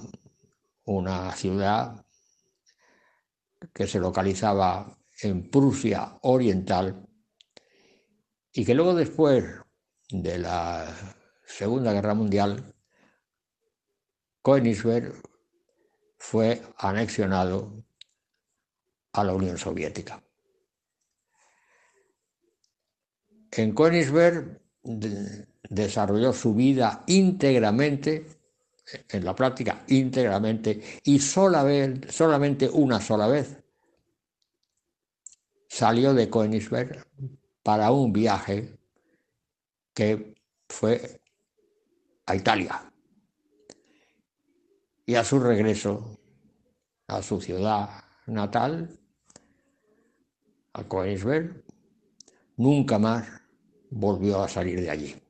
una 0.84 1.32
ciudad 1.32 2.05
que 3.76 3.86
se 3.86 4.00
localizaba 4.00 4.98
en 5.20 5.50
Prusia 5.50 6.18
Oriental 6.22 7.06
y 8.50 8.64
que 8.64 8.74
luego 8.74 8.94
después 8.94 9.44
de 10.08 10.38
la 10.38 10.96
Segunda 11.44 11.92
Guerra 11.92 12.14
Mundial, 12.14 12.74
Königsberg 14.42 15.12
fue 16.16 16.62
anexionado 16.78 17.84
a 19.12 19.24
la 19.24 19.34
Unión 19.34 19.58
Soviética. 19.58 20.24
En 23.50 23.74
Königsberg 23.74 24.58
desarrolló 25.68 26.32
su 26.32 26.54
vida 26.54 27.04
íntegramente 27.08 28.24
en 29.10 29.22
la 29.22 29.34
práctica 29.34 29.84
íntegramente 29.88 30.80
y 31.04 31.18
solamente 31.18 32.70
una 32.70 33.02
sola 33.02 33.26
vez 33.26 33.65
salió 35.76 36.14
de 36.14 36.30
Königsberg 36.30 37.06
para 37.62 37.90
un 37.90 38.10
viaje 38.10 38.78
que 39.92 40.34
fue 40.70 41.20
a 42.24 42.34
Italia. 42.34 42.90
Y 45.04 45.16
a 45.16 45.22
su 45.22 45.38
regreso 45.38 46.18
a 47.08 47.22
su 47.22 47.42
ciudad 47.42 47.90
natal, 48.26 48.98
a 50.72 50.82
Königsberg, 50.82 51.62
nunca 52.56 52.98
más 52.98 53.28
volvió 53.90 54.42
a 54.42 54.48
salir 54.48 54.80
de 54.80 54.90
allí. 54.90 55.22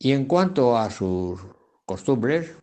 Y 0.00 0.10
en 0.10 0.24
cuanto 0.24 0.76
a 0.76 0.90
sus 0.90 1.40
costumbres, 1.86 2.56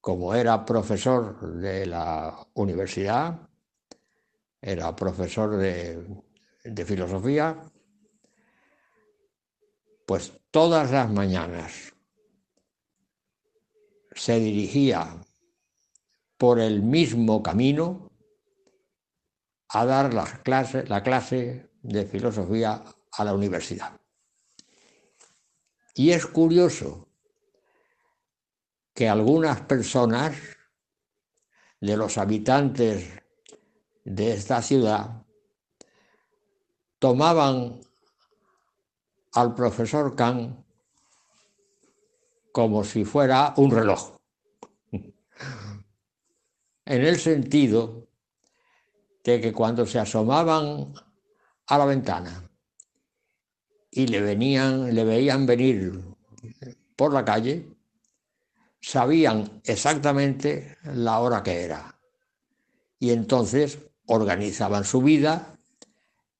como 0.00 0.34
era 0.34 0.64
profesor 0.64 1.38
de 1.60 1.84
la 1.84 2.34
universidad, 2.54 3.47
era 4.60 4.94
profesor 4.94 5.56
de, 5.56 6.84
filosofía, 6.84 7.62
pues 10.06 10.32
todas 10.50 10.90
las 10.90 11.10
mañanas 11.10 11.94
se 14.12 14.38
dirigía 14.40 15.22
por 16.36 16.58
el 16.58 16.82
mismo 16.82 17.42
camino 17.42 18.10
a 19.68 19.84
dar 19.84 20.14
la 20.14 21.02
clase 21.02 21.70
de 21.82 22.06
filosofía 22.06 22.84
a 23.12 23.24
la 23.24 23.34
universidad. 23.34 23.98
Y 25.94 26.12
es 26.12 26.26
curioso 26.26 27.08
que 28.94 29.08
algunas 29.08 29.60
personas 29.62 30.36
de 31.80 31.96
los 31.96 32.18
habitantes 32.18 33.22
de 34.08 34.32
esta 34.32 34.62
ciudad 34.62 35.22
tomaban 36.98 37.80
al 39.32 39.54
profesor 39.54 40.16
Kant 40.16 40.64
como 42.50 42.84
si 42.84 43.04
fuera 43.04 43.52
un 43.58 43.70
reloj, 43.70 44.16
en 44.90 45.04
el 46.86 47.18
sentido 47.18 48.08
de 49.22 49.40
que 49.40 49.52
cuando 49.52 49.84
se 49.84 49.98
asomaban 49.98 50.94
a 51.66 51.78
la 51.78 51.84
ventana 51.84 52.50
y 53.90 54.06
le 54.06 54.22
venían, 54.22 54.94
le 54.94 55.04
veían 55.04 55.44
venir 55.44 56.02
por 56.96 57.12
la 57.12 57.24
calle, 57.24 57.68
sabían 58.80 59.60
exactamente 59.64 60.78
la 60.84 61.18
hora 61.20 61.42
que 61.42 61.62
era. 61.62 61.94
Y 62.98 63.10
entonces 63.10 63.78
organizaban 64.08 64.84
su 64.84 65.02
vida 65.02 65.54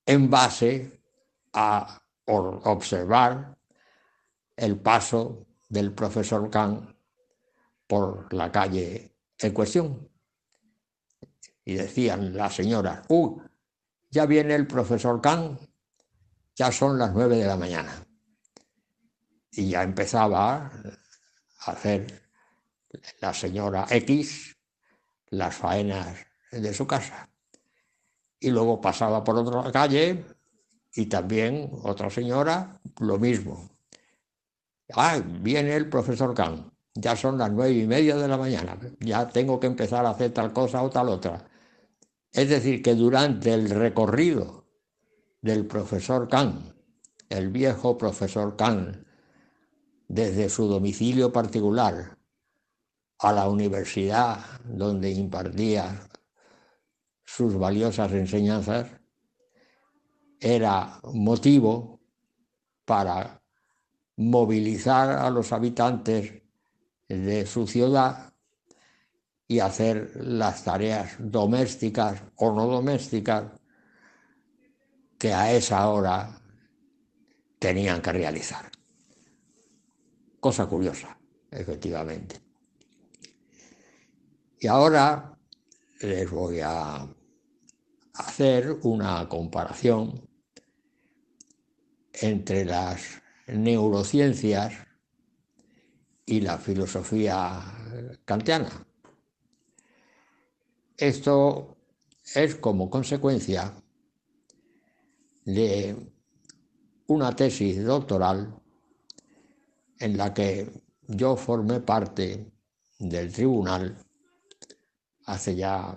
en 0.04 0.30
base 0.30 1.00
a 1.52 2.00
observar 2.26 3.56
el 4.56 4.78
paso 4.78 5.46
del 5.68 5.92
profesor 5.92 6.50
Kant 6.50 6.90
por 7.86 8.32
la 8.32 8.50
calle 8.50 9.14
en 9.38 9.52
cuestión. 9.52 10.08
Y 11.64 11.74
decían 11.74 12.34
las 12.34 12.54
señoras, 12.54 13.04
¡uh! 13.08 13.40
Ya 14.10 14.24
viene 14.24 14.54
el 14.54 14.66
profesor 14.66 15.20
Kant, 15.20 15.60
ya 16.54 16.72
son 16.72 16.98
las 16.98 17.12
nueve 17.12 17.36
de 17.36 17.46
la 17.46 17.56
mañana. 17.56 18.06
Y 19.50 19.70
ya 19.70 19.82
empezaba 19.82 20.70
a 21.60 21.70
hacer 21.70 22.30
la 23.20 23.34
señora 23.34 23.86
X 23.90 24.56
las 25.30 25.54
faenas 25.54 26.16
de 26.50 26.72
su 26.72 26.86
casa. 26.86 27.28
Y 28.40 28.50
luego 28.50 28.80
pasaba 28.80 29.24
por 29.24 29.36
otra 29.36 29.70
calle 29.72 30.24
y 30.94 31.06
también 31.06 31.70
otra 31.82 32.10
señora, 32.10 32.80
lo 33.00 33.18
mismo. 33.18 33.68
Ah, 34.94 35.20
viene 35.40 35.76
el 35.76 35.88
profesor 35.88 36.34
Kant, 36.34 36.72
ya 36.94 37.14
son 37.14 37.38
las 37.38 37.50
nueve 37.52 37.74
y 37.74 37.86
media 37.86 38.16
de 38.16 38.26
la 38.26 38.38
mañana, 38.38 38.78
ya 39.00 39.28
tengo 39.28 39.60
que 39.60 39.66
empezar 39.66 40.06
a 40.06 40.10
hacer 40.10 40.32
tal 40.32 40.52
cosa 40.52 40.82
o 40.82 40.90
tal 40.90 41.08
otra. 41.10 41.46
Es 42.32 42.48
decir, 42.48 42.82
que 42.82 42.94
durante 42.94 43.52
el 43.52 43.70
recorrido 43.70 44.66
del 45.42 45.66
profesor 45.66 46.28
Kant, 46.28 46.74
el 47.28 47.48
viejo 47.50 47.98
profesor 47.98 48.56
Kant, 48.56 48.96
desde 50.08 50.48
su 50.48 50.66
domicilio 50.66 51.32
particular 51.32 52.16
a 53.18 53.32
la 53.32 53.48
universidad 53.48 54.38
donde 54.64 55.10
impartía 55.10 56.07
sus 57.28 57.58
valiosas 57.58 58.10
enseñanzas, 58.12 58.90
era 60.40 60.98
motivo 61.12 62.00
para 62.86 63.42
movilizar 64.16 65.10
a 65.10 65.28
los 65.28 65.52
habitantes 65.52 66.42
de 67.06 67.44
su 67.44 67.66
ciudad 67.66 68.32
y 69.46 69.60
hacer 69.60 70.10
las 70.16 70.64
tareas 70.64 71.16
domésticas 71.18 72.22
o 72.36 72.50
no 72.54 72.66
domésticas 72.66 73.52
que 75.18 75.34
a 75.34 75.52
esa 75.52 75.86
hora 75.90 76.40
tenían 77.58 78.00
que 78.00 78.12
realizar. 78.12 78.70
Cosa 80.40 80.64
curiosa, 80.64 81.14
efectivamente. 81.50 82.40
Y 84.60 84.66
ahora 84.66 85.38
les 86.00 86.30
voy 86.30 86.60
a 86.60 87.06
hacer 88.18 88.78
una 88.82 89.28
comparación 89.28 90.28
entre 92.12 92.64
las 92.64 93.22
neurociencias 93.46 94.74
y 96.26 96.40
la 96.40 96.58
filosofía 96.58 97.62
kantiana. 98.24 98.86
Esto 100.96 101.76
es 102.34 102.56
como 102.56 102.90
consecuencia 102.90 103.72
de 105.44 105.96
una 107.06 107.34
tesis 107.36 107.82
doctoral 107.84 108.52
en 110.00 110.16
la 110.16 110.34
que 110.34 110.70
yo 111.06 111.36
formé 111.36 111.80
parte 111.80 112.52
del 112.98 113.32
tribunal 113.32 113.96
hace 115.24 115.54
ya 115.54 115.96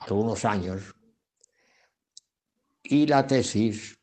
algunos 0.00 0.44
años 0.46 0.94
y 2.90 3.06
la 3.06 3.24
tesis 3.24 3.96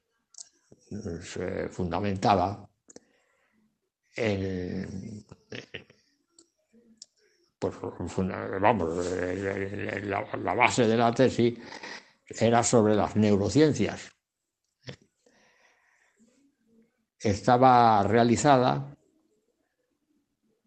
se 1.21 1.67
fundamentaba 1.67 2.69
en, 4.15 5.25
pues, 7.59 7.75
vamos, 8.61 9.05
la, 10.03 10.53
base 10.55 10.87
de 10.87 10.95
la 10.95 11.13
tesis 11.13 11.59
era 12.29 12.63
sobre 12.63 12.95
las 12.95 13.13
neurociencias. 13.17 14.09
Estaba 17.19 18.03
realizada 18.03 18.95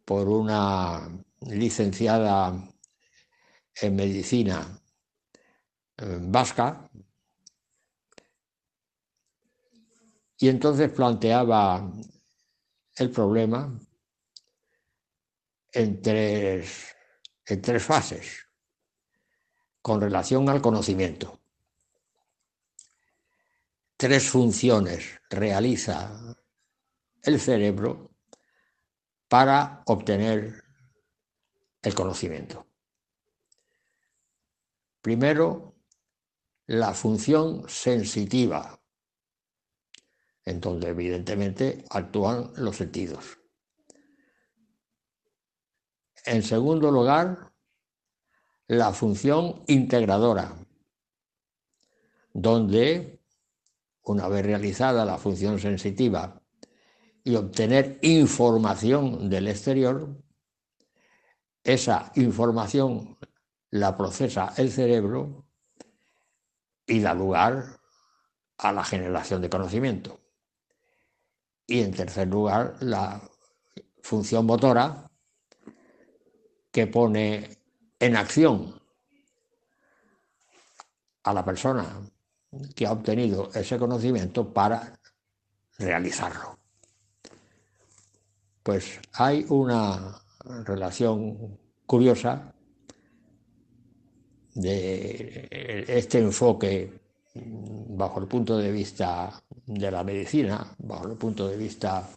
por 0.05 0.29
una 0.29 1.09
licenciada 1.41 2.69
en 3.81 3.97
medicina 3.97 4.79
eh, 5.97 6.19
vasca, 6.21 6.91
y 10.41 10.49
entonces 10.49 10.91
planteaba 10.91 11.93
el 12.97 13.11
problema 13.11 13.79
en 15.71 16.01
tres, 16.01 16.97
fases 17.79 18.47
con 19.83 20.01
relación 20.01 20.49
al 20.49 20.63
conocimiento. 20.63 21.39
Tres 23.99 24.31
funciones 24.31 25.21
realiza 25.29 26.35
el 27.23 27.39
cerebro 27.39 28.11
para 29.29 29.83
obtener 29.85 30.65
el 31.83 31.95
conocimiento. 31.95 32.67
Primero, 35.03 35.75
la 36.67 36.95
función 36.95 37.69
sensitiva, 37.69 38.80
en 40.45 40.61
donde 40.61 40.89
evidentemente 40.89 41.85
actúan 41.91 42.53
los 42.57 42.77
sentidos. 42.77 43.39
En 46.25 46.43
segundo 46.43 46.91
lugar, 46.91 47.53
la 48.67 48.93
función 48.93 49.65
integradora, 49.67 50.55
donde, 52.33 53.21
una 54.03 54.29
vez 54.29 54.45
realizada 54.45 55.05
la 55.05 55.19
función 55.19 55.59
sensitiva 55.59 56.41
y 57.25 57.35
obtener 57.35 57.99
información 58.03 59.29
del 59.29 59.49
exterior, 59.49 60.17
esa 61.65 62.13
información 62.15 63.19
la 63.71 63.97
procesa 63.97 64.53
el 64.57 64.71
cerebro 64.71 65.47
y 66.87 67.01
da 67.01 67.15
lugar 67.15 67.81
a 68.59 68.73
la 68.73 68.85
generación 68.85 69.41
de 69.43 69.51
conocimiento. 69.51 70.20
Y 71.71 71.83
en 71.83 71.93
tercer 71.93 72.27
lugar, 72.27 72.75
la 72.81 73.23
función 74.03 74.45
motora, 74.45 75.09
que 76.73 76.89
pone 76.89 77.59
en 77.97 78.17
acción 78.17 78.75
a 81.23 81.33
la 81.33 81.45
persona 81.45 81.87
que 82.75 82.87
ha 82.87 82.91
obtenido 82.91 83.53
ese 83.55 83.79
conocimiento 83.79 84.53
para 84.53 84.99
realizarlo. 85.79 86.59
Pues 88.65 88.99
hay 89.13 89.47
una 89.49 90.21
relación 90.65 91.57
curiosa 91.87 92.53
de 94.55 95.87
este 95.87 96.19
enfoque 96.19 97.00
bajo 97.35 98.21
el 98.21 98.27
punto 98.27 98.59
de 98.59 98.73
vista 98.73 99.43
de 99.67 99.91
la 99.91 100.03
medicina, 100.03 100.75
bajo 100.79 101.07
el 101.07 101.17
punto 101.17 101.49
de 101.49 101.57
vista 101.57 102.09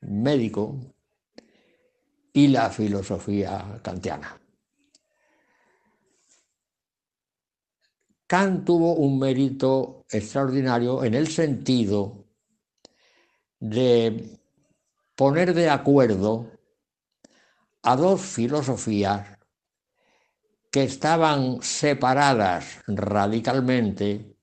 médico 0.00 0.76
y 2.32 2.48
la 2.48 2.70
filosofía 2.70 3.80
kantiana. 3.82 4.40
Kant 8.26 8.64
tuvo 8.66 8.94
un 8.94 9.18
mérito 9.18 10.04
extraordinario 10.10 11.02
en 11.02 11.14
el 11.14 11.28
sentido 11.28 12.26
de 13.58 14.38
poner 15.14 15.54
de 15.54 15.70
acuerdo 15.70 16.52
a 17.82 17.96
dos 17.96 18.20
filosofías 18.20 19.38
que 20.70 20.84
estaban 20.84 21.62
separadas 21.62 22.82
radicalmente 22.86 24.37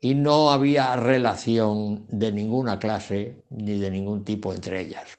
y 0.00 0.14
no 0.14 0.50
había 0.50 0.96
relación 0.96 2.06
de 2.08 2.32
ninguna 2.32 2.78
clase 2.78 3.44
ni 3.50 3.78
de 3.78 3.90
ningún 3.90 4.24
tipo 4.24 4.52
entre 4.52 4.80
ellas. 4.82 5.18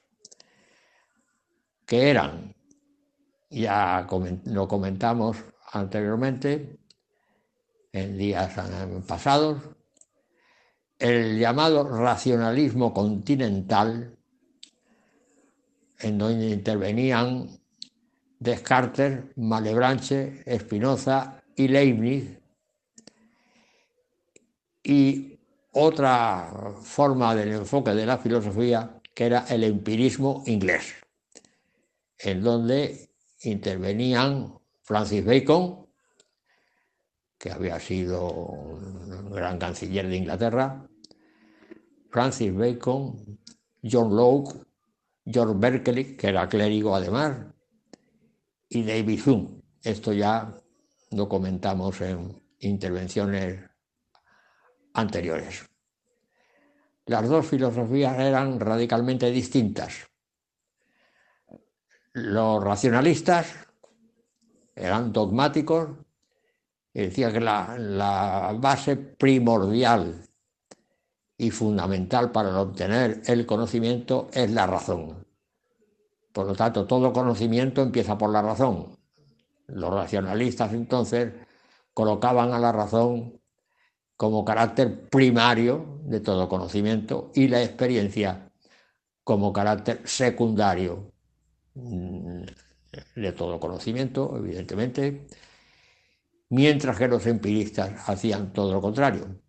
Que 1.86 2.10
eran, 2.10 2.54
ya 3.50 4.06
lo 4.44 4.68
comentamos 4.68 5.36
anteriormente, 5.72 6.78
en 7.92 8.16
días 8.16 8.54
pasados, 9.06 9.62
el 10.98 11.38
llamado 11.38 11.88
racionalismo 11.88 12.92
continental, 12.94 14.16
en 15.98 16.18
donde 16.18 16.50
intervenían 16.50 17.48
Descartes, 18.38 19.24
Malebranche, 19.36 20.44
Spinoza 20.58 21.42
y 21.56 21.68
Leibniz. 21.68 22.39
Y 24.90 25.38
otra 25.70 26.74
forma 26.82 27.32
del 27.36 27.52
enfoque 27.52 27.92
de 27.92 28.04
la 28.04 28.18
filosofía 28.18 29.00
que 29.14 29.26
era 29.26 29.44
el 29.48 29.62
empirismo 29.62 30.42
inglés, 30.46 30.94
en 32.18 32.42
donde 32.42 33.08
intervenían 33.42 34.52
Francis 34.82 35.24
Bacon, 35.24 35.86
que 37.38 37.52
había 37.52 37.78
sido 37.78 38.32
un 38.32 39.30
gran 39.30 39.60
canciller 39.60 40.08
de 40.08 40.16
Inglaterra, 40.16 40.84
Francis 42.10 42.52
Bacon, 42.52 43.38
John 43.88 44.16
Locke, 44.16 44.56
George 45.24 45.54
Berkeley, 45.56 46.16
que 46.16 46.30
era 46.30 46.48
clérigo 46.48 46.96
además, 46.96 47.46
y 48.68 48.82
David 48.82 49.20
Hume. 49.24 49.62
Esto 49.84 50.12
ya 50.12 50.52
lo 51.12 51.28
comentamos 51.28 52.00
en 52.00 52.42
intervenciones 52.58 53.69
anteriores. 54.94 55.68
Las 57.06 57.28
dos 57.28 57.46
filosofías 57.46 58.18
eran 58.18 58.60
radicalmente 58.60 59.30
distintas. 59.30 60.06
Los 62.12 62.62
racionalistas 62.62 63.52
eran 64.74 65.12
dogmáticos 65.12 65.88
y 66.92 67.02
decían 67.02 67.32
que 67.32 67.40
la, 67.40 67.76
la 67.78 68.54
base 68.58 68.96
primordial 68.96 70.22
y 71.36 71.50
fundamental 71.50 72.30
para 72.30 72.60
obtener 72.60 73.22
el 73.26 73.46
conocimiento 73.46 74.28
es 74.32 74.50
la 74.50 74.66
razón. 74.66 75.26
Por 76.32 76.46
lo 76.46 76.54
tanto, 76.54 76.86
todo 76.86 77.12
conocimiento 77.12 77.82
empieza 77.82 78.16
por 78.16 78.30
la 78.30 78.42
razón. 78.42 78.96
Los 79.66 79.92
racionalistas 79.92 80.72
entonces 80.72 81.32
colocaban 81.94 82.52
a 82.52 82.58
la 82.58 82.72
razón 82.72 83.39
como 84.20 84.44
carácter 84.44 85.08
primario 85.08 85.98
de 86.04 86.20
todo 86.20 86.46
conocimiento 86.46 87.32
y 87.34 87.48
la 87.48 87.62
experiencia 87.62 88.52
como 89.24 89.50
carácter 89.50 90.02
secundario 90.04 91.10
mm, 91.72 92.42
de 93.16 93.32
todo 93.32 93.58
conocimiento, 93.58 94.36
evidentemente, 94.36 95.26
mientras 96.50 96.98
que 96.98 97.08
los 97.08 97.26
empiristas 97.26 98.10
hacían 98.10 98.52
todo 98.52 98.74
lo 98.74 98.82
contrario. 98.82 99.40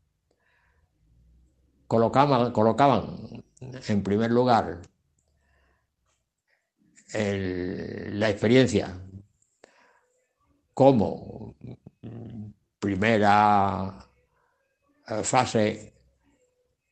Colocaban, 1.85 2.53
colocaban 2.53 3.43
en 3.60 4.03
primer 4.03 4.31
lugar 4.31 4.80
la 7.14 8.30
experiencia 8.30 8.98
como 10.73 11.57
primera 12.80 14.07
fase 15.24 15.94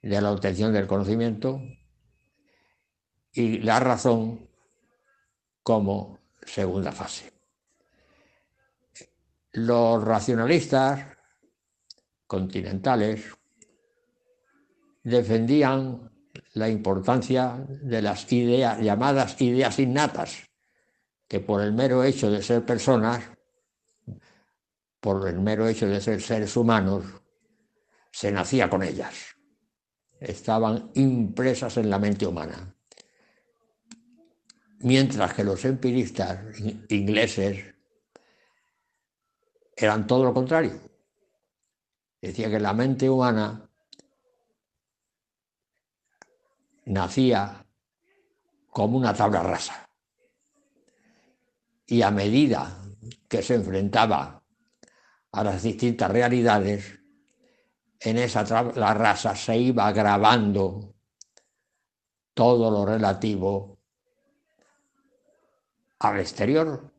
de 0.01 0.21
la 0.21 0.31
obtención 0.31 0.73
del 0.73 0.87
conocimiento 0.87 1.61
y 3.31 3.59
la 3.59 3.79
razón 3.79 4.49
como 5.63 6.19
segunda 6.43 6.91
fase. 6.91 7.31
Los 9.51 10.03
racionalistas 10.03 11.05
continentales 12.27 13.25
defendían 15.03 16.11
la 16.53 16.69
importancia 16.69 17.65
de 17.67 18.01
las 18.01 18.31
ideas 18.31 18.79
llamadas 18.79 19.41
ideas 19.41 19.79
innatas, 19.79 20.49
que 21.27 21.39
por 21.39 21.61
el 21.61 21.73
mero 21.73 22.03
hecho 22.03 22.29
de 22.29 22.41
ser 22.41 22.65
personas, 22.65 23.23
por 24.99 25.27
el 25.27 25.39
mero 25.39 25.67
hecho 25.67 25.87
de 25.87 26.01
ser 26.01 26.21
seres 26.21 26.55
humanos, 26.57 27.05
se 28.11 28.31
nacía 28.31 28.69
con 28.69 28.83
ellas. 28.83 29.35
Estaban 30.19 30.91
impresas 30.95 31.77
en 31.77 31.89
la 31.89 31.99
mente 31.99 32.27
humana. 32.27 32.75
Mientras 34.79 35.33
que 35.33 35.43
los 35.43 35.63
empiristas 35.65 36.39
ingleses 36.89 37.75
eran 39.75 40.05
todo 40.07 40.25
lo 40.25 40.33
contrario. 40.33 40.79
Decía 42.21 42.49
que 42.49 42.59
la 42.59 42.73
mente 42.73 43.09
humana 43.09 43.69
nacía 46.85 47.65
como 48.69 48.97
una 48.97 49.13
tabla 49.13 49.41
rasa. 49.41 49.89
Y 51.85 52.01
a 52.01 52.11
medida 52.11 52.77
que 53.27 53.41
se 53.41 53.55
enfrentaba 53.55 54.43
a 55.31 55.43
las 55.43 55.63
distintas 55.63 56.11
realidades, 56.11 56.98
en 57.99 58.17
esa 58.17 58.45
tabla 58.45 58.93
rasa 58.93 59.35
se 59.35 59.57
iba 59.57 59.91
grabando 59.91 60.95
todo 62.33 62.71
lo 62.71 62.85
relativo 62.85 63.77
al 65.99 66.19
exterior 66.19 66.93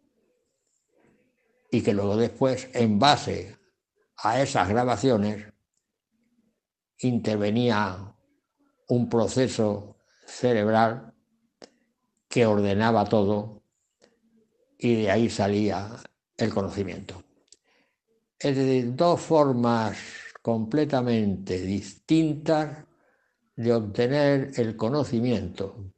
y 1.70 1.82
que 1.82 1.94
luego 1.94 2.16
después, 2.16 2.68
en 2.74 2.98
base 2.98 3.56
a 4.18 4.42
esas 4.42 4.68
grabaciones, 4.68 5.46
intervenía 6.98 8.14
un 8.88 9.08
proceso 9.08 9.96
cerebral 10.26 11.14
que 12.28 12.44
ordenaba 12.44 13.04
todo 13.06 13.62
y 14.76 15.02
de 15.02 15.10
ahí 15.10 15.30
salía 15.30 15.88
el 16.36 16.52
conocimiento. 16.52 17.22
Es 18.38 18.56
decir, 18.56 18.94
dos 18.94 19.20
formas 19.20 19.96
completamente 20.42 21.60
distintas 21.60 22.84
de 23.56 23.72
obtener 23.74 24.52
el 24.56 24.76
conocimiento, 24.76 25.92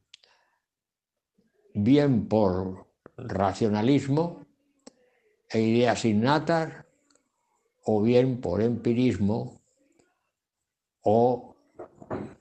bien 1.75 2.27
por 2.29 2.89
racionalismo 3.17 4.45
e 5.49 5.61
ideas 5.61 6.05
innatas, 6.05 6.85
o 7.85 8.01
bien 8.03 8.41
por 8.41 8.63
empirismo 8.63 9.61
o 11.03 11.57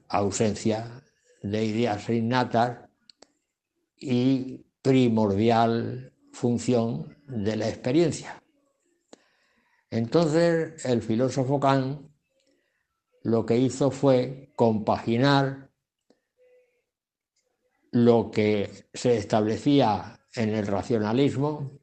ausencia 0.07 1.01
de 1.41 1.65
ideas 1.65 2.09
innatas 2.09 2.89
y 3.97 4.63
primordial 4.81 6.13
función 6.31 7.17
de 7.27 7.55
la 7.55 7.69
experiencia. 7.69 8.40
Entonces 9.91 10.85
el 10.85 11.01
filósofo 11.01 11.59
Kant 11.59 12.09
lo 13.23 13.45
que 13.45 13.57
hizo 13.57 13.91
fue 13.91 14.53
compaginar 14.55 15.69
lo 17.91 18.31
que 18.31 18.87
se 18.93 19.17
establecía 19.17 20.17
en 20.33 20.55
el 20.55 20.65
racionalismo 20.65 21.77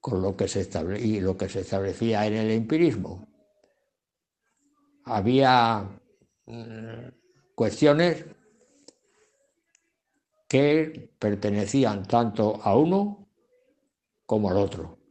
con 0.00 0.20
lo 0.20 0.36
que 0.36 0.48
se 0.48 0.68
y 0.98 1.20
lo 1.20 1.36
que 1.36 1.48
se 1.48 1.60
establecía 1.60 2.26
en 2.26 2.34
el 2.34 2.50
empirismo. 2.50 3.28
Había 5.04 5.88
cuestiones 7.54 8.26
que 10.48 11.14
pertenecían 11.16 12.02
tanto 12.08 12.60
a 12.60 12.76
uno 12.76 13.28
como 14.26 14.50
al 14.50 14.56
otro. 14.56 15.01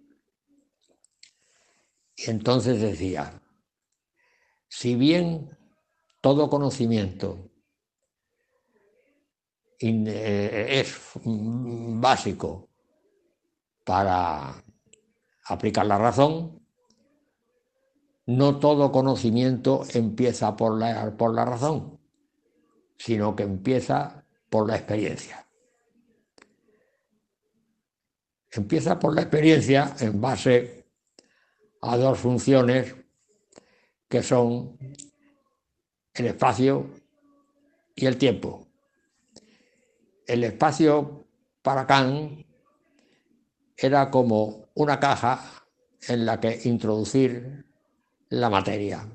Y 2.24 2.30
entonces 2.30 2.80
decía, 2.80 3.42
si 4.68 4.96
bien 4.96 5.58
todo 6.20 6.50
conocimiento 6.50 7.50
eh, 9.80 10.68
es 10.70 11.00
básico 11.26 12.70
para 13.84 14.64
aplicar 15.46 15.88
la 15.88 15.98
razón, 15.98 16.64
no 18.28 18.60
todo 18.60 18.92
conocimiento 18.92 19.84
empieza 19.92 20.56
por 20.56 20.78
la, 20.78 21.18
por 21.18 21.34
la 21.34 21.46
razón, 21.46 22.00
sino 23.00 23.36
que 23.36 23.44
empieza 23.44 24.24
por 24.48 24.68
la 24.68 24.76
experiencia. 24.76 25.48
Empieza 28.52 29.00
por 29.00 29.16
la 29.16 29.22
experiencia 29.22 29.96
en 30.00 30.22
base 30.22 30.81
a 31.82 31.98
dos 31.98 32.20
funciones 32.20 32.96
que 34.08 34.22
son 34.22 34.78
el 36.14 36.26
espacio 36.26 36.90
y 37.96 38.06
el 38.06 38.18
tiempo. 38.18 38.68
El 40.28 40.44
espacio 40.44 41.26
para 41.62 41.88
Kant 41.88 42.46
era 43.76 44.12
como 44.12 44.70
una 44.76 45.00
caja 45.00 45.66
en 46.08 46.26
la 46.26 46.40
que 46.40 46.62
introducir 46.66 47.66
la 48.30 48.50
materia. 48.50 49.08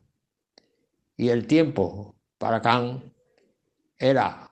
Y 1.16 1.28
el 1.28 1.46
tiempo 1.46 2.16
para 2.38 2.60
Kant 2.60 3.12
era 3.98 4.50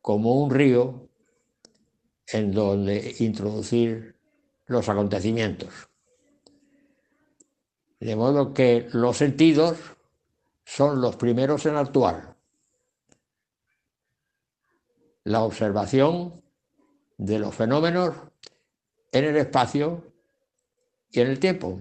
como 0.00 0.42
un 0.42 0.50
río 0.50 1.08
en 2.28 2.52
donde 2.52 3.16
introducir 3.18 4.18
los 4.66 4.88
acontecimientos. 4.88 5.93
De 8.04 8.16
modo 8.16 8.52
que 8.52 8.86
los 8.92 9.16
sentidos 9.16 9.78
son 10.66 11.00
los 11.00 11.16
primeros 11.16 11.64
en 11.64 11.76
actuar. 11.76 12.36
La 15.22 15.42
observación 15.42 16.42
de 17.16 17.38
los 17.38 17.54
fenómenos 17.54 18.14
en 19.10 19.24
el 19.24 19.38
espacio 19.38 20.04
y 21.12 21.20
en 21.22 21.28
el 21.28 21.40
tiempo. 21.40 21.80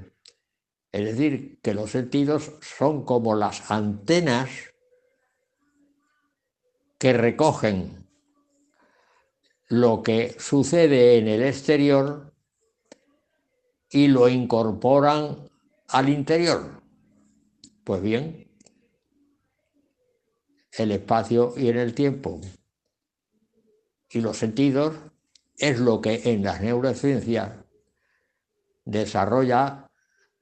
Es 0.94 1.04
decir, 1.04 1.60
que 1.62 1.74
los 1.74 1.92
sentidos 1.92 2.54
son 2.62 3.04
como 3.04 3.36
las 3.36 3.70
antenas 3.70 4.50
que 7.00 7.12
recogen 7.12 8.08
lo 9.68 10.02
que 10.02 10.38
sucede 10.40 11.18
en 11.18 11.28
el 11.28 11.44
exterior 11.44 12.34
y 13.90 14.08
lo 14.08 14.30
incorporan 14.30 15.50
al 15.94 16.10
interior. 16.10 16.82
Pues 17.84 18.02
bien, 18.02 18.48
el 20.78 20.92
espacio 20.92 21.54
y 21.56 21.70
en 21.70 21.78
el 21.78 21.94
tiempo 21.94 22.42
y 24.10 24.22
los 24.22 24.38
sentidos 24.38 24.96
es 25.58 25.80
lo 25.80 26.02
que 26.02 26.22
en 26.26 26.44
las 26.44 26.62
neurociencias 26.62 27.52
desarrolla 28.86 29.92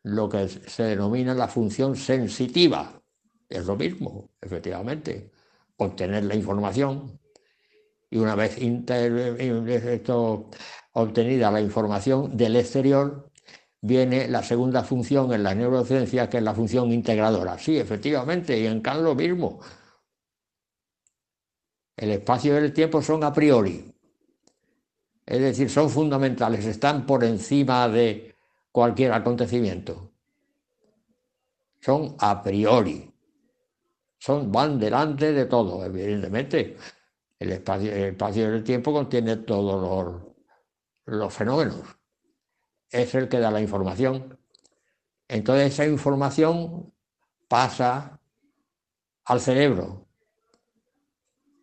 lo 0.04 0.30
que 0.30 0.48
se 0.48 0.84
denomina 0.84 1.34
la 1.34 1.48
función 1.48 1.96
sensitiva. 1.96 3.02
Es 3.50 3.66
lo 3.66 3.76
mismo, 3.76 4.30
efectivamente, 4.40 5.32
obtener 5.78 6.24
la 6.24 6.36
información 6.36 7.20
y 8.10 8.18
una 8.18 8.36
vez 8.36 8.58
obtenida 10.94 11.52
la 11.52 11.62
información 11.62 12.38
del 12.38 12.56
exterior, 12.56 13.31
viene 13.82 14.28
la 14.28 14.44
segunda 14.44 14.84
función 14.84 15.34
en 15.34 15.44
la 15.44 15.56
neurociencia, 15.56 16.30
que 16.30 16.38
es 16.38 16.44
la 16.44 16.54
función 16.54 16.92
integradora. 16.92 17.58
Sí, 17.58 17.78
efectivamente, 17.78 18.58
y 18.58 18.68
en 18.68 18.82
Kant 18.82 19.02
lo 19.02 19.16
mismo. 19.16 19.60
El 21.98 22.12
espacio 22.12 22.54
y 22.54 22.58
el 22.58 22.74
tiempo 22.74 23.02
son 23.02 23.24
a 23.24 23.34
priori, 23.34 23.94
es 25.26 25.40
decir, 25.40 25.70
son 25.70 25.90
fundamentales, 25.90 26.66
están 26.66 27.06
por 27.06 27.24
encima 27.24 27.88
de 27.88 28.36
cualquier 28.72 29.14
acontecimiento. 29.14 30.12
Son 31.80 32.16
a 32.20 32.42
priori, 32.42 33.12
son, 34.18 34.52
van 34.52 34.80
delante 34.80 35.32
de 35.34 35.46
todo, 35.46 35.84
evidentemente. 35.84 36.78
El 37.40 37.52
espacio, 37.54 37.92
el 37.92 38.04
espacio 38.04 38.44
y 38.44 38.56
el 38.58 38.64
tiempo 38.64 38.94
contiene 38.94 39.38
todos 39.38 39.82
los, 41.06 41.18
los 41.18 41.34
fenómenos. 41.34 42.01
Es 42.92 43.16
el 43.16 43.28
que 43.30 43.40
da 43.40 43.50
la 43.50 43.62
información. 43.62 44.38
Entonces 45.28 45.74
esa 45.74 45.86
información 45.86 46.94
pasa 47.48 48.20
al 49.26 49.40
cerebro, 49.40 50.08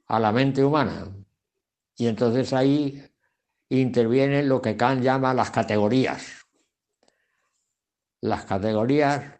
a 0.06 0.18
la 0.18 0.32
mente 0.32 0.64
humana. 0.64 1.14
Y 1.96 2.06
entonces 2.06 2.52
ahí 2.52 3.02
intervienen 3.68 4.48
lo 4.48 4.62
que 4.62 4.76
Kant 4.76 5.02
llama 5.02 5.34
las 5.34 5.50
categorías. 5.50 6.46
Las 8.20 8.46
categorías 8.46 9.38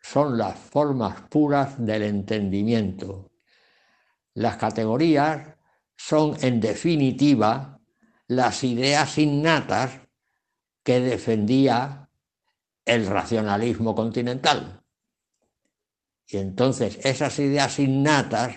son 0.00 0.36
las 0.36 0.58
formas 0.58 1.22
puras 1.22 1.82
del 1.84 2.02
entendimiento. 2.02 3.30
Las 4.34 4.56
categorías 4.56 5.56
son, 5.96 6.36
en 6.42 6.60
definitiva, 6.60 7.80
las 8.36 8.64
ideas 8.64 9.18
innatas 9.18 10.00
que 10.82 11.00
defendía 11.00 12.08
el 12.84 13.06
racionalismo 13.06 13.94
continental. 13.94 14.82
Y 16.26 16.38
entonces 16.38 16.98
esas 17.04 17.38
ideas 17.38 17.78
innatas 17.78 18.56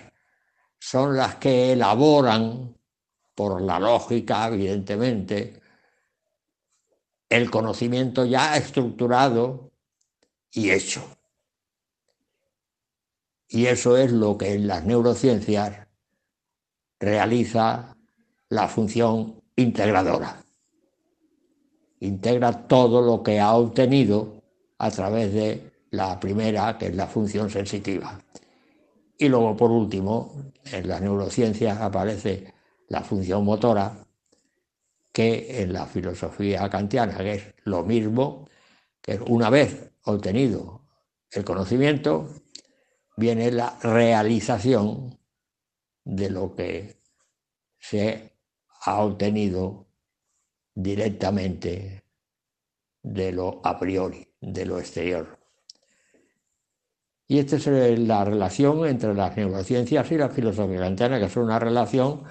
son 0.78 1.16
las 1.16 1.36
que 1.36 1.72
elaboran 1.72 2.76
por 3.34 3.60
la 3.60 3.78
lógica, 3.78 4.48
evidentemente, 4.48 5.60
el 7.28 7.50
conocimiento 7.50 8.24
ya 8.24 8.56
estructurado 8.56 9.72
y 10.52 10.70
hecho. 10.70 11.04
Y 13.48 13.66
eso 13.66 13.96
es 13.96 14.10
lo 14.10 14.38
que 14.38 14.54
en 14.54 14.66
las 14.66 14.84
neurociencias 14.84 15.86
realiza 16.98 17.96
la 18.48 18.68
función 18.68 19.42
integradora. 19.56 20.44
Integra 22.00 22.66
todo 22.68 23.00
lo 23.00 23.22
que 23.22 23.40
ha 23.40 23.54
obtenido 23.54 24.42
a 24.78 24.90
través 24.90 25.32
de 25.32 25.72
la 25.90 26.20
primera, 26.20 26.76
que 26.78 26.86
es 26.86 26.94
la 26.94 27.06
función 27.06 27.50
sensitiva. 27.50 28.20
Y 29.18 29.28
luego, 29.28 29.56
por 29.56 29.70
último, 29.70 30.52
en 30.64 30.86
las 30.86 31.00
neurociencias 31.00 31.80
aparece 31.80 32.52
la 32.88 33.02
función 33.02 33.44
motora 33.44 34.06
que 35.12 35.62
en 35.62 35.72
la 35.72 35.86
filosofía 35.86 36.68
kantiana, 36.68 37.18
es 37.20 37.54
lo 37.64 37.82
mismo, 37.82 38.46
que 39.00 39.18
una 39.28 39.48
vez 39.48 39.90
obtenido 40.04 40.82
el 41.30 41.44
conocimiento, 41.44 42.28
viene 43.16 43.50
la 43.50 43.78
realización 43.82 45.18
de 46.04 46.30
lo 46.30 46.54
que 46.54 47.00
se 47.78 48.35
ha 48.86 49.02
obtenido 49.02 49.86
directamente 50.74 52.04
de 53.02 53.32
lo 53.32 53.60
a 53.64 53.78
priori, 53.78 54.26
de 54.40 54.64
lo 54.64 54.78
exterior. 54.78 55.38
Y 57.28 57.38
esta 57.38 57.56
es 57.56 57.66
la 57.98 58.24
relación 58.24 58.86
entre 58.86 59.12
las 59.12 59.36
neurociencias 59.36 60.10
y 60.12 60.16
la 60.16 60.28
filosofía 60.28 60.78
kantiana, 60.78 61.18
que 61.18 61.24
es 61.24 61.36
una 61.36 61.58
relación 61.58 62.22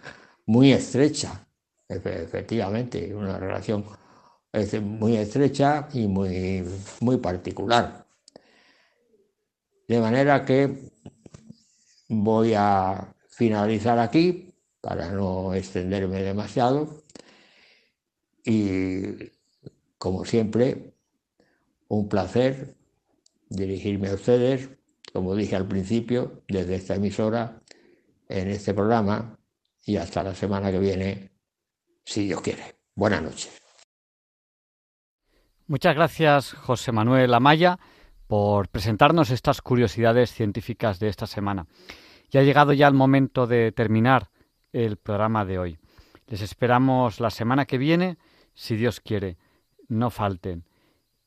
muy 0.46 0.72
estrecha, 0.72 1.46
efectivamente, 1.90 3.14
una 3.14 3.38
relación 3.38 3.84
muy 4.82 5.18
estrecha 5.18 5.90
y 5.92 6.08
muy, 6.08 6.64
muy 7.02 7.18
particular. 7.18 8.06
De 9.88 10.00
manera 10.00 10.46
que 10.46 10.92
voy 12.08 12.54
a 12.56 13.14
finalizar 13.28 14.00
aquí 14.00 14.45
para 14.86 15.12
no 15.12 15.56
extenderme 15.56 16.22
demasiado 16.22 17.02
y 18.44 19.32
como 19.98 20.24
siempre 20.26 20.94
un 21.88 22.08
placer 22.08 22.76
dirigirme 23.50 24.10
a 24.10 24.14
ustedes, 24.14 24.70
como 25.12 25.34
dije 25.36 25.56
al 25.56 25.68
principio, 25.68 26.44
desde 26.48 26.76
esta 26.76 26.94
emisora, 26.94 27.64
en 28.30 28.50
este 28.50 28.76
programa, 28.76 29.40
y 29.84 29.98
hasta 29.98 30.22
la 30.22 30.36
semana 30.36 30.72
que 30.72 30.78
viene, 30.78 31.32
si 32.04 32.28
Dios 32.28 32.42
quiere. 32.42 32.76
Buenas 32.94 33.24
noches. 33.24 33.60
Muchas 35.66 35.96
gracias, 35.96 36.54
José 36.54 36.92
Manuel 36.92 37.34
Amaya, 37.34 37.80
por 38.28 38.70
presentarnos 38.70 39.32
estas 39.32 39.64
curiosidades 39.64 40.32
científicas 40.32 41.00
de 41.00 41.08
esta 41.08 41.26
semana. 41.26 41.66
Y 42.30 42.38
ha 42.38 42.44
llegado 42.44 42.72
ya 42.72 42.88
el 42.88 42.94
momento 42.94 43.48
de 43.48 43.72
terminar 43.72 44.30
el 44.76 44.98
programa 44.98 45.46
de 45.46 45.58
hoy. 45.58 45.78
Les 46.28 46.42
esperamos 46.42 47.22
la 47.22 47.30
semana 47.30 47.66
que 47.66 47.78
viene, 47.78 48.18
si 48.54 48.76
Dios 48.76 49.00
quiere. 49.00 49.38
No 49.88 50.10
falten. 50.10 50.66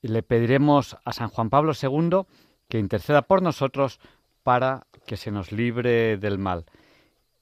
Le 0.02 0.22
pediremos 0.22 0.96
a 1.04 1.12
San 1.12 1.28
Juan 1.28 1.48
Pablo 1.48 1.72
II 1.80 2.26
que 2.68 2.78
interceda 2.78 3.22
por 3.22 3.40
nosotros 3.40 4.00
para 4.42 4.86
que 5.06 5.16
se 5.16 5.30
nos 5.30 5.50
libre 5.50 6.18
del 6.18 6.38
mal 6.38 6.66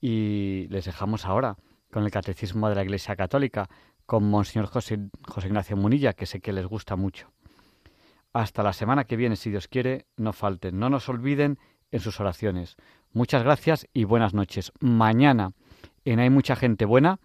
y 0.01 0.69
les 0.69 0.85
dejamos 0.85 1.25
ahora 1.25 1.57
con 1.91 2.05
el 2.05 2.11
Catecismo 2.11 2.69
de 2.69 2.77
la 2.77 2.85
Iglesia 2.85 3.17
Católica, 3.17 3.69
con 4.05 4.31
Monseñor 4.31 4.67
José, 4.67 4.99
José 5.27 5.49
Ignacio 5.49 5.77
Munilla, 5.77 6.13
que 6.13 6.27
sé 6.27 6.41
que 6.41 6.53
les 6.53 6.67
gusta 6.67 6.95
mucho. 6.95 7.33
Hasta 8.33 8.63
la 8.63 8.73
semana 8.73 9.05
que 9.05 9.17
viene, 9.17 9.35
si 9.35 9.51
Dios 9.51 9.67
quiere, 9.67 10.07
no 10.17 10.33
falten, 10.33 10.79
no 10.79 10.89
nos 10.89 11.09
olviden 11.09 11.59
en 11.91 12.01
sus 12.01 12.21
oraciones. 12.21 12.77
Muchas 13.13 13.43
gracias 13.43 13.89
y 13.93 14.05
buenas 14.05 14.35
noches. 14.35 14.73
Mañana, 14.79 15.53
en 16.13 16.21
Hay 16.21 16.31
mucha 16.31 16.57
gente 16.57 16.85
buena, 16.85 17.19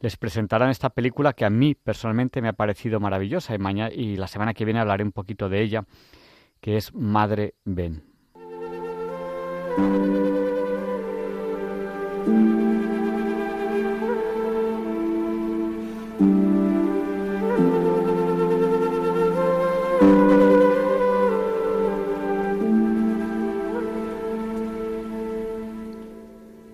les 0.00 0.16
presentarán 0.16 0.70
esta 0.70 0.90
película 0.90 1.32
que 1.32 1.44
a 1.44 1.50
mí 1.50 1.74
personalmente 1.74 2.40
me 2.40 2.48
ha 2.48 2.52
parecido 2.52 3.00
maravillosa 3.00 3.54
y, 3.54 3.58
mañana, 3.58 3.90
y 3.92 4.16
la 4.16 4.28
semana 4.28 4.54
que 4.54 4.64
viene 4.64 4.80
hablaré 4.80 5.04
un 5.04 5.12
poquito 5.12 5.48
de 5.48 5.62
ella, 5.62 5.84
que 6.60 6.76
es 6.76 6.94
Madre 6.94 7.54
Ben. 7.64 8.02